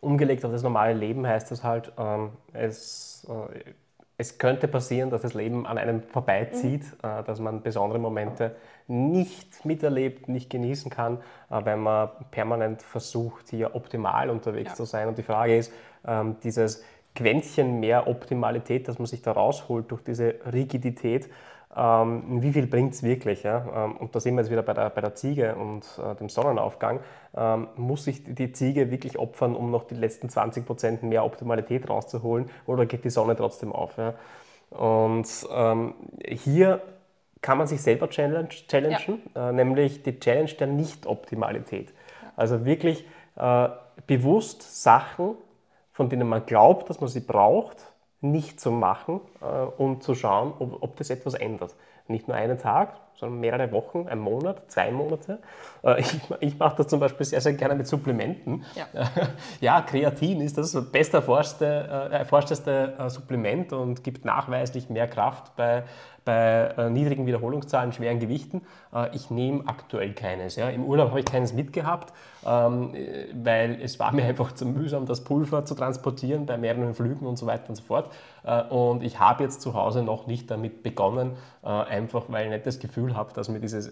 Umgelegt 0.00 0.44
auf 0.44 0.52
das 0.52 0.62
normale 0.62 0.92
Leben 0.92 1.26
heißt 1.26 1.50
das 1.50 1.64
halt, 1.64 1.92
ähm, 1.98 2.32
es, 2.52 3.26
äh, 3.28 3.72
es 4.16 4.38
könnte 4.38 4.68
passieren, 4.68 5.10
dass 5.10 5.22
das 5.22 5.34
Leben 5.34 5.66
an 5.66 5.78
einem 5.78 6.02
vorbeizieht, 6.02 6.82
mhm. 6.82 7.08
äh, 7.08 7.22
dass 7.24 7.40
man 7.40 7.62
besondere 7.62 7.98
Momente 7.98 8.54
nicht 8.86 9.64
miterlebt, 9.64 10.28
nicht 10.28 10.50
genießen 10.50 10.90
kann, 10.90 11.18
äh, 11.50 11.64
wenn 11.64 11.80
man 11.80 12.10
permanent 12.30 12.82
versucht, 12.82 13.48
hier 13.50 13.74
optimal 13.74 14.30
unterwegs 14.30 14.70
ja. 14.70 14.76
zu 14.76 14.84
sein. 14.84 15.08
Und 15.08 15.18
die 15.18 15.22
Frage 15.22 15.56
ist, 15.56 15.72
ähm, 16.06 16.36
dieses 16.44 16.84
Quäntchen 17.14 17.80
mehr 17.80 18.08
Optimalität, 18.08 18.88
das 18.88 18.98
man 18.98 19.06
sich 19.06 19.22
da 19.22 19.32
rausholt 19.32 19.90
durch 19.90 20.02
diese 20.02 20.34
Rigidität, 20.52 21.28
ähm, 21.76 22.42
wie 22.42 22.52
viel 22.52 22.66
bringt 22.66 22.94
es 22.94 23.02
wirklich? 23.02 23.42
Ja? 23.42 23.84
Ähm, 23.84 23.96
und 23.96 24.14
da 24.14 24.20
sind 24.20 24.34
wir 24.34 24.42
jetzt 24.42 24.50
wieder 24.50 24.62
bei 24.62 24.74
der, 24.74 24.90
bei 24.90 25.00
der 25.00 25.14
Ziege 25.14 25.54
und 25.56 25.84
äh, 25.98 26.14
dem 26.14 26.28
Sonnenaufgang. 26.28 27.00
Ähm, 27.36 27.68
muss 27.76 28.04
sich 28.04 28.22
die 28.24 28.52
Ziege 28.52 28.90
wirklich 28.90 29.18
opfern, 29.18 29.56
um 29.56 29.70
noch 29.70 29.84
die 29.84 29.94
letzten 29.94 30.28
20 30.28 30.64
Prozent 30.66 31.02
mehr 31.02 31.24
Optimalität 31.24 31.88
rauszuholen 31.88 32.48
oder 32.66 32.86
geht 32.86 33.04
die 33.04 33.10
Sonne 33.10 33.34
trotzdem 33.34 33.72
auf? 33.72 33.96
Ja? 33.96 34.14
Und 34.70 35.28
ähm, 35.52 35.94
hier 36.26 36.80
kann 37.40 37.58
man 37.58 37.66
sich 37.66 37.82
selber 37.82 38.08
challenge, 38.08 38.48
challengen, 38.68 39.20
ja. 39.34 39.50
äh, 39.50 39.52
nämlich 39.52 40.02
die 40.02 40.18
Challenge 40.18 40.52
der 40.52 40.66
Nicht-Optimalität. 40.66 41.92
Also 42.36 42.64
wirklich 42.64 43.04
äh, 43.36 43.68
bewusst 44.06 44.82
Sachen, 44.82 45.36
von 45.92 46.08
denen 46.08 46.28
man 46.28 46.46
glaubt, 46.46 46.88
dass 46.88 47.00
man 47.00 47.08
sie 47.08 47.20
braucht, 47.20 47.76
nicht 48.24 48.60
zu 48.60 48.70
machen 48.70 49.20
äh, 49.40 49.44
und 49.80 50.02
zu 50.02 50.14
schauen, 50.14 50.52
ob, 50.58 50.82
ob 50.82 50.96
das 50.96 51.10
etwas 51.10 51.34
ändert. 51.34 51.74
Nicht 52.08 52.26
nur 52.26 52.36
einen 52.36 52.58
Tag, 52.58 52.96
sondern 53.16 53.40
mehrere 53.40 53.72
Wochen, 53.72 54.06
ein 54.08 54.18
Monat, 54.18 54.70
zwei 54.70 54.90
Monate. 54.90 55.38
Äh, 55.82 56.00
ich, 56.00 56.20
ich 56.40 56.58
mache 56.58 56.76
das 56.76 56.88
zum 56.88 57.00
Beispiel 57.00 57.26
sehr, 57.26 57.40
sehr 57.40 57.54
gerne 57.54 57.74
mit 57.74 57.86
Supplementen. 57.86 58.64
Ja, 58.74 58.86
ja 59.60 59.80
Kreatin 59.82 60.40
ist 60.40 60.58
das 60.58 60.76
best 60.90 61.14
erforschte, 61.14 61.64
äh, 62.10 62.16
erforschteste 62.16 62.94
äh, 62.98 63.08
Supplement 63.08 63.72
und 63.72 64.04
gibt 64.04 64.24
nachweislich 64.24 64.88
mehr 64.88 65.08
Kraft 65.08 65.54
bei 65.56 65.84
bei 66.24 66.74
äh, 66.78 66.90
niedrigen 66.90 67.26
Wiederholungszahlen, 67.26 67.92
schweren 67.92 68.18
Gewichten. 68.18 68.62
Äh, 68.94 69.14
ich 69.14 69.30
nehme 69.30 69.64
aktuell 69.66 70.14
keines. 70.14 70.56
Ja. 70.56 70.68
Im 70.70 70.84
Urlaub 70.84 71.10
habe 71.10 71.20
ich 71.20 71.26
keines 71.26 71.52
mitgehabt, 71.52 72.12
ähm, 72.46 72.94
weil 73.34 73.78
es 73.82 73.98
war 74.00 74.12
mir 74.14 74.24
einfach 74.24 74.52
zu 74.52 74.66
mühsam, 74.66 75.06
das 75.06 75.24
Pulver 75.24 75.64
zu 75.64 75.74
transportieren 75.74 76.46
bei 76.46 76.56
mehreren 76.56 76.94
Flügen 76.94 77.26
und 77.26 77.36
so 77.36 77.46
weiter 77.46 77.68
und 77.68 77.76
so 77.76 77.82
fort. 77.82 78.10
Äh, 78.44 78.62
und 78.62 79.02
ich 79.02 79.20
habe 79.20 79.44
jetzt 79.44 79.60
zu 79.60 79.74
Hause 79.74 80.02
noch 80.02 80.26
nicht 80.26 80.50
damit 80.50 80.82
begonnen, 80.82 81.32
äh, 81.62 81.68
einfach 81.68 82.24
weil 82.28 82.46
ich 82.46 82.50
nicht 82.50 82.66
das 82.66 82.78
Gefühl 83.04 83.16
habe, 83.16 83.32
dass 83.34 83.48
mir 83.48 83.60
dieses 83.60 83.90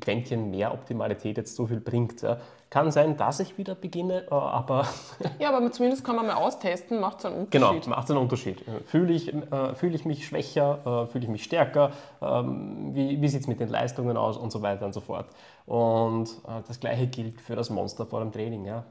Quäntchen 0.00 0.50
mehr 0.50 0.72
Optimalität 0.72 1.36
jetzt 1.36 1.54
so 1.54 1.66
viel 1.66 1.80
bringt. 1.80 2.22
Ja. 2.22 2.38
Kann 2.68 2.90
sein, 2.90 3.16
dass 3.16 3.38
ich 3.38 3.58
wieder 3.58 3.76
beginne, 3.76 4.24
äh, 4.28 4.34
aber. 4.34 4.86
ja, 5.38 5.56
aber 5.56 5.70
zumindest 5.70 6.04
kann 6.04 6.16
man 6.16 6.26
mal 6.26 6.34
austesten, 6.34 7.00
macht 7.00 7.20
es 7.20 7.26
einen 7.26 7.36
Unterschied. 7.36 7.82
Genau, 7.84 7.94
macht 7.94 8.04
es 8.04 8.10
einen 8.10 8.20
Unterschied. 8.20 8.64
Fühle 8.86 9.12
ich, 9.12 9.32
äh, 9.32 9.74
fühl 9.76 9.94
ich 9.94 10.04
mich 10.04 10.26
schwächer, 10.26 11.04
äh, 11.04 11.06
fühle 11.06 11.24
ich 11.24 11.30
mich 11.30 11.44
stärker, 11.44 11.92
ähm, 12.20 12.90
wie, 12.92 13.20
wie 13.20 13.28
sieht 13.28 13.42
es 13.42 13.46
mit 13.46 13.60
den 13.60 13.68
Leistungen 13.68 14.16
aus 14.16 14.36
und 14.36 14.50
so 14.50 14.62
weiter 14.62 14.84
und 14.84 14.94
so 14.94 15.00
fort. 15.00 15.26
Und 15.64 16.28
äh, 16.48 16.62
das 16.66 16.80
gleiche 16.80 17.06
gilt 17.06 17.40
für 17.40 17.54
das 17.54 17.70
Monster 17.70 18.04
vor 18.04 18.18
dem 18.18 18.32
Training. 18.32 18.64
Ja. 18.64 18.84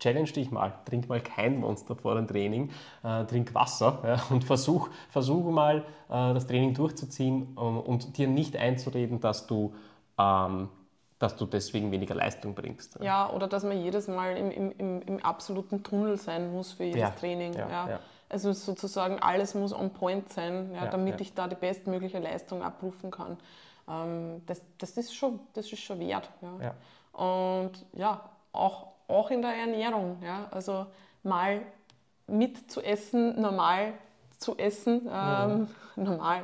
Challenge 0.00 0.30
dich 0.30 0.50
mal, 0.50 0.74
trink 0.84 1.08
mal 1.08 1.20
kein 1.20 1.60
Monster 1.60 1.96
vor 1.96 2.16
dem 2.16 2.26
Training, 2.26 2.70
äh, 3.04 3.24
trink 3.24 3.54
Wasser 3.54 4.00
ja, 4.04 4.22
und 4.34 4.44
versuch, 4.44 4.90
versuch 5.08 5.50
mal 5.50 5.78
äh, 5.78 6.34
das 6.34 6.46
Training 6.46 6.74
durchzuziehen 6.74 7.54
und 7.56 8.18
dir 8.18 8.28
nicht 8.28 8.56
einzureden, 8.56 9.20
dass 9.20 9.46
du 9.46 9.72
ähm, 10.18 10.68
dass 11.24 11.36
du 11.36 11.46
deswegen 11.46 11.90
weniger 11.90 12.14
Leistung 12.14 12.54
bringst. 12.54 12.98
Ja, 13.00 13.30
oder 13.30 13.46
dass 13.46 13.64
man 13.64 13.80
jedes 13.80 14.08
Mal 14.08 14.36
im, 14.36 14.50
im, 14.50 15.02
im 15.02 15.24
absoluten 15.24 15.82
Tunnel 15.82 16.18
sein 16.18 16.52
muss 16.52 16.72
für 16.72 16.84
jedes 16.84 17.00
ja, 17.00 17.10
Training. 17.10 17.54
Ja, 17.54 17.68
ja. 17.88 18.00
Also 18.28 18.52
sozusagen 18.52 19.18
alles 19.20 19.54
muss 19.54 19.72
on 19.72 19.90
point 19.90 20.30
sein, 20.30 20.76
damit 20.90 21.20
ich 21.22 21.32
da 21.32 21.48
die 21.48 21.54
bestmögliche 21.54 22.18
Leistung 22.18 22.62
abrufen 22.62 23.10
kann. 23.10 23.38
Ähm, 23.88 24.42
das, 24.44 24.60
das, 24.76 24.90
ist 24.98 25.14
schon, 25.14 25.40
das 25.54 25.72
ist 25.72 25.80
schon 25.80 25.98
wert. 25.98 26.28
Und 27.12 27.72
ja, 27.94 28.28
auch, 28.52 28.88
auch 29.08 29.30
in 29.30 29.40
der 29.40 29.54
Ernährung. 29.54 30.18
Also 30.50 30.86
mal 31.22 31.62
mit 32.26 32.70
zu 32.70 32.82
essen, 32.82 33.40
normal 33.40 33.94
zu 34.36 34.58
essen. 34.58 35.08
Ähm, 35.10 35.68
normal, 35.96 36.42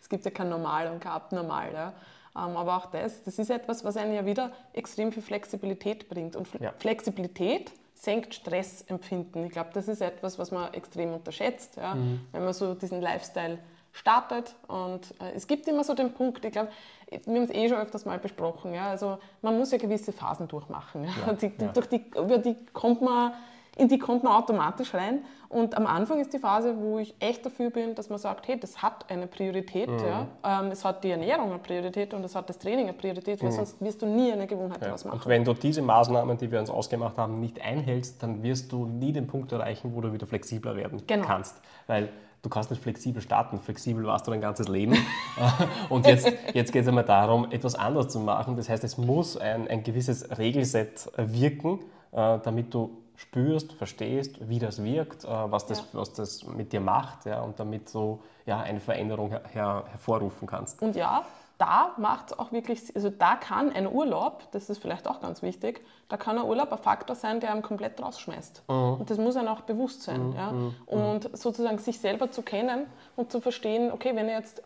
es 0.00 0.08
gibt 0.08 0.24
ja 0.24 0.30
kein 0.30 0.48
Normal 0.48 0.88
und 0.88 1.00
kein 1.00 1.12
Abnormal. 1.12 1.92
Ähm, 2.38 2.56
aber 2.56 2.76
auch 2.76 2.86
das, 2.86 3.22
das 3.22 3.38
ist 3.38 3.50
etwas, 3.50 3.84
was 3.84 3.96
einen 3.96 4.14
ja 4.14 4.24
wieder 4.24 4.52
extrem 4.72 5.12
viel 5.12 5.22
Flexibilität 5.22 6.08
bringt. 6.08 6.36
Und 6.36 6.48
ja. 6.60 6.72
Flexibilität 6.78 7.72
senkt 7.94 8.34
Stressempfinden. 8.34 9.44
Ich 9.46 9.52
glaube, 9.52 9.70
das 9.74 9.88
ist 9.88 10.00
etwas, 10.00 10.38
was 10.38 10.50
man 10.50 10.72
extrem 10.72 11.12
unterschätzt, 11.12 11.76
ja? 11.76 11.94
Mhm. 11.94 12.20
wenn 12.32 12.44
man 12.44 12.52
so 12.52 12.74
diesen 12.74 13.00
Lifestyle 13.00 13.58
startet. 13.92 14.54
Und 14.68 15.14
äh, 15.20 15.32
es 15.34 15.46
gibt 15.46 15.66
immer 15.66 15.82
so 15.82 15.94
den 15.94 16.12
Punkt, 16.12 16.44
ich 16.44 16.52
glaube, 16.52 16.70
wir 17.10 17.18
haben 17.18 17.44
es 17.44 17.50
eh 17.50 17.68
schon 17.68 17.78
öfters 17.78 18.04
mal 18.04 18.18
besprochen, 18.18 18.74
ja? 18.74 18.88
also 18.90 19.18
man 19.42 19.58
muss 19.58 19.72
ja 19.72 19.78
gewisse 19.78 20.12
Phasen 20.12 20.46
durchmachen. 20.46 21.04
Ja, 21.04 21.32
die, 21.32 21.48
die, 21.48 21.66
durch 21.68 21.86
die, 21.88 22.04
über 22.16 22.38
die 22.38 22.54
kommt 22.72 23.02
man 23.02 23.32
in 23.78 23.88
die 23.88 23.98
kommt 23.98 24.24
man 24.24 24.32
automatisch 24.34 24.92
rein. 24.92 25.20
Und 25.48 25.76
am 25.76 25.86
Anfang 25.86 26.20
ist 26.20 26.32
die 26.34 26.38
Phase, 26.38 26.76
wo 26.78 26.98
ich 26.98 27.14
echt 27.20 27.46
dafür 27.46 27.70
bin, 27.70 27.94
dass 27.94 28.10
man 28.10 28.18
sagt, 28.18 28.48
hey, 28.48 28.60
das 28.60 28.82
hat 28.82 29.10
eine 29.10 29.26
Priorität. 29.26 29.88
Mhm. 29.88 29.98
Ja? 29.98 30.26
Ähm, 30.44 30.70
es 30.70 30.84
hat 30.84 31.02
die 31.04 31.10
Ernährung 31.10 31.50
eine 31.50 31.58
Priorität 31.58 32.12
und 32.12 32.22
es 32.24 32.34
hat 32.34 32.50
das 32.50 32.58
Training 32.58 32.88
eine 32.88 32.92
Priorität, 32.92 33.42
weil 33.42 33.50
mhm. 33.50 33.54
sonst 33.54 33.80
wirst 33.80 34.02
du 34.02 34.06
nie 34.06 34.30
eine 34.30 34.46
Gewohnheit 34.46 34.80
ja. 34.80 34.88
daraus 34.88 35.04
machen. 35.06 35.18
Und 35.18 35.26
wenn 35.26 35.44
du 35.44 35.54
diese 35.54 35.80
Maßnahmen, 35.80 36.36
die 36.36 36.50
wir 36.50 36.60
uns 36.60 36.68
ausgemacht 36.68 37.16
haben, 37.16 37.40
nicht 37.40 37.62
einhältst, 37.62 38.22
dann 38.22 38.42
wirst 38.42 38.70
du 38.72 38.84
nie 38.84 39.12
den 39.12 39.26
Punkt 39.26 39.52
erreichen, 39.52 39.94
wo 39.94 40.02
du 40.02 40.12
wieder 40.12 40.26
flexibler 40.26 40.76
werden 40.76 41.02
genau. 41.06 41.26
kannst. 41.26 41.56
Weil 41.86 42.10
du 42.42 42.50
kannst 42.50 42.70
nicht 42.70 42.82
flexibel 42.82 43.22
starten. 43.22 43.58
Flexibel 43.58 44.04
warst 44.04 44.26
du 44.26 44.32
dein 44.32 44.42
ganzes 44.42 44.68
Leben. 44.68 44.98
und 45.88 46.06
jetzt, 46.06 46.30
jetzt 46.52 46.72
geht 46.72 46.82
es 46.82 46.88
einmal 46.88 47.04
darum, 47.04 47.50
etwas 47.50 47.74
anders 47.74 48.08
zu 48.08 48.20
machen. 48.20 48.56
Das 48.56 48.68
heißt, 48.68 48.84
es 48.84 48.98
muss 48.98 49.38
ein, 49.38 49.66
ein 49.66 49.82
gewisses 49.82 50.36
Regelset 50.36 51.10
wirken, 51.16 51.78
äh, 52.12 52.38
damit 52.42 52.74
du 52.74 52.90
spürst, 53.18 53.72
verstehst, 53.72 54.48
wie 54.48 54.60
das 54.60 54.82
wirkt, 54.82 55.24
äh, 55.24 55.28
was 55.28 55.66
das, 55.66 55.80
ja. 55.80 55.84
was 55.92 56.12
das 56.12 56.44
mit 56.44 56.72
dir 56.72 56.80
macht 56.80 57.26
ja, 57.26 57.40
und 57.40 57.58
damit 57.58 57.88
so 57.88 58.20
ja, 58.46 58.60
eine 58.60 58.78
Veränderung 58.80 59.30
her, 59.30 59.42
her, 59.52 59.84
hervorrufen 59.90 60.46
kannst. 60.46 60.80
Und 60.80 60.94
ja, 60.94 61.24
da 61.58 61.94
macht 61.96 62.30
es 62.30 62.38
auch 62.38 62.52
wirklich, 62.52 62.94
also 62.94 63.10
da 63.10 63.34
kann 63.34 63.72
ein 63.72 63.88
Urlaub, 63.88 64.44
das 64.52 64.70
ist 64.70 64.80
vielleicht 64.80 65.08
auch 65.08 65.20
ganz 65.20 65.42
wichtig, 65.42 65.84
da 66.08 66.16
kann 66.16 66.38
ein 66.38 66.44
Urlaub 66.44 66.70
ein 66.70 66.78
Faktor 66.78 67.16
sein, 67.16 67.40
der 67.40 67.50
einem 67.50 67.62
komplett 67.62 68.00
rausschmeißt. 68.00 68.62
Mhm. 68.68 69.00
Und 69.00 69.10
das 69.10 69.18
muss 69.18 69.34
einem 69.34 69.48
auch 69.48 69.62
bewusst 69.62 70.02
sein. 70.02 70.28
Mhm. 70.28 70.36
Ja? 70.36 70.52
Mhm. 70.52 70.74
Und 70.86 71.36
sozusagen 71.36 71.78
sich 71.78 71.98
selber 71.98 72.30
zu 72.30 72.42
kennen 72.42 72.86
und 73.16 73.32
zu 73.32 73.40
verstehen, 73.40 73.90
okay, 73.90 74.14
wenn 74.14 74.28
ich 74.28 74.34
jetzt 74.34 74.62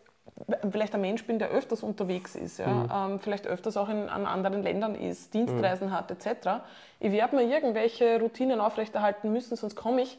vielleicht 0.71 0.95
ein 0.95 1.01
Mensch 1.01 1.25
bin, 1.25 1.39
der 1.39 1.49
öfters 1.49 1.83
unterwegs 1.83 2.35
ist, 2.35 2.59
ja, 2.59 2.67
mhm. 2.67 2.89
ähm, 2.93 3.19
vielleicht 3.19 3.47
öfters 3.47 3.77
auch 3.77 3.89
in, 3.89 4.09
an 4.09 4.25
anderen 4.25 4.63
Ländern 4.63 4.95
ist, 4.95 5.33
Dienstreisen 5.33 5.89
mhm. 5.89 5.91
hat 5.91 6.11
etc. 6.11 6.63
Ich 6.99 7.11
werde 7.11 7.35
mir 7.35 7.43
irgendwelche 7.43 8.19
Routinen 8.19 8.59
aufrechterhalten 8.59 9.31
müssen, 9.31 9.55
sonst 9.55 9.75
komme 9.75 10.01
ich, 10.01 10.17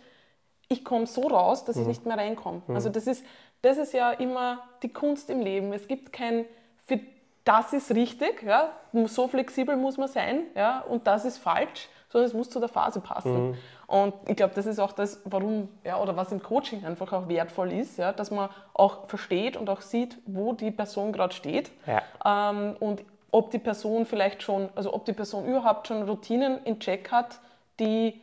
ich 0.69 0.85
komme 0.85 1.07
so 1.07 1.23
raus, 1.23 1.65
dass 1.65 1.77
mhm. 1.77 1.83
ich 1.83 1.89
nicht 1.89 2.07
mehr 2.07 2.17
reinkomme. 2.17 2.63
Mhm. 2.67 2.75
Also 2.75 2.89
das 2.89 3.07
ist, 3.07 3.25
das 3.63 3.77
ist 3.77 3.93
ja 3.93 4.13
immer 4.13 4.63
die 4.83 4.93
Kunst 4.93 5.31
im 5.31 5.41
Leben. 5.41 5.73
Es 5.73 5.89
gibt 5.89 6.13
kein, 6.13 6.45
für 6.87 7.01
das 7.45 7.73
ist 7.73 7.91
richtig, 7.91 8.43
ja, 8.43 8.71
so 9.07 9.29
flexibel 9.29 9.77
muss 9.77 9.97
man 9.97 10.09
sein 10.09 10.45
ja, 10.55 10.81
und 10.81 11.07
das 11.07 11.25
ist 11.25 11.39
falsch, 11.39 11.89
sondern 12.09 12.29
es 12.29 12.35
muss 12.35 12.49
zu 12.49 12.61
der 12.61 12.69
Phase 12.69 13.01
passen. 13.01 13.57
Und 13.87 14.15
ich 14.29 14.37
glaube, 14.37 14.55
das 14.55 14.67
ist 14.67 14.79
auch 14.79 14.93
das, 14.93 15.21
warum, 15.25 15.69
ja, 15.85 16.01
oder 16.01 16.17
was 16.17 16.33
im 16.33 16.43
Coaching 16.43 16.85
einfach 16.85 17.13
auch 17.13 17.29
wertvoll 17.29 17.73
ist, 17.73 17.99
ja, 17.99 18.13
dass 18.13 18.31
man 18.31 18.49
auch 18.73 19.09
versteht 19.09 19.57
und 19.57 19.69
auch 19.69 19.81
sieht, 19.81 20.19
wo 20.27 20.53
die 20.53 20.71
Person 20.71 21.13
gerade 21.13 21.35
steht. 21.35 21.71
Ja. 21.87 22.51
Ähm, 22.51 22.77
und 22.81 23.05
ob 23.31 23.51
die 23.51 23.59
Person 23.59 24.07
vielleicht 24.07 24.43
schon, 24.43 24.69
also 24.75 24.95
ob 24.95 25.05
die 25.05 25.13
Person 25.13 25.45
überhaupt 25.47 25.89
schon 25.89 26.03
Routinen 26.05 26.63
in 26.65 26.79
Check 26.79 27.11
hat, 27.11 27.41
die 27.81 28.21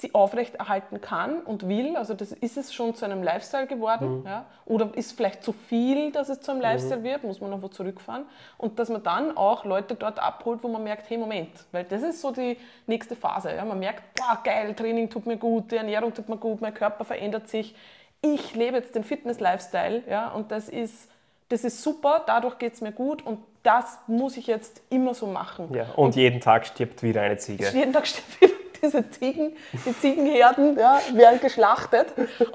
sie 0.00 0.14
aufrechterhalten 0.14 1.00
kann 1.00 1.40
und 1.40 1.68
will. 1.68 1.96
Also 1.96 2.14
das 2.14 2.32
ist 2.32 2.56
es 2.56 2.72
schon 2.72 2.94
zu 2.94 3.04
einem 3.04 3.22
Lifestyle 3.22 3.66
geworden. 3.66 4.20
Mhm. 4.20 4.26
Ja? 4.26 4.46
Oder 4.64 4.90
ist 4.94 5.12
vielleicht 5.12 5.42
zu 5.42 5.52
viel, 5.52 6.10
dass 6.12 6.28
es 6.28 6.40
zu 6.40 6.52
einem 6.52 6.60
Lifestyle 6.60 7.00
mhm. 7.00 7.04
wird, 7.04 7.24
muss 7.24 7.40
man 7.40 7.50
noch 7.50 7.62
wo 7.62 7.68
zurückfahren. 7.68 8.24
Und 8.58 8.78
dass 8.78 8.88
man 8.88 9.02
dann 9.02 9.36
auch 9.36 9.64
Leute 9.64 9.94
dort 9.94 10.18
abholt, 10.18 10.62
wo 10.62 10.68
man 10.68 10.82
merkt, 10.82 11.08
hey 11.10 11.18
Moment, 11.18 11.50
weil 11.72 11.84
das 11.84 12.02
ist 12.02 12.20
so 12.20 12.30
die 12.30 12.56
nächste 12.86 13.16
Phase. 13.16 13.54
Ja? 13.54 13.64
Man 13.64 13.78
merkt, 13.78 14.02
boah, 14.14 14.38
geil, 14.42 14.74
Training 14.74 15.10
tut 15.10 15.26
mir 15.26 15.36
gut, 15.36 15.70
die 15.70 15.76
Ernährung 15.76 16.14
tut 16.14 16.28
mir 16.28 16.36
gut, 16.36 16.60
mein 16.60 16.74
Körper 16.74 17.04
verändert 17.04 17.48
sich. 17.48 17.74
Ich 18.22 18.54
lebe 18.54 18.76
jetzt 18.76 18.94
den 18.94 19.04
Fitness-Lifestyle 19.04 20.02
ja? 20.08 20.30
und 20.30 20.50
das 20.50 20.68
ist, 20.68 21.08
das 21.48 21.64
ist 21.64 21.82
super, 21.82 22.22
dadurch 22.26 22.58
geht 22.58 22.74
es 22.74 22.80
mir 22.80 22.92
gut 22.92 23.24
und 23.24 23.38
das 23.62 23.98
muss 24.06 24.36
ich 24.36 24.46
jetzt 24.46 24.82
immer 24.88 25.14
so 25.14 25.26
machen. 25.26 25.72
Ja, 25.74 25.84
und, 25.96 26.06
und 26.06 26.16
jeden 26.16 26.40
Tag 26.40 26.66
stirbt 26.66 27.02
wieder 27.02 27.22
eine 27.22 27.36
Ziege. 27.36 27.68
Jeden 27.70 27.92
Tag 27.92 28.06
stirbt 28.06 28.40
wieder 28.40 28.49
diese 28.82 29.08
Ziegen, 29.10 29.56
die 29.86 29.98
Ziegenherden 29.98 30.78
ja, 30.78 31.00
werden 31.12 31.40
geschlachtet. 31.40 32.08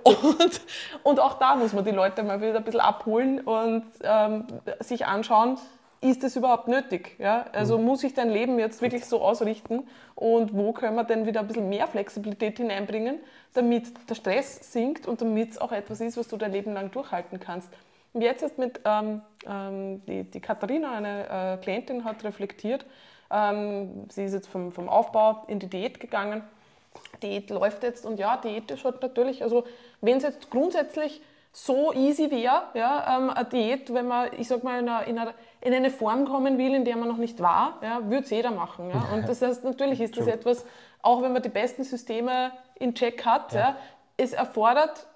Und, 0.03 0.61
und 1.03 1.19
auch 1.19 1.39
da 1.39 1.55
muss 1.55 1.73
man 1.73 1.85
die 1.85 1.91
Leute 1.91 2.23
mal 2.23 2.41
wieder 2.41 2.57
ein 2.57 2.63
bisschen 2.63 2.79
abholen 2.79 3.39
und 3.41 3.85
ähm, 4.03 4.45
sich 4.79 5.05
anschauen, 5.05 5.57
ist 6.01 6.23
es 6.23 6.35
überhaupt 6.35 6.67
nötig? 6.67 7.15
Ja? 7.19 7.45
Also 7.51 7.77
mhm. 7.77 7.85
muss 7.85 8.03
ich 8.03 8.13
dein 8.13 8.29
Leben 8.29 8.59
jetzt 8.59 8.81
wirklich 8.81 9.05
so 9.05 9.21
ausrichten 9.21 9.87
und 10.13 10.53
wo 10.53 10.71
können 10.71 10.95
wir 10.95 11.03
denn 11.03 11.25
wieder 11.25 11.39
ein 11.39 11.47
bisschen 11.47 11.69
mehr 11.69 11.87
Flexibilität 11.87 12.57
hineinbringen, 12.57 13.19
damit 13.53 14.09
der 14.09 14.15
Stress 14.15 14.71
sinkt 14.71 15.07
und 15.07 15.21
damit 15.21 15.51
es 15.51 15.57
auch 15.57 15.71
etwas 15.71 16.01
ist, 16.01 16.17
was 16.17 16.27
du 16.27 16.37
dein 16.37 16.51
Leben 16.51 16.73
lang 16.73 16.91
durchhalten 16.91 17.39
kannst. 17.39 17.69
Und 18.13 18.21
jetzt 18.21 18.43
ist 18.43 18.57
mit, 18.57 18.79
ähm, 18.85 19.21
ähm, 19.45 20.01
die, 20.05 20.23
die 20.23 20.39
Katharina, 20.39 20.91
eine 20.93 21.57
äh, 21.57 21.57
Klientin, 21.61 22.05
hat 22.05 22.23
reflektiert, 22.23 22.85
ähm, 23.35 24.05
sie 24.09 24.23
ist 24.23 24.33
jetzt 24.33 24.47
vom, 24.47 24.71
vom 24.71 24.87
Aufbau 24.87 25.43
in 25.47 25.59
die 25.59 25.67
Diät 25.67 25.99
gegangen. 25.99 26.43
Diät 27.21 27.49
läuft 27.49 27.83
jetzt 27.83 28.05
und 28.05 28.19
ja, 28.19 28.37
Diät 28.37 28.71
ist 28.71 28.85
halt 28.85 29.01
natürlich, 29.01 29.43
also 29.43 29.65
wenn 30.01 30.17
es 30.17 30.23
jetzt 30.23 30.49
grundsätzlich 30.49 31.21
so 31.51 31.93
easy 31.93 32.31
wäre, 32.31 32.63
ja, 32.73 33.17
ähm, 33.17 33.29
eine 33.29 33.45
Diät, 33.45 33.93
wenn 33.93 34.07
man, 34.07 34.29
ich 34.37 34.47
sag 34.47 34.63
mal, 34.63 34.79
in 34.79 34.89
eine, 34.89 35.05
in, 35.05 35.17
eine, 35.17 35.33
in 35.61 35.73
eine, 35.73 35.89
Form 35.89 36.25
kommen 36.25 36.57
will, 36.57 36.73
in 36.73 36.85
der 36.85 36.97
man 36.97 37.07
noch 37.07 37.17
nicht 37.17 37.41
war, 37.41 37.79
ja, 37.81 38.01
würde 38.03 38.23
es 38.23 38.29
jeder 38.29 38.51
machen. 38.51 38.89
Ja. 38.89 39.13
Und 39.13 39.27
das 39.27 39.41
heißt, 39.41 39.63
natürlich 39.63 40.01
ist 40.01 40.17
das 40.17 40.27
etwas, 40.27 40.65
auch 41.01 41.21
wenn 41.21 41.33
man 41.33 41.41
die 41.41 41.49
besten 41.49 41.83
Systeme 41.83 42.51
in 42.77 42.93
Check 42.93 43.25
hat, 43.25 43.53
ja. 43.53 43.59
ja 43.59 43.77
es 44.17 44.33
erfordert, 44.33 45.07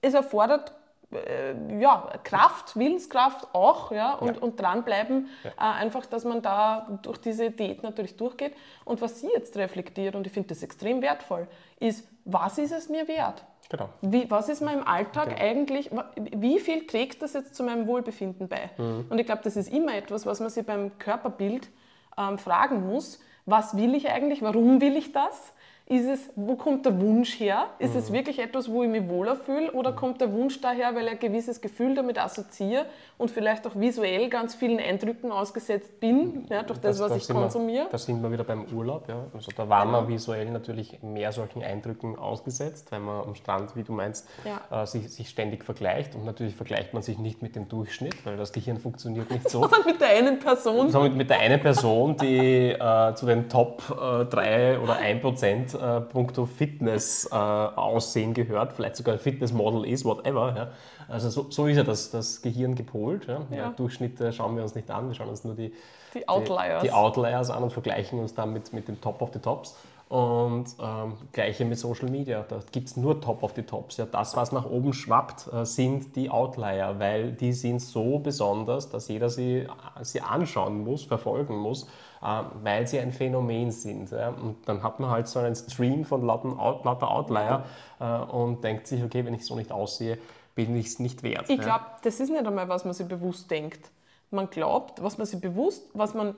es 0.00 0.14
erfordert 0.14 0.72
äh, 1.16 1.80
ja, 1.80 2.10
Kraft, 2.24 2.76
Willenskraft 2.76 3.48
auch, 3.52 3.92
ja, 3.92 4.14
und, 4.14 4.36
ja. 4.36 4.42
und 4.42 4.60
dranbleiben, 4.60 5.28
ja. 5.44 5.50
äh, 5.50 5.82
einfach, 5.82 6.06
dass 6.06 6.24
man 6.24 6.42
da 6.42 6.98
durch 7.02 7.18
diese 7.18 7.50
Diät 7.50 7.82
natürlich 7.82 8.16
durchgeht. 8.16 8.54
Und 8.84 9.00
was 9.00 9.20
sie 9.20 9.28
jetzt 9.34 9.56
reflektiert, 9.56 10.14
und 10.14 10.26
ich 10.26 10.32
finde 10.32 10.50
das 10.50 10.62
extrem 10.62 11.02
wertvoll, 11.02 11.46
ist, 11.80 12.08
was 12.24 12.58
ist 12.58 12.72
es 12.72 12.88
mir 12.88 13.08
wert? 13.08 13.44
Genau. 13.68 13.88
Wie, 14.00 14.30
was 14.30 14.48
ist 14.48 14.60
meinem 14.60 14.84
Alltag 14.84 15.30
genau. 15.30 15.40
eigentlich, 15.40 15.90
wie 16.16 16.60
viel 16.60 16.86
trägt 16.86 17.22
das 17.22 17.32
jetzt 17.32 17.54
zu 17.54 17.64
meinem 17.64 17.86
Wohlbefinden 17.86 18.48
bei? 18.48 18.70
Mhm. 18.76 19.06
Und 19.08 19.18
ich 19.18 19.26
glaube, 19.26 19.42
das 19.42 19.56
ist 19.56 19.72
immer 19.72 19.94
etwas, 19.94 20.24
was 20.26 20.40
man 20.40 20.50
sich 20.50 20.64
beim 20.64 20.98
Körperbild 20.98 21.68
ähm, 22.16 22.38
fragen 22.38 22.86
muss. 22.86 23.20
Was 23.44 23.76
will 23.76 23.94
ich 23.94 24.10
eigentlich? 24.10 24.42
Warum 24.42 24.80
will 24.80 24.96
ich 24.96 25.12
das? 25.12 25.52
Ist 25.88 26.06
es, 26.06 26.30
wo 26.34 26.56
kommt 26.56 26.84
der 26.84 27.00
Wunsch 27.00 27.38
her? 27.38 27.66
Ist 27.78 27.92
mhm. 27.92 28.00
es 28.00 28.12
wirklich 28.12 28.40
etwas, 28.40 28.68
wo 28.68 28.82
ich 28.82 28.88
mich 28.88 29.08
wohler 29.08 29.36
fühle? 29.36 29.70
Oder 29.70 29.92
mhm. 29.92 29.96
kommt 29.96 30.20
der 30.20 30.32
Wunsch 30.32 30.60
daher, 30.60 30.96
weil 30.96 31.04
ich 31.04 31.12
ein 31.12 31.18
gewisses 31.20 31.60
Gefühl 31.60 31.94
damit 31.94 32.18
assoziiere 32.18 32.86
und 33.18 33.30
vielleicht 33.30 33.64
auch 33.68 33.76
visuell 33.76 34.28
ganz 34.28 34.56
vielen 34.56 34.80
Eindrücken 34.80 35.30
ausgesetzt 35.30 36.00
bin, 36.00 36.44
ja, 36.50 36.64
durch 36.64 36.80
das, 36.80 36.98
das 36.98 37.04
was 37.10 37.18
das 37.18 37.28
ich 37.28 37.34
konsumiere? 37.34 37.86
da 37.88 37.98
sind 37.98 38.20
wir 38.20 38.32
wieder 38.32 38.42
beim 38.42 38.64
Urlaub. 38.74 39.08
Ja. 39.08 39.26
Also 39.32 39.52
da 39.56 39.68
war 39.68 39.84
man 39.84 40.08
visuell 40.08 40.50
natürlich 40.50 41.00
mehr 41.02 41.30
solchen 41.30 41.62
Eindrücken 41.62 42.18
ausgesetzt, 42.18 42.90
weil 42.90 42.98
man 42.98 43.22
am 43.22 43.36
Strand, 43.36 43.76
wie 43.76 43.84
du 43.84 43.92
meinst, 43.92 44.26
ja. 44.44 44.82
äh, 44.82 44.86
sich, 44.86 45.08
sich 45.08 45.28
ständig 45.28 45.64
vergleicht. 45.64 46.16
Und 46.16 46.24
natürlich 46.24 46.56
vergleicht 46.56 46.94
man 46.94 47.02
sich 47.04 47.18
nicht 47.18 47.42
mit 47.42 47.54
dem 47.54 47.68
Durchschnitt, 47.68 48.26
weil 48.26 48.36
das 48.36 48.52
Gehirn 48.52 48.78
funktioniert 48.78 49.30
nicht 49.30 49.48
so. 49.48 49.60
Sondern 49.60 49.84
mit 49.86 50.00
der 50.00 50.08
einen 50.08 50.40
Person. 50.40 50.90
Sondern 50.90 51.10
mit, 51.10 51.18
mit 51.18 51.30
der 51.30 51.38
einen 51.38 51.60
Person, 51.60 52.16
die 52.16 52.70
äh, 52.70 53.14
zu 53.14 53.24
den 53.26 53.48
Top 53.48 53.82
äh, 53.90 54.24
3 54.24 54.80
oder 54.80 54.96
1 54.96 55.22
Prozent 55.22 55.75
äh, 55.80 56.00
puncto 56.00 56.46
Fitness 56.46 57.28
äh, 57.30 57.34
aussehen 57.34 58.34
gehört, 58.34 58.72
vielleicht 58.72 58.96
sogar 58.96 59.14
ein 59.14 59.20
Fitnessmodel 59.20 59.86
ist, 59.86 60.04
whatever. 60.04 60.54
Ja. 60.56 60.68
Also 61.08 61.30
so, 61.30 61.46
so, 61.50 61.66
ist 61.66 61.76
ja 61.76 61.84
das, 61.84 62.10
das 62.10 62.42
Gehirn 62.42 62.74
gepolt. 62.74 63.26
Ja. 63.26 63.42
Ja. 63.50 63.70
Durchschnitte 63.70 64.32
schauen 64.32 64.56
wir 64.56 64.62
uns 64.62 64.74
nicht 64.74 64.90
an, 64.90 65.08
wir 65.08 65.14
schauen 65.14 65.28
uns 65.28 65.44
nur 65.44 65.54
die, 65.54 65.72
die 66.14 66.28
Outliers, 66.28 66.82
die, 66.82 66.88
die 66.88 66.92
Outliers 66.92 67.50
an 67.50 67.62
und 67.62 67.72
vergleichen 67.72 68.18
uns 68.18 68.34
dann 68.34 68.52
mit, 68.52 68.72
mit 68.72 68.88
dem 68.88 69.00
Top 69.00 69.22
of 69.22 69.30
the 69.32 69.38
Tops. 69.38 69.76
Und 70.08 70.66
ähm, 70.80 71.14
gleiche 71.32 71.64
mit 71.64 71.78
Social 71.78 72.08
Media, 72.08 72.44
da 72.48 72.60
gibt 72.70 72.86
es 72.86 72.96
nur 72.96 73.20
Top 73.20 73.42
of 73.42 73.54
the 73.56 73.62
Tops. 73.62 73.96
Ja, 73.96 74.06
das, 74.06 74.36
was 74.36 74.52
nach 74.52 74.64
oben 74.64 74.92
schwappt, 74.92 75.52
äh, 75.52 75.64
sind 75.64 76.14
die 76.14 76.30
Outlier, 76.30 76.94
weil 76.98 77.32
die 77.32 77.52
sind 77.52 77.80
so 77.80 78.20
besonders, 78.20 78.88
dass 78.88 79.08
jeder 79.08 79.28
sie, 79.28 79.66
sie 80.02 80.20
anschauen 80.20 80.84
muss, 80.84 81.04
verfolgen 81.04 81.56
muss 81.56 81.88
äh, 82.22 82.42
weil 82.62 82.86
sie 82.86 82.98
ein 82.98 83.12
Phänomen 83.12 83.70
sind. 83.70 84.12
Und 84.12 84.56
dann 84.66 84.82
hat 84.82 85.00
man 85.00 85.10
halt 85.10 85.28
so 85.28 85.38
einen 85.38 85.54
Stream 85.54 86.04
von 86.04 86.22
lauter, 86.22 86.48
lauter 86.84 87.10
Outlier 87.10 87.64
äh, 88.00 88.04
und 88.04 88.62
denkt 88.64 88.86
sich, 88.86 89.02
okay, 89.02 89.24
wenn 89.24 89.34
ich 89.34 89.44
so 89.44 89.54
nicht 89.56 89.72
aussehe, 89.72 90.18
bin 90.54 90.74
ich 90.76 90.86
es 90.86 90.98
nicht 90.98 91.22
wert. 91.22 91.48
Ich 91.48 91.60
glaube, 91.60 91.84
das 92.02 92.18
ist 92.20 92.30
nicht 92.30 92.46
einmal, 92.46 92.68
was 92.68 92.84
man 92.84 92.94
sich 92.94 93.06
bewusst 93.06 93.50
denkt. 93.50 93.90
Man 94.30 94.50
glaubt, 94.50 95.02
was 95.02 95.18
man 95.18 95.26
sich 95.26 95.40
bewusst, 95.40 95.88
was 95.92 96.14
man 96.14 96.34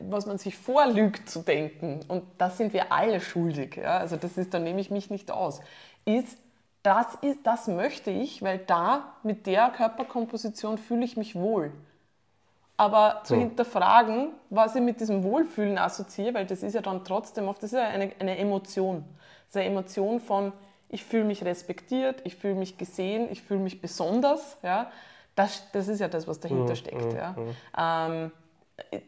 was 0.00 0.26
man 0.26 0.38
sich 0.38 0.56
vorlügt 0.56 1.28
zu 1.28 1.40
denken, 1.40 2.00
und 2.08 2.24
das 2.38 2.58
sind 2.58 2.72
wir 2.72 2.92
alle 2.92 3.20
schuldig, 3.20 3.76
ja, 3.76 3.98
also 3.98 4.16
das 4.16 4.36
ist, 4.38 4.54
da 4.54 4.58
nehme 4.58 4.80
ich 4.80 4.90
mich 4.90 5.10
nicht 5.10 5.30
aus, 5.30 5.60
ist, 6.04 6.38
das, 6.82 7.06
ist, 7.20 7.40
das 7.44 7.66
möchte 7.66 8.10
ich, 8.10 8.42
weil 8.42 8.58
da 8.58 9.14
mit 9.22 9.46
der 9.46 9.70
Körperkomposition 9.70 10.78
fühle 10.78 11.04
ich 11.04 11.16
mich 11.16 11.34
wohl 11.34 11.72
aber 12.76 13.22
zu 13.24 13.34
so. 13.34 13.40
hinterfragen, 13.40 14.32
was 14.50 14.74
ich 14.74 14.82
mit 14.82 15.00
diesem 15.00 15.22
Wohlfühlen 15.22 15.78
assoziiere, 15.78 16.34
weil 16.34 16.46
das 16.46 16.62
ist 16.62 16.74
ja 16.74 16.82
dann 16.82 17.04
trotzdem 17.04 17.48
oft, 17.48 17.62
das 17.62 17.72
ist 17.72 17.78
ja 17.78 17.88
eine, 17.88 18.12
eine 18.18 18.36
Emotion. 18.38 19.04
Das 19.46 19.48
ist 19.48 19.56
eine 19.56 19.66
Emotion 19.66 20.20
von, 20.20 20.52
ich 20.88 21.04
fühle 21.04 21.24
mich 21.24 21.44
respektiert, 21.44 22.20
ich 22.24 22.36
fühle 22.36 22.54
mich 22.54 22.76
gesehen, 22.76 23.28
ich 23.30 23.42
fühle 23.42 23.60
mich 23.60 23.80
besonders. 23.80 24.58
Ja? 24.62 24.90
Das, 25.34 25.70
das 25.72 25.88
ist 25.88 26.00
ja 26.00 26.08
das, 26.08 26.28
was 26.28 26.40
dahinter 26.40 26.70
mhm. 26.70 26.76
steckt. 26.76 27.12
Mhm. 27.12 27.16
Ja? 27.16 27.34
Ähm, 27.78 28.32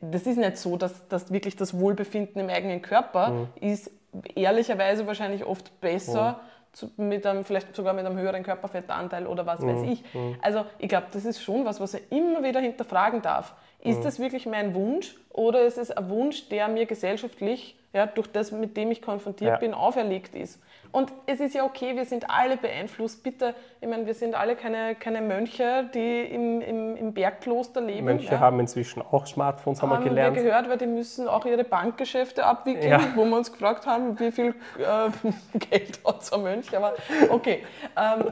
das 0.01 0.27
ist 0.27 0.39
nicht 0.39 0.57
so, 0.57 0.77
dass, 0.77 1.07
dass 1.09 1.33
wirklich 1.33 1.57
das 1.57 1.79
Wohlbefinden 1.79 2.41
im 2.41 2.49
eigenen 2.49 2.83
Körper 2.83 3.31
mhm. 3.31 3.49
ist 3.61 3.91
ehrlicherweise 4.35 5.07
wahrscheinlich 5.07 5.45
oft 5.45 5.81
besser 5.81 6.41
zu, 6.73 6.91
mit 6.97 7.27
einem, 7.27 7.45
vielleicht 7.45 7.75
sogar 7.75 7.93
mit 7.93 8.07
einem 8.07 8.17
höheren 8.17 8.43
Körperfettanteil 8.43 9.27
oder 9.27 9.47
was 9.47 9.61
weiß 9.63 9.81
mhm. 9.81 9.89
ich. 9.89 10.15
Mhm. 10.15 10.37
Also 10.41 10.65
ich 10.79 10.89
glaube, 10.89 11.09
das 11.13 11.25
ist 11.25 11.43
schon 11.43 11.65
was, 11.65 11.81
was 11.81 11.95
er 11.95 12.01
immer 12.11 12.43
wieder 12.43 12.61
hinterfragen 12.61 13.23
darf. 13.23 13.55
Ist 13.81 14.01
mhm. 14.01 14.05
das 14.05 14.19
wirklich 14.19 14.47
mein 14.47 14.75
Wunsch 14.75 15.15
oder 15.31 15.63
ist 15.63 15.79
es 15.79 15.91
ein 15.91 16.09
Wunsch, 16.09 16.49
der 16.49 16.69
mir 16.69 16.87
gesellschaftlich, 16.87 17.79
ja, 17.93 18.07
durch 18.07 18.27
das, 18.29 18.53
mit 18.53 18.77
dem 18.77 18.91
ich 18.91 19.03
konfrontiert 19.03 19.51
ja. 19.51 19.57
bin, 19.59 19.75
auferlegt 19.75 20.35
ist? 20.35 20.61
Und 20.91 21.13
es 21.27 21.41
ist 21.41 21.55
ja 21.55 21.65
okay, 21.65 21.95
wir 21.97 22.05
sind 22.05 22.31
alle 22.31 22.57
beeinflusst. 22.57 23.23
Bitte, 23.23 23.55
ich 23.81 23.89
meine, 23.89 24.07
wir 24.07 24.15
sind 24.15 24.35
alle 24.35 24.57
keine, 24.57 24.95
keine 24.95 25.21
Mönche, 25.21 25.89
die 25.95 26.23
im, 26.23 26.61
im, 26.61 26.97
im 26.97 27.13
Bergkloster 27.13 27.81
leben. 27.81 28.07
Mönche 28.07 28.33
ja. 28.33 28.41
haben 28.41 28.59
inzwischen 28.61 29.03
auch 29.03 29.27
Smartphones, 29.27 29.83
haben, 29.83 29.91
haben 29.91 30.05
wir 30.05 30.09
gelernt. 30.09 30.37
Wir 30.37 30.45
gehört, 30.45 30.69
weil 30.69 30.79
die 30.79 30.87
müssen 30.87 31.29
auch 31.29 31.45
ihre 31.45 31.65
Bankgeschäfte 31.65 32.45
abwickeln, 32.45 32.91
ja. 32.91 33.01
wo 33.15 33.25
wir 33.25 33.37
uns 33.37 33.53
gefragt 33.53 33.87
haben, 33.87 34.19
wie 34.19 34.33
viel 34.33 34.55
äh, 34.79 35.59
Geld 35.59 36.01
hat 36.07 36.25
so 36.25 36.37
ein 36.37 36.43
Mönch. 36.43 36.77
Aber 36.77 36.95
okay, 37.29 37.65
ähm, 37.97 38.31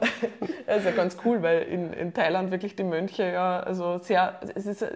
das 0.65 0.77
ist 0.77 0.85
ja 0.85 0.91
ganz 0.91 1.17
cool, 1.25 1.43
weil 1.43 1.63
in, 1.63 1.93
in 1.93 2.13
Thailand 2.13 2.51
wirklich 2.51 2.75
die 2.75 2.83
Mönche 2.83 3.31
ja, 3.31 3.59
also 3.59 3.99
sehr, 3.99 4.39
es 4.55 4.65
ist 4.65 4.81
äh, 4.81 4.89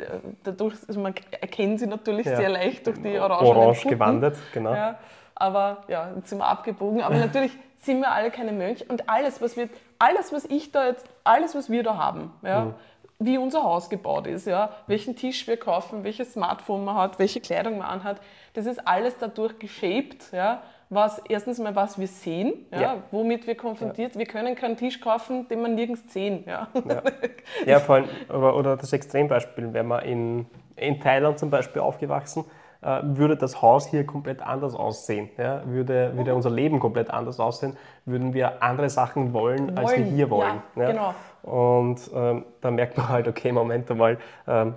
dadurch, 0.43 0.75
also 0.87 0.99
man 0.99 1.13
erkennt 1.39 1.79
sie 1.79 1.87
natürlich 1.87 2.25
ja. 2.25 2.35
sehr 2.35 2.49
leicht 2.49 2.87
durch 2.87 3.01
die 3.01 3.19
orangen 3.19 3.47
Orange 3.47 3.87
gewandert, 3.87 4.37
genau. 4.53 4.73
Ja 4.73 4.99
aber 5.41 5.83
ja, 5.87 6.11
jetzt 6.15 6.29
sind 6.29 6.37
wir 6.37 6.47
abgebogen. 6.47 7.01
Aber 7.01 7.15
natürlich 7.15 7.51
sind 7.81 7.99
wir 7.99 8.11
alle 8.11 8.31
keine 8.31 8.51
Mönche 8.51 8.85
und 8.85 9.09
alles, 9.09 9.41
was 9.41 9.57
wir, 9.57 9.69
alles, 9.99 10.31
was 10.31 10.45
ich 10.45 10.71
da 10.71 10.85
jetzt, 10.87 11.05
alles, 11.23 11.55
was 11.55 11.69
wir 11.69 11.83
da 11.83 11.97
haben, 11.97 12.31
ja, 12.43 12.65
mhm. 12.65 12.73
wie 13.19 13.37
unser 13.37 13.63
Haus 13.63 13.89
gebaut 13.89 14.27
ist, 14.27 14.45
ja, 14.45 14.69
welchen 14.87 15.15
Tisch 15.15 15.47
wir 15.47 15.57
kaufen, 15.57 16.03
welches 16.03 16.33
Smartphone 16.33 16.85
man 16.85 16.95
hat, 16.95 17.17
welche 17.17 17.41
Kleidung 17.41 17.79
man 17.79 17.87
anhat, 17.87 18.17
das 18.53 18.67
ist 18.67 18.87
alles 18.87 19.17
dadurch 19.17 19.57
geshaped, 19.57 20.31
ja, 20.31 20.61
was 20.89 21.19
erstens 21.27 21.57
mal 21.57 21.75
was 21.75 21.97
wir 21.97 22.07
sehen, 22.07 22.53
ja, 22.71 22.81
ja. 22.81 22.97
womit 23.11 23.47
wir 23.47 23.55
konfrontiert. 23.55 24.13
Ja. 24.13 24.19
Wir 24.19 24.25
können 24.27 24.55
keinen 24.55 24.75
Tisch 24.75 24.99
kaufen, 24.99 25.47
den 25.47 25.61
man 25.61 25.73
nirgends 25.73 26.13
sehen. 26.13 26.43
Ja, 26.45 26.67
ja. 26.73 27.01
ja 27.65 27.79
vor 27.79 27.95
allem, 27.95 28.09
oder 28.29 28.75
das 28.75 28.91
Extrembeispiel, 28.91 29.73
wenn 29.73 29.87
man 29.87 30.03
in, 30.03 30.45
in 30.75 30.99
Thailand 30.99 31.39
zum 31.39 31.49
Beispiel 31.49 31.81
aufgewachsen 31.81 32.43
äh, 32.43 32.60
würde 32.81 33.37
das 33.37 33.61
Haus 33.61 33.87
hier 33.87 34.05
komplett 34.05 34.41
anders 34.41 34.73
aussehen. 34.73 35.29
Ja? 35.37 35.61
Würde, 35.65 36.15
würde 36.15 36.33
unser 36.33 36.49
Leben 36.49 36.79
komplett 36.79 37.11
anders 37.11 37.39
aussehen, 37.39 37.77
würden 38.05 38.33
wir 38.33 38.63
andere 38.63 38.89
Sachen 38.89 39.33
wollen, 39.33 39.67
wollen. 39.67 39.77
als 39.77 39.95
wir 39.95 40.03
hier 40.03 40.29
wollen. 40.29 40.61
Ja, 40.75 40.81
ja? 40.83 40.91
Genau. 40.91 41.13
Und 41.43 42.09
ähm, 42.13 42.45
da 42.61 42.71
merkt 42.71 42.97
man 42.97 43.09
halt, 43.09 43.27
okay, 43.27 43.51
Moment 43.51 43.89
einmal, 43.89 44.17
ähm, 44.47 44.75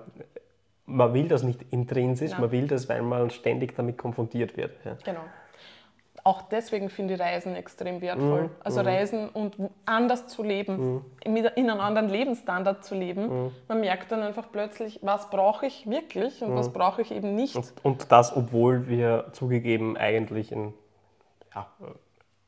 man 0.86 1.14
will 1.14 1.28
das 1.28 1.42
nicht 1.42 1.62
intrinsisch, 1.72 2.32
Nein. 2.32 2.40
man 2.42 2.52
will 2.52 2.66
das, 2.66 2.88
weil 2.88 3.02
man 3.02 3.30
ständig 3.30 3.74
damit 3.74 3.96
konfrontiert 3.96 4.57
wird. 4.57 4.72
Ja? 4.84 4.96
Genau 5.05 5.20
auch 6.25 6.41
deswegen 6.41 6.89
finde 6.89 7.14
ich 7.14 7.20
Reisen 7.20 7.55
extrem 7.55 8.01
wertvoll. 8.01 8.45
Mhm. 8.45 8.51
Also 8.61 8.81
mhm. 8.81 8.87
Reisen 8.87 9.29
und 9.29 9.57
anders 9.85 10.27
zu 10.27 10.43
leben, 10.43 11.03
mhm. 11.25 11.37
in 11.55 11.70
einem 11.70 11.81
anderen 11.81 12.09
Lebensstandard 12.09 12.83
zu 12.83 12.95
leben. 12.95 13.45
Mhm. 13.45 13.51
Man 13.68 13.81
merkt 13.81 14.11
dann 14.11 14.22
einfach 14.22 14.47
plötzlich, 14.51 15.01
was 15.03 15.29
brauche 15.29 15.66
ich 15.66 15.89
wirklich 15.89 16.43
und 16.43 16.57
was 16.57 16.68
mhm. 16.68 16.72
brauche 16.72 17.03
ich 17.03 17.12
eben 17.12 17.35
nicht. 17.35 17.57
Und, 17.57 17.72
und, 17.83 18.11
das, 18.11 18.35
obwohl 18.35 18.89
wir 18.89 19.27
zugegeben 19.33 19.99
eigentlich 19.99 20.51
in, 20.51 20.72
ja, 21.55 21.66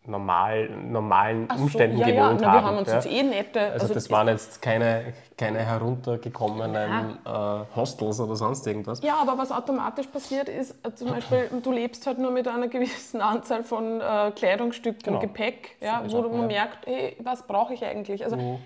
normal, 0.06 0.68
normalen 0.70 1.48
so, 1.54 1.62
Umständen 1.62 1.98
ja, 1.98 2.08
ja, 2.08 2.28
gewohnt 2.28 2.40
na, 2.40 2.46
wir 2.46 2.52
haben. 2.52 2.66
haben 2.66 2.78
uns 2.78 2.88
ja. 2.88 2.94
jetzt 2.94 3.10
eh 3.10 3.22
nette. 3.22 3.60
Also, 3.72 3.92
das 3.92 4.10
waren 4.10 4.28
jetzt 4.28 4.62
keine, 4.62 5.12
keine 5.36 5.58
heruntergekommenen 5.58 7.18
äh, 7.24 7.30
Hostels 7.74 8.20
oder 8.20 8.36
sonst 8.36 8.66
irgendwas. 8.66 9.02
Ja, 9.02 9.16
aber 9.20 9.38
was 9.38 9.52
automatisch 9.52 10.06
passiert 10.06 10.48
ist, 10.48 10.74
äh, 10.84 10.94
zum 10.94 11.10
Beispiel, 11.10 11.50
du 11.62 11.72
lebst 11.72 12.06
halt 12.06 12.18
nur 12.18 12.30
mit 12.30 12.48
einer 12.48 12.68
gewissen 12.68 13.20
Anzahl 13.20 13.64
von 13.64 14.00
äh, 14.00 14.32
Kleidungsstücken, 14.34 15.02
Genau. 15.04 15.18
Gepäck, 15.20 15.76
ja, 15.80 16.02
wo 16.08 16.18
auch, 16.18 16.30
man 16.30 16.42
ja. 16.42 16.46
merkt, 16.46 16.86
hey, 16.86 17.16
was 17.20 17.46
brauche 17.46 17.74
ich 17.74 17.84
eigentlich? 17.84 18.24
Also 18.24 18.36
Mhm. 18.36 18.58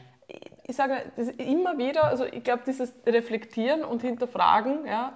ich, 0.67 0.77
sage 0.77 1.03
immer 1.39 1.77
wieder, 1.79 2.05
also 2.05 2.25
ich 2.25 2.45
glaube, 2.45 2.63
dieses 2.67 2.93
Reflektieren 3.07 3.85
und 3.85 4.03
Hinterfragen, 4.03 4.87
ja, 4.87 5.13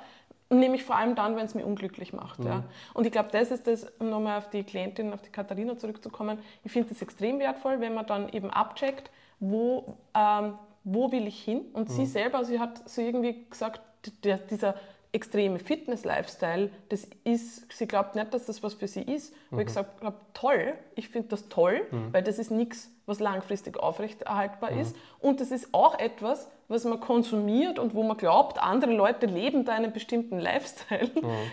nehme 0.59 0.77
ich 0.77 0.85
vor 0.85 0.97
allem 0.97 1.15
dann, 1.15 1.37
wenn 1.37 1.45
es 1.47 1.55
mich 1.55 1.65
unglücklich 1.65 2.13
macht. 2.13 2.45
Ja. 2.45 2.57
Mhm. 2.57 2.65
Und 2.95 3.07
ich 3.07 3.13
glaube, 3.13 3.29
das 3.33 3.51
ist 3.51 3.67
das, 3.67 3.87
um 3.99 4.11
nochmal 4.11 4.39
auf 4.39 4.51
die 4.51 4.63
Klientin, 4.65 5.13
auf 5.13 5.23
die 5.23 5.31
Katharina 5.31 5.77
zurückzukommen, 5.77 6.39
ich 6.65 6.73
finde 6.73 6.89
das 6.91 7.03
extrem 7.03 7.39
wertvoll, 7.39 7.81
wenn 7.81 7.95
man 7.95 8.07
dann 8.07 8.29
eben 8.31 8.51
abcheckt, 8.51 9.11
wo, 9.41 9.97
ähm, 10.15 10.55
wo 10.85 11.11
will 11.13 11.27
ich 11.27 11.43
hin? 11.43 11.63
Und 11.73 11.89
Mhm. 11.89 11.93
sie 11.93 12.07
selber, 12.07 12.45
sie 12.45 12.59
hat 12.61 12.89
so 12.89 13.01
irgendwie 13.01 13.47
gesagt, 13.49 13.81
der, 14.23 14.39
dieser 14.39 14.75
extreme 15.13 15.59
Fitness-Lifestyle, 15.61 16.71
das 16.89 17.07
ist, 17.23 17.71
sie 17.73 17.87
glaubt 17.87 18.17
nicht, 18.17 18.35
dass 18.35 18.47
das 18.47 18.63
was 18.63 18.75
für 18.75 18.89
sie 18.89 19.03
ist. 19.03 19.33
Wo 19.51 19.59
ich 19.61 19.67
gesagt 19.67 20.03
habe, 20.03 20.17
toll, 20.35 20.75
ich 20.97 21.09
finde 21.09 21.29
das 21.29 21.49
toll, 21.49 21.83
weil 22.11 22.23
das 22.23 22.39
ist 22.39 22.51
nichts, 22.51 22.91
was 23.07 23.21
langfristig 23.21 23.79
aufrechterhaltbar 23.79 24.73
ist. 24.73 24.97
Und 25.21 25.41
das 25.41 25.53
ist 25.53 25.69
auch 25.73 25.99
etwas, 26.01 26.51
was 26.69 26.85
man 26.85 27.01
konsumiert 27.01 27.79
und 27.79 27.95
wo 27.95 28.03
man 28.03 28.17
glaubt, 28.17 28.63
andere 28.63 28.93
Leute 28.93 29.27
leben 29.27 29.65
da 29.65 29.73
einen 29.73 29.93
bestimmten 29.93 30.39
Lifestyle. 30.39 31.11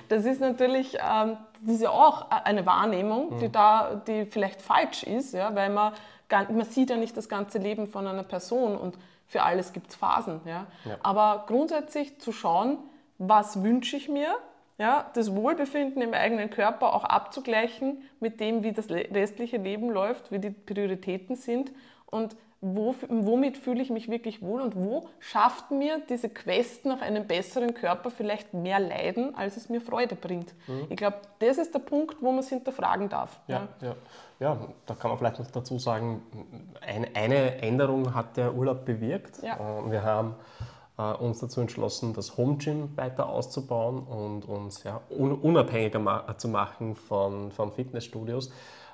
Das 0.09 0.25
ist 0.25 0.39
natürlich, 0.39 0.95
ähm, 0.95 1.37
das 1.61 1.75
ist 1.75 1.81
ja 1.81 1.89
auch 1.89 2.29
eine 2.31 2.65
Wahrnehmung, 2.65 3.39
die 3.39 3.51
da, 3.51 4.01
die 4.07 4.25
vielleicht 4.25 4.61
falsch 4.61 5.03
ist, 5.03 5.33
ja, 5.33 5.53
weil 5.55 5.69
man, 5.69 5.93
man 6.29 6.65
sieht 6.65 6.89
ja 6.89 6.97
nicht 6.97 7.15
das 7.17 7.29
ganze 7.29 7.57
Leben 7.57 7.87
von 7.87 8.07
einer 8.07 8.23
Person 8.23 8.77
und 8.77 8.97
für 9.27 9.43
alles 9.43 9.73
gibt 9.73 9.89
es 9.89 9.95
Phasen. 9.95 10.41
Ja. 10.45 10.67
Ja. 10.85 10.97
Aber 11.03 11.45
grundsätzlich 11.47 12.19
zu 12.19 12.31
schauen, 12.31 12.77
was 13.17 13.63
wünsche 13.63 13.95
ich 13.95 14.09
mir, 14.09 14.35
ja, 14.77 15.09
das 15.13 15.35
Wohlbefinden 15.35 16.01
im 16.01 16.13
eigenen 16.13 16.49
Körper 16.49 16.93
auch 16.93 17.03
abzugleichen 17.03 18.01
mit 18.19 18.39
dem, 18.39 18.63
wie 18.63 18.71
das 18.71 18.89
restliche 18.89 19.57
Leben 19.57 19.89
läuft, 19.89 20.31
wie 20.31 20.39
die 20.39 20.49
Prioritäten 20.49 21.35
sind 21.35 21.71
und 22.07 22.35
wo, 22.61 22.93
womit 23.09 23.57
fühle 23.57 23.81
ich 23.81 23.89
mich 23.89 24.07
wirklich 24.07 24.43
wohl 24.43 24.61
und 24.61 24.75
wo 24.75 25.09
schafft 25.19 25.71
mir 25.71 25.99
diese 26.07 26.29
Quest 26.29 26.85
nach 26.85 27.01
einem 27.01 27.25
besseren 27.25 27.73
Körper 27.73 28.11
vielleicht 28.11 28.53
mehr 28.53 28.79
Leiden, 28.79 29.33
als 29.35 29.57
es 29.57 29.67
mir 29.67 29.81
Freude 29.81 30.15
bringt. 30.15 30.53
Ich 30.89 30.95
glaube, 30.95 31.17
das 31.39 31.57
ist 31.57 31.73
der 31.73 31.79
Punkt, 31.79 32.17
wo 32.21 32.29
man 32.29 32.39
es 32.39 32.49
hinterfragen 32.49 33.09
darf. 33.09 33.39
Ja, 33.47 33.67
ja. 33.81 33.95
ja, 34.39 34.57
da 34.85 34.93
kann 34.93 35.09
man 35.09 35.17
vielleicht 35.17 35.39
noch 35.39 35.49
dazu 35.49 35.79
sagen, 35.79 36.21
eine, 36.81 37.07
eine 37.15 37.61
Änderung 37.63 38.13
hat 38.13 38.37
der 38.37 38.53
Urlaub 38.53 38.85
bewirkt. 38.85 39.41
Ja. 39.41 39.55
Äh, 39.55 39.91
Wir 39.91 40.03
haben 40.03 40.35
äh, 40.99 41.13
uns 41.13 41.39
dazu 41.39 41.61
entschlossen, 41.61 42.13
das 42.13 42.37
Home 42.37 42.57
Gym 42.57 42.95
weiter 42.95 43.27
auszubauen 43.27 44.03
und 44.03 44.45
uns 44.45 44.83
ja, 44.83 45.01
un 45.09 45.33
unabhängiger 45.33 45.97
ma 45.97 46.37
zu 46.37 46.47
machen 46.47 46.95
von, 46.95 47.51
von 47.51 47.71
Fitnessstudios. 47.71 48.51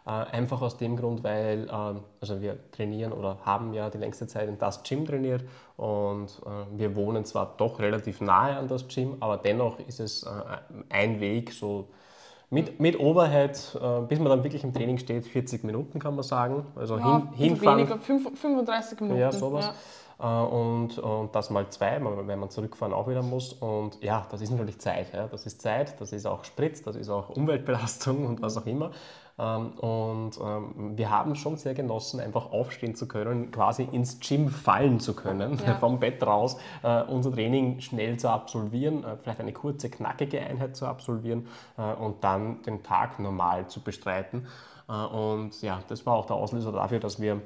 Äh, 0.07 0.35
Einfach 0.35 0.61
aus 0.61 0.77
dem 0.77 0.95
Grund, 0.95 1.23
weil 1.23 1.67
ähm, 1.69 1.99
also 2.21 2.41
wir 2.41 2.57
trainieren 2.71 3.11
oder 3.11 3.37
haben 3.43 3.73
ja 3.73 3.89
die 3.89 3.97
längste 3.97 4.25
Zeit 4.25 4.47
in 4.47 4.57
das 4.57 4.81
Gym 4.83 5.05
trainiert 5.05 5.43
und 5.75 6.27
äh, 6.45 6.77
wir 6.79 6.95
wohnen 6.95 7.25
zwar 7.25 7.55
doch 7.57 7.79
relativ 7.79 8.21
nahe 8.21 8.55
an 8.55 8.67
das 8.69 8.87
Gym, 8.87 9.17
aber 9.19 9.35
dennoch 9.37 9.79
ist 9.79 9.99
es 9.99 10.23
äh, 10.23 10.29
ein 10.89 11.19
Weg, 11.19 11.51
so 11.51 11.89
mit, 12.49 12.79
mit 12.79 12.97
Overhead, 12.97 13.51
bis 14.07 14.19
man 14.19 14.29
dann 14.29 14.41
wirklich 14.41 14.63
im 14.63 14.73
Training 14.73 14.97
steht, 14.99 15.25
40 15.27 15.65
Minuten 15.65 15.99
kann 15.99 16.15
man 16.15 16.23
sagen. 16.23 16.65
Also 16.77 16.97
Ja, 16.97 17.17
hin, 17.17 17.27
bisschen 17.31 17.43
hinfahren. 17.45 17.77
weniger, 17.79 17.97
fünf- 17.99 18.39
35 18.39 19.01
Minuten. 19.01 19.19
Ja, 19.19 19.33
sowas. 19.33 19.73
Ja. 20.19 20.43
Und, 20.43 20.97
und 20.97 21.35
das 21.35 21.49
mal 21.49 21.67
zwei, 21.69 21.99
wenn 22.01 22.39
man 22.39 22.49
zurückfahren 22.49 22.93
auch 22.93 23.09
wieder 23.09 23.21
muss. 23.21 23.51
Und 23.51 24.01
ja, 24.01 24.25
das 24.31 24.39
ist 24.39 24.51
natürlich 24.51 24.79
Zeit. 24.79 25.13
Ja. 25.13 25.27
Das 25.27 25.45
ist 25.45 25.61
Zeit, 25.61 25.99
das 25.99 26.13
ist 26.13 26.25
auch 26.25 26.45
Sprit, 26.45 26.87
das 26.87 26.95
ist 26.95 27.09
auch 27.09 27.29
Umweltbelastung 27.31 28.25
und 28.25 28.41
was 28.41 28.55
auch 28.57 28.65
immer. 28.65 28.91
Ähm, 29.39 29.71
Und 29.79 30.31
ähm, 30.41 30.97
wir 30.97 31.09
haben 31.11 31.35
schon 31.35 31.57
sehr 31.57 31.73
genossen, 31.75 32.19
einfach 32.19 32.51
aufstehen 32.51 32.95
zu 32.95 33.07
können, 33.07 33.51
quasi 33.51 33.83
ins 33.83 34.19
Gym 34.19 34.49
fallen 34.49 34.99
zu 34.99 35.15
können, 35.15 35.59
Ja. 35.65 35.75
vom 35.79 35.99
Bett 35.99 36.23
raus, 36.25 36.57
äh, 36.83 37.03
unser 37.03 37.31
Training 37.31 37.79
schnell 37.81 38.17
zu 38.17 38.29
absolvieren, 38.29 39.03
äh, 39.03 39.17
vielleicht 39.17 39.39
eine 39.39 39.53
kurze, 39.53 39.89
knackige 39.89 40.39
Einheit 40.41 40.75
zu 40.75 40.85
absolvieren 40.87 41.47
äh, 41.77 41.93
und 41.93 42.23
dann 42.23 42.61
den 42.63 42.83
Tag 42.83 43.19
normal 43.19 43.67
zu 43.67 43.81
bestreiten. 43.81 44.47
Und 44.87 45.61
ja, 45.61 45.81
das 45.89 46.05
war 46.05 46.13
auch 46.15 46.25
der 46.27 46.37
Auslöser 46.37 46.71
dafür, 46.71 47.01
dass 47.01 47.19
wir 47.19 47.41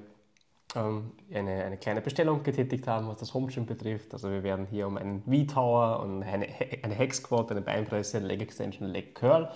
ähm, 0.76 1.12
eine, 1.34 1.64
eine 1.64 1.78
kleine 1.78 2.02
Bestellung 2.02 2.44
getätigt 2.44 2.88
haben, 2.88 3.08
was 3.08 3.18
das 3.20 3.34
Home 3.34 3.48
Gym 3.48 3.66
betrifft. 3.66 4.14
Also 4.14 4.30
wir 4.30 4.44
werden 4.44 4.68
hier 4.70 4.88
um 4.88 4.98
einen 4.98 5.24
V-Tower 5.24 6.00
und 6.02 6.24
eine, 6.24 6.48
eine 6.84 6.94
Hex 6.96 7.18
Squat, 7.18 7.52
eine 7.52 7.62
Beinpresse, 7.62 8.20
Leg 8.20 8.42
Extension, 8.42 8.88
Leg 8.90 9.16
Curl 9.16 9.50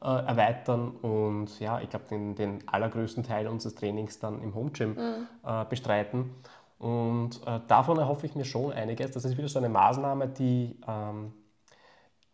äh, 0.00 0.06
erweitern 0.06 0.90
und 0.90 1.58
ja, 1.60 1.80
ich 1.80 1.90
glaube, 1.90 2.06
den, 2.10 2.34
den 2.34 2.66
allergrößten 2.68 3.24
Teil 3.24 3.48
unseres 3.48 3.74
Trainings 3.74 4.18
dann 4.18 4.42
im 4.42 4.54
Home 4.54 4.70
Gym 4.70 4.96
äh, 5.44 5.64
bestreiten. 5.64 6.30
Und 6.78 7.40
äh, 7.46 7.60
davon 7.66 7.98
erhoffe 7.98 8.26
ich 8.26 8.36
mir 8.36 8.44
schon 8.44 8.72
einiges. 8.72 9.10
Das 9.10 9.24
ist 9.24 9.36
wieder 9.36 9.48
so 9.48 9.58
eine 9.58 9.68
Maßnahme, 9.68 10.28
die, 10.28 10.76
ähm, 10.86 11.32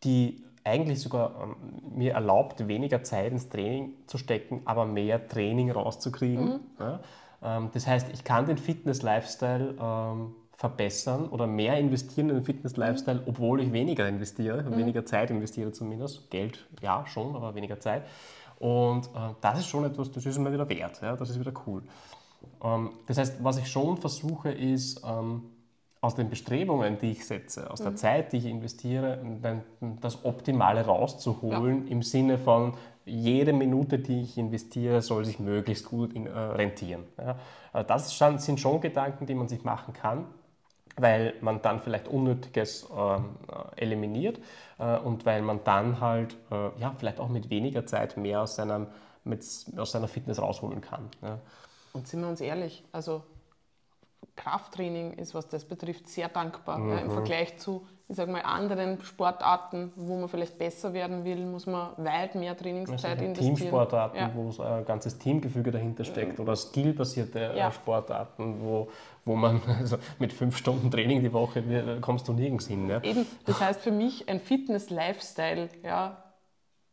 die 0.03 0.45
eigentlich 0.65 1.01
sogar 1.01 1.35
ähm, 1.43 1.57
mir 1.97 2.13
erlaubt, 2.13 2.69
weniger 2.69 3.03
Zeit 3.03 3.33
ins 3.33 3.49
Training 3.49 3.95
zu 4.07 4.19
stecken, 4.19 4.63
aber 4.67 4.85
mehr 4.85 5.27
Training 5.29 5.71
rauszukriegen. 5.71 6.61
Ja? 6.79 7.01
Ähm, 7.43 7.71
das 7.73 7.87
heißt, 7.87 8.09
ich 8.13 8.25
kann 8.25 8.47
den 8.47 8.59
Fitness-Lifestyle 8.59 9.77
ähm, 9.81 10.35
verbessern 10.57 11.29
oder 11.29 11.47
mehr 11.47 11.79
investieren 11.79 12.29
in 12.31 12.37
den 12.37 12.45
Fitness-Lifestyle, 12.45 13.23
obwohl 13.27 13.61
ich 13.61 13.73
weniger 13.73 14.09
investiere, 14.09 14.65
weniger 14.77 15.05
Zeit 15.05 15.31
investiere 15.31 15.73
zumindest. 15.73 16.31
Geld 16.31 16.67
ja 16.81 17.05
schon, 17.07 17.35
aber 17.35 17.55
weniger 17.55 17.81
Zeit. 17.81 18.05
Und 18.59 19.07
äh, 19.07 19.35
das 19.41 19.61
ist 19.61 19.69
schon 19.69 19.85
etwas, 19.85 20.11
das 20.11 20.25
ist 20.25 20.39
mir 20.39 20.53
wieder 20.53 20.69
wert. 20.69 21.01
Ja? 21.03 21.17
Das 21.17 21.31
ist 21.31 21.41
wieder 21.41 21.53
cool. 21.67 21.83
Ähm, 22.63 22.91
das 23.07 23.19
heißt, 23.19 23.43
was 23.43 23.59
ich 23.59 23.69
schon 23.69 23.97
versuche, 23.97 24.53
ist 24.53 25.03
ähm, 25.05 25.43
aus 26.01 26.15
den 26.15 26.31
Bestrebungen, 26.31 26.99
die 26.99 27.13
ich 27.13 27.27
setze, 27.27 27.71
aus 27.71 27.81
der 27.81 27.97
Zeit, 27.97 28.33
die 28.33 28.37
ich 28.37 28.47
investiere, 28.47 29.19
das 30.03 30.25
Optimale 30.25 30.85
rauszuholen 30.85 31.89
im 31.89 32.03
Sinne 32.03 32.39
von, 32.39 32.75
jede 33.07 33.53
Minute, 33.53 33.99
die 33.99 34.23
ich 34.23 34.39
investiere, 34.39 35.03
soll 35.03 35.25
sich 35.25 35.39
möglichst 35.39 35.87
gut 35.87 36.13
in, 36.15 36.27
äh, 36.27 36.31
rentieren. 36.31 37.05
Ja? 37.19 37.37
Äh, 37.73 37.85
Das 37.85 38.17
sind 38.19 38.61
schon 38.61 38.81
Gedanken, 38.81 39.27
die 39.27 39.35
man 39.35 39.49
sich 39.49 39.65
machen 39.65 39.93
kann 39.93 40.27
weil 40.97 41.35
man 41.41 41.61
dann 41.63 41.81
vielleicht 41.81 42.09
Unnötiges 42.09 42.89
ähm, 42.97 43.37
äh, 43.77 43.81
eliminiert 43.83 44.41
äh, 44.79 44.97
und 44.99 45.27
weil 45.27 45.43
man 45.43 45.61
dann 45.65 46.01
halt 46.01 46.37
äh, 46.51 46.71
ja, 46.81 46.95
vielleicht 46.99 47.21
auch 47.21 47.29
mit 47.29 47.51
weniger 47.51 47.85
Zeit 47.87 48.17
mehr 48.17 48.43
aus, 48.43 48.57
seinem, 48.57 48.87
mit, 49.25 49.45
aus 49.77 49.93
seiner 49.93 50.09
Fitness 50.09 50.41
rausholen 50.41 50.81
kann. 50.81 51.09
Ja. 51.23 51.39
Und 51.93 52.07
sind 52.09 52.21
wir 52.21 52.29
uns 52.29 52.41
ehrlich, 52.41 52.85
also 52.93 53.23
Krafttraining 54.37 55.13
ist, 55.13 55.35
was 55.35 55.49
das 55.49 55.65
betrifft, 55.65 56.09
sehr 56.09 56.29
dankbar. 56.29 56.81
Ja, 56.89 56.99
Im 56.99 57.11
Vergleich 57.11 57.57
zu, 57.59 57.87
ich 58.09 58.17
sag 58.17 58.29
mal, 58.29 58.41
anderen 58.43 59.01
Sportarten, 59.03 59.93
wo 59.95 60.17
man 60.19 60.29
vielleicht 60.29 60.59
besser 60.59 60.93
werden 60.93 61.25
will, 61.25 61.47
muss 61.47 61.67
man 61.67 61.91
weit 61.99 62.35
mehr 62.35 62.57
Trainingszeit 62.57 63.13
Also 63.13 63.25
investieren. 63.25 63.57
Teamsportarten, 63.57 64.19
Ja. 64.19 64.31
wo 64.35 64.63
ein 64.63 64.85
ganzes 64.85 65.19
Teamgefüge 65.19 65.71
dahinter 65.71 66.05
steckt 66.05 66.41
oder 66.41 66.57
skillbasierte 66.57 67.53
äh, 67.53 67.59
Ja. 67.59 67.71
Sportarten, 67.71 68.61
wo, 68.61 68.89
wo 69.25 69.35
man 69.37 69.61
also 69.81 69.97
mit 70.19 70.33
fünf 70.33 70.57
Stunden 70.57 70.91
Training 70.91 71.23
die 71.23 71.33
Woche 71.33 71.61
äh, 71.61 72.01
kommst 72.01 72.29
du 72.29 72.33
nirgends 72.33 72.67
hin. 72.67 72.89
Ja. 72.89 73.03
Eben, 73.03 73.27
das 73.47 73.61
heißt 73.61 73.81
für 73.81 73.91
mich, 73.93 74.29
ein 74.29 74.41
Fitness-Lifestyle 74.41 75.69
ja, 75.83 76.23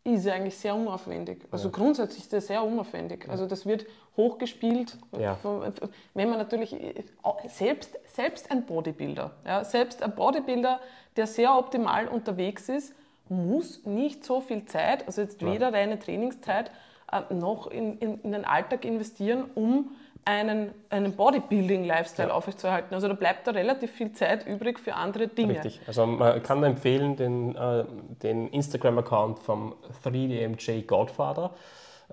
ist 0.04 0.26
ja 0.26 0.34
eigentlich 0.34 0.58
sehr 0.58 0.76
unaufwendig. 0.76 1.46
Also 1.52 1.70
grundsätzlich 1.70 2.24
ist 2.24 2.34
das 2.34 2.48
sehr 2.48 2.64
unaufwendig. 2.64 3.30
Also 3.30 3.46
das 3.46 3.66
wird 3.66 3.86
hochgespielt. 4.18 4.98
Ja. 5.20 5.36
Von- 5.36 5.72
Wenn 6.14 6.30
man 6.30 6.38
natürlich 6.40 6.74
äh, 6.74 7.04
selbst, 7.48 7.98
selbst 8.08 8.50
ein 8.52 8.66
Bodybuilder, 8.66 9.32
ja, 9.46 9.64
selbst 9.64 10.02
ein 10.02 10.16
Bodybuilder, 10.16 10.80
der 11.18 11.28
sehr 11.28 11.56
optimal 11.58 12.08
unterwegs 12.08 12.70
ist, 12.70 12.94
muss 13.30 13.86
nicht 13.86 14.26
so 14.26 14.42
viel 14.42 14.66
Zeit, 14.66 15.06
also 15.08 15.22
jetzt 15.22 15.44
weder 15.46 15.72
reine 15.72 16.00
Trainingszeit, 16.00 16.72
äh, 17.12 17.34
noch 17.34 17.68
in, 17.68 17.98
in, 18.00 18.20
in 18.22 18.32
den 18.32 18.44
Alltag 18.46 18.84
investieren, 18.86 19.46
um 19.56 19.92
einen, 20.26 20.72
einen 20.90 21.14
Bodybuilding-Lifestyle 21.16 22.30
Ja. 22.30 22.34
aufrechtzuerhalten. 22.36 22.94
Also 22.94 23.08
da 23.08 23.14
bleibt 23.14 23.48
da 23.48 23.52
relativ 23.52 23.92
viel 23.92 24.12
Zeit 24.14 24.46
übrig 24.48 24.80
für 24.80 24.94
andere 24.96 25.28
Dinge. 25.28 25.54
Richtig. 25.56 25.82
Also 25.88 26.06
man 26.06 26.42
kann 26.44 26.64
empfehlen 26.64 27.16
den, 27.16 27.56
äh, 27.56 27.86
den 28.22 28.48
Instagram-Account 28.50 29.40
vom 29.40 29.76
3DMJ 30.04 30.84
Godfather. 30.84 31.52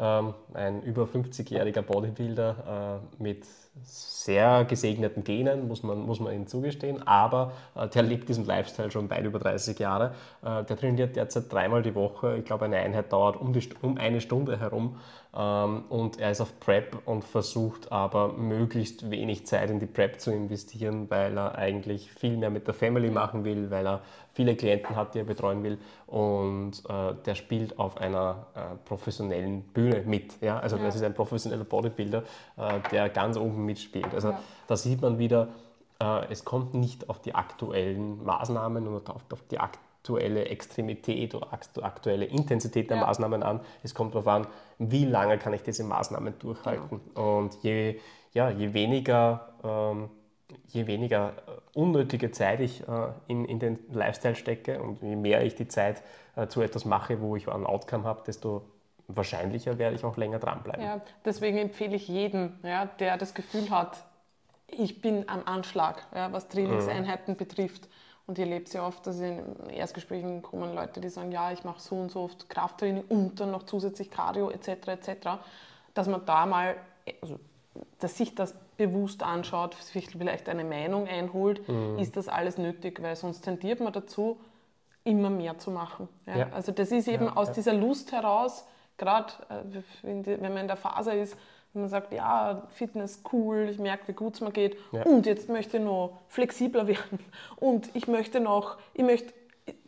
ähm, 0.00 0.34
ein 0.54 0.80
über 0.82 1.06
50-jähriger 1.08 1.82
Bodybuilder 1.82 3.00
äh, 3.18 3.22
mit 3.22 3.44
sehr 3.82 4.64
gesegneten 4.64 5.24
Genen, 5.24 5.68
muss 5.68 5.82
man, 5.82 6.00
muss 6.00 6.20
man 6.20 6.34
ihm 6.34 6.46
zugestehen, 6.46 7.06
aber 7.06 7.52
äh, 7.74 7.88
der 7.88 8.02
lebt 8.02 8.28
diesen 8.28 8.44
Lifestyle 8.44 8.90
schon 8.90 9.08
weit 9.08 9.24
über 9.24 9.38
30 9.38 9.78
Jahre. 9.78 10.14
Äh, 10.42 10.64
der 10.64 10.76
trainiert 10.76 11.16
derzeit 11.16 11.50
dreimal 11.50 11.82
die 11.82 11.94
Woche. 11.94 12.36
Ich 12.36 12.44
glaube, 12.44 12.66
eine 12.66 12.76
Einheit 12.76 13.12
dauert 13.12 13.36
um, 13.36 13.52
die, 13.52 13.66
um 13.80 13.96
eine 13.96 14.20
Stunde 14.20 14.60
herum 14.60 14.96
ähm, 15.34 15.84
und 15.88 16.18
er 16.18 16.30
ist 16.30 16.40
auf 16.40 16.58
Prep 16.60 16.98
und 17.06 17.24
versucht 17.24 17.92
aber 17.92 18.32
möglichst 18.32 19.10
wenig 19.10 19.46
Zeit 19.46 19.70
in 19.70 19.78
die 19.78 19.86
Prep 19.86 20.20
zu 20.20 20.30
investieren, 20.30 21.08
weil 21.10 21.38
er 21.38 21.56
eigentlich 21.56 22.10
viel 22.12 22.36
mehr 22.36 22.50
mit 22.50 22.66
der 22.66 22.74
Family 22.74 23.10
machen 23.10 23.44
will, 23.44 23.70
weil 23.70 23.86
er 23.86 24.02
viele 24.38 24.54
Klienten 24.54 24.94
hat, 24.94 25.14
die 25.14 25.18
er 25.18 25.24
betreuen 25.24 25.64
will 25.64 25.78
und 26.06 26.84
äh, 26.88 27.12
der 27.26 27.34
spielt 27.34 27.76
auf 27.76 27.96
einer 27.96 28.46
äh, 28.54 28.60
professionellen 28.84 29.62
Bühne 29.62 30.04
mit. 30.06 30.40
Ja? 30.40 30.60
Also 30.60 30.76
ja. 30.76 30.84
das 30.84 30.94
ist 30.94 31.02
ein 31.02 31.12
professioneller 31.12 31.64
Bodybuilder, 31.64 32.22
äh, 32.56 32.78
der 32.92 33.08
ganz 33.08 33.36
oben 33.36 33.66
mitspielt. 33.66 34.14
Also 34.14 34.28
ja. 34.28 34.40
da 34.68 34.76
sieht 34.76 35.02
man 35.02 35.18
wieder, 35.18 35.48
äh, 36.00 36.30
es 36.30 36.44
kommt 36.44 36.72
nicht 36.72 37.10
auf 37.10 37.20
die 37.20 37.34
aktuellen 37.34 38.22
Maßnahmen 38.24 38.86
auf, 38.86 39.02
auf 39.08 39.42
die 39.50 39.58
aktuelle 39.58 40.44
Extremität 40.44 41.34
oder 41.34 41.48
aktuelle 41.82 42.26
Intensität 42.26 42.90
der 42.90 42.98
ja. 42.98 43.06
Maßnahmen 43.06 43.42
an. 43.42 43.58
Es 43.82 43.92
kommt 43.92 44.14
darauf 44.14 44.28
an, 44.28 44.46
wie 44.78 45.04
lange 45.04 45.36
kann 45.38 45.52
ich 45.52 45.64
diese 45.64 45.82
Maßnahmen 45.82 46.38
durchhalten. 46.38 47.00
Genau. 47.12 47.38
Und 47.38 47.56
je, 47.64 47.98
ja, 48.34 48.50
je 48.50 48.72
weniger 48.72 49.48
ähm, 49.64 50.10
je 50.66 50.86
weniger 50.86 51.32
äh, 51.46 51.78
unnötige 51.78 52.30
Zeit 52.30 52.60
ich 52.60 52.86
äh, 52.86 53.08
in, 53.26 53.44
in 53.44 53.58
den 53.58 53.78
Lifestyle 53.90 54.34
stecke 54.34 54.80
und 54.80 55.02
je 55.02 55.16
mehr 55.16 55.44
ich 55.44 55.54
die 55.54 55.68
Zeit 55.68 56.02
äh, 56.36 56.46
zu 56.46 56.62
etwas 56.62 56.84
mache, 56.84 57.20
wo 57.20 57.36
ich 57.36 57.48
ein 57.48 57.66
Outcome 57.66 58.04
habe, 58.04 58.22
desto 58.26 58.62
wahrscheinlicher 59.08 59.78
werde 59.78 59.96
ich 59.96 60.04
auch 60.04 60.16
länger 60.16 60.38
dranbleiben. 60.38 60.84
Ja, 60.84 61.00
deswegen 61.24 61.58
empfehle 61.58 61.96
ich 61.96 62.08
jedem, 62.08 62.58
ja, 62.62 62.86
der 62.86 63.16
das 63.16 63.34
Gefühl 63.34 63.70
hat, 63.70 64.04
ich 64.66 65.00
bin 65.00 65.28
am 65.28 65.42
Anschlag, 65.46 66.06
ja, 66.14 66.30
was 66.32 66.48
Trainingseinheiten 66.48 67.34
mhm. 67.34 67.38
betrifft. 67.38 67.88
Und 68.26 68.36
ihr 68.36 68.44
lebt 68.44 68.68
sehr 68.68 68.84
oft, 68.84 69.06
dass 69.06 69.18
in 69.20 69.40
Erstgesprächen 69.70 70.42
kommen 70.42 70.74
Leute, 70.74 71.00
die 71.00 71.08
sagen, 71.08 71.32
ja, 71.32 71.50
ich 71.50 71.64
mache 71.64 71.80
so 71.80 71.96
und 71.96 72.10
so 72.10 72.20
oft 72.20 72.50
Krafttraining 72.50 73.04
und 73.08 73.40
dann 73.40 73.50
noch 73.50 73.62
zusätzlich 73.62 74.10
Cardio 74.10 74.50
etc. 74.50 74.68
etc. 74.88 75.28
Dass 75.94 76.06
man 76.08 76.26
da 76.26 76.44
mal, 76.44 76.76
also, 77.22 77.40
dass 77.98 78.18
sich 78.18 78.34
das 78.34 78.54
bewusst 78.78 79.22
anschaut, 79.22 79.74
sich 79.74 80.08
vielleicht 80.08 80.48
eine 80.48 80.64
Meinung 80.64 81.06
einholt, 81.06 81.68
mhm. 81.68 81.98
ist 81.98 82.16
das 82.16 82.28
alles 82.28 82.56
nötig, 82.56 83.02
weil 83.02 83.16
sonst 83.16 83.42
tendiert 83.42 83.80
man 83.80 83.92
dazu, 83.92 84.40
immer 85.04 85.28
mehr 85.28 85.58
zu 85.58 85.70
machen. 85.70 86.08
Ja? 86.26 86.36
Ja. 86.38 86.48
Also 86.52 86.72
das 86.72 86.90
ist 86.90 87.08
eben 87.08 87.26
ja, 87.26 87.36
aus 87.36 87.52
dieser 87.52 87.74
Lust 87.74 88.12
heraus, 88.12 88.66
gerade 88.96 89.32
äh, 89.50 89.82
wenn 90.02 90.40
man 90.40 90.58
in 90.58 90.68
der 90.68 90.76
Phase 90.76 91.12
ist, 91.12 91.36
wenn 91.72 91.82
man 91.82 91.90
sagt, 91.90 92.12
ja, 92.12 92.62
Fitness 92.70 93.22
cool, 93.32 93.68
ich 93.70 93.78
merke, 93.78 94.08
wie 94.08 94.12
gut 94.12 94.34
es 94.34 94.40
mir 94.40 94.52
geht 94.52 94.76
und 95.04 95.26
jetzt 95.26 95.48
möchte 95.48 95.76
ich 95.76 95.82
noch 95.82 96.20
flexibler 96.28 96.86
werden 96.86 97.18
und 97.56 97.94
ich 97.94 98.06
möchte 98.06 98.40
noch, 98.40 98.78
ich 98.94 99.04
möchte 99.04 99.34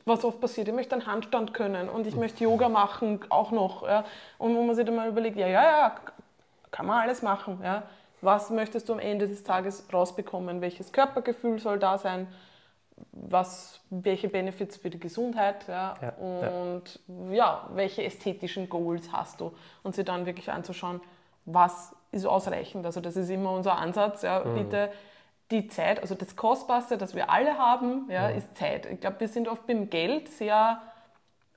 was 0.05 0.25
oft 0.25 0.41
passiert, 0.41 0.67
ich 0.67 0.75
möchte 0.75 0.97
einen 0.97 1.07
Handstand 1.07 1.55
können 1.55 1.89
und 1.89 2.07
ich 2.07 2.17
möchte 2.17 2.43
Yoga 2.43 2.69
machen 2.69 3.21
auch 3.29 3.53
noch. 3.53 3.83
Und 4.39 4.57
wo 4.57 4.63
man 4.63 4.75
sich 4.75 4.85
dann 4.85 4.97
mal 4.97 5.09
überlegt, 5.09 5.37
ja, 5.37 5.47
ja, 5.47 5.63
ja, 5.63 5.97
kann 6.71 6.87
man 6.87 7.03
alles 7.03 7.23
machen. 7.23 7.61
Ja 7.63 7.85
was 8.21 8.51
möchtest 8.51 8.89
du 8.89 8.95
am 8.95 8.99
Ende 8.99 9.29
des 9.29 9.45
Tages 9.45 9.85
rausbekommen, 9.93 10.61
welches 10.61 10.93
Körpergefühl 10.93 11.59
soll 11.59 11.79
da 11.79 11.99
sein, 11.99 12.27
was, 13.13 13.81
welche 13.89 14.29
Benefits 14.29 14.77
für 14.77 14.91
die 14.91 15.01
Gesundheit 15.01 15.67
ja, 15.69 15.95
ja 16.01 16.11
und 16.11 16.83
ja. 17.31 17.33
ja. 17.33 17.69
welche 17.73 18.05
ästhetischen 18.05 18.69
Goals 18.69 19.11
hast 19.13 19.41
du 19.41 19.53
und 19.83 19.95
sie 19.95 20.05
dann 20.05 20.27
wirklich 20.27 20.51
anzuschauen, 20.51 21.01
was 21.47 21.95
ist 22.13 22.27
ausreichend. 22.27 22.85
Also 22.85 23.01
das 23.01 23.17
ist 23.17 23.31
immer 23.31 23.53
unser 23.53 23.77
Ansatz, 23.79 24.23
ja, 24.23 24.45
mhm. 24.45 24.55
bitte 24.55 24.93
die 25.51 25.67
Zeit, 25.67 26.01
also 26.01 26.15
das 26.15 26.37
Kostbarste, 26.37 26.97
das 26.97 27.15
wir 27.15 27.31
alle 27.31 27.59
haben, 27.59 28.09
ja, 28.11 28.29
mhm. 28.29 28.37
ist 28.37 28.57
Zeit. 28.57 28.87
Ich 28.87 29.01
glaube, 29.01 29.21
wir 29.21 29.29
sind 29.29 29.49
oft 29.49 29.67
beim 29.67 29.91
Geld 29.91 30.29
sehr 30.29 30.81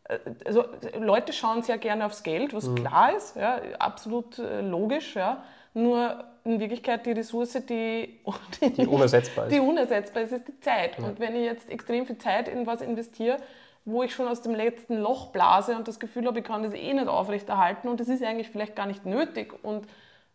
äh, 0.06 0.20
also 0.46 0.66
Leute 0.98 1.34
schauen 1.34 1.62
sehr 1.62 1.78
gerne 1.78 2.06
aufs 2.06 2.24
Geld, 2.24 2.54
was 2.54 2.68
mhm. 2.68 2.76
klar 2.76 3.16
ist, 3.16 3.36
ja, 3.36 3.60
absolut 3.80 4.40
äh, 4.40 4.62
logisch, 4.62 5.16
ja. 5.16 5.44
Nur 5.74 6.24
in 6.46 6.60
Wirklichkeit 6.60 7.06
die 7.06 7.12
Ressource, 7.12 7.54
die, 7.54 8.20
die, 8.62 8.74
die 8.78 8.88
unersetzbar 8.88 9.48
ist. 9.48 9.54
Die 9.54 9.60
unersetzbar 9.60 10.24
ist, 10.24 10.32
ist 10.34 10.48
die 10.48 10.60
Zeit. 10.60 10.98
Ja. 10.98 11.06
Und 11.06 11.20
wenn 11.20 11.36
ich 11.36 11.44
jetzt 11.44 11.70
extrem 11.70 12.06
viel 12.06 12.18
Zeit 12.18 12.48
in 12.48 12.66
was 12.68 12.82
investiere, 12.82 13.38
wo 13.86 14.04
ich 14.04 14.14
schon 14.14 14.28
aus 14.28 14.42
dem 14.42 14.56
letzten 14.56 14.98
Loch 14.98 15.28
blase 15.28 15.76
und 15.76 15.88
das 15.88 16.00
Gefühl 16.00 16.26
habe, 16.26 16.40
ich 16.40 16.46
kann 16.46 16.64
das 16.64 16.74
eh 16.74 16.94
nicht 16.94 17.08
aufrechterhalten 17.08 17.88
und 17.88 18.00
das 18.00 18.08
ist 18.08 18.24
eigentlich 18.24 18.50
vielleicht 18.50 18.76
gar 18.76 18.86
nicht 18.86 19.06
nötig 19.06 19.54
und 19.64 19.88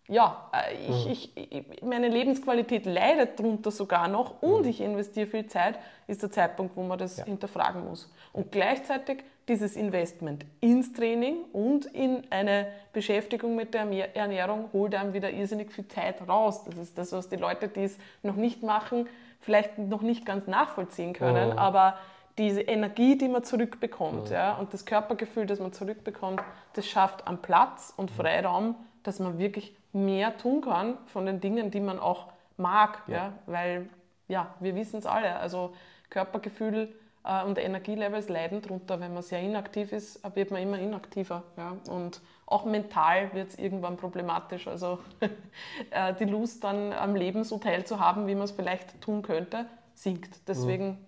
ja, 0.08 0.50
äh, 0.52 0.74
ich, 0.74 1.04
mhm. 1.04 1.12
ich, 1.12 1.52
ich, 1.52 1.82
meine 1.82 2.08
Lebensqualität 2.08 2.86
leidet 2.86 3.38
darunter 3.38 3.70
sogar 3.70 4.08
noch 4.08 4.42
und 4.42 4.62
mhm. 4.62 4.68
ich 4.68 4.80
investiere 4.80 5.26
viel 5.26 5.46
Zeit, 5.46 5.78
ist 6.06 6.22
der 6.22 6.30
Zeitpunkt, 6.30 6.76
wo 6.76 6.82
man 6.82 6.98
das 6.98 7.18
ja. 7.18 7.24
hinterfragen 7.24 7.84
muss. 7.84 8.10
Und 8.32 8.50
gleichzeitig 8.50 9.22
dieses 9.48 9.76
Investment 9.76 10.44
ins 10.60 10.92
Training 10.92 11.44
und 11.52 11.86
in 11.86 12.22
eine 12.30 12.66
Beschäftigung 12.92 13.56
mit 13.56 13.74
der 13.74 14.16
Ernährung 14.16 14.68
holt 14.72 14.94
einem 14.94 15.12
wieder 15.12 15.30
irrsinnig 15.30 15.72
viel 15.72 15.88
Zeit 15.88 16.16
raus. 16.28 16.64
Das 16.64 16.76
ist 16.76 16.98
das, 16.98 17.12
was 17.12 17.28
die 17.28 17.36
Leute, 17.36 17.68
die 17.68 17.84
es 17.84 17.98
noch 18.22 18.36
nicht 18.36 18.62
machen, 18.62 19.08
vielleicht 19.40 19.78
noch 19.78 20.02
nicht 20.02 20.26
ganz 20.26 20.46
nachvollziehen 20.46 21.12
können, 21.12 21.52
mhm. 21.52 21.58
aber 21.58 21.98
diese 22.36 22.60
Energie, 22.60 23.18
die 23.18 23.28
man 23.28 23.42
zurückbekommt 23.42 24.28
mhm. 24.28 24.34
ja, 24.34 24.54
und 24.56 24.72
das 24.72 24.84
Körpergefühl, 24.86 25.46
das 25.46 25.58
man 25.60 25.72
zurückbekommt, 25.72 26.42
das 26.74 26.86
schafft 26.86 27.26
am 27.26 27.38
Platz 27.38 27.92
und 27.96 28.10
mhm. 28.10 28.14
Freiraum, 28.14 28.74
dass 29.02 29.18
man 29.18 29.38
wirklich 29.38 29.74
mehr 29.92 30.36
tun 30.36 30.60
kann 30.60 30.98
von 31.06 31.26
den 31.26 31.40
Dingen, 31.40 31.70
die 31.70 31.80
man 31.80 31.98
auch 31.98 32.28
mag. 32.56 33.02
Ja. 33.06 33.14
ja 33.14 33.32
weil, 33.46 33.88
ja, 34.28 34.54
wir 34.60 34.74
wissen 34.74 34.98
es 34.98 35.06
alle, 35.06 35.36
also 35.36 35.74
Körpergefühl 36.10 36.94
äh, 37.24 37.44
und 37.44 37.58
Energielevels 37.58 38.28
leiden 38.28 38.62
darunter. 38.62 39.00
Wenn 39.00 39.14
man 39.14 39.22
sehr 39.22 39.40
inaktiv 39.40 39.92
ist, 39.92 40.20
wird 40.34 40.50
man 40.50 40.62
immer 40.62 40.78
inaktiver. 40.78 41.44
Ja? 41.56 41.76
Und 41.88 42.20
auch 42.46 42.64
mental 42.64 43.32
wird 43.34 43.50
es 43.50 43.58
irgendwann 43.58 43.96
problematisch. 43.96 44.66
Also 44.66 44.98
äh, 45.90 46.14
die 46.14 46.24
Lust 46.24 46.64
dann 46.64 46.92
am 46.92 47.14
Leben 47.14 47.44
so 47.44 47.58
teilzuhaben, 47.58 48.26
wie 48.26 48.34
man 48.34 48.44
es 48.44 48.52
vielleicht 48.52 49.00
tun 49.00 49.22
könnte, 49.22 49.66
sinkt. 49.94 50.48
Deswegen 50.48 50.86
mhm. 50.86 50.98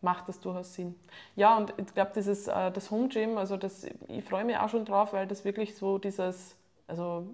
macht 0.00 0.28
das 0.28 0.40
durchaus 0.40 0.74
Sinn. 0.74 0.94
Ja, 1.34 1.56
und 1.56 1.74
ich 1.76 1.92
glaube, 1.94 2.12
dieses 2.14 2.46
äh, 2.48 2.70
das 2.70 2.90
Home 2.90 3.08
Gym, 3.08 3.38
also 3.38 3.56
das, 3.56 3.86
ich 4.06 4.24
freue 4.24 4.44
mich 4.44 4.56
auch 4.56 4.68
schon 4.68 4.84
drauf, 4.84 5.12
weil 5.12 5.26
das 5.26 5.44
wirklich 5.44 5.76
so 5.76 5.98
dieses, 5.98 6.56
also 6.86 7.26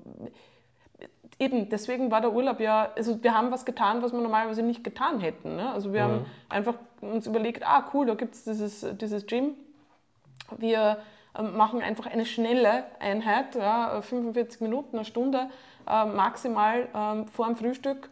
eben, 1.39 1.69
deswegen 1.69 2.11
war 2.11 2.21
der 2.21 2.33
Urlaub 2.33 2.61
ja, 2.61 2.91
also 2.97 3.23
wir 3.23 3.35
haben 3.35 3.51
was 3.51 3.65
getan, 3.65 4.03
was 4.03 4.13
wir 4.13 4.21
normalerweise 4.21 4.63
nicht 4.63 4.85
getan 4.85 5.21
hätten. 5.21 5.57
Ne? 5.57 5.71
Also 5.71 5.93
wir 5.93 6.05
mhm. 6.05 6.11
haben 6.13 6.27
einfach 6.49 6.75
uns 7.01 7.27
überlegt, 7.27 7.67
ah 7.67 7.85
cool, 7.93 8.07
da 8.07 8.15
gibt 8.15 8.35
es 8.35 8.45
dieses, 8.45 8.87
dieses 8.99 9.27
Gym. 9.27 9.55
Wir 10.59 10.99
ähm, 11.37 11.57
machen 11.57 11.83
einfach 11.83 12.07
eine 12.07 12.27
schnelle 12.27 12.85
Einheit, 13.01 13.55
ja, 13.55 14.01
45 14.01 14.61
Minuten, 14.61 14.97
eine 14.97 15.05
Stunde 15.05 15.49
äh, 15.89 16.05
maximal 16.05 16.89
ähm, 16.95 17.29
vor 17.29 17.47
dem 17.47 17.57
Frühstück 17.57 18.09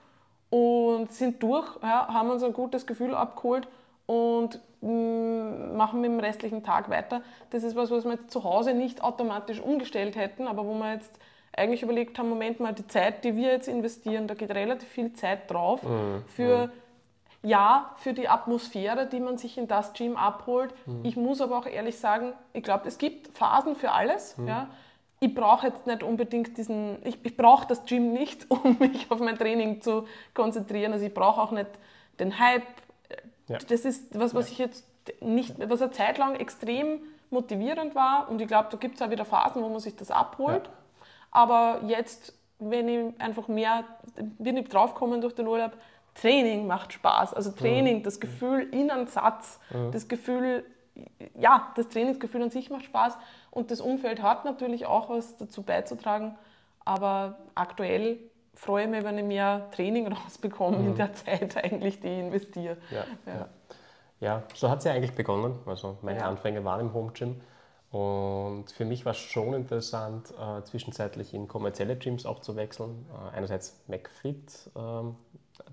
und 0.50 1.12
sind 1.12 1.42
durch, 1.42 1.66
ja, 1.82 2.08
haben 2.12 2.30
uns 2.30 2.42
ein 2.42 2.52
gutes 2.52 2.86
Gefühl 2.86 3.14
abgeholt 3.14 3.68
und 4.06 4.60
mh, 4.80 4.90
mm, 4.90 5.76
machen 5.76 6.00
mit 6.00 6.10
dem 6.10 6.20
restlichen 6.20 6.62
Tag 6.62 6.90
weiter. 6.90 7.22
Das 7.50 7.62
ist 7.62 7.76
was, 7.76 7.90
was 7.90 8.04
wir 8.04 8.12
jetzt 8.12 8.30
zu 8.30 8.44
Hause 8.44 8.74
nicht 8.74 9.02
automatisch 9.02 9.60
umgestellt 9.60 10.16
hätten, 10.16 10.46
aber 10.46 10.66
wo 10.66 10.74
wir 10.74 10.92
jetzt 10.94 11.18
eigentlich 11.56 11.82
überlegt 11.82 12.18
haben, 12.18 12.28
Moment 12.28 12.60
mal, 12.60 12.72
die 12.72 12.86
Zeit, 12.86 13.24
die 13.24 13.36
wir 13.36 13.52
jetzt 13.52 13.68
investieren, 13.68 14.26
da 14.26 14.34
geht 14.34 14.50
relativ 14.50 14.88
viel 14.88 15.12
Zeit 15.12 15.50
drauf 15.50 15.82
mhm. 15.82 16.24
für, 16.26 16.68
mhm. 16.68 17.48
ja, 17.48 17.94
für 17.98 18.14
die 18.14 18.28
Atmosphäre, 18.28 19.06
die 19.06 19.20
man 19.20 19.38
sich 19.38 19.58
in 19.58 19.68
das 19.68 19.92
Gym 19.92 20.16
abholt. 20.16 20.74
Mhm. 20.86 21.04
Ich 21.04 21.16
muss 21.16 21.40
aber 21.40 21.58
auch 21.58 21.66
ehrlich 21.66 21.98
sagen, 21.98 22.32
ich 22.52 22.62
glaube, 22.62 22.88
es 22.88 22.98
gibt 22.98 23.36
Phasen 23.36 23.76
für 23.76 23.92
alles. 23.92 24.36
Mhm. 24.38 24.48
Ja. 24.48 24.68
Ich 25.20 25.34
brauche 25.34 25.68
jetzt 25.68 25.86
nicht 25.86 26.02
unbedingt 26.02 26.56
diesen, 26.56 26.98
ich, 27.04 27.18
ich 27.22 27.36
brauche 27.36 27.66
das 27.66 27.84
Gym 27.84 28.12
nicht, 28.12 28.46
um 28.50 28.78
mich 28.78 29.10
auf 29.10 29.20
mein 29.20 29.38
Training 29.38 29.82
zu 29.82 30.06
konzentrieren. 30.34 30.92
Also 30.92 31.04
ich 31.04 31.14
brauche 31.14 31.40
auch 31.40 31.52
nicht 31.52 31.70
den 32.18 32.38
Hype. 32.38 32.62
Ja. 33.48 33.58
Das 33.58 33.84
ist 33.84 34.18
was, 34.18 34.34
was 34.34 34.46
ja. 34.46 34.52
ich 34.52 34.58
jetzt 34.58 34.86
nicht, 35.20 35.54
was 35.68 35.82
eine 35.82 35.90
Zeit 35.90 36.16
lang 36.16 36.34
extrem 36.36 37.00
motivierend 37.28 37.94
war. 37.94 38.30
Und 38.30 38.40
ich 38.40 38.48
glaube, 38.48 38.68
da 38.70 38.78
gibt 38.78 38.96
es 38.96 39.02
auch 39.02 39.10
wieder 39.10 39.24
Phasen, 39.24 39.62
wo 39.62 39.68
man 39.68 39.80
sich 39.80 39.96
das 39.96 40.10
abholt. 40.10 40.70
Aber 41.32 41.80
jetzt, 41.86 42.34
wenn 42.60 42.88
ich 42.88 43.20
einfach 43.20 43.48
mehr, 43.48 43.84
bin 44.38 44.56
ich 44.56 44.68
draufgekommen 44.68 45.20
durch 45.20 45.34
den 45.34 45.48
Urlaub, 45.48 45.72
Training 46.14 46.66
macht 46.66 46.92
Spaß. 46.92 47.34
Also 47.34 47.50
Training, 47.50 47.98
mhm. 47.98 48.02
das 48.02 48.20
Gefühl 48.20 48.68
in 48.70 48.90
einem 48.90 49.06
Satz, 49.06 49.58
mhm. 49.70 49.90
das 49.90 50.06
Gefühl, 50.08 50.64
ja, 51.38 51.72
das 51.74 51.88
Trainingsgefühl 51.88 52.42
an 52.42 52.50
sich 52.50 52.70
macht 52.70 52.84
Spaß 52.84 53.16
und 53.50 53.70
das 53.70 53.80
Umfeld 53.80 54.22
hat 54.22 54.44
natürlich 54.44 54.86
auch 54.86 55.08
was 55.08 55.36
dazu 55.38 55.62
beizutragen. 55.62 56.36
Aber 56.84 57.38
aktuell 57.54 58.18
freue 58.54 58.84
ich 58.84 58.90
mich, 58.90 59.04
wenn 59.04 59.16
ich 59.16 59.24
mehr 59.24 59.70
Training 59.70 60.12
rausbekomme 60.12 60.78
mhm. 60.78 60.88
in 60.88 60.94
der 60.96 61.14
Zeit 61.14 61.56
eigentlich, 61.56 62.00
die 62.00 62.08
ich 62.08 62.18
investiere. 62.18 62.76
Ja, 62.90 63.04
ja. 63.26 63.32
ja. 63.32 63.48
ja 64.20 64.42
so 64.54 64.68
hat 64.68 64.80
es 64.80 64.84
ja 64.84 64.92
eigentlich 64.92 65.14
begonnen. 65.14 65.58
Also 65.64 65.96
meine. 66.02 66.26
Anfänge 66.26 66.62
waren 66.64 66.80
im 66.80 66.92
Home 66.92 67.12
Gym 67.12 67.40
Und 67.92 68.70
für 68.72 68.86
mich 68.86 69.04
war 69.04 69.12
es 69.12 69.18
schon 69.18 69.52
interessant, 69.52 70.30
äh, 70.30 70.62
zwischenzeitlich 70.64 71.34
in 71.34 71.46
kommerzielle 71.46 71.94
Gyms 71.96 72.24
auch 72.24 72.40
zu 72.40 72.56
wechseln. 72.56 73.06
Äh, 73.12 73.36
einerseits 73.36 73.82
McFit, 73.86 74.70
ähm, 74.74 75.16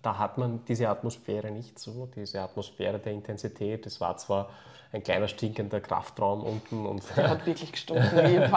da 0.01 0.17
hat 0.17 0.37
man 0.37 0.65
diese 0.65 0.89
Atmosphäre 0.89 1.49
nicht 1.49 1.79
so, 1.79 2.09
diese 2.13 2.41
Atmosphäre 2.41 2.99
der 2.99 3.13
Intensität. 3.13 3.85
Es 3.85 4.01
war 4.01 4.17
zwar 4.17 4.49
ein 4.91 5.01
kleiner 5.01 5.29
stinkender 5.29 5.79
Kraftraum 5.79 6.43
unten. 6.43 6.85
Und 6.85 7.03
Der 7.15 7.29
hat 7.29 7.45
wirklich 7.45 7.71
gestunken. 7.71 8.03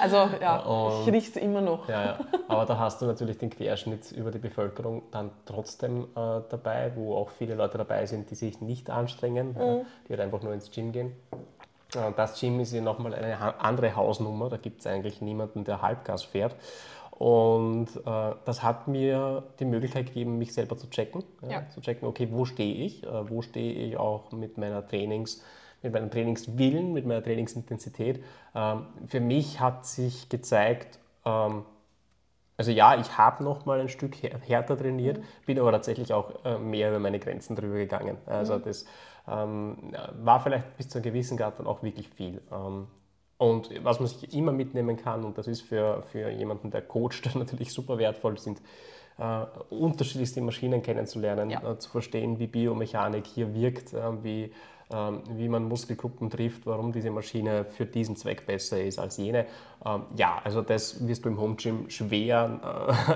also 0.00 0.28
ja, 0.38 0.58
und, 0.58 1.02
ich 1.08 1.14
rieche 1.14 1.30
es 1.30 1.36
immer 1.36 1.62
noch. 1.62 1.88
Ja, 1.88 2.04
ja, 2.04 2.18
Aber 2.48 2.66
da 2.66 2.78
hast 2.78 3.00
du 3.00 3.06
natürlich 3.06 3.38
den 3.38 3.48
Querschnitt 3.48 4.12
über 4.12 4.30
die 4.30 4.38
Bevölkerung 4.38 5.04
dann 5.12 5.30
trotzdem 5.46 6.04
äh, 6.14 6.40
dabei, 6.50 6.92
wo 6.94 7.16
auch 7.16 7.30
viele 7.30 7.54
Leute 7.54 7.78
dabei 7.78 8.04
sind, 8.04 8.30
die 8.30 8.34
sich 8.34 8.60
nicht 8.60 8.90
anstrengen, 8.90 9.52
mhm. 9.52 9.86
die 10.06 10.10
halt 10.10 10.20
einfach 10.20 10.42
nur 10.42 10.52
ins 10.52 10.70
Gym 10.70 10.92
gehen. 10.92 11.12
Äh, 11.94 12.12
das 12.16 12.38
Gym 12.40 12.60
ist 12.60 12.72
ja 12.72 12.80
nochmal 12.80 13.14
eine 13.14 13.60
andere 13.60 13.96
Hausnummer, 13.96 14.48
da 14.48 14.56
gibt 14.56 14.80
es 14.80 14.86
eigentlich 14.86 15.20
niemanden, 15.20 15.64
der 15.64 15.82
Halbgas 15.82 16.22
fährt. 16.24 16.56
Und 17.18 17.88
äh, 18.06 18.34
das 18.44 18.62
hat 18.62 18.86
mir 18.86 19.42
die 19.58 19.64
Möglichkeit 19.64 20.06
gegeben, 20.06 20.38
mich 20.38 20.54
selber 20.54 20.76
zu 20.76 20.88
checken. 20.88 21.24
Ja, 21.42 21.50
ja. 21.50 21.70
Zu 21.70 21.80
checken, 21.80 22.06
okay, 22.06 22.28
wo 22.30 22.44
stehe 22.44 22.74
ich? 22.74 23.02
Äh, 23.04 23.30
wo 23.30 23.42
stehe 23.42 23.72
ich 23.72 23.96
auch 23.96 24.30
mit 24.30 24.56
meiner 24.56 24.86
Trainings, 24.86 25.42
mit 25.82 25.92
meinem 25.92 26.12
Trainingswillen, 26.12 26.92
mit 26.92 27.06
meiner 27.06 27.22
Trainingsintensität? 27.22 28.22
Ähm, 28.54 28.86
für 29.08 29.18
mich 29.18 29.58
hat 29.58 29.84
sich 29.84 30.28
gezeigt, 30.28 31.00
ähm, 31.24 31.64
also 32.56 32.70
ja, 32.70 33.00
ich 33.00 33.18
habe 33.18 33.42
noch 33.42 33.66
mal 33.66 33.80
ein 33.80 33.88
Stück 33.88 34.16
härter 34.22 34.76
trainiert, 34.76 35.18
mhm. 35.18 35.22
bin 35.46 35.58
aber 35.58 35.72
tatsächlich 35.72 36.12
auch 36.12 36.44
äh, 36.44 36.58
mehr 36.58 36.90
über 36.90 37.00
meine 37.00 37.18
Grenzen 37.18 37.56
drüber 37.56 37.76
gegangen. 37.76 38.16
Also 38.26 38.58
mhm. 38.58 38.62
das 38.62 38.84
war 39.30 40.40
vielleicht 40.40 40.76
bis 40.76 40.88
zu 40.88 40.98
einem 40.98 41.04
gewissen 41.04 41.36
Grad 41.36 41.58
dann 41.58 41.66
auch 41.66 41.82
wirklich 41.82 42.08
viel. 42.08 42.40
Ähm, 42.52 42.86
und 43.36 43.70
was 43.84 44.00
man 44.00 44.08
sich 44.08 44.34
immer 44.34 44.52
mitnehmen 44.52 44.96
kann, 44.96 45.24
und 45.24 45.38
das 45.38 45.46
ist 45.46 45.62
für, 45.62 46.02
für 46.10 46.28
jemanden, 46.30 46.70
der 46.70 46.82
coacht, 46.82 47.30
natürlich 47.34 47.72
super 47.72 47.98
wertvoll, 47.98 48.38
sind 48.38 48.60
äh, 49.18 49.44
unterschiedlichste 49.70 50.40
Maschinen 50.40 50.82
kennenzulernen, 50.82 51.50
ja. 51.50 51.72
äh, 51.72 51.78
zu 51.78 51.90
verstehen, 51.90 52.38
wie 52.38 52.46
Biomechanik 52.46 53.26
hier 53.26 53.54
wirkt, 53.54 53.92
äh, 53.92 54.22
wie 54.24 54.44
ähm, 54.44 54.52
wie 54.90 55.48
man 55.48 55.64
Muskelgruppen 55.64 56.30
trifft, 56.30 56.64
warum 56.64 56.92
diese 56.92 57.10
Maschine 57.10 57.66
für 57.66 57.84
diesen 57.84 58.16
Zweck 58.16 58.46
besser 58.46 58.82
ist 58.82 58.98
als 58.98 59.18
jene. 59.18 59.44
Ähm, 59.84 60.02
ja, 60.16 60.40
also 60.42 60.62
das 60.62 61.06
wirst 61.06 61.24
du 61.24 61.28
im 61.28 61.40
Home 61.40 61.54
Gym 61.54 61.88
schwer 61.88 62.60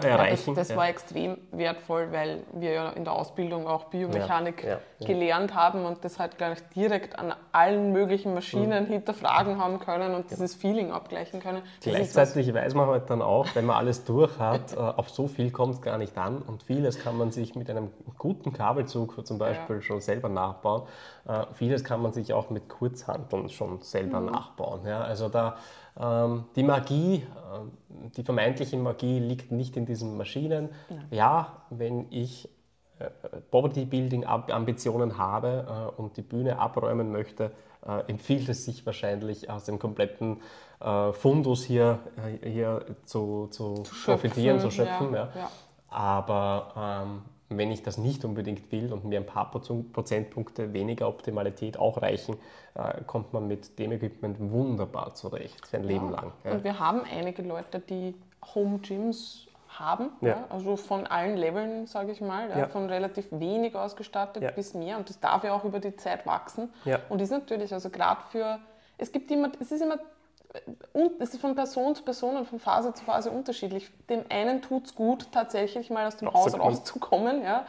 äh, 0.03 0.07
erreichen. 0.07 0.33
Ja, 0.53 0.55
das, 0.55 0.55
das 0.55 0.69
ja. 0.69 0.77
war 0.77 0.89
extrem 0.89 1.39
wertvoll, 1.51 2.09
weil 2.13 2.45
wir 2.53 2.73
ja 2.73 2.91
in 2.91 3.05
der 3.05 3.15
Ausbildung 3.15 3.67
auch 3.67 3.85
Biomechanik 3.85 4.65
ja, 4.65 4.79
gelernt 5.05 5.55
haben 5.55 5.85
und 5.85 6.05
das 6.05 6.19
halt 6.19 6.39
gleich 6.39 6.59
direkt 6.75 7.19
an 7.19 7.35
allen 7.51 7.93
möglichen 7.93 8.35
Maschinen 8.35 8.85
mhm. 8.85 8.89
hinterfragen 8.89 9.59
haben 9.59 9.81
können 9.81 10.15
und 10.15 10.31
dieses 10.31 10.55
Feeling 10.55 10.93
abgleichen 10.93 11.41
können. 11.41 11.63
Das 11.83 11.93
Gleichzeitig 11.93 12.53
weiß 12.55 12.75
man 12.75 12.87
halt 12.89 13.11
dann 13.11 13.23
auch, 13.23 13.47
wenn 13.55 13.67
man 13.67 13.77
alles 13.77 14.05
durch 14.05 14.39
hat, 14.39 14.73
äh, 14.77 14.77
auf 14.77 15.11
so 15.11 15.27
viel 15.27 15.51
kommt 15.51 15.75
es 15.75 15.83
gar 15.83 15.99
nicht 15.99 16.17
an 16.17 16.43
und 16.43 16.63
vieles 16.63 16.99
kann 17.01 17.19
man 17.19 17.33
sich 17.33 17.55
mit 17.57 17.69
einem 17.71 17.91
guten 18.19 18.53
Kabelzug 18.53 19.27
zum 19.27 19.39
Beispiel 19.39 19.83
schon 19.83 20.01
selber 20.01 20.29
nachbauen. 20.29 20.83
Äh, 21.27 21.45
vieles 21.63 21.85
kann 21.85 22.03
man 22.03 22.13
sich 22.13 22.33
auch 22.33 22.51
mit 22.51 22.69
Kurzhanteln 22.69 23.49
schon 23.49 23.81
selber 23.83 24.19
mhm. 24.19 24.33
nachbauen. 24.33 24.85
Ja? 24.85 25.03
Also 25.03 25.29
da 25.29 25.59
ähm, 25.97 26.47
die 26.57 26.65
Magie, 26.65 27.15
äh, 27.15 28.09
die 28.17 28.25
vermeintliche 28.25 28.77
Magie 28.77 29.21
liegt 29.21 29.53
nicht 29.53 29.77
in 29.77 29.87
diesen 29.87 30.17
Maschinen. 30.17 30.71
Ja, 30.89 30.97
ja 31.11 31.57
wenn 31.71 32.07
ich 32.11 32.49
äh, 32.99 33.11
Bodybuilding-Ambitionen 33.53 35.19
habe 35.19 35.93
äh, 35.97 36.01
und 36.01 36.17
die 36.17 36.23
Bühne 36.23 36.59
abräumen 36.59 37.13
möchte, 37.13 37.53
äh, 37.87 38.11
empfiehlt 38.11 38.49
es 38.49 38.65
sich 38.65 38.85
wahrscheinlich 38.85 39.49
aus 39.49 39.63
dem 39.63 39.79
kompletten 39.79 40.41
äh, 40.81 41.13
Fundus 41.13 41.63
hier, 41.63 42.01
hier 42.43 42.87
zu, 43.05 43.47
zu, 43.53 43.85
zu 43.85 43.95
profitieren, 44.05 44.59
zu 44.59 44.73
schöpfen. 44.73 45.15
Ja, 45.15 45.29
ja. 45.33 45.51
Aber 45.91 47.05
ähm, 47.07 47.23
wenn 47.59 47.71
ich 47.71 47.83
das 47.83 47.99
nicht 47.99 48.25
unbedingt 48.25 48.71
will 48.73 48.93
und 48.93 49.05
mir 49.05 49.19
ein 49.21 49.27
paar 49.27 49.51
Prozentpunkte 49.51 50.73
weniger 50.73 51.09
Optimalität 51.09 51.79
auch 51.79 52.01
reichen, 52.01 52.37
äh, 52.75 53.03
kommt 53.07 53.33
man 53.33 53.49
mit 53.49 53.79
dem 53.79 53.93
Equipment 53.93 54.39
wunderbar 54.41 55.15
zurecht, 55.15 55.67
sein 55.67 55.85
Leben 55.85 56.11
ja. 56.11 56.17
lang. 56.17 56.33
Ja. 56.45 56.53
Und 56.53 56.65
wir 56.65 56.79
haben 56.79 57.03
einige 57.11 57.43
Leute, 57.43 57.81
die 57.81 58.15
Home 58.55 58.79
Gyms 58.79 59.47
haben, 59.69 60.11
ja. 60.21 60.45
also 60.51 60.77
von 60.77 61.07
allen 61.07 61.37
Leveln, 61.37 61.87
sage 61.87 62.13
ich 62.13 62.21
mal, 62.21 62.69
von 62.69 62.87
relativ 62.87 63.27
wenig 63.31 63.75
ausgestattet 63.75 64.55
bis 64.55 64.75
mehr 64.75 64.99
und 64.99 65.09
das 65.09 65.19
darf 65.19 65.45
ja 65.45 65.55
auch 65.55 65.65
über 65.65 65.81
die 65.81 65.97
Zeit 65.97 66.27
wachsen 66.27 66.69
und 67.09 67.21
ist 67.23 67.31
natürlich, 67.31 67.73
also 67.73 67.89
gerade 67.89 68.21
für, 68.31 68.59
es 68.99 69.13
gibt 69.13 69.31
immer, 69.31 69.51
es 69.61 69.73
ist 69.73 69.81
immer 69.81 69.99
und 70.93 71.21
es 71.21 71.33
ist 71.33 71.41
von 71.41 71.55
Person 71.55 71.95
zu 71.95 72.03
Person 72.03 72.37
und 72.37 72.47
von 72.47 72.61
Phase 72.61 72.93
zu 72.93 73.05
Phase 73.05 73.31
unterschiedlich. 73.31 73.91
Dem 74.09 74.25
einen 74.29 74.61
tut 74.61 74.87
es 74.87 74.95
gut, 74.95 75.29
tatsächlich 75.33 75.91
mal 75.91 76.07
aus 76.07 76.17
dem 76.17 76.33
Haus 76.33 76.59
rauszukommen 76.59 77.43
ja, 77.43 77.67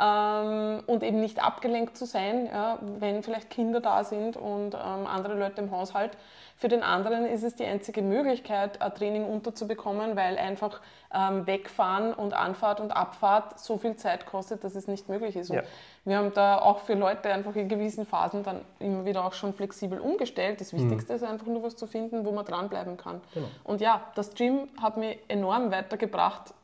ähm, 0.00 0.82
und 0.86 1.02
eben 1.02 1.20
nicht 1.20 1.42
abgelenkt 1.42 1.96
zu 1.96 2.04
sein, 2.06 2.46
ja, 2.46 2.78
wenn 2.98 3.22
vielleicht 3.22 3.50
Kinder 3.50 3.80
da 3.80 4.04
sind 4.04 4.36
und 4.36 4.74
ähm, 4.74 5.06
andere 5.06 5.34
Leute 5.38 5.60
im 5.60 5.70
Haushalt. 5.70 6.16
Für 6.56 6.68
den 6.68 6.82
anderen 6.82 7.26
ist 7.26 7.42
es 7.42 7.56
die 7.56 7.64
einzige 7.64 8.00
Möglichkeit, 8.00 8.80
ein 8.80 8.94
Training 8.94 9.24
unterzubekommen, 9.24 10.16
weil 10.16 10.38
einfach 10.38 10.80
ähm, 11.12 11.46
Wegfahren 11.46 12.14
und 12.14 12.32
Anfahrt 12.32 12.80
und 12.80 12.92
Abfahrt 12.92 13.58
so 13.58 13.76
viel 13.76 13.96
Zeit 13.96 14.24
kostet, 14.26 14.62
dass 14.62 14.74
es 14.74 14.86
nicht 14.86 15.08
möglich 15.08 15.36
ist. 15.36 15.50
Ja. 15.50 15.62
Wir 16.04 16.16
haben 16.16 16.32
da 16.32 16.58
auch 16.58 16.78
für 16.78 16.94
Leute 16.94 17.32
einfach 17.32 17.56
in 17.56 17.68
gewissen 17.68 18.06
Phasen 18.06 18.44
dann 18.44 18.60
immer 18.78 19.04
wieder 19.04 19.24
auch 19.24 19.32
schon 19.32 19.52
flexibel 19.52 19.98
umgestellt. 19.98 20.60
Das 20.60 20.72
Wichtigste 20.72 21.12
mhm. 21.12 21.16
ist 21.16 21.22
einfach 21.24 21.46
nur 21.46 21.62
was 21.62 21.76
zu 21.76 21.86
finden, 21.86 22.24
wo 22.24 22.30
man 22.30 22.44
dranbleiben 22.44 22.96
kann. 22.96 23.20
Genau. 23.34 23.46
Und 23.64 23.80
ja, 23.80 24.00
das 24.14 24.34
Gym 24.34 24.68
hat 24.80 24.96
mich 24.96 25.18
enorm 25.28 25.72
weitergebracht, 25.72 26.54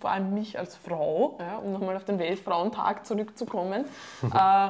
vor 0.00 0.10
allem 0.10 0.34
mich 0.34 0.58
als 0.58 0.76
Frau, 0.76 1.38
ja, 1.40 1.58
um 1.58 1.72
nochmal 1.72 1.96
auf 1.96 2.04
den 2.04 2.18
Weltfrauentag 2.18 3.06
zurückzukommen. 3.06 3.84
äh, 4.22 4.68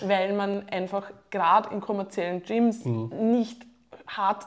weil 0.00 0.32
man 0.32 0.68
einfach 0.68 1.10
gerade 1.30 1.70
in 1.74 1.80
kommerziellen 1.80 2.42
Gyms 2.42 2.84
mhm. 2.84 3.10
nicht 3.30 3.66
hart, 4.06 4.46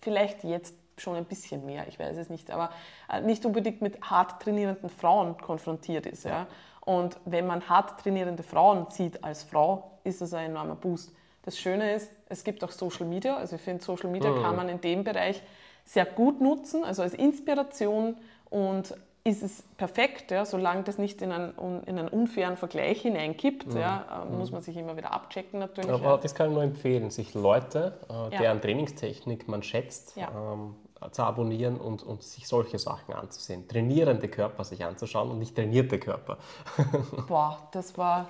vielleicht 0.00 0.44
jetzt 0.44 0.74
schon 0.96 1.16
ein 1.16 1.24
bisschen 1.24 1.64
mehr, 1.64 1.88
ich 1.88 1.98
weiß 1.98 2.16
es 2.16 2.28
nicht, 2.28 2.50
aber 2.50 2.70
äh, 3.10 3.20
nicht 3.22 3.44
unbedingt 3.46 3.80
mit 3.80 4.00
hart 4.02 4.42
trainierenden 4.42 4.90
Frauen 4.90 5.38
konfrontiert 5.38 6.06
ist. 6.06 6.24
Ja. 6.24 6.46
Und 6.82 7.18
wenn 7.24 7.46
man 7.46 7.68
hart 7.68 8.00
trainierende 8.00 8.42
Frauen 8.42 8.86
sieht 8.90 9.24
als 9.24 9.42
Frau, 9.42 9.98
ist 10.04 10.20
das 10.20 10.34
ein 10.34 10.50
enormer 10.50 10.74
Boost. 10.74 11.12
Das 11.42 11.58
Schöne 11.58 11.94
ist, 11.94 12.12
es 12.28 12.44
gibt 12.44 12.62
auch 12.62 12.70
Social 12.70 13.06
Media. 13.06 13.36
Also 13.36 13.56
ich 13.56 13.62
finde, 13.62 13.82
Social 13.82 14.10
Media 14.10 14.30
mhm. 14.30 14.42
kann 14.42 14.56
man 14.56 14.68
in 14.68 14.80
dem 14.80 15.04
Bereich 15.04 15.42
sehr 15.84 16.04
gut 16.04 16.40
nutzen, 16.40 16.84
also 16.84 17.02
als 17.02 17.14
Inspiration 17.14 18.16
und 18.50 18.94
ist 19.22 19.42
es 19.42 19.62
perfekt, 19.76 20.30
ja, 20.30 20.46
solange 20.46 20.82
das 20.82 20.96
nicht 20.96 21.20
in 21.20 21.30
einen, 21.30 21.52
in 21.86 21.98
einen 21.98 22.08
unfairen 22.08 22.56
Vergleich 22.56 23.02
hineinkippt, 23.02 23.74
mhm. 23.74 23.80
ja, 23.80 24.24
äh, 24.24 24.34
muss 24.34 24.50
man 24.50 24.62
sich 24.62 24.76
immer 24.76 24.96
wieder 24.96 25.12
abchecken 25.12 25.60
natürlich. 25.60 25.90
Aber 25.90 26.04
ja. 26.04 26.16
das 26.16 26.34
kann 26.34 26.48
ich 26.48 26.54
nur 26.54 26.62
empfehlen, 26.62 27.10
sich 27.10 27.34
Leute, 27.34 27.98
äh, 28.08 28.38
deren. 28.38 28.60
Trainingstechnik 28.60 29.48
man 29.48 29.62
schätzt, 29.62 30.16
ähm, 30.16 30.74
zu 31.12 31.22
abonnieren 31.22 31.78
und, 31.78 32.02
und 32.02 32.22
sich 32.22 32.46
solche 32.46 32.78
Sachen 32.78 33.14
anzusehen. 33.14 33.66
Trainierende 33.68 34.28
Körper 34.28 34.64
sich 34.64 34.84
anzuschauen 34.84 35.30
und 35.30 35.38
nicht 35.38 35.54
trainierte 35.54 35.98
Körper. 35.98 36.38
Boah, 37.28 37.68
das 37.72 37.96
war 37.96 38.28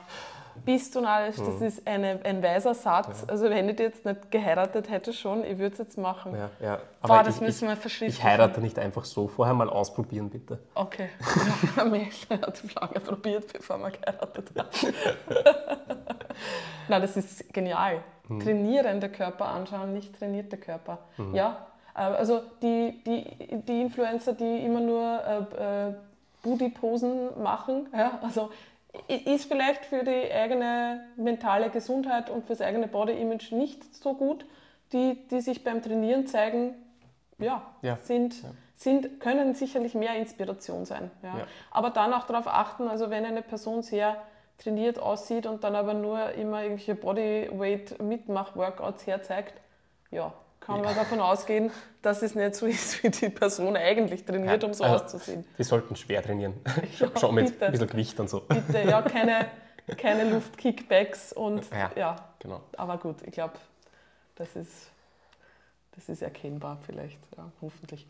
bist 0.65 0.95
du 0.95 1.01
narrisch, 1.01 1.37
das 1.37 1.61
mhm. 1.61 1.67
ist 1.67 1.87
eine, 1.87 2.21
ein 2.25 2.43
weiser 2.43 2.75
Satz. 2.75 3.23
Ja. 3.23 3.29
Also 3.29 3.51
wenn 3.51 3.69
ich 3.69 3.79
jetzt 3.79 4.05
nicht 4.05 4.31
geheiratet 4.31 4.91
hätte 4.91 5.13
schon, 5.13 5.45
ich 5.45 5.59
würde 5.59 5.73
es 5.73 5.79
jetzt 5.79 5.99
machen. 5.99 6.35
Ja, 6.35 6.51
ja. 6.61 6.79
Aber 7.01 7.17
Boah, 7.17 7.23
das 7.23 7.37
ich, 7.37 7.41
müssen 7.43 7.69
wir 7.69 7.77
verschriftlichen. 7.77 8.21
Ich 8.21 8.25
heirate 8.25 8.61
nicht 8.61 8.79
einfach 8.79 9.05
so. 9.05 9.29
Vorher 9.29 9.55
mal 9.55 9.69
ausprobieren, 9.69 10.31
bitte. 10.31 10.59
Okay. 10.75 11.09
Ja, 11.77 11.85
Mädchen 11.85 12.41
hat 12.41 12.63
lange 12.75 13.01
probiert, 13.01 13.53
bevor 13.53 13.79
man 13.79 13.93
geheiratet 13.93 14.51
hat. 14.59 14.87
Nein, 16.89 17.03
das 17.03 17.17
ist 17.17 17.53
genial. 17.53 18.03
Mhm. 18.29 18.41
Trainierende 18.41 19.09
Körper 19.09 19.47
anschauen, 19.47 19.93
nicht 19.93 20.19
trainierte 20.19 20.57
Körper. 20.57 20.99
Mhm. 21.17 21.35
Ja, 21.35 21.67
äh, 21.95 22.01
also 22.01 22.43
die, 22.63 23.03
die, 23.05 23.63
die 23.63 23.83
Influencer, 23.83 24.33
die 24.33 24.65
immer 24.65 24.81
nur 24.81 25.49
äh, 25.59 25.89
äh, 25.89 25.95
Booty-Posen 26.43 27.43
machen, 27.43 27.89
ja, 27.93 28.19
also 28.23 28.51
ist 29.09 29.47
vielleicht 29.47 29.87
für 29.87 30.05
die 30.05 30.33
eigene 30.33 31.05
mentale 31.17 31.71
Gesundheit 31.71 32.31
und 32.31 32.47
fürs 32.47 32.61
eigene 32.61 32.87
Body-Image 32.89 33.53
nicht 33.53 33.95
so 33.95 34.15
gut. 34.15 34.45
Die, 34.93 35.29
die 35.29 35.41
sich 35.41 35.63
beim 35.63 35.83
Trainieren 35.83 36.27
zeigen, 36.27 36.75
ja, 37.39 37.63
ja. 37.83 37.97
Sind, 38.03 38.43
ja. 38.43 38.49
Sind, 38.75 39.21
können 39.21 39.55
sicherlich 39.55 39.95
mehr 39.95 40.17
Inspiration 40.17 40.85
sein. 40.85 41.13
Ja. 41.23 41.39
ja. 41.39 41.47
Aber 41.71 41.91
dann 41.91 42.13
auch 42.13 42.25
darauf 42.25 42.49
achten, 42.49 42.89
also 42.89 43.09
wenn 43.11 43.25
eine 43.25 43.43
Person 43.43 43.83
sehr 43.83 44.17
trainiert 44.59 44.99
aussieht 44.99 45.47
und 45.47 45.63
dann 45.65 45.77
aber 45.77 45.95
nur 45.95 46.33
immer 46.33 46.63
irgendwelche 46.63 46.95
Bodyweight-Mitmach-Workouts 46.95 49.07
herzeigt, 49.07 49.55
ja, 50.11 50.35
kann 50.61 50.83
man 50.83 50.95
davon 50.95 51.21
ausgehen, 51.21 51.71
dass 52.03 52.23
es 52.23 52.35
nicht 52.35 52.55
so 52.55 52.67
ist, 52.67 53.03
wie 53.03 53.11
die 53.11 53.29
Person 53.29 53.77
eigentlich 53.77 54.25
trainiert, 54.25 54.63
ja, 54.63 54.69
um 54.69 54.75
so 54.75 54.85
also 54.85 55.05
auszusehen. 55.05 55.45
Die 55.59 55.65
sollten 55.65 55.97
schwer 55.97 56.23
trainieren. 56.23 56.55
Ja, 56.99 57.09
Schon 57.19 57.35
mit 57.35 57.47
bitte. 57.47 57.67
ein 57.67 57.73
bisschen 57.73 57.89
Gewicht 57.89 58.21
und 58.21 58.31
so. 58.31 58.41
Bitte, 58.41 58.83
ja, 58.89 59.03
keine, 59.03 59.47
keine 59.97 60.31
Luftkickbacks 60.31 61.33
und 61.33 61.69
ja, 61.71 61.91
ja. 61.97 62.17
Genau. 62.39 62.61
Aber 62.77 62.99
gut, 62.99 63.17
ich 63.27 63.33
glaube, 63.33 63.55
das 64.37 64.55
ist 64.57 64.91
das 66.01 66.09
ist 66.09 66.23
erkennbar 66.23 66.79
vielleicht, 66.87 67.19
ja, 67.37 67.51
hoffentlich. 67.61 68.07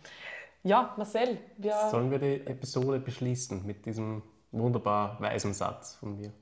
Ja, 0.63 0.95
Marcel, 0.97 1.39
wir... 1.57 1.75
Sollen 1.91 2.11
wir 2.11 2.19
die 2.19 2.47
Episode 2.47 3.01
beschließen 3.01 3.67
mit 3.67 3.87
diesem 3.87 4.23
wunderbar 4.53 5.21
weisen 5.21 5.55
Satz 5.55 5.97
von 5.97 6.17
mir? 6.17 6.33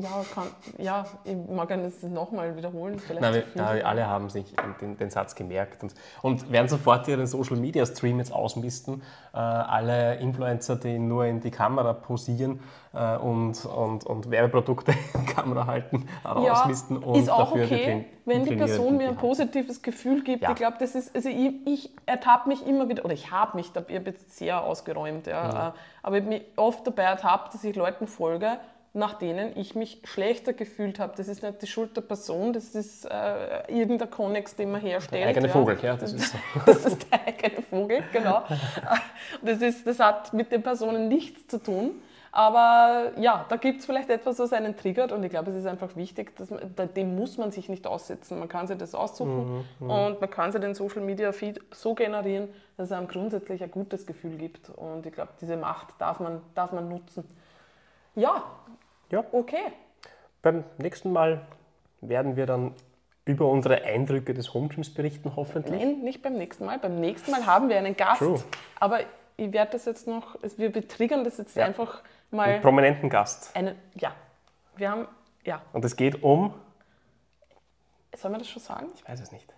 Ja, 0.00 0.24
kann, 0.34 0.44
ja, 0.78 1.04
ich 1.24 1.36
mag 1.50 1.68
das 1.68 2.02
nochmal 2.02 2.56
wiederholen. 2.56 3.00
Nein, 3.20 3.34
wir, 3.34 3.44
ja, 3.78 3.84
alle 3.86 4.06
haben 4.06 4.28
sich 4.30 4.54
den, 4.80 4.96
den 4.96 5.10
Satz 5.10 5.34
gemerkt 5.34 5.82
und, 5.82 5.94
und 6.22 6.52
werden 6.52 6.68
sofort 6.68 7.08
ihren 7.08 7.26
Social 7.26 7.56
Media 7.56 7.84
Stream 7.84 8.18
jetzt 8.18 8.32
ausmisten. 8.32 9.02
Äh, 9.32 9.38
alle 9.38 10.16
Influencer, 10.16 10.76
die 10.76 10.98
nur 10.98 11.24
in 11.26 11.40
die 11.40 11.50
Kamera 11.50 11.92
posieren 11.94 12.60
äh, 12.94 13.16
und, 13.16 13.64
und, 13.66 14.04
und 14.04 14.30
Werbeprodukte 14.30 14.92
in 15.14 15.26
die 15.26 15.32
Kamera 15.32 15.66
halten, 15.66 16.08
äh, 16.24 16.44
ja, 16.44 16.52
ausmisten 16.52 16.98
und 16.98 17.16
ist 17.16 17.28
auch 17.30 17.50
dafür 17.50 17.64
okay, 17.64 17.84
train- 17.84 18.04
wenn 18.24 18.44
die 18.44 18.56
Person 18.56 18.96
mir 18.98 19.08
ein 19.08 19.14
die 19.14 19.20
positives 19.20 19.82
Gefühl 19.82 20.22
gibt. 20.22 20.42
Ja. 20.42 20.50
Ich 20.50 20.56
glaube, 20.56 20.76
das 20.78 20.94
ist, 20.94 21.14
also 21.16 21.28
ich, 21.28 21.66
ich 21.66 21.90
ertappe 22.06 22.48
mich 22.48 22.66
immer 22.66 22.88
wieder, 22.88 23.04
oder 23.04 23.14
ich 23.14 23.30
habe 23.30 23.56
mich, 23.56 23.72
da- 23.72 23.84
ich 23.88 23.96
habe 23.96 24.10
jetzt 24.10 24.36
sehr 24.36 24.62
ausgeräumt, 24.62 25.26
ja, 25.26 25.68
äh, 25.68 25.72
aber 26.02 26.16
ich 26.18 26.22
habe 26.24 26.34
mich 26.34 26.42
oft 26.56 26.86
dabei 26.86 27.04
ertappt, 27.04 27.54
dass 27.54 27.64
ich 27.64 27.74
Leuten 27.74 28.06
folge, 28.06 28.58
nach 28.94 29.14
denen 29.14 29.56
ich 29.56 29.74
mich 29.74 30.00
schlechter 30.04 30.52
gefühlt 30.52 30.98
habe. 30.98 31.12
Das 31.16 31.28
ist 31.28 31.42
nicht 31.42 31.62
die 31.62 31.66
Schuld 31.66 31.96
der 31.96 32.02
Person, 32.02 32.52
das 32.52 32.74
ist 32.74 33.04
äh, 33.04 33.70
irgendein 33.72 34.10
Konnex, 34.10 34.56
den 34.56 34.70
man 34.70 34.80
herstellt. 34.80 35.22
Der 35.22 35.28
eigene 35.28 35.48
ja. 35.48 35.52
Vogel, 35.52 35.78
ja, 35.82 35.96
das 35.96 36.12
ist 36.14 36.32
so. 36.32 36.38
Das 36.66 36.84
ist 36.84 37.06
der 37.10 37.26
eigene 37.26 37.62
Vogel, 37.62 38.02
genau. 38.12 38.42
Das, 39.42 39.60
ist, 39.60 39.86
das 39.86 39.98
hat 39.98 40.32
mit 40.32 40.50
den 40.50 40.62
Personen 40.62 41.08
nichts 41.08 41.46
zu 41.48 41.58
tun. 41.58 41.90
Aber 42.30 43.12
ja, 43.18 43.46
da 43.48 43.56
gibt 43.56 43.80
es 43.80 43.86
vielleicht 43.86 44.10
etwas, 44.10 44.38
was 44.38 44.52
einen 44.52 44.76
triggert 44.76 45.12
und 45.12 45.22
ich 45.24 45.30
glaube, 45.30 45.50
es 45.50 45.56
ist 45.56 45.66
einfach 45.66 45.96
wichtig, 45.96 46.36
dass 46.36 46.50
man, 46.50 46.60
dem 46.94 47.16
muss 47.16 47.38
man 47.38 47.50
sich 47.50 47.68
nicht 47.68 47.86
aussetzen. 47.86 48.38
Man 48.38 48.48
kann 48.48 48.66
sich 48.66 48.76
das 48.76 48.94
aussuchen 48.94 49.64
und 49.80 50.20
man 50.20 50.30
kann 50.30 50.52
sich 50.52 50.60
den 50.60 50.74
Social 50.74 51.00
Media 51.00 51.32
Feed 51.32 51.60
so 51.72 51.94
generieren, 51.94 52.48
dass 52.76 52.86
es 52.86 52.92
einem 52.92 53.08
grundsätzlich 53.08 53.62
ein 53.62 53.70
gutes 53.70 54.06
Gefühl 54.06 54.36
gibt. 54.36 54.70
Und 54.70 55.06
ich 55.06 55.12
glaube, 55.12 55.30
diese 55.40 55.56
Macht 55.56 55.88
darf 55.98 56.20
man, 56.20 56.42
darf 56.54 56.72
man 56.72 56.88
nutzen. 56.88 57.24
Ja, 58.18 58.42
Ja. 59.10 59.24
okay. 59.32 59.72
Beim 60.42 60.64
nächsten 60.78 61.12
Mal 61.12 61.46
werden 62.00 62.36
wir 62.36 62.46
dann 62.46 62.74
über 63.24 63.46
unsere 63.46 63.82
Eindrücke 63.84 64.34
des 64.34 64.54
Home 64.54 64.68
Gyms 64.68 64.92
berichten, 64.92 65.32
hoffentlich. 65.36 65.80
Nein, 65.80 66.00
nicht 66.00 66.22
beim 66.22 66.34
nächsten 66.34 66.64
Mal. 66.64 66.78
Beim 66.78 66.98
nächsten 67.00 67.30
Mal 67.30 67.44
haben 67.46 67.68
wir 67.68 67.76
einen 67.78 67.96
Gast. 67.96 68.18
True. 68.20 68.42
Aber 68.80 69.00
ich 69.36 69.52
werde 69.52 69.72
das 69.72 69.84
jetzt 69.84 70.06
noch, 70.06 70.36
wir 70.56 70.72
betriggern 70.72 71.24
das 71.24 71.38
jetzt 71.38 71.56
einfach 71.58 72.02
mal. 72.30 72.48
Einen 72.48 72.62
prominenten 72.62 73.08
Gast. 73.10 73.54
Eine, 73.54 73.76
ja, 73.94 74.14
wir 74.76 74.90
haben, 74.90 75.08
ja, 75.44 75.62
Und 75.72 75.84
es 75.84 75.94
geht 75.96 76.22
um, 76.22 76.54
soll 78.16 78.30
man 78.30 78.40
das 78.40 78.48
schon 78.48 78.62
sagen? 78.62 78.86
ich 78.96 79.08
weiß 79.08 79.20
es 79.20 79.30
nicht. 79.32 79.52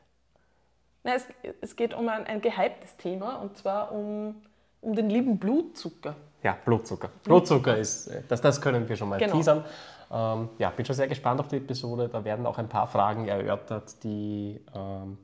Nein, 1.03 1.15
es, 1.17 1.27
es 1.63 1.77
geht 1.77 1.95
um 1.95 2.09
ein, 2.09 2.27
ein 2.27 2.41
gehyptes 2.43 2.97
Thema 2.99 3.37
und 3.37 3.57
zwar 3.57 3.93
um, 3.93 4.43
um 4.81 4.95
den 4.95 5.11
lieben 5.11 5.39
Blutzucker. 5.39 6.17
Ja, 6.43 6.57
Blutzucker. 6.65 7.11
Blutzucker 7.25 7.77
ist, 7.77 8.07
äh, 8.09 8.23
das, 8.29 8.41
das 8.41 8.61
können 8.61 8.89
wir 8.89 8.97
schon 8.97 9.09
mal 9.09 9.19
Genau. 9.19 9.37
teasern. 9.37 9.65
Ähm, 10.11 10.49
ja, 10.59 10.71
bin 10.71 10.85
schon 10.87 10.97
sehr 10.97 11.07
gespannt 11.09 11.39
auf 11.41 11.49
die 11.49 11.57
Episode. 11.59 12.09
Da 12.09 12.25
werden 12.25 12.47
auch 12.47 12.59
ein 12.59 12.69
paar 12.69 12.87
Fragen 12.87 13.29
erörtert, 13.29 14.03
die 14.03 14.61
ähm, 14.75 15.19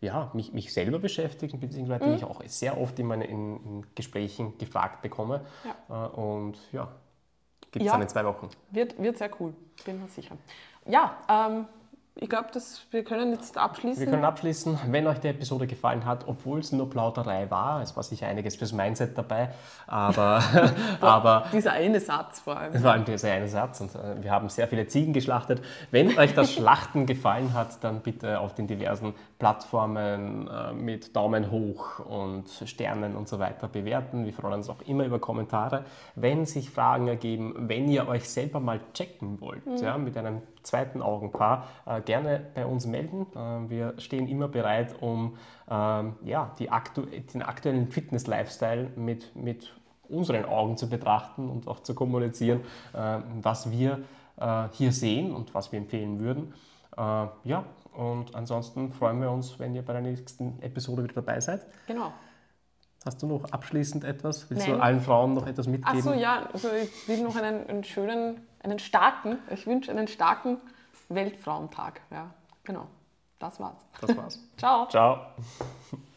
ja, 0.00 0.30
mich, 0.34 0.52
mich 0.52 0.72
selber 0.72 0.98
beschäftigen, 0.98 1.60
beziehungsweise 1.60 2.04
Mhm. 2.04 2.10
die 2.10 2.16
ich 2.16 2.24
auch 2.24 2.42
sehr 2.46 2.80
oft 2.80 2.98
in 2.98 3.06
meinen 3.06 3.22
in, 3.22 3.56
in 3.64 3.86
Gesprächen 3.94 4.58
gefragt 4.58 5.02
bekomme. 5.02 5.42
Äh, 5.88 5.92
und 5.92 6.56
ja, 6.72 6.88
gibt 7.70 7.76
es 7.76 7.86
Ja. 7.86 7.92
dann 7.92 8.02
in 8.02 8.08
zwei 8.08 8.24
Wochen. 8.24 8.48
Wird, 8.70 9.00
wird 9.00 9.18
sehr 9.18 9.30
cool, 9.38 9.54
bin 9.84 10.00
mir 10.00 10.08
sicher. 10.08 10.36
Ja, 10.86 11.16
ähm, 11.28 11.66
ich 12.14 12.28
glaube, 12.28 12.48
wir 12.90 13.04
können 13.04 13.32
jetzt 13.32 13.56
abschließen. 13.56 14.04
Wir 14.04 14.10
können 14.10 14.24
abschließen, 14.24 14.78
wenn 14.88 15.06
euch 15.06 15.18
die 15.18 15.28
Episode 15.28 15.66
gefallen 15.66 16.04
hat, 16.04 16.28
obwohl 16.28 16.60
es 16.60 16.70
nur 16.70 16.90
Plauderei 16.90 17.50
war, 17.50 17.80
es 17.80 17.96
war 17.96 18.02
sicher 18.02 18.26
einiges 18.26 18.56
fürs 18.56 18.72
Mindset 18.72 19.16
dabei, 19.16 19.48
aber, 19.86 20.42
aber 21.00 21.46
Dieser 21.52 21.72
eine 21.72 22.00
Satz 22.00 22.40
vor 22.40 22.58
allem. 22.58 22.82
War 22.82 22.92
allem 22.92 23.06
dieser 23.06 23.32
eine 23.32 23.48
Satz 23.48 23.80
und 23.80 23.94
äh, 23.94 24.22
wir 24.22 24.30
haben 24.30 24.50
sehr 24.50 24.68
viele 24.68 24.86
Ziegen 24.86 25.14
geschlachtet. 25.14 25.62
Wenn 25.90 26.16
euch 26.18 26.34
das 26.34 26.52
Schlachten 26.54 27.06
gefallen 27.06 27.54
hat, 27.54 27.82
dann 27.82 28.00
bitte 28.00 28.40
auf 28.40 28.54
den 28.54 28.66
diversen 28.66 29.14
Plattformen 29.42 30.46
äh, 30.46 30.72
mit 30.72 31.16
Daumen 31.16 31.50
hoch 31.50 31.98
und 31.98 32.48
Sternen 32.64 33.16
und 33.16 33.26
so 33.26 33.40
weiter 33.40 33.66
bewerten. 33.66 34.24
Wir 34.24 34.32
freuen 34.32 34.54
uns 34.54 34.70
auch 34.70 34.80
immer 34.86 35.04
über 35.04 35.18
Kommentare. 35.18 35.84
Wenn 36.14 36.46
sich 36.46 36.70
Fragen 36.70 37.08
ergeben, 37.08 37.52
wenn 37.58 37.88
ihr 37.88 38.06
euch 38.06 38.28
selber 38.28 38.60
mal 38.60 38.78
checken 38.94 39.40
wollt, 39.40 39.64
ja, 39.80 39.98
mit 39.98 40.16
einem 40.16 40.42
zweiten 40.62 41.02
Augenpaar, 41.02 41.66
äh, 41.86 42.00
gerne 42.02 42.40
bei 42.54 42.64
uns 42.64 42.86
melden. 42.86 43.26
Äh, 43.34 43.68
wir 43.68 43.94
stehen 43.98 44.28
immer 44.28 44.46
bereit, 44.46 44.94
um 45.00 45.36
ähm, 45.68 46.14
ja, 46.24 46.54
die 46.60 46.70
aktu 46.70 47.02
den 47.34 47.42
aktuellen 47.42 47.88
Fitness-Lifestyle 47.90 48.92
mit, 48.94 49.34
mit 49.34 49.74
unseren 50.08 50.44
Augen 50.44 50.76
zu 50.76 50.88
betrachten 50.88 51.48
und 51.48 51.66
auch 51.66 51.80
zu 51.80 51.96
kommunizieren, 51.96 52.60
äh, 52.92 53.18
was 53.40 53.72
wir 53.72 54.04
äh, 54.36 54.68
hier 54.70 54.92
sehen 54.92 55.34
und 55.34 55.52
was 55.52 55.72
wir 55.72 55.80
empfehlen 55.80 56.20
würden. 56.20 56.54
Äh, 56.96 57.26
ja, 57.42 57.64
und 57.92 58.34
ansonsten 58.34 58.92
freuen 58.92 59.20
wir 59.20 59.30
uns, 59.30 59.58
wenn 59.58 59.74
ihr 59.74 59.84
bei 59.84 59.92
der 59.92 60.02
nächsten 60.02 60.60
Episode 60.62 61.04
wieder 61.04 61.14
dabei 61.14 61.40
seid. 61.40 61.66
Genau. 61.86 62.12
Hast 63.04 63.20
du 63.22 63.26
noch 63.26 63.50
abschließend 63.50 64.04
etwas? 64.04 64.48
Willst 64.48 64.66
Nein. 64.66 64.76
du 64.76 64.82
allen 64.82 65.00
Frauen 65.00 65.34
noch 65.34 65.46
etwas 65.46 65.66
mitgeben? 65.66 65.98
Achso, 65.98 66.12
ja, 66.12 66.48
also 66.52 66.68
ich 66.70 67.08
will 67.08 67.22
noch 67.22 67.34
einen, 67.34 67.66
einen 67.66 67.84
schönen, 67.84 68.46
einen 68.60 68.78
starken, 68.78 69.38
ich 69.50 69.66
wünsche 69.66 69.90
einen 69.90 70.06
starken 70.06 70.58
Weltfrauentag. 71.08 72.00
Ja, 72.10 72.30
genau. 72.62 72.86
Das 73.38 73.58
war's. 73.58 73.84
Das 74.00 74.16
war's. 74.16 74.40
Ciao. 74.56 74.88
Ciao. 74.88 75.26